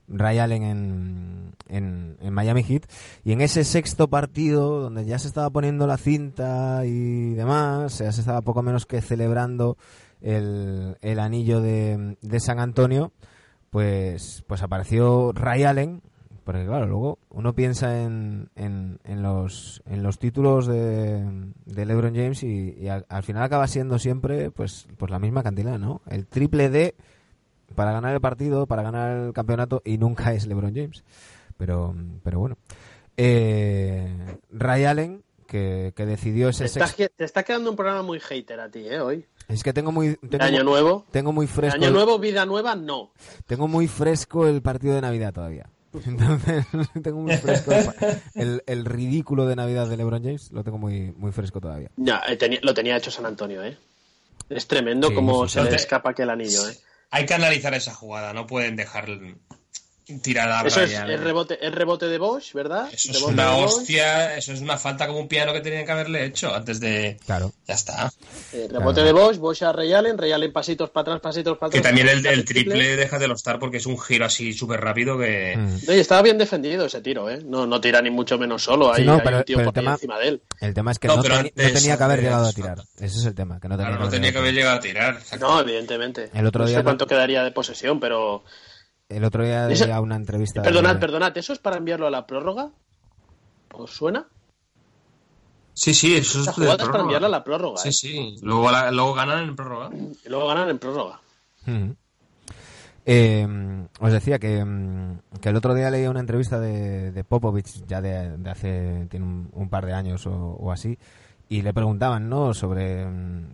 Ray 0.07 0.39
Allen 0.39 0.63
en, 0.63 1.55
en, 1.69 2.17
en 2.19 2.33
Miami 2.33 2.63
Heat 2.63 2.85
y 3.23 3.33
en 3.33 3.41
ese 3.41 3.63
sexto 3.63 4.07
partido 4.09 4.81
donde 4.81 5.05
ya 5.05 5.19
se 5.19 5.27
estaba 5.27 5.51
poniendo 5.51 5.85
la 5.85 5.97
cinta 5.97 6.81
y 6.87 7.35
demás, 7.35 7.99
ya 7.99 8.11
se 8.11 8.21
estaba 8.21 8.41
poco 8.41 8.63
menos 8.63 8.87
que 8.87 8.99
celebrando 9.01 9.77
el, 10.21 10.97
el 11.01 11.19
anillo 11.19 11.61
de, 11.61 12.17
de 12.19 12.39
San 12.39 12.59
Antonio, 12.59 13.11
pues, 13.73 14.43
pues 14.45 14.61
apareció 14.61 15.33
Ray 15.33 15.63
Allen, 15.63 16.01
porque 16.43 16.63
claro, 16.65 16.85
luego 16.85 17.19
uno 17.31 17.55
piensa 17.55 18.03
en, 18.03 18.49
en, 18.55 18.99
en 19.03 19.23
los, 19.23 19.81
en 19.87 20.03
los 20.03 20.19
títulos 20.19 20.67
de, 20.67 21.25
de 21.65 21.85
LeBron 21.85 22.13
James 22.13 22.43
y, 22.43 22.75
y 22.79 22.87
al, 22.87 23.05
al 23.09 23.23
final 23.23 23.41
acaba 23.41 23.67
siendo 23.67 23.97
siempre 23.97 24.51
pues, 24.51 24.87
pues 24.97 25.09
la 25.09 25.19
misma 25.19 25.41
cantidad, 25.41 25.79
¿no? 25.79 26.01
El 26.07 26.27
triple 26.27 26.69
D 26.69 26.95
para 27.75 27.91
ganar 27.91 28.13
el 28.13 28.21
partido, 28.21 28.67
para 28.67 28.83
ganar 28.83 29.17
el 29.17 29.33
campeonato 29.33 29.81
y 29.83 29.97
nunca 29.97 30.33
es 30.33 30.45
LeBron 30.45 30.75
James. 30.75 31.03
Pero, 31.57 31.95
pero 32.23 32.39
bueno. 32.39 32.57
Eh, 33.17 34.37
Ray 34.51 34.85
Allen, 34.85 35.23
que, 35.47 35.93
que 35.95 36.05
decidió 36.05 36.47
Te 36.47 36.65
ese 36.65 36.67
sexto... 36.67 37.03
te 37.15 37.23
está 37.23 37.43
quedando 37.43 37.69
un 37.71 37.75
programa 37.75 38.03
muy 38.03 38.19
hater 38.19 38.59
a 38.59 38.69
ti, 38.69 38.87
¿eh? 38.87 38.99
Hoy. 38.99 39.25
Es 39.47 39.63
que 39.63 39.73
tengo 39.73 39.91
muy... 39.91 40.15
Tengo, 40.15 40.43
año 40.43 40.63
muy- 40.63 40.63
nuevo. 40.71 41.05
tengo 41.11 41.31
muy 41.33 41.47
fresco... 41.47 41.75
año 41.75 41.91
nuevo, 41.91 42.17
vida 42.19 42.45
nueva, 42.45 42.75
no. 42.75 43.11
tengo 43.45 43.67
muy 43.67 43.87
fresco 43.87 44.47
el 44.47 44.61
partido 44.61 44.95
de 44.95 45.01
Navidad 45.01 45.33
todavía. 45.33 45.69
Entonces, 46.05 46.65
tengo 47.03 47.19
muy 47.21 47.37
fresco 47.37 47.71
el, 47.71 47.91
el, 48.33 48.63
el 48.65 48.85
ridículo 48.85 49.45
de 49.45 49.55
Navidad 49.55 49.87
de 49.87 49.97
LeBron 49.97 50.23
James, 50.23 50.51
lo 50.51 50.63
tengo 50.63 50.77
muy, 50.77 51.11
muy 51.17 51.31
fresco 51.31 51.61
todavía. 51.61 51.89
Ya, 51.97 52.21
eh, 52.27 52.35
tenía- 52.37 52.59
lo 52.63 52.73
tenía 52.73 52.97
hecho 52.97 53.11
San 53.11 53.25
Antonio, 53.25 53.63
¿eh? 53.63 53.77
Es 54.49 54.67
tremendo 54.67 55.09
Sí, 55.09 55.13
como 55.15 55.47
sí, 55.47 55.53
se 55.59 55.63
sí. 55.65 55.69
le 55.69 55.75
escapa 55.75 56.09
aquel 56.11 56.29
anillo, 56.29 56.67
¿eh? 56.67 56.77
Hay 57.11 57.25
que 57.27 57.33
analizar 57.35 57.73
esa 57.75 57.93
jugada, 57.93 58.33
no 58.33 58.47
pueden 58.47 58.75
dejar 58.75 59.07
tirar 60.21 60.49
a 60.51 60.67
Eso 60.67 60.81
es, 60.81 60.91
es 60.91 61.19
rebote, 61.19 61.57
es 61.65 61.73
rebote 61.73 62.07
de 62.07 62.17
Bosch, 62.17 62.53
¿verdad? 62.53 62.89
Eso 62.91 63.11
es 63.11 63.15
Rebote 63.17 63.33
una 63.33 63.55
de 63.55 63.63
hostia, 63.63 64.35
eso 64.37 64.53
es 64.53 64.61
una 64.61 64.77
falta 64.77 65.07
como 65.07 65.19
un 65.19 65.27
piano 65.27 65.53
que 65.53 65.61
tenían 65.61 65.85
que 65.85 65.91
haberle 65.91 66.25
hecho 66.25 66.53
antes 66.53 66.79
de... 66.79 67.17
Claro. 67.25 67.53
Ya 67.67 67.73
está. 67.75 68.11
eh, 68.51 68.67
rebote 68.69 69.01
de 69.03 69.11
Bosch, 69.11 69.37
Bosch 69.37 69.63
a 69.63 69.71
Ray 69.71 69.93
Allen, 69.93 70.17
Ray 70.17 70.31
Allen 70.33 70.51
pasitos 70.51 70.89
para 70.89 71.03
atrás, 71.13 71.21
pasitos 71.21 71.57
para 71.57 71.71
Que 71.71 71.77
atrás. 71.79 71.89
también 71.95 72.09
el, 72.09 72.25
el 72.25 72.45
triple 72.45 72.95
déjatelo 72.95 73.33
estar 73.33 73.59
porque 73.59 73.77
es 73.77 73.85
un 73.85 73.99
giro 73.99 74.25
así 74.25 74.53
súper 74.53 74.81
rápido 74.81 75.17
que... 75.17 75.55
Mm. 75.57 75.89
Oye, 75.89 75.99
estaba 75.99 76.21
bien 76.21 76.37
defendido 76.37 76.85
ese 76.85 77.01
tiro, 77.01 77.29
¿eh? 77.29 77.39
No, 77.45 77.65
no 77.65 77.79
tira 77.79 78.01
ni 78.01 78.09
mucho 78.09 78.37
menos 78.37 78.63
solo. 78.63 78.93
Sí, 78.95 79.01
Hay, 79.01 79.07
no, 79.07 79.13
hay 79.15 79.21
pero- 79.23 79.37
un 79.37 79.43
tío 79.43 79.57
pero 79.57 79.69
el 79.69 79.73
por 79.73 79.79
ahí 79.79 79.83
tema- 79.85 79.93
encima 79.95 80.19
de 80.19 80.27
él. 80.27 80.41
El 80.59 80.73
tema 80.73 80.91
es 80.91 80.99
que 80.99 81.07
No, 81.07 81.15
no, 81.17 81.21
pero 81.23 81.35
teni- 81.35 81.53
no 81.55 81.71
tenía 81.73 81.97
que 81.97 82.03
haber 82.03 82.21
llegado 82.21 82.45
a 82.47 82.51
tirar. 82.53 82.79
Ese 82.97 83.19
es 83.19 83.25
el 83.25 83.35
tema, 83.35 83.59
que 83.59 83.67
no 83.69 83.75
tenía, 83.77 83.91
Claro, 83.91 84.03
no 84.05 84.09
tenía 84.11 84.31
que 84.31 84.37
haber 84.37 84.53
llegado 84.53 84.77
a 84.77 84.79
tirar. 84.79 85.19
No, 85.39 85.59
evidentemente. 85.61 86.29
El 86.33 86.45
otro 86.45 86.63
no 86.63 86.67
día 86.67 86.77
sé 86.77 86.83
no- 86.83 86.87
cuánto 86.87 87.07
quedaría 87.07 87.43
de 87.43 87.51
posesión, 87.51 87.99
pero... 87.99 88.43
El 89.15 89.23
otro 89.23 89.43
día 89.43 89.69
Ese- 89.69 89.85
veía 89.85 90.01
una 90.01 90.15
entrevista... 90.15 90.61
Perdonad, 90.61 90.95
de- 90.95 90.99
perdonad, 90.99 91.37
¿eso 91.37 91.53
es 91.53 91.59
para 91.59 91.77
enviarlo 91.77 92.07
a 92.07 92.11
la 92.11 92.25
prórroga? 92.27 92.69
¿Os 93.73 93.91
suena? 93.91 94.27
Sí, 95.73 95.93
sí, 95.93 96.15
eso 96.15 96.41
Esa 96.41 96.51
es 96.51 96.57
de 96.57 96.85
para 96.85 96.99
enviarla 97.01 97.27
a 97.27 97.31
la 97.31 97.43
prórroga, 97.43 97.77
Sí, 97.79 97.89
¿eh? 97.89 97.93
sí. 97.93 98.35
Luego, 98.43 98.69
la- 98.71 98.91
luego 98.91 99.13
ganan 99.15 99.43
en 99.43 99.55
prórroga. 99.55 99.89
Y 100.25 100.29
luego 100.29 100.47
ganan 100.47 100.69
en 100.69 100.77
prórroga. 100.79 101.19
Eh, 103.05 103.45
os 103.99 104.11
decía 104.13 104.39
que, 104.39 104.63
mm, 104.63 105.39
que 105.41 105.49
el 105.49 105.55
otro 105.57 105.73
día 105.73 105.89
leí 105.91 106.07
una 106.07 106.21
entrevista 106.21 106.59
de, 106.59 107.11
de 107.11 107.23
Popovich, 107.25 107.85
ya 107.85 107.99
de, 108.01 108.37
de 108.37 108.49
hace 108.49 109.07
tiene 109.09 109.25
un, 109.25 109.49
un 109.51 109.69
par 109.69 109.85
de 109.85 109.93
años 109.93 110.25
o, 110.25 110.31
o 110.33 110.71
así, 110.71 110.97
y 111.57 111.61
le 111.61 111.73
preguntaban 111.73 112.29
no 112.29 112.53
sobre, 112.53 113.05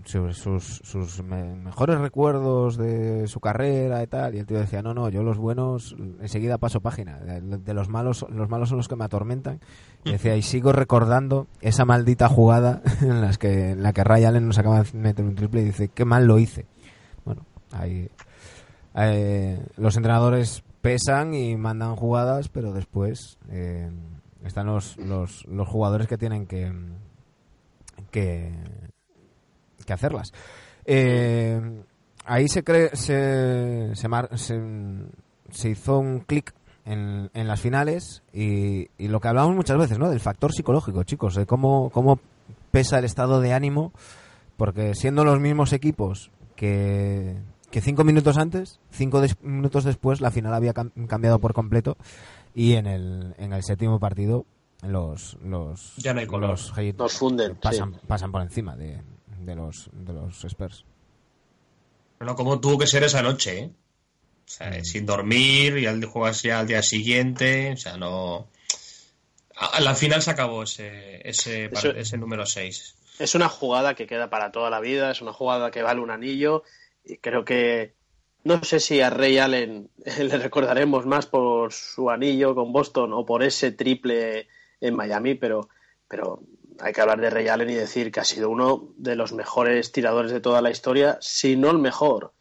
sobre 0.06 0.34
sus, 0.34 0.64
sus 0.84 1.22
me- 1.24 1.56
mejores 1.56 1.98
recuerdos 2.00 2.78
de 2.78 3.28
su 3.28 3.40
carrera 3.40 4.02
y 4.04 4.08
tal 4.08 4.36
y 4.36 4.40
el 4.40 4.46
tío 4.46 4.58
decía 4.60 4.82
no 4.82 4.94
no 4.94 5.10
yo 5.10 5.22
los 5.24 5.38
buenos 5.38 5.96
enseguida 6.22 6.58
paso 6.58 6.80
página 6.82 7.18
de, 7.20 7.42
de 7.42 7.74
los 7.74 7.90
malos 7.90 8.26
los 8.30 8.48
malos 8.50 8.70
son 8.70 8.78
los 8.78 8.88
que 8.88 8.96
me 8.96 9.04
atormentan 9.06 9.60
y 10.06 10.12
decía 10.12 10.36
y 10.38 10.42
sigo 10.42 10.72
recordando 10.72 11.48
esa 11.62 11.84
maldita 11.84 12.30
jugada 12.30 12.82
en 13.02 13.20
las 13.22 13.38
que 13.38 13.72
en 13.72 13.84
la 13.84 13.92
que 13.92 14.04
Ray 14.04 14.24
Allen 14.24 14.48
nos 14.48 14.58
acaba 14.60 14.84
de 14.84 14.98
meter 14.98 15.26
un 15.26 15.36
triple 15.36 15.62
y 15.62 15.66
dice 15.66 15.90
qué 15.90 16.06
mal 16.06 16.26
lo 16.26 16.40
hice 16.40 16.68
bueno 17.26 17.42
ahí 17.74 18.10
eh, 18.96 19.62
los 19.78 19.98
entrenadores 19.98 20.64
pesan 20.82 21.34
y 21.34 21.58
mandan 21.58 21.96
jugadas 21.96 22.48
pero 22.50 22.72
después 22.72 23.38
eh, 23.50 23.90
están 24.46 24.68
los, 24.68 24.96
los, 24.98 25.46
los 25.48 25.68
jugadores 25.68 26.08
que 26.08 26.18
tienen 26.18 26.46
que 26.48 26.72
que, 28.10 28.52
que 29.86 29.94
hacerlas. 29.94 30.32
Eh, 30.86 31.84
ahí 32.26 32.48
se, 32.48 32.64
cree, 32.64 32.90
se, 32.96 33.96
se, 33.96 34.08
mar- 34.08 34.38
se, 34.38 34.60
se 35.52 35.70
hizo 35.70 36.00
un 36.00 36.20
clic 36.22 36.54
en, 36.86 37.30
en 37.34 37.48
las 37.48 37.60
finales 37.62 38.24
y, 38.34 38.90
y 38.98 39.08
lo 39.08 39.20
que 39.20 39.28
hablamos 39.28 39.56
muchas 39.56 39.78
veces, 39.78 40.00
¿no? 40.00 40.10
Del 40.10 40.20
factor 40.20 40.54
psicológico, 40.54 41.04
chicos, 41.04 41.36
de 41.36 41.46
cómo, 41.46 41.90
cómo 41.92 42.20
pesa 42.72 43.00
el 43.00 43.06
estado 43.06 43.42
de 43.42 43.54
ánimo, 43.54 43.92
porque 44.58 44.96
siendo 44.96 45.24
los 45.24 45.40
mismos 45.40 45.74
equipos 45.74 46.32
que, 46.56 47.38
que 47.72 47.82
cinco 47.82 48.04
minutos 48.04 48.38
antes, 48.38 48.80
cinco 48.92 49.22
minutos 49.42 49.84
después, 49.84 50.22
la 50.22 50.32
final 50.32 50.54
había 50.54 50.74
cam- 50.74 50.92
cambiado 51.08 51.40
por 51.40 51.54
completo 51.54 51.98
y 52.56 52.74
en 52.74 52.88
el, 52.88 53.36
en 53.38 53.54
el 53.54 53.64
séptimo 53.64 54.00
partido 54.00 54.46
los 54.84 55.36
los 55.44 55.96
Ya 55.98 56.14
no 56.14 56.20
hay 56.22 56.28
color. 56.28 56.52
los 56.52 56.74
Nos 56.98 57.14
funden, 57.14 57.56
pasan, 57.56 57.94
sí. 57.94 58.00
pasan 58.08 58.32
por 58.32 58.42
encima 58.42 58.76
de, 58.76 59.02
de 59.40 59.56
los 59.56 59.90
de 59.92 60.14
los 60.14 60.44
Spurs. 60.46 60.86
Bueno, 62.20 62.36
como 62.36 62.60
tuvo 62.60 62.78
que 62.78 62.88
ser 62.88 63.04
esa 63.04 63.22
noche, 63.22 63.60
¿eh? 63.60 63.72
O 64.46 64.52
sea, 64.52 64.70
Mm. 64.80 64.84
sin 64.86 65.06
dormir 65.06 65.78
y 65.78 65.86
al 65.86 66.04
juegas 66.06 66.42
ya 66.42 66.60
al 66.60 66.68
día 66.68 66.82
siguiente, 66.82 67.72
o 67.74 67.78
sea, 67.78 67.98
no... 67.98 68.48
A 69.56 69.80
la 69.82 69.94
final 69.94 70.22
se 70.22 70.32
acabó 70.32 70.64
ese, 70.64 71.28
ese, 71.28 71.66
Eso- 71.66 71.92
ese 71.92 72.18
número 72.18 72.46
6. 72.46 72.96
Es 73.20 73.36
una 73.36 73.50
jugada 73.50 73.94
que 73.94 74.08
queda 74.08 74.30
para 74.30 74.52
toda 74.52 74.70
la 74.70 74.80
vida, 74.80 75.12
es 75.12 75.22
una 75.22 75.34
jugada 75.34 75.70
que 75.72 75.82
vale 75.84 76.00
un 76.00 76.10
anillo 76.10 76.64
y 77.04 77.18
creo 77.18 77.44
que 77.44 77.94
no 78.46 78.64
sé 78.64 78.80
si 78.80 79.02
a 79.02 79.10
Ray 79.10 79.38
Allen 79.38 79.90
le 80.18 80.38
recordaremos 80.38 81.06
más 81.06 81.26
por 81.26 81.74
su 81.74 82.10
anillo 82.10 82.56
con 82.56 82.72
Boston 82.72 83.12
o 83.14 83.26
por 83.26 83.44
ese 83.44 83.72
triple 83.74 84.48
en 84.82 84.96
Miami, 84.96 85.36
pero, 85.36 85.70
pero 86.08 86.42
hay 86.80 86.94
que 86.94 87.02
hablar 87.02 87.20
de 87.20 87.30
Ray 87.30 87.48
Allen 87.48 87.70
y 87.70 87.76
decir 87.76 88.12
que 88.12 88.20
ha 88.20 88.26
sido 88.26 88.50
uno 88.50 88.90
de 88.98 89.16
los 89.16 89.34
mejores 89.34 89.92
tiradores 89.92 90.32
de 90.32 90.40
toda 90.40 90.62
la 90.62 90.72
historia, 90.72 91.18
si 91.22 91.56
no 91.58 91.72
el 91.72 91.80
mejor. 91.80 92.34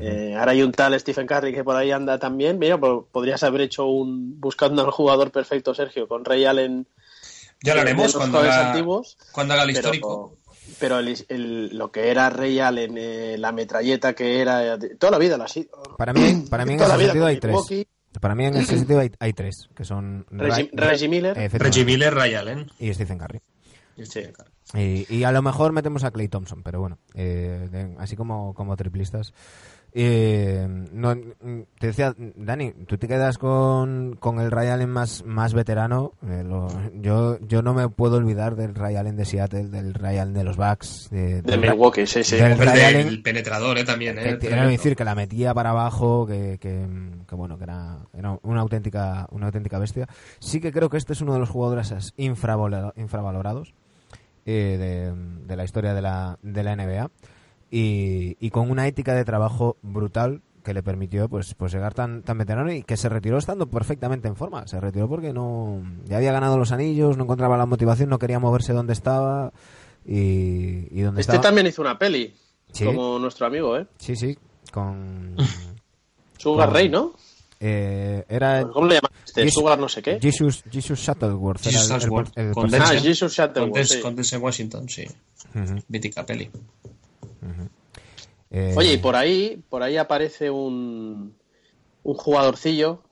Eh, 0.00 0.34
ahora 0.38 0.52
hay 0.52 0.62
un 0.62 0.72
tal 0.72 0.98
Stephen 1.00 1.26
Curry 1.26 1.54
que 1.54 1.64
por 1.64 1.74
ahí 1.74 1.90
anda 1.92 2.18
también. 2.18 2.58
Mira, 2.58 2.76
pues 2.78 3.04
podrías 3.10 3.42
haber 3.42 3.62
hecho 3.62 3.86
un 3.86 4.38
buscando 4.38 4.84
al 4.84 4.90
jugador 4.90 5.30
perfecto, 5.30 5.74
Sergio, 5.74 6.06
con 6.06 6.26
Ray 6.26 6.44
Allen. 6.44 6.86
Ya 7.62 7.74
lo 7.74 7.80
haremos 7.80 8.14
cuando 8.14 8.38
haga, 8.40 8.70
antiguos. 8.72 9.16
cuando 9.32 9.54
haga 9.54 9.62
el 9.62 9.68
Pero- 9.68 9.78
histórico. 9.78 10.34
Pero 10.78 10.98
el- 10.98 11.16
el- 11.30 11.76
lo 11.78 11.90
que 11.90 12.10
era 12.10 12.28
Ray 12.28 12.60
Allen, 12.60 12.96
eh, 12.98 13.36
la 13.38 13.50
metralleta 13.52 14.12
que 14.12 14.42
era, 14.42 14.76
de- 14.76 14.96
toda 14.96 15.12
la 15.12 15.18
vida 15.18 15.38
la 15.38 15.44
ha 15.44 15.48
sido. 15.48 15.70
Para 15.96 16.12
mí, 16.12 16.44
para 16.50 16.66
mí 16.66 16.74
en 16.74 16.80
ese 16.82 16.92
vida 16.98 17.04
sentido 17.06 17.26
hay 17.26 17.40
tres. 17.40 17.52
Milwaukee. 17.54 17.88
Para 18.20 18.34
mí 18.34 18.44
en 18.46 18.54
ese 18.56 18.78
sentido 18.78 19.00
hay, 19.00 19.10
hay 19.20 19.32
tres, 19.32 19.68
que 19.74 19.84
son 19.84 20.26
Reggie- 20.30 20.70
Ra- 20.72 20.88
Reggie 20.88 21.08
Miller. 21.08 21.36
Reggie 21.52 21.84
Miller, 21.84 22.14
Ray 22.14 22.34
Allen. 22.34 22.66
y 22.78 22.92
Stephen 22.94 23.18
Curry. 23.18 23.40
Sí. 24.04 24.20
Y, 24.74 25.12
y 25.12 25.24
a 25.24 25.32
lo 25.32 25.42
mejor 25.42 25.72
metemos 25.72 26.04
a 26.04 26.10
Clay 26.10 26.28
Thompson, 26.28 26.62
pero 26.62 26.78
bueno, 26.80 26.98
eh, 27.14 27.94
así 27.98 28.14
como, 28.16 28.54
como 28.54 28.76
triplistas. 28.76 29.32
Eh, 29.94 30.68
no, 30.92 31.16
te 31.78 31.86
decía, 31.88 32.14
Dani, 32.36 32.72
tú 32.86 32.98
te 32.98 33.08
quedas 33.08 33.38
con, 33.38 34.16
con 34.20 34.38
el 34.38 34.50
Ray 34.50 34.68
Allen 34.68 34.90
más, 34.90 35.24
más 35.24 35.54
veterano. 35.54 36.12
eh, 36.28 36.44
lo- 36.44 36.68
yo, 37.00 37.38
yo 37.40 37.62
no 37.62 37.72
me 37.74 37.88
puedo 37.88 38.16
olvidar 38.18 38.54
del 38.54 38.74
Ray 38.74 38.96
Allen 38.96 39.16
de 39.16 39.24
Seattle, 39.24 39.68
del 39.68 39.94
Ray 39.94 40.18
Allen 40.18 40.34
de 40.34 40.44
los 40.44 40.56
Bucks. 40.56 41.08
De, 41.10 41.36
De 41.36 41.42
del 41.42 41.62
Ra- 41.62 41.70
Milwaukee, 41.72 42.06
sí, 42.06 42.22
sí. 42.22 42.36
del 42.36 42.58
Ray 42.58 42.80
Allen, 42.82 43.22
penetrador, 43.22 43.78
¿eh? 43.78 43.84
También, 43.84 44.18
¿eh? 44.18 44.38
que, 44.38 44.48
decir 44.50 44.94
que 44.94 45.04
la 45.04 45.14
metía 45.14 45.54
para 45.54 45.70
abajo, 45.70 46.26
que, 46.26 46.58
que, 46.60 46.86
que 47.26 47.34
bueno, 47.34 47.56
que 47.56 47.64
era, 47.64 47.98
era 48.12 48.38
una 48.42 48.60
auténtica, 48.60 49.26
una 49.30 49.46
auténtica 49.46 49.78
bestia. 49.78 50.06
Sí 50.38 50.60
que 50.60 50.70
creo 50.70 50.90
que 50.90 50.98
este 50.98 51.14
es 51.14 51.20
uno 51.22 51.32
de 51.32 51.40
los 51.40 51.48
jugadores 51.48 51.92
infravalora- 52.18 52.92
infravalorados 52.96 53.74
eh, 54.44 54.76
de, 54.78 55.46
de 55.46 55.56
la 55.56 55.64
historia 55.64 55.94
de 55.94 56.02
la, 56.02 56.38
de 56.42 56.62
la 56.62 56.76
NBA 56.76 57.10
y, 57.70 58.36
y 58.40 58.50
con 58.50 58.70
una 58.70 58.86
ética 58.86 59.14
de 59.14 59.24
trabajo 59.24 59.76
brutal 59.82 60.42
que 60.64 60.74
le 60.74 60.82
permitió 60.82 61.28
pues 61.28 61.54
pues 61.54 61.72
llegar 61.72 61.94
tan 61.94 62.22
tan 62.22 62.36
veterano 62.36 62.70
y 62.72 62.82
que 62.82 62.96
se 62.96 63.08
retiró 63.08 63.38
estando 63.38 63.66
perfectamente 63.68 64.28
en 64.28 64.36
forma 64.36 64.66
se 64.66 64.78
retiró 64.80 65.08
porque 65.08 65.32
no 65.32 65.82
ya 66.04 66.16
había 66.18 66.32
ganado 66.32 66.58
los 66.58 66.72
anillos 66.72 67.16
no 67.16 67.24
encontraba 67.24 67.56
la 67.56 67.64
motivación 67.66 68.10
no 68.10 68.18
quería 68.18 68.38
moverse 68.38 68.72
donde 68.74 68.92
estaba 68.92 69.52
y, 70.04 70.88
y 70.90 71.00
donde 71.02 71.20
Este 71.20 71.32
estaba 71.32 71.40
también 71.42 71.66
hizo 71.66 71.82
una 71.82 71.98
peli, 71.98 72.34
Sí. 72.72 72.84
como 72.84 73.18
nuestro 73.18 73.46
amigo, 73.46 73.76
¿eh? 73.78 73.86
sí 73.98 74.14
sí 74.16 74.36
con 74.72 75.36
Sugar 76.38 76.66
Con- 76.68 76.74
Ray, 76.74 76.88
¿no? 76.88 77.12
eh, 77.60 78.24
era 78.28 78.62
¿Cómo 78.72 78.86
le 78.86 78.94
llaman? 78.96 79.10
Este, 79.26 79.42
Jesus- 79.44 79.54
Sugar 79.54 79.78
no 79.78 79.88
sé 79.88 80.02
qué. 80.02 80.18
Jesus, 80.20 80.64
Jesus 80.70 80.98
Shuttleworth 81.00 81.66
era 81.66 81.70
Jesus 81.72 81.88
el- 81.90 81.94
el- 81.94 82.00
Shuttleworth, 82.00 82.38
el 82.38 82.52
con 82.52 82.70
personaje. 82.70 82.96
Ah. 82.96 83.00
Jesus 83.00 83.32
Shuttleworth, 83.32 83.84
sí. 83.86 84.00
con 84.00 84.16
Denzel 84.16 84.40
Washington, 84.40 84.88
sí. 84.88 85.04
Ujú. 85.54 85.76
Mítica 85.88 86.24
peli. 86.26 86.50
Eh, 88.50 88.74
Oye, 88.76 88.94
y 88.94 88.96
por 88.98 89.14
ahí, 89.16 89.62
por 89.68 89.82
ahí 89.82 89.96
aparece 89.96 90.50
un, 90.50 91.36
un 92.02 92.14
jugadorcillo 92.14 93.02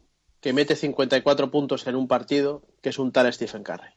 que 0.40 0.52
mete 0.52 0.76
54 0.76 1.50
puntos 1.50 1.86
en 1.86 1.96
un 1.96 2.08
partido, 2.08 2.62
que 2.82 2.88
es 2.90 2.98
un 2.98 3.12
tal 3.12 3.32
Stephen 3.32 3.62
Curry. 3.62 3.90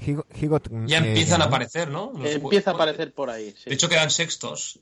he 0.00 0.14
got- 0.14 0.26
he 0.40 0.46
got, 0.46 0.68
Ya 0.86 0.98
eh, 0.98 1.08
empiezan 1.08 1.42
a 1.42 1.46
aparecer, 1.46 1.90
¿no? 1.90 2.12
Los- 2.16 2.30
Empieza 2.30 2.70
a 2.70 2.74
aparecer 2.74 3.12
por 3.12 3.30
ahí. 3.30 3.50
sí. 3.56 3.68
De 3.68 3.74
hecho, 3.74 3.88
quedan 3.88 4.10
sextos. 4.10 4.80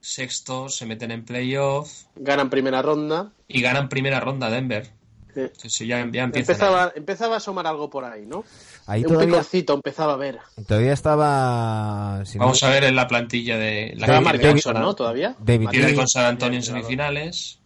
Sextos, 0.00 0.76
se 0.76 0.84
meten 0.84 1.10
en 1.10 1.24
playoff 1.24 2.04
Ganan 2.16 2.50
primera 2.50 2.82
ronda. 2.82 3.32
y 3.48 3.62
ganan 3.62 3.88
primera 3.88 4.20
ronda 4.20 4.50
Denver. 4.50 4.90
Sí. 5.34 5.40
Sí, 5.56 5.70
sí, 5.70 5.86
ya, 5.86 5.96
ya 5.98 6.22
empiezan. 6.24 6.36
Empezaba, 6.54 6.92
empezaba 6.94 7.34
a 7.34 7.36
asomar 7.38 7.66
algo 7.66 7.90
por 7.90 8.04
ahí, 8.04 8.24
¿no? 8.26 8.44
Ahí 8.86 9.02
un 9.02 9.08
todavía, 9.08 9.26
picorcito 9.28 9.74
empezaba 9.74 10.14
a 10.14 10.16
ver. 10.16 10.38
todavía 10.66 10.92
estaba 10.92 12.24
si 12.24 12.38
no- 12.38 12.44
Vamos 12.44 12.62
a 12.62 12.70
ver 12.70 12.84
en 12.84 12.96
la 12.96 13.08
plantilla 13.08 13.56
de 13.58 13.94
la 13.96 14.06
con 14.06 14.24
Jackson, 14.38 14.74
San- 14.74 14.82
¿no? 14.82 14.94
Todavía. 14.94 15.34
David 15.38 15.94
con 15.96 16.08
San 16.08 16.26
Antonio 16.26 16.58
en 16.58 16.62
semifinales. 16.62 17.58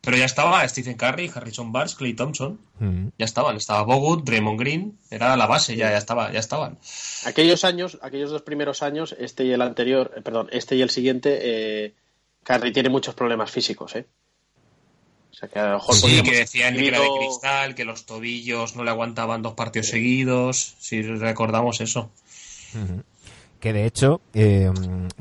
Pero 0.00 0.18
ya 0.18 0.26
estaba 0.26 0.68
Stephen 0.68 0.98
Curry, 0.98 1.30
Harrison 1.34 1.72
Barnes, 1.72 1.94
Clay 1.94 2.12
Thompson. 2.12 2.60
Mm. 2.78 3.06
Ya 3.16 3.24
estaban. 3.24 3.56
Estaba 3.56 3.84
Bogut, 3.84 4.22
Draymond 4.26 4.60
Green. 4.60 4.98
Era 5.10 5.34
la 5.34 5.46
base, 5.46 5.76
ya, 5.76 5.90
ya, 5.92 5.96
estaba, 5.96 6.30
ya 6.30 6.40
estaban. 6.40 6.78
Aquellos 7.24 7.64
años, 7.64 7.98
aquellos 8.02 8.30
dos 8.30 8.42
primeros 8.42 8.82
años, 8.82 9.16
este 9.18 9.44
y 9.44 9.52
el 9.52 9.62
anterior, 9.62 10.12
eh, 10.14 10.20
perdón, 10.20 10.48
este 10.52 10.76
y 10.76 10.82
el 10.82 10.90
siguiente, 10.90 11.38
eh, 11.86 11.94
Curry 12.42 12.70
tiene 12.74 12.90
muchos 12.90 13.14
problemas 13.14 13.50
físicos, 13.50 13.96
¿eh? 13.96 14.04
O 15.34 15.36
sea 15.36 15.48
que 15.48 15.58
a 15.58 15.66
lo 15.70 15.74
mejor 15.74 15.94
Sí, 15.96 16.22
que 16.22 16.36
decían 16.36 16.76
que 16.76 16.86
era 16.86 17.00
de 17.00 17.08
cristal, 17.18 17.74
que 17.74 17.84
los 17.84 18.06
tobillos 18.06 18.76
no 18.76 18.84
le 18.84 18.90
aguantaban 18.90 19.42
dos 19.42 19.54
partidos 19.54 19.88
seguidos. 19.88 20.76
Si 20.78 21.02
recordamos 21.02 21.80
eso. 21.80 22.12
Que 23.58 23.72
de 23.72 23.84
hecho, 23.86 24.20
eh, 24.32 24.70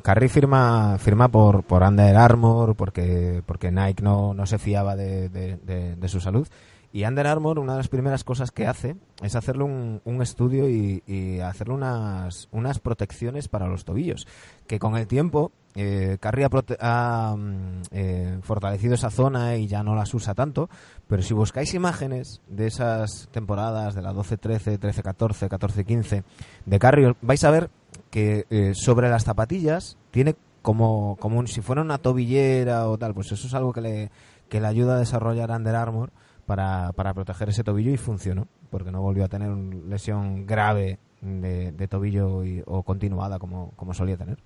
Curry 0.03 0.27
firma, 0.29 0.97
firma 0.99 1.29
por, 1.29 1.63
por 1.63 1.81
Under 1.81 2.15
Armour, 2.15 2.75
porque, 2.75 3.41
porque 3.45 3.71
Nike 3.71 4.03
no, 4.03 4.33
no 4.33 4.45
se 4.45 4.59
fiaba 4.59 4.95
de, 4.95 5.29
de- 5.29 5.57
de- 5.57 5.95
de 5.95 6.07
su 6.09 6.19
salud. 6.19 6.47
Y 6.91 7.05
Under 7.05 7.25
Armour, 7.25 7.57
una 7.57 7.71
de 7.73 7.77
las 7.79 7.87
primeras 7.87 8.23
cosas 8.23 8.51
que 8.51 8.67
hace 8.67 8.95
es 9.23 9.35
hacerle 9.35 9.63
un, 9.63 9.99
un 10.03 10.21
estudio 10.21 10.69
y, 10.69 11.01
y 11.07 11.39
hacerle 11.39 11.73
unas, 11.73 12.49
unas 12.51 12.77
protecciones 12.79 13.47
para 13.47 13.67
los 13.67 13.83
tobillos. 13.85 14.27
Que 14.67 14.77
con 14.77 14.95
el 14.97 15.07
tiempo, 15.07 15.51
eh, 15.75 16.17
ha, 16.21 17.31
ha, 17.31 17.35
mm, 17.35 17.81
eh, 17.91 18.39
fortalecido 18.41 18.95
esa 18.95 19.09
zona 19.09 19.55
y 19.55 19.67
ya 19.67 19.83
no 19.83 19.95
las 19.95 20.13
usa 20.13 20.33
tanto. 20.33 20.69
Pero 21.07 21.21
si 21.21 21.33
buscáis 21.33 21.73
imágenes 21.73 22.41
de 22.47 22.67
esas 22.67 23.27
temporadas, 23.31 23.95
de 23.95 24.01
la 24.01 24.13
12-13, 24.13 24.79
13-14, 24.79 25.49
14-15, 25.49 26.23
de 26.65 26.79
Curry, 26.79 27.15
vais 27.21 27.43
a 27.43 27.51
ver 27.51 27.69
que 28.09 28.45
eh, 28.49 28.73
sobre 28.75 29.09
las 29.09 29.23
zapatillas 29.23 29.97
tiene 30.11 30.35
como, 30.61 31.17
como 31.19 31.39
un, 31.39 31.47
si 31.47 31.61
fuera 31.61 31.81
una 31.81 31.97
tobillera 31.97 32.87
o 32.87 32.97
tal, 32.97 33.13
pues 33.13 33.31
eso 33.31 33.47
es 33.47 33.53
algo 33.53 33.73
que 33.73 33.81
le, 33.81 34.11
que 34.49 34.61
le 34.61 34.67
ayuda 34.67 34.95
a 34.95 34.99
desarrollar 34.99 35.51
Under 35.51 35.75
Armour 35.75 36.11
para, 36.45 36.91
para 36.93 37.13
proteger 37.13 37.49
ese 37.49 37.63
tobillo 37.63 37.91
y 37.91 37.97
funcionó, 37.97 38.47
porque 38.69 38.91
no 38.91 39.01
volvió 39.01 39.25
a 39.25 39.27
tener 39.29 39.49
una 39.49 39.75
lesión 39.87 40.45
grave 40.45 40.99
de, 41.21 41.71
de 41.71 41.87
tobillo 41.87 42.43
y- 42.45 42.63
o 42.65 42.83
continuada 42.83 43.39
como, 43.39 43.71
como 43.75 43.93
solía 43.93 44.17
tener. 44.17 44.37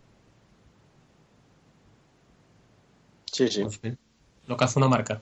Sí, 3.37 3.47
sí. 3.49 3.61
Pues 3.61 3.79
bien. 3.79 3.99
lo 4.47 4.57
que 4.57 4.63
hace 4.63 4.79
una 4.79 4.87
marca. 4.87 5.21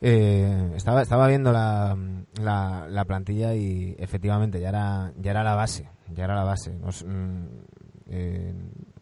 Eh, 0.00 0.72
estaba, 0.74 1.02
estaba 1.02 1.28
viendo 1.28 1.52
la, 1.52 1.94
la, 2.40 2.86
la 2.88 3.04
plantilla 3.04 3.54
y 3.54 3.94
efectivamente 3.98 4.58
ya 4.60 4.70
era, 4.70 5.12
ya 5.18 5.32
era 5.32 5.44
la 5.44 5.54
base. 5.54 5.90
Ya 6.14 6.24
era 6.24 6.34
la 6.34 6.44
base. 6.44 6.72
Nos, 6.72 7.04
mm, 7.04 7.44
eh, 8.08 8.54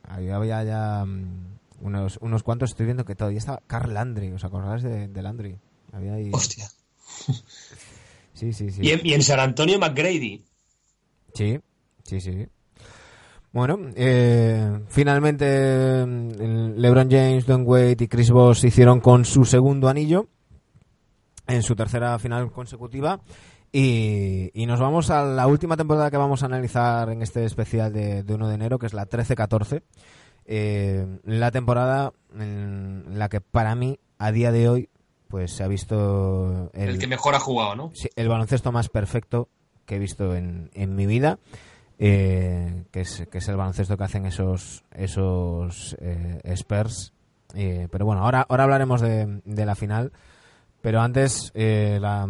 ahí 0.09 0.29
había 0.29 0.65
ya 0.65 1.05
mm, 1.05 1.59
unos, 1.83 2.19
unos 2.21 2.43
cuantos. 2.43 2.71
Estoy 2.71 2.87
viendo 2.87 3.05
que 3.05 3.15
todavía 3.15 3.39
estaba 3.39 3.63
Carl 3.69 3.95
Landry. 3.95 4.33
¿Os 4.33 4.43
acordáis 4.43 4.83
de, 4.83 5.07
de 5.07 5.23
Landry? 5.23 5.57
Había 5.93 6.15
ahí... 6.15 6.31
Hostia. 6.33 6.69
Sí, 8.35 8.53
sí, 8.53 8.71
sí. 8.71 8.81
Y 8.83 8.91
en, 8.91 9.07
y 9.07 9.15
en 9.15 9.23
San 9.23 9.39
Antonio 9.39 9.79
McGrady. 9.79 10.45
Sí, 11.33 11.61
sí, 12.03 12.21
sí. 12.21 12.49
Bueno, 13.53 13.79
eh, 13.97 14.81
finalmente 14.89 16.05
mm, 16.07 16.77
LeBron 16.77 17.11
James, 17.11 17.47
Don 17.47 17.63
Wade 17.67 17.97
y 18.01 18.09
Chris 18.09 18.31
Bosh 18.31 18.65
hicieron 18.65 19.01
con 19.01 19.25
su 19.25 19.45
segundo 19.45 19.89
anillo 19.89 20.29
en 21.47 21.63
su 21.63 21.75
tercera 21.75 22.19
final 22.19 22.53
consecutiva. 22.53 23.21
Y, 23.71 24.51
y 24.55 24.67
nos 24.67 24.81
vamos 24.81 25.11
a 25.11 25.25
la 25.25 25.47
última 25.47 25.77
temporada 25.77 26.11
que 26.11 26.17
vamos 26.17 26.43
a 26.43 26.47
analizar 26.47 27.11
en 27.11 27.23
este 27.23 27.45
especial 27.45 27.93
de, 27.93 28.23
de 28.23 28.35
1 28.35 28.49
de 28.49 28.55
enero, 28.55 28.79
que 28.79 28.87
es 28.87 28.95
la 28.95 29.07
13-14. 29.07 29.83
Eh, 30.51 31.07
la 31.25 31.51
temporada 31.51 32.13
en 32.35 33.19
la 33.19 33.29
que 33.29 33.43
para 33.43 33.75
mí, 33.75 33.99
a 34.19 34.33
día 34.33 34.51
de 34.51 34.69
hoy, 34.69 34.89
pues 35.29 35.53
se 35.53 35.63
ha 35.63 35.69
visto 35.69 36.71
El, 36.73 36.99
que 36.99 37.07
mejor 37.07 37.35
ha 37.35 37.41
jugado, 37.41 37.77
¿no? 37.77 37.91
Sí, 37.95 38.09
el 38.17 38.29
baloncesto 38.29 38.73
más 38.73 38.89
perfecto 38.89 39.51
que 39.85 39.97
he 39.97 39.99
visto 39.99 40.35
en, 40.35 40.71
en 40.73 40.95
mi 40.97 41.07
vida, 41.07 41.39
eh, 41.99 42.85
que, 42.91 43.01
es, 43.01 43.27
que 43.31 43.39
es 43.39 43.49
el 43.49 43.57
baloncesto 43.57 43.97
que 43.97 44.05
hacen 44.05 44.27
esos, 44.27 44.85
esos 44.95 45.97
eh, 46.01 46.41
Spurs. 46.45 47.13
Eh, 47.55 47.89
pero 47.91 48.05
bueno, 48.05 48.23
ahora, 48.23 48.47
ahora 48.49 48.65
hablaremos 48.65 49.01
de, 49.01 49.41
de 49.45 49.67
la 49.67 49.75
final. 49.75 50.13
Pero 50.81 51.01
antes, 51.01 51.51
eh, 51.55 51.99
la, 52.01 52.27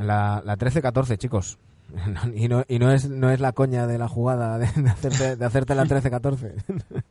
la, 0.00 0.42
la 0.44 0.56
13-14, 0.58 1.18
chicos. 1.18 1.58
y 2.34 2.48
no, 2.48 2.64
y 2.68 2.78
no, 2.78 2.90
es, 2.90 3.08
no 3.08 3.30
es 3.30 3.38
la 3.40 3.52
coña 3.52 3.86
de 3.86 3.98
la 3.98 4.08
jugada 4.08 4.58
de, 4.58 4.66
de 4.80 4.90
hacerte, 4.90 5.36
de 5.36 5.44
hacerte 5.44 5.74
la 5.74 5.84
13-14. 5.84 6.54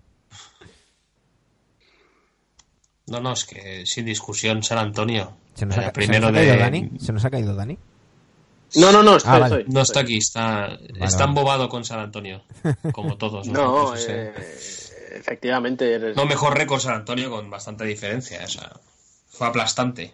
No, 3.08 3.20
no, 3.20 3.34
es 3.34 3.44
que 3.46 3.86
sin 3.86 4.06
discusión 4.06 4.64
San 4.64 4.78
Antonio. 4.78 5.34
¿Se 5.54 5.66
nos, 5.66 5.78
ha, 5.78 5.92
primero 5.92 6.28
se 6.28 6.32
nos 6.32 6.40
ha 6.40 6.40
caído 6.40 6.54
de- 6.54 6.60
Dani? 6.60 6.92
¿Se 7.00 7.12
nos 7.12 7.26
ha 7.26 7.30
caído 7.30 7.56
Dani? 7.56 7.78
No, 8.76 8.92
no, 8.92 9.04
no, 9.04 9.18
estoy, 9.18 9.32
Ah, 9.34 9.40
vale. 9.40 9.58
estoy, 9.60 9.74
No 9.74 9.82
está 9.82 10.00
aquí, 10.00 10.18
está, 10.18 10.78
está 11.00 11.18
vale. 11.20 11.24
embobado 11.30 11.70
con 11.70 11.84
San 11.84 12.00
Antonio, 12.00 12.44
como 12.94 13.18
todos. 13.18 13.48
No, 13.48 13.96
sí. 13.98 14.06
eh, 14.10 14.34
efectivamente. 15.16 15.94
eres- 15.94 16.16
No, 16.16 16.26
mejor 16.26 16.58
récord 16.58 16.80
San 16.80 16.96
Antonio 16.96 17.30
con 17.30 17.50
bastante 17.50 17.84
diferencia. 17.86 18.42
O 18.44 18.48
sea, 18.48 18.72
fue 19.28 19.48
aplastante. 19.48 20.14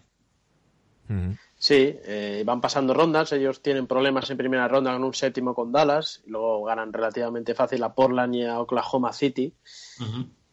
Sí, 1.60 1.96
eh, 2.06 2.44
van 2.46 2.62
pasando 2.62 2.94
rondas. 2.94 3.32
Ellos 3.32 3.62
tienen 3.62 3.88
problemas 3.88 4.30
en 4.30 4.38
primera 4.38 4.68
ronda 4.68 4.92
con 4.94 5.04
un 5.04 5.14
séptimo 5.14 5.56
con 5.56 5.72
Dallas. 5.72 6.22
Y 6.26 6.32
luego 6.32 6.64
ganan 6.66 6.92
relativamente 6.94 7.56
fácil 7.56 7.82
a 7.84 7.94
Portland 7.94 8.36
y 8.36 8.46
a 8.46 8.60
Oklahoma 8.60 9.14
City. 9.14 9.54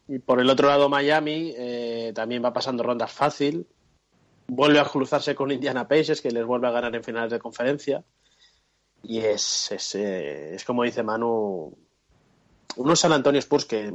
Y 0.09 0.19
por 0.19 0.41
el 0.41 0.49
otro 0.51 0.69
lado, 0.69 0.89
Miami 0.89 1.53
eh, 1.57 2.13
también 2.15 2.45
va 2.45 2.53
pasando 2.53 2.83
rondas 2.83 3.11
fácil. 3.13 3.67
Vuelve 4.47 4.79
a 4.79 4.85
cruzarse 4.85 5.35
con 5.35 5.51
Indiana 5.51 5.89
Pacers, 5.89 6.21
que 6.21 6.31
les 6.31 6.45
vuelve 6.45 6.69
a 6.69 6.73
ganar 6.73 6.95
en 6.95 7.05
finales 7.05 7.31
de 7.31 7.39
conferencia. 7.39 8.05
Y 9.03 9.19
es, 9.19 9.71
es, 9.73 9.95
eh, 9.95 10.55
es 10.55 10.65
como 10.65 10.83
dice 10.83 11.03
Manu, 11.03 11.77
unos 12.77 13.01
San 13.01 13.13
Antonio 13.13 13.39
Spurs 13.39 13.65
que 13.67 13.93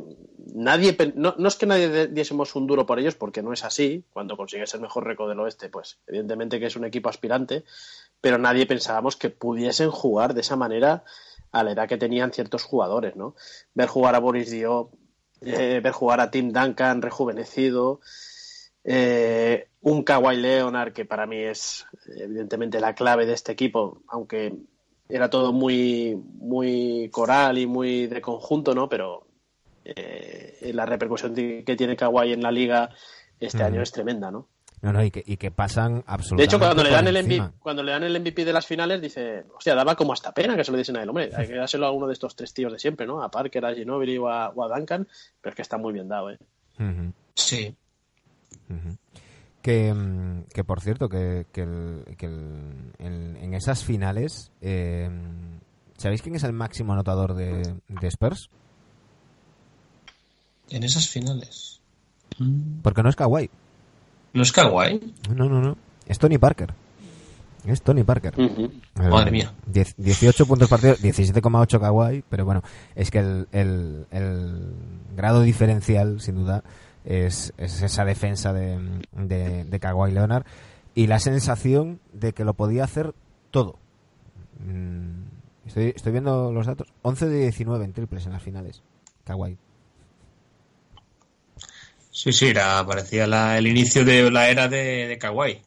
nadie, 0.53 0.95
no, 1.15 1.35
no 1.37 1.47
es 1.47 1.55
que 1.55 1.65
nadie 1.65 2.07
diésemos 2.07 2.55
un 2.55 2.67
duro 2.67 2.85
por 2.85 2.99
ellos, 2.99 3.15
porque 3.15 3.41
no 3.41 3.53
es 3.53 3.63
así. 3.63 4.03
Cuando 4.11 4.37
consigues 4.37 4.73
el 4.73 4.81
mejor 4.81 5.05
récord 5.05 5.29
del 5.29 5.39
oeste, 5.39 5.69
pues 5.69 5.99
evidentemente 6.07 6.59
que 6.59 6.67
es 6.67 6.75
un 6.75 6.85
equipo 6.85 7.09
aspirante, 7.09 7.63
pero 8.21 8.37
nadie 8.37 8.65
pensábamos 8.65 9.15
que 9.15 9.29
pudiesen 9.29 9.91
jugar 9.91 10.33
de 10.33 10.41
esa 10.41 10.55
manera 10.55 11.03
a 11.51 11.63
la 11.63 11.71
edad 11.71 11.87
que 11.87 11.97
tenían 11.97 12.31
ciertos 12.31 12.63
jugadores, 12.63 13.15
¿no? 13.15 13.35
Ver 13.73 13.87
jugar 13.87 14.15
a 14.15 14.19
Boris 14.19 14.51
Diop, 14.51 14.93
eh, 15.41 15.79
ver 15.83 15.93
jugar 15.93 16.19
a 16.19 16.31
Tim 16.31 16.51
Duncan 16.51 17.01
rejuvenecido, 17.01 18.01
eh, 18.91 19.67
un 19.81 20.01
Kawhi 20.01 20.37
Leonard 20.37 20.93
que 20.93 21.05
para 21.05 21.27
mí 21.27 21.37
es 21.37 21.85
evidentemente 22.07 22.79
la 22.79 22.95
clave 22.95 23.27
de 23.27 23.33
este 23.33 23.51
equipo, 23.51 24.01
aunque 24.07 24.51
era 25.07 25.29
todo 25.29 25.53
muy 25.53 26.19
muy 26.39 27.07
coral 27.11 27.59
y 27.59 27.67
muy 27.67 28.07
de 28.07 28.19
conjunto, 28.19 28.73
¿no? 28.73 28.89
Pero 28.89 29.27
eh, 29.85 30.71
la 30.73 30.87
repercusión 30.87 31.35
que 31.35 31.75
tiene 31.77 31.95
Kawhi 31.95 32.33
en 32.33 32.41
la 32.41 32.51
liga 32.51 32.89
este 33.39 33.61
año 33.61 33.83
es 33.83 33.91
tremenda, 33.91 34.31
¿no? 34.31 34.47
No, 34.81 34.91
no, 34.91 35.03
y 35.03 35.11
que, 35.11 35.21
y 35.23 35.37
que 35.37 35.51
pasan 35.51 35.97
De 35.97 36.03
absolutamente 36.07 36.43
hecho, 36.45 36.57
cuando 36.57 36.83
le 36.83 36.89
dan 36.89 37.07
el. 37.07 37.23
MVP, 37.23 37.59
cuando 37.59 37.83
le 37.83 37.91
dan 37.91 38.03
el 38.03 38.19
MVP 38.19 38.43
de 38.43 38.53
las 38.53 38.65
finales, 38.65 39.01
dice, 39.01 39.43
hostia, 39.55 39.75
daba 39.75 39.95
como 39.95 40.13
hasta 40.13 40.33
pena 40.33 40.55
que 40.55 40.63
se 40.63 40.71
lo 40.71 40.77
diesen 40.77 40.97
a 40.97 41.03
él, 41.03 41.09
hombre, 41.09 41.29
hay 41.35 41.47
que 41.47 41.55
dárselo 41.55 41.85
a 41.85 41.91
uno 41.91 42.07
de 42.07 42.13
estos 42.13 42.35
tres 42.35 42.53
tíos 42.55 42.71
de 42.71 42.79
siempre, 42.79 43.05
¿no? 43.05 43.21
A 43.21 43.29
Parker, 43.29 43.65
a 43.65 43.75
Ginobili 43.75 44.17
o 44.17 44.29
a, 44.29 44.49
o 44.49 44.63
a 44.63 44.75
Duncan, 44.75 45.07
pero 45.41 45.51
es 45.51 45.55
que 45.55 45.61
está 45.61 45.77
muy 45.77 45.93
bien 45.93 46.07
dado, 46.07 46.31
¿eh? 46.31 46.39
Sí. 47.35 47.75
Que, 49.61 49.93
mm, 49.93 50.43
que 50.53 50.63
por 50.63 50.79
cierto, 50.81 51.09
que, 51.09 51.45
que, 51.51 51.61
el- 51.63 52.15
que 52.17 52.25
el- 52.27 52.93
en, 52.99 53.35
en 53.37 53.53
esas 53.53 53.83
finales, 53.83 54.51
eh, 54.61 55.09
¿sabéis 55.97 56.21
quién 56.21 56.35
es 56.35 56.43
el 56.43 56.53
máximo 56.53 56.93
anotador 56.93 57.33
de, 57.33 57.75
de 57.87 58.07
Spurs? 58.07 58.49
En 60.69 60.83
esas 60.83 61.07
finales. 61.09 61.81
Porque 62.83 63.03
no 63.03 63.09
es 63.09 63.15
Kawhi. 63.15 63.49
¿No 64.33 64.43
es 64.43 64.51
Kawhi? 64.51 65.13
No, 65.35 65.49
no, 65.49 65.59
no. 65.61 65.77
Es 66.07 66.19
Tony 66.19 66.37
Parker. 66.37 66.73
Es 67.65 67.81
Tony 67.81 68.03
Parker. 68.03 68.33
Eh, 68.39 68.69
Madre 68.95 69.31
mía. 69.31 69.53
diez- 69.65 69.95
18 69.97 70.45
puntos 70.45 70.69
partidos, 70.69 71.01
17,8 71.01 71.79
Kawhi, 71.81 72.23
pero 72.29 72.45
bueno, 72.45 72.63
es 72.95 73.11
que 73.11 73.19
el, 73.19 73.47
el- 73.51 74.05
el 74.11 74.73
grado 75.15 75.41
diferencial, 75.41 76.21
sin 76.21 76.35
duda, 76.35 76.63
es, 77.09 77.53
es 77.57 77.81
esa 77.81 78.05
defensa 78.05 78.53
de, 78.53 79.01
de, 79.11 79.65
de 79.65 79.79
Kawhi 79.79 80.11
Leonard 80.13 80.45
y 80.95 81.07
la 81.07 81.19
sensación 81.19 81.99
de 82.13 82.31
que 82.33 82.45
lo 82.45 82.53
podía 82.53 82.85
hacer 82.85 83.13
todo. 83.51 83.77
Mm, 84.65 85.23
Estoy, 85.67 85.93
estoy 85.95 86.11
viendo 86.13 86.51
los 86.51 86.65
datos. 86.65 86.87
11 87.03 87.27
de 87.27 87.41
19 87.43 87.85
en 87.85 87.93
triples 87.93 88.25
en 88.25 88.31
las 88.31 88.41
finales. 88.41 88.81
Kawhi. 89.23 89.57
Sí, 92.11 92.33
sí, 92.33 92.47
era, 92.47 92.83
parecía 92.85 93.27
la- 93.27 93.57
el 93.57 93.67
inicio 93.67 94.03
de 94.03 94.31
la 94.31 94.49
era 94.49 94.67
de, 94.67 95.07
de 95.07 95.17
Kawhi. 95.17 95.61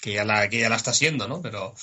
Que 0.00 0.14
ya, 0.14 0.24
la, 0.24 0.48
que 0.48 0.60
ya 0.60 0.70
la 0.70 0.76
está 0.76 0.94
siendo, 0.94 1.28
¿no? 1.28 1.42
Pero 1.42 1.74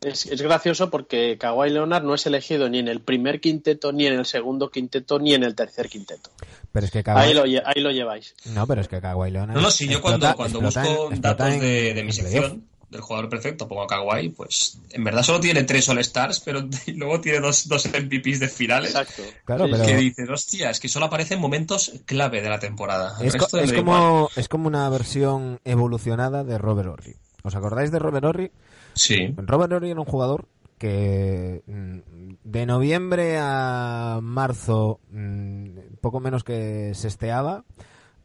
Es, 0.00 0.26
es 0.26 0.42
gracioso 0.42 0.90
porque 0.90 1.36
Kawhi 1.38 1.70
Leonard 1.70 2.04
no 2.04 2.14
es 2.14 2.26
elegido 2.26 2.68
ni 2.68 2.78
en 2.78 2.88
el 2.88 3.00
primer 3.00 3.40
quinteto, 3.40 3.92
ni 3.92 4.06
en 4.06 4.14
el 4.14 4.26
segundo 4.26 4.70
quinteto, 4.70 5.18
ni 5.18 5.34
en 5.34 5.42
el 5.44 5.54
tercer 5.54 5.88
quinteto. 5.88 6.30
Pero 6.72 6.86
es 6.86 6.92
que 6.92 7.02
Kawhi... 7.02 7.20
Ahí 7.20 7.34
lo, 7.34 7.42
ahí 7.42 7.80
lo 7.82 7.90
lleváis. 7.90 8.34
No, 8.46 8.66
pero 8.66 8.80
es 8.80 8.88
que 8.88 9.00
Kawhi 9.00 9.30
Leonard... 9.30 9.54
No, 9.56 9.62
no, 9.62 9.70
si 9.70 9.88
yo 9.88 10.00
cuando, 10.02 10.26
explota- 10.26 10.36
cuando 10.36 10.58
explota 10.60 10.88
busco 10.88 11.12
en- 11.12 11.20
datos 11.20 11.48
en- 11.52 11.60
de, 11.60 11.94
de 11.94 12.04
mi 12.04 12.12
sección 12.12 12.64
del 12.90 13.00
jugador 13.00 13.28
perfecto, 13.28 13.66
pongo 13.66 13.82
a 13.82 13.86
Kawhi, 13.88 14.28
pues 14.28 14.78
en 14.90 15.02
verdad 15.02 15.24
solo 15.24 15.40
tiene 15.40 15.64
tres 15.64 15.88
All-Stars, 15.88 16.38
pero 16.44 16.60
luego 16.94 17.20
tiene 17.20 17.40
dos, 17.40 17.66
dos 17.66 17.86
MVPs 17.86 18.38
de 18.40 18.48
finales. 18.48 18.90
Exacto. 18.90 19.22
Claro, 19.44 19.66
pero- 19.70 19.84
Que 19.84 19.96
dices, 19.96 20.28
hostia, 20.30 20.70
es 20.70 20.78
que 20.78 20.88
solo 20.88 21.06
aparece 21.06 21.34
en 21.34 21.40
momentos 21.40 21.90
clave 22.04 22.40
de 22.40 22.48
la 22.50 22.60
temporada. 22.60 23.16
El 23.20 23.26
Es, 23.28 23.36
co- 23.36 23.48
igual. 23.58 23.74
como, 23.74 24.30
es 24.36 24.48
como 24.48 24.68
una 24.68 24.88
versión 24.90 25.58
evolucionada 25.64 26.44
de 26.44 26.56
Robert 26.58 26.88
Horry. 26.90 27.16
¿Os 27.42 27.54
acordáis 27.56 27.90
de 27.90 27.98
Robert 27.98 28.24
Horry? 28.24 28.52
Sí. 28.94 29.34
Robert 29.36 29.72
Horry 29.72 29.90
era 29.90 30.00
un 30.00 30.06
jugador 30.06 30.46
que 30.78 31.62
mm, 31.66 32.34
de 32.44 32.66
noviembre 32.66 33.36
a 33.40 34.18
marzo 34.22 35.00
mm, 35.10 35.66
poco 36.00 36.20
menos 36.20 36.44
que 36.44 36.92
se 36.94 37.08
esteaba. 37.08 37.64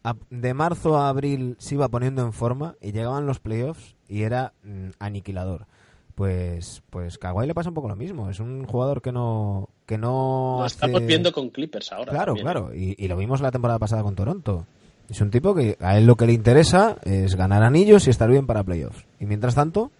A- 0.02 0.16
De 0.30 0.54
marzo 0.54 0.96
a 0.98 1.08
abril 1.08 1.56
se 1.58 1.74
iba 1.74 1.88
poniendo 1.88 2.22
en 2.22 2.32
forma 2.32 2.74
y 2.80 2.92
llegaban 2.92 3.26
los 3.26 3.38
playoffs 3.38 3.96
y 4.08 4.22
era 4.22 4.52
mm, 4.64 4.88
aniquilador. 4.98 5.66
Pues, 6.14 6.82
pues 6.90 7.16
Kawhi 7.18 7.46
le 7.46 7.54
pasa 7.54 7.70
un 7.70 7.74
poco 7.74 7.88
lo 7.88 7.96
mismo. 7.96 8.28
Es 8.28 8.40
un 8.40 8.66
jugador 8.66 9.00
que 9.00 9.10
no, 9.12 9.70
que 9.86 9.96
no 9.96 10.56
Lo 10.58 10.64
hace- 10.64 10.74
estamos 10.74 11.06
viendo 11.06 11.32
con 11.32 11.48
Clippers 11.50 11.92
ahora. 11.92 12.10
Claro, 12.12 12.34
también, 12.34 12.44
claro. 12.44 12.74
Y, 12.74 12.94
y 13.02 13.08
lo 13.08 13.16
vimos 13.16 13.40
la 13.40 13.50
temporada 13.50 13.78
pasada 13.78 14.02
con 14.02 14.14
Toronto. 14.16 14.66
Es 15.08 15.20
un 15.20 15.30
tipo 15.30 15.54
que 15.54 15.76
a 15.80 15.96
él 15.96 16.06
lo 16.06 16.16
que 16.16 16.26
le 16.26 16.32
interesa 16.34 16.96
es 17.04 17.34
ganar 17.36 17.62
anillos 17.62 18.06
y 18.06 18.10
estar 18.10 18.28
bien 18.30 18.46
para 18.46 18.62
playoffs. 18.64 19.06
Y 19.18 19.26
mientras 19.26 19.54
tanto, 19.54 19.90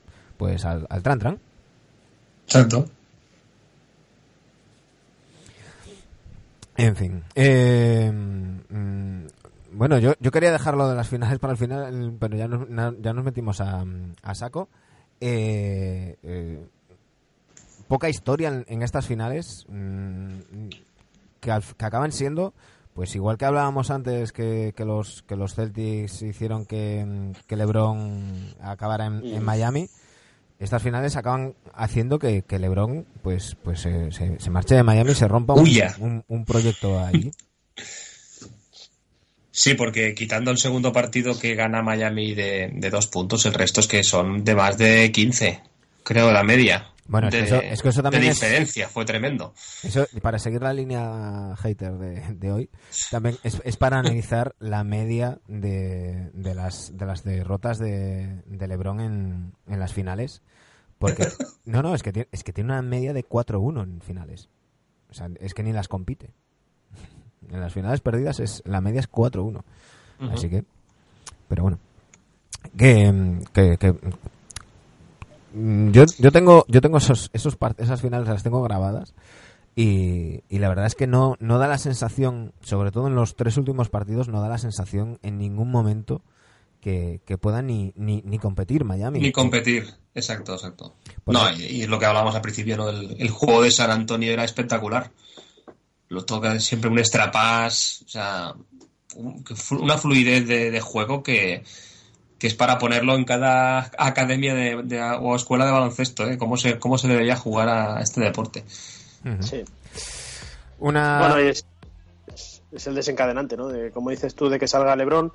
pues 0.40 0.64
al, 0.64 0.86
al 0.88 1.02
tran 1.02 1.18
tran. 1.18 1.38
Exacto. 2.46 2.86
En 6.76 6.96
fin. 6.96 7.22
eh, 7.34 8.10
mm, 8.10 9.26
bueno, 9.72 9.98
yo, 9.98 10.14
yo 10.18 10.30
quería 10.30 10.50
dejarlo 10.50 10.88
de 10.88 10.94
las 10.96 11.08
finales 11.08 11.38
para 11.38 11.52
el 11.52 11.58
final, 11.58 12.16
pero 12.18 12.36
ya 12.38 12.48
nos, 12.48 12.68
na- 12.70 12.94
ya 13.00 13.12
nos 13.12 13.22
metimos 13.24 13.60
a, 13.60 13.84
a 14.22 14.34
saco. 14.34 14.68
Eh, 15.20 16.16
eh, 16.22 16.66
poca 17.86 18.08
historia 18.08 18.48
en, 18.48 18.64
en 18.68 18.82
estas 18.82 19.06
finales 19.06 19.66
mm, 19.68 20.38
que, 21.40 21.50
al- 21.50 21.62
que 21.76 21.84
acaban 21.84 22.12
siendo 22.12 22.54
pues 22.94 23.14
igual 23.14 23.36
que 23.38 23.44
hablábamos 23.44 23.90
antes 23.90 24.32
que, 24.32 24.72
que 24.76 24.84
los 24.84 25.22
que 25.22 25.36
los 25.36 25.54
Celtics 25.54 26.22
hicieron 26.22 26.64
que, 26.66 27.32
que 27.46 27.56
LeBron 27.56 28.54
acabara 28.62 29.06
en, 29.06 29.24
en 29.24 29.44
Miami, 29.44 29.88
estas 30.60 30.82
finales 30.82 31.16
acaban 31.16 31.54
haciendo 31.74 32.18
que, 32.18 32.42
que 32.42 32.58
LeBron 32.58 33.06
pues 33.22 33.56
pues 33.62 33.84
eh, 33.86 34.08
se, 34.12 34.38
se 34.38 34.50
marche 34.50 34.74
de 34.74 34.82
Miami 34.82 35.12
y 35.12 35.14
se 35.14 35.26
rompa 35.26 35.54
un, 35.54 35.62
Huya. 35.62 35.96
un, 35.98 36.22
un 36.28 36.44
proyecto 36.44 37.00
allí. 37.00 37.30
Sí, 39.50 39.74
porque 39.74 40.14
quitando 40.14 40.50
el 40.50 40.58
segundo 40.58 40.92
partido 40.92 41.38
que 41.38 41.54
gana 41.54 41.82
Miami 41.82 42.34
de, 42.34 42.70
de 42.72 42.90
dos 42.90 43.08
puntos, 43.08 43.44
el 43.46 43.54
resto 43.54 43.80
es 43.80 43.88
que 43.88 44.04
son 44.04 44.44
de 44.44 44.54
más 44.54 44.78
de 44.78 45.10
15, 45.10 45.60
creo, 46.04 46.30
la 46.30 46.44
media. 46.44 46.86
Bueno, 47.10 47.28
es 47.28 47.34
que 47.34 47.40
eso- 47.42 47.60
es 47.60 47.82
que 47.82 47.88
eso 47.88 48.02
también 48.02 48.22
de 48.22 48.28
es- 48.30 48.40
diferencia, 48.40 48.88
fue 48.88 49.04
tremendo. 49.04 49.52
Eso, 49.82 50.06
para 50.22 50.38
seguir 50.38 50.62
la 50.62 50.72
línea 50.72 51.54
hater 51.56 51.92
de, 51.98 52.34
de 52.34 52.52
hoy, 52.52 52.70
también 53.10 53.36
es, 53.42 53.60
es 53.64 53.76
para 53.76 53.98
analizar 53.98 54.54
la 54.60 54.84
media 54.84 55.38
de, 55.48 56.30
de 56.32 56.54
las 56.54 56.96
de 56.96 57.06
las 57.06 57.24
derrotas 57.24 57.78
de, 57.78 58.42
de 58.46 58.68
LeBron 58.68 59.00
en, 59.00 59.52
en 59.66 59.80
las 59.80 59.92
finales. 59.92 60.42
Porque, 60.98 61.26
no, 61.64 61.82
no, 61.82 61.94
es 61.94 62.02
que, 62.02 62.12
tiene, 62.12 62.28
es 62.30 62.44
que 62.44 62.52
tiene 62.52 62.72
una 62.72 62.82
media 62.82 63.12
de 63.12 63.24
4-1 63.26 63.82
en 63.82 64.00
finales. 64.02 64.48
O 65.10 65.14
sea, 65.14 65.28
es 65.40 65.54
que 65.54 65.62
ni 65.64 65.72
las 65.72 65.88
compite. 65.88 66.30
En 67.50 67.58
las 67.60 67.72
finales 67.72 68.00
perdidas 68.00 68.38
es 68.38 68.62
la 68.66 68.80
media 68.80 69.00
es 69.00 69.10
4-1. 69.10 69.62
Así 70.32 70.48
que, 70.48 70.62
pero 71.48 71.62
bueno. 71.64 71.78
Que, 72.76 73.40
que, 73.52 73.76
que- 73.78 73.96
yo, 75.54 76.04
yo 76.18 76.32
tengo, 76.32 76.64
yo 76.68 76.80
tengo 76.80 76.98
esos, 76.98 77.30
esos 77.32 77.56
esas 77.78 78.00
finales 78.00 78.28
las 78.28 78.42
tengo 78.42 78.62
grabadas 78.62 79.14
y, 79.76 80.42
y 80.48 80.58
la 80.58 80.68
verdad 80.68 80.86
es 80.86 80.94
que 80.94 81.06
no, 81.06 81.36
no 81.40 81.58
da 81.58 81.68
la 81.68 81.78
sensación, 81.78 82.52
sobre 82.62 82.90
todo 82.90 83.06
en 83.08 83.14
los 83.14 83.36
tres 83.36 83.56
últimos 83.56 83.88
partidos, 83.88 84.28
no 84.28 84.40
da 84.40 84.48
la 84.48 84.58
sensación 84.58 85.18
en 85.22 85.38
ningún 85.38 85.70
momento 85.70 86.22
que, 86.80 87.20
que 87.26 87.38
pueda 87.38 87.62
ni, 87.62 87.92
ni, 87.96 88.22
ni 88.24 88.38
competir 88.38 88.84
Miami. 88.84 89.20
Ni 89.20 89.32
competir, 89.32 89.86
exacto, 90.14 90.54
exacto. 90.54 90.94
Pues 91.24 91.36
no, 91.38 91.52
y, 91.52 91.62
y 91.64 91.86
lo 91.86 91.98
que 91.98 92.06
hablábamos 92.06 92.34
al 92.34 92.40
principio, 92.42 92.76
¿no? 92.76 92.88
El, 92.88 93.16
el 93.18 93.30
juego 93.30 93.62
de 93.62 93.70
San 93.70 93.90
Antonio 93.90 94.32
era 94.32 94.44
espectacular. 94.44 95.10
Lo 96.08 96.24
toca 96.24 96.58
siempre 96.58 96.90
un 96.90 96.98
extra 96.98 97.30
pass, 97.30 98.02
o 98.06 98.08
sea, 98.08 98.54
un- 99.16 99.44
una 99.78 99.98
fluidez 99.98 100.46
de, 100.48 100.70
de 100.70 100.80
juego 100.80 101.22
que, 101.22 101.62
que 102.40 102.46
es 102.48 102.54
para 102.54 102.78
ponerlo 102.78 103.14
en 103.14 103.24
cada 103.24 103.90
academia 103.98 104.54
de, 104.54 104.82
de- 104.82 105.00
o 105.00 105.36
escuela 105.36 105.66
de 105.66 105.70
baloncesto, 105.72 106.26
¿eh? 106.28 106.38
Cómo 106.38 106.56
se, 106.56 106.78
cómo 106.80 106.98
se 106.98 107.06
debería 107.06 107.36
jugar 107.36 107.68
a 107.68 108.00
este 108.00 108.20
deporte. 108.22 108.64
Sí. 109.40 109.62
Una... 110.78 111.18
Bueno, 111.18 111.36
es, 111.36 111.64
es- 112.34 112.62
es 112.72 112.86
el 112.86 112.94
desencadenante, 112.94 113.56
¿no? 113.56 113.68
De, 113.68 113.90
como 113.90 114.10
dices 114.10 114.34
tú, 114.34 114.48
de 114.48 114.58
que 114.58 114.66
salga 114.66 114.96
LeBron. 114.96 115.32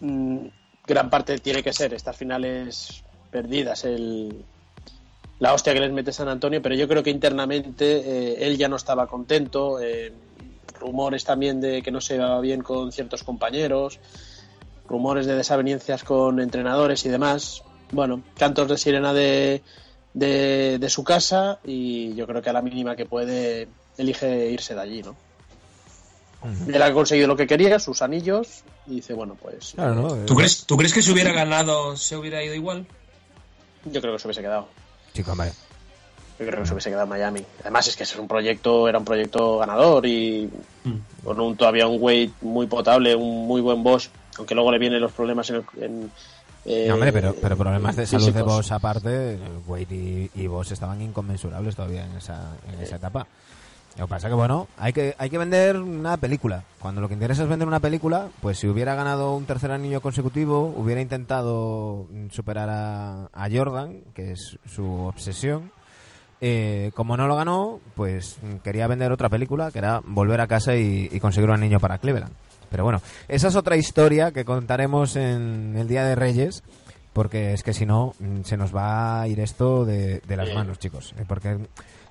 mm, 0.00 0.38
gran 0.86 1.08
parte 1.10 1.38
tiene 1.38 1.62
que 1.62 1.72
ser 1.72 1.94
estas 1.94 2.14
finales 2.16 3.02
perdidas, 3.30 3.84
el, 3.84 4.44
la 5.38 5.54
hostia 5.54 5.72
que 5.72 5.80
les 5.80 5.92
mete 5.92 6.12
San 6.12 6.28
Antonio, 6.28 6.60
pero 6.60 6.74
yo 6.74 6.86
creo 6.86 7.02
que 7.02 7.10
internamente 7.10 7.96
eh, 8.04 8.46
él 8.46 8.58
ya 8.58 8.68
no 8.68 8.76
estaba 8.76 9.06
contento. 9.06 9.80
eh, 9.80 10.12
rumores 10.80 11.24
también 11.24 11.62
de 11.62 11.80
que 11.80 11.90
no 11.90 12.02
se 12.02 12.18
va 12.18 12.38
bien 12.40 12.60
con 12.60 12.92
ciertos 12.92 13.22
compañeros, 13.22 13.98
rumores 14.88 15.26
de 15.26 15.34
desavenencias 15.34 16.04
con 16.04 16.40
entrenadores 16.40 17.04
y 17.04 17.08
demás. 17.08 17.62
Bueno, 17.92 18.22
cantos 18.36 18.68
de 18.68 18.78
sirena 18.78 19.12
de, 19.12 19.62
de, 20.14 20.78
de 20.78 20.90
su 20.90 21.04
casa 21.04 21.60
y 21.64 22.14
yo 22.14 22.26
creo 22.26 22.42
que 22.42 22.50
a 22.50 22.52
la 22.52 22.62
mínima 22.62 22.96
que 22.96 23.06
puede 23.06 23.68
elige 23.96 24.50
irse 24.50 24.74
de 24.74 24.80
allí, 24.80 25.02
¿no? 25.02 25.14
Él 26.68 26.82
ha 26.82 26.92
conseguido 26.92 27.26
lo 27.26 27.36
que 27.36 27.46
quería, 27.46 27.78
sus 27.78 28.02
anillos, 28.02 28.64
y 28.86 28.96
dice, 28.96 29.14
bueno, 29.14 29.34
pues 29.40 29.72
Claro, 29.74 29.94
¿no? 29.94 30.14
¿Tú 30.26 30.34
crees, 30.34 30.66
¿Tú 30.66 30.76
crees 30.76 30.92
que 30.92 31.00
si 31.00 31.10
hubiera 31.10 31.32
ganado 31.32 31.96
se 31.96 32.16
hubiera 32.16 32.42
ido 32.42 32.54
igual? 32.54 32.86
yo 33.86 34.00
creo 34.00 34.14
que 34.14 34.18
se 34.18 34.28
hubiese 34.28 34.42
quedado. 34.42 34.68
Chico, 35.14 35.32
hombre. 35.32 35.52
Yo 36.38 36.46
creo 36.46 36.60
que 36.60 36.66
se 36.66 36.72
hubiese 36.72 36.90
quedado 36.90 37.04
en 37.04 37.10
Miami. 37.10 37.42
Además 37.60 37.86
es 37.88 37.96
que 37.96 38.02
es 38.02 38.16
un 38.16 38.26
proyecto, 38.26 38.88
era 38.88 38.98
un 38.98 39.04
proyecto 39.04 39.58
ganador 39.58 40.04
y 40.06 40.50
con 41.22 41.40
un 41.40 41.56
todavía 41.56 41.86
un 41.86 41.98
Wade 42.02 42.30
muy 42.42 42.66
potable, 42.66 43.14
un 43.14 43.46
muy 43.46 43.60
buen 43.60 43.82
Bosch, 43.82 44.08
aunque 44.38 44.54
luego 44.54 44.72
le 44.72 44.78
vienen 44.78 45.00
los 45.00 45.12
problemas 45.12 45.48
en, 45.50 45.56
el- 45.56 45.82
en, 45.82 46.10
eh, 46.66 46.86
No, 46.88 46.94
hombre, 46.94 47.12
pero, 47.12 47.34
pero 47.40 47.56
problemas 47.56 47.94
de 47.94 48.06
salud 48.06 48.32
de. 48.32 48.42
Boss 48.42 48.72
aparte, 48.72 49.38
Wade 49.66 49.86
y, 49.94 50.30
y 50.34 50.46
Boss 50.48 50.72
estaban 50.72 51.00
inconmensurables 51.02 51.76
todavía 51.76 52.04
en 52.04 52.16
esa, 52.16 52.56
en 52.72 52.80
esa 52.80 52.96
etapa. 52.96 53.26
Lo 53.96 54.06
que 54.06 54.10
pasa 54.10 54.26
que, 54.28 54.34
bueno, 54.34 54.66
hay 54.76 54.92
que, 54.92 55.14
hay 55.18 55.30
que 55.30 55.38
vender 55.38 55.76
una 55.76 56.16
película. 56.16 56.64
Cuando 56.80 57.00
lo 57.00 57.06
que 57.06 57.14
interesa 57.14 57.44
es 57.44 57.48
vender 57.48 57.68
una 57.68 57.78
película, 57.78 58.26
pues 58.42 58.58
si 58.58 58.66
hubiera 58.66 58.96
ganado 58.96 59.36
un 59.36 59.44
tercer 59.46 59.70
anillo 59.70 60.00
consecutivo, 60.00 60.74
hubiera 60.76 61.00
intentado 61.00 62.08
mm, 62.10 62.30
superar 62.30 62.70
a, 62.70 63.26
a 63.32 63.48
Jordan, 63.52 64.00
que 64.12 64.32
es 64.32 64.58
su 64.66 64.84
obsesión. 65.04 65.70
Eh, 66.40 66.90
como 66.94 67.16
no 67.16 67.26
lo 67.26 67.36
ganó, 67.36 67.80
pues 67.94 68.36
quería 68.62 68.86
vender 68.86 69.12
otra 69.12 69.28
película, 69.28 69.70
que 69.70 69.78
era 69.78 70.00
volver 70.04 70.40
a 70.40 70.46
casa 70.46 70.76
y, 70.76 71.08
y 71.10 71.20
conseguir 71.20 71.48
un 71.48 71.56
anillo 71.56 71.80
para 71.80 71.98
Cleveland. 71.98 72.32
Pero 72.70 72.84
bueno, 72.84 73.00
esa 73.28 73.48
es 73.48 73.56
otra 73.56 73.76
historia 73.76 74.32
que 74.32 74.44
contaremos 74.44 75.16
en 75.16 75.76
el 75.76 75.86
Día 75.86 76.04
de 76.04 76.16
Reyes, 76.16 76.62
porque 77.14 77.54
es 77.54 77.62
que 77.62 77.72
si 77.72 77.86
no, 77.86 78.14
mm, 78.18 78.42
se 78.42 78.58
nos 78.58 78.74
va 78.74 79.22
a 79.22 79.28
ir 79.28 79.40
esto 79.40 79.86
de, 79.86 80.20
de 80.26 80.36
las 80.36 80.52
manos, 80.52 80.78
chicos. 80.78 81.14
Eh, 81.16 81.24
Porque, 81.26 81.56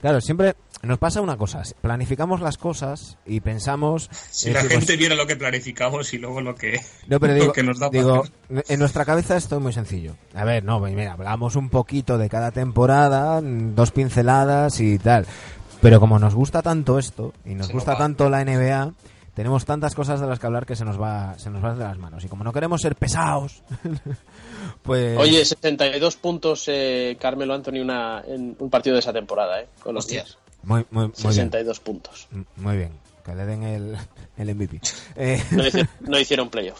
claro, 0.01 0.21
siempre 0.21 0.55
nos 0.81 0.97
pasa 0.97 1.21
una 1.21 1.37
cosa, 1.37 1.61
planificamos 1.81 2.41
las 2.41 2.57
cosas 2.57 3.17
y 3.25 3.41
pensamos... 3.41 4.09
Si 4.31 4.49
eh, 4.49 4.53
la 4.53 4.63
gente 4.63 4.95
viera 4.95 5.13
lo 5.13 5.27
que 5.27 5.35
planificamos 5.35 6.13
y 6.13 6.17
luego 6.17 6.41
lo 6.41 6.55
que, 6.55 6.79
no, 7.07 7.19
pero 7.19 7.33
lo 7.33 7.39
digo, 7.41 7.53
que 7.53 7.63
nos 7.63 7.79
da 7.79 7.89
digo, 7.89 8.23
en 8.49 8.79
nuestra 8.79 9.05
cabeza 9.05 9.35
esto 9.35 9.57
es 9.57 9.61
muy 9.61 9.73
sencillo. 9.73 10.15
A 10.33 10.45
ver, 10.45 10.63
no, 10.63 10.79
mira, 10.79 11.13
hablamos 11.13 11.57
un 11.57 11.69
poquito 11.69 12.17
de 12.17 12.29
cada 12.29 12.51
temporada, 12.51 13.41
dos 13.43 13.91
pinceladas 13.91 14.79
y 14.79 14.97
tal. 14.97 15.27
Pero 15.81 15.99
como 15.99 16.17
nos 16.17 16.33
gusta 16.33 16.61
tanto 16.61 16.97
esto 16.97 17.33
y 17.43 17.55
nos 17.55 17.67
Se 17.67 17.73
gusta 17.73 17.97
tanto 17.97 18.29
la 18.29 18.45
NBA, 18.45 18.93
tenemos 19.33 19.65
tantas 19.65 19.95
cosas 19.95 20.19
de 20.19 20.27
las 20.27 20.39
que 20.39 20.45
hablar 20.45 20.65
que 20.65 20.75
se 20.75 20.85
nos 20.85 21.01
va, 21.01 21.37
se 21.37 21.49
nos 21.49 21.63
va 21.63 21.73
de 21.73 21.83
las 21.83 21.97
manos. 21.97 22.23
Y 22.23 22.27
como 22.27 22.43
no 22.43 22.53
queremos 22.53 22.81
ser 22.81 22.95
pesados, 22.95 23.63
pues 24.83 25.17
Oye, 25.17 25.43
72 25.43 26.15
puntos 26.17 26.65
eh, 26.67 27.17
Carmelo 27.19 27.53
Anthony 27.53 27.79
una, 27.81 28.23
en 28.25 28.55
un 28.59 28.69
partido 28.69 28.95
de 28.95 28.99
esa 28.99 29.13
temporada, 29.13 29.61
¿eh? 29.61 29.67
Con 29.81 29.95
los. 29.95 30.05
Knicks. 30.05 30.37
muy, 30.63 30.85
muy, 30.91 31.05
muy 31.05 31.13
bien, 31.13 31.51
62 31.51 31.79
puntos. 31.79 32.27
Muy 32.57 32.77
bien, 32.77 32.91
que 33.25 33.35
le 33.35 33.45
den 33.45 33.63
el, 33.63 33.97
el 34.37 34.55
MVP. 34.55 34.81
Eh, 35.15 35.43
no 36.01 36.19
hicieron 36.19 36.49
playoff. 36.49 36.79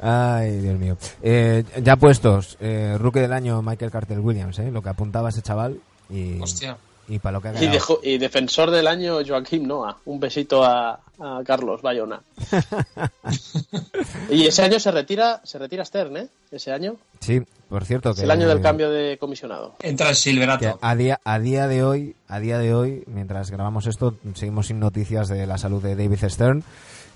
Ay, 0.00 0.58
Dios 0.58 0.78
mío. 0.78 0.96
Eh, 1.22 1.64
ya 1.82 1.96
puestos, 1.96 2.56
eh, 2.60 2.96
rookie 2.98 3.20
del 3.20 3.32
año 3.32 3.62
Michael 3.62 3.90
Carter 3.90 4.20
Williams, 4.20 4.58
¿eh? 4.58 4.70
lo 4.70 4.82
que 4.82 4.88
apuntaba 4.90 5.30
ese 5.30 5.42
chaval 5.42 5.80
y, 6.10 6.40
Hostia. 6.40 6.76
Y 7.08 7.18
para 7.18 7.38
lo 7.38 7.40
que 7.40 7.48
ha 7.48 8.00
Y, 8.02 8.18
defensor 8.18 8.70
del 8.70 8.86
año 8.86 9.18
Joaquín 9.26 9.66
Noah. 9.66 9.96
Un 10.04 10.20
besito 10.20 10.62
a, 10.62 11.00
a 11.18 11.42
Carlos 11.44 11.80
Bayona. 11.80 12.20
y 14.30 14.46
ese 14.46 14.62
año 14.62 14.78
se 14.78 14.90
retira, 14.90 15.40
se 15.44 15.58
retira 15.58 15.84
Stern, 15.84 16.16
¿eh? 16.18 16.28
Ese 16.50 16.72
año. 16.72 16.96
Sí, 17.20 17.40
por 17.68 17.84
cierto 17.84 18.10
Es 18.10 18.20
el 18.20 18.30
año 18.30 18.48
del 18.48 18.60
cambio 18.60 18.90
de 18.90 19.16
comisionado. 19.18 19.74
Entra 19.80 20.08
el 20.08 20.14
que 20.14 20.20
Silverato. 20.20 20.78
a 20.80 20.94
día 20.94 21.20
a 21.24 21.38
día 21.38 21.66
de 21.66 21.82
hoy, 21.82 22.14
a 22.28 22.40
día 22.40 22.58
de 22.58 22.74
hoy, 22.74 23.04
mientras 23.06 23.50
grabamos 23.50 23.86
esto, 23.86 24.16
seguimos 24.34 24.66
sin 24.66 24.78
noticias 24.78 25.28
de 25.28 25.46
la 25.46 25.58
salud 25.58 25.82
de 25.82 25.96
David 25.96 26.28
Stern, 26.28 26.62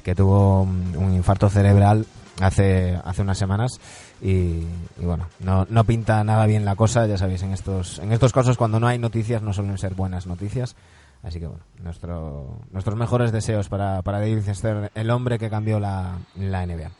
que 0.02 0.14
tuvo 0.14 0.62
un 0.62 0.94
un 0.96 1.14
infarto 1.14 1.48
cerebral 1.48 2.06
hace 2.40 2.98
hace 3.04 3.22
unas 3.22 3.38
semanas 3.38 3.80
y, 4.22 4.64
y 4.98 5.04
bueno, 5.04 5.26
no, 5.40 5.66
no 5.68 5.84
pinta 5.84 6.22
nada 6.22 6.46
bien 6.46 6.64
la 6.64 6.76
cosa, 6.76 7.06
ya 7.06 7.18
sabéis, 7.18 7.42
en 7.42 7.52
estos 7.52 7.98
en 7.98 8.12
estos 8.12 8.32
casos 8.32 8.56
cuando 8.56 8.78
no 8.78 8.86
hay 8.86 8.98
noticias 8.98 9.42
no 9.42 9.52
suelen 9.52 9.76
ser 9.78 9.94
buenas 9.94 10.26
noticias. 10.26 10.76
Así 11.22 11.38
que 11.38 11.46
bueno, 11.46 11.62
nuestro, 11.82 12.58
nuestros 12.72 12.96
mejores 12.96 13.30
deseos 13.30 13.68
para, 13.68 14.02
para 14.02 14.18
David 14.18 14.42
Stern, 14.52 14.90
el 14.94 15.10
hombre 15.10 15.38
que 15.38 15.50
cambió 15.50 15.78
la, 15.78 16.18
la 16.36 16.66
NBA. 16.66 16.90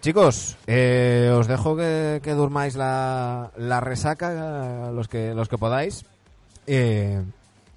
Chicos, 0.00 0.56
eh, 0.68 1.32
os 1.34 1.48
dejo 1.48 1.76
que, 1.76 2.20
que 2.22 2.32
durmáis 2.34 2.76
la, 2.76 3.50
la 3.56 3.80
resaca, 3.80 4.90
los 4.92 5.08
que, 5.08 5.34
los 5.34 5.48
que 5.48 5.58
podáis. 5.58 6.04
Eh, 6.68 7.22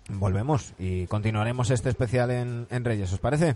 volvemos 0.10 0.74
y 0.78 1.07
continuaremos 1.07 1.72
este 1.72 1.90
especial 1.90 2.30
en, 2.30 2.68
en 2.70 2.86
Reyes, 2.86 3.11
¿os 3.14 3.20
parece? 3.20 3.56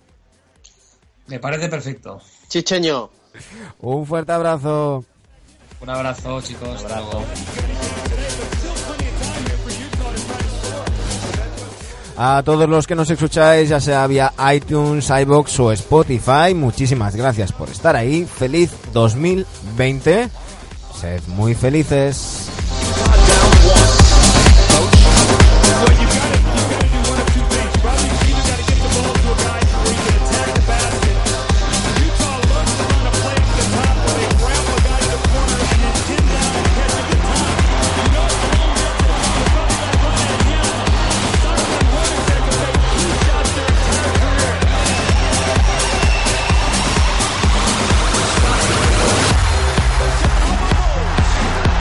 Me 1.27 1.39
parece 1.39 1.69
perfecto. 1.69 2.19
Chicheño. 2.47 3.11
Un 3.79 4.05
fuerte 4.07 4.31
abrazo. 4.31 5.05
Un 5.83 5.89
abrazo, 5.89 6.39
chicos. 6.41 6.81
Hasta 6.81 7.01
luego. 7.01 7.25
A 12.15 12.41
todos 12.45 12.69
los 12.69 12.87
que 12.87 12.95
nos 12.95 13.09
escucháis, 13.09 13.67
ya 13.67 13.81
sea 13.81 14.07
vía 14.07 14.31
iTunes, 14.53 15.09
iBox 15.09 15.59
o 15.59 15.71
Spotify, 15.73 16.53
muchísimas 16.55 17.17
gracias 17.17 17.51
por 17.51 17.69
estar 17.69 17.97
ahí. 17.97 18.23
Feliz 18.23 18.71
2020. 18.93 20.29
Sed 20.95 21.21
muy 21.27 21.53
felices. 21.53 22.47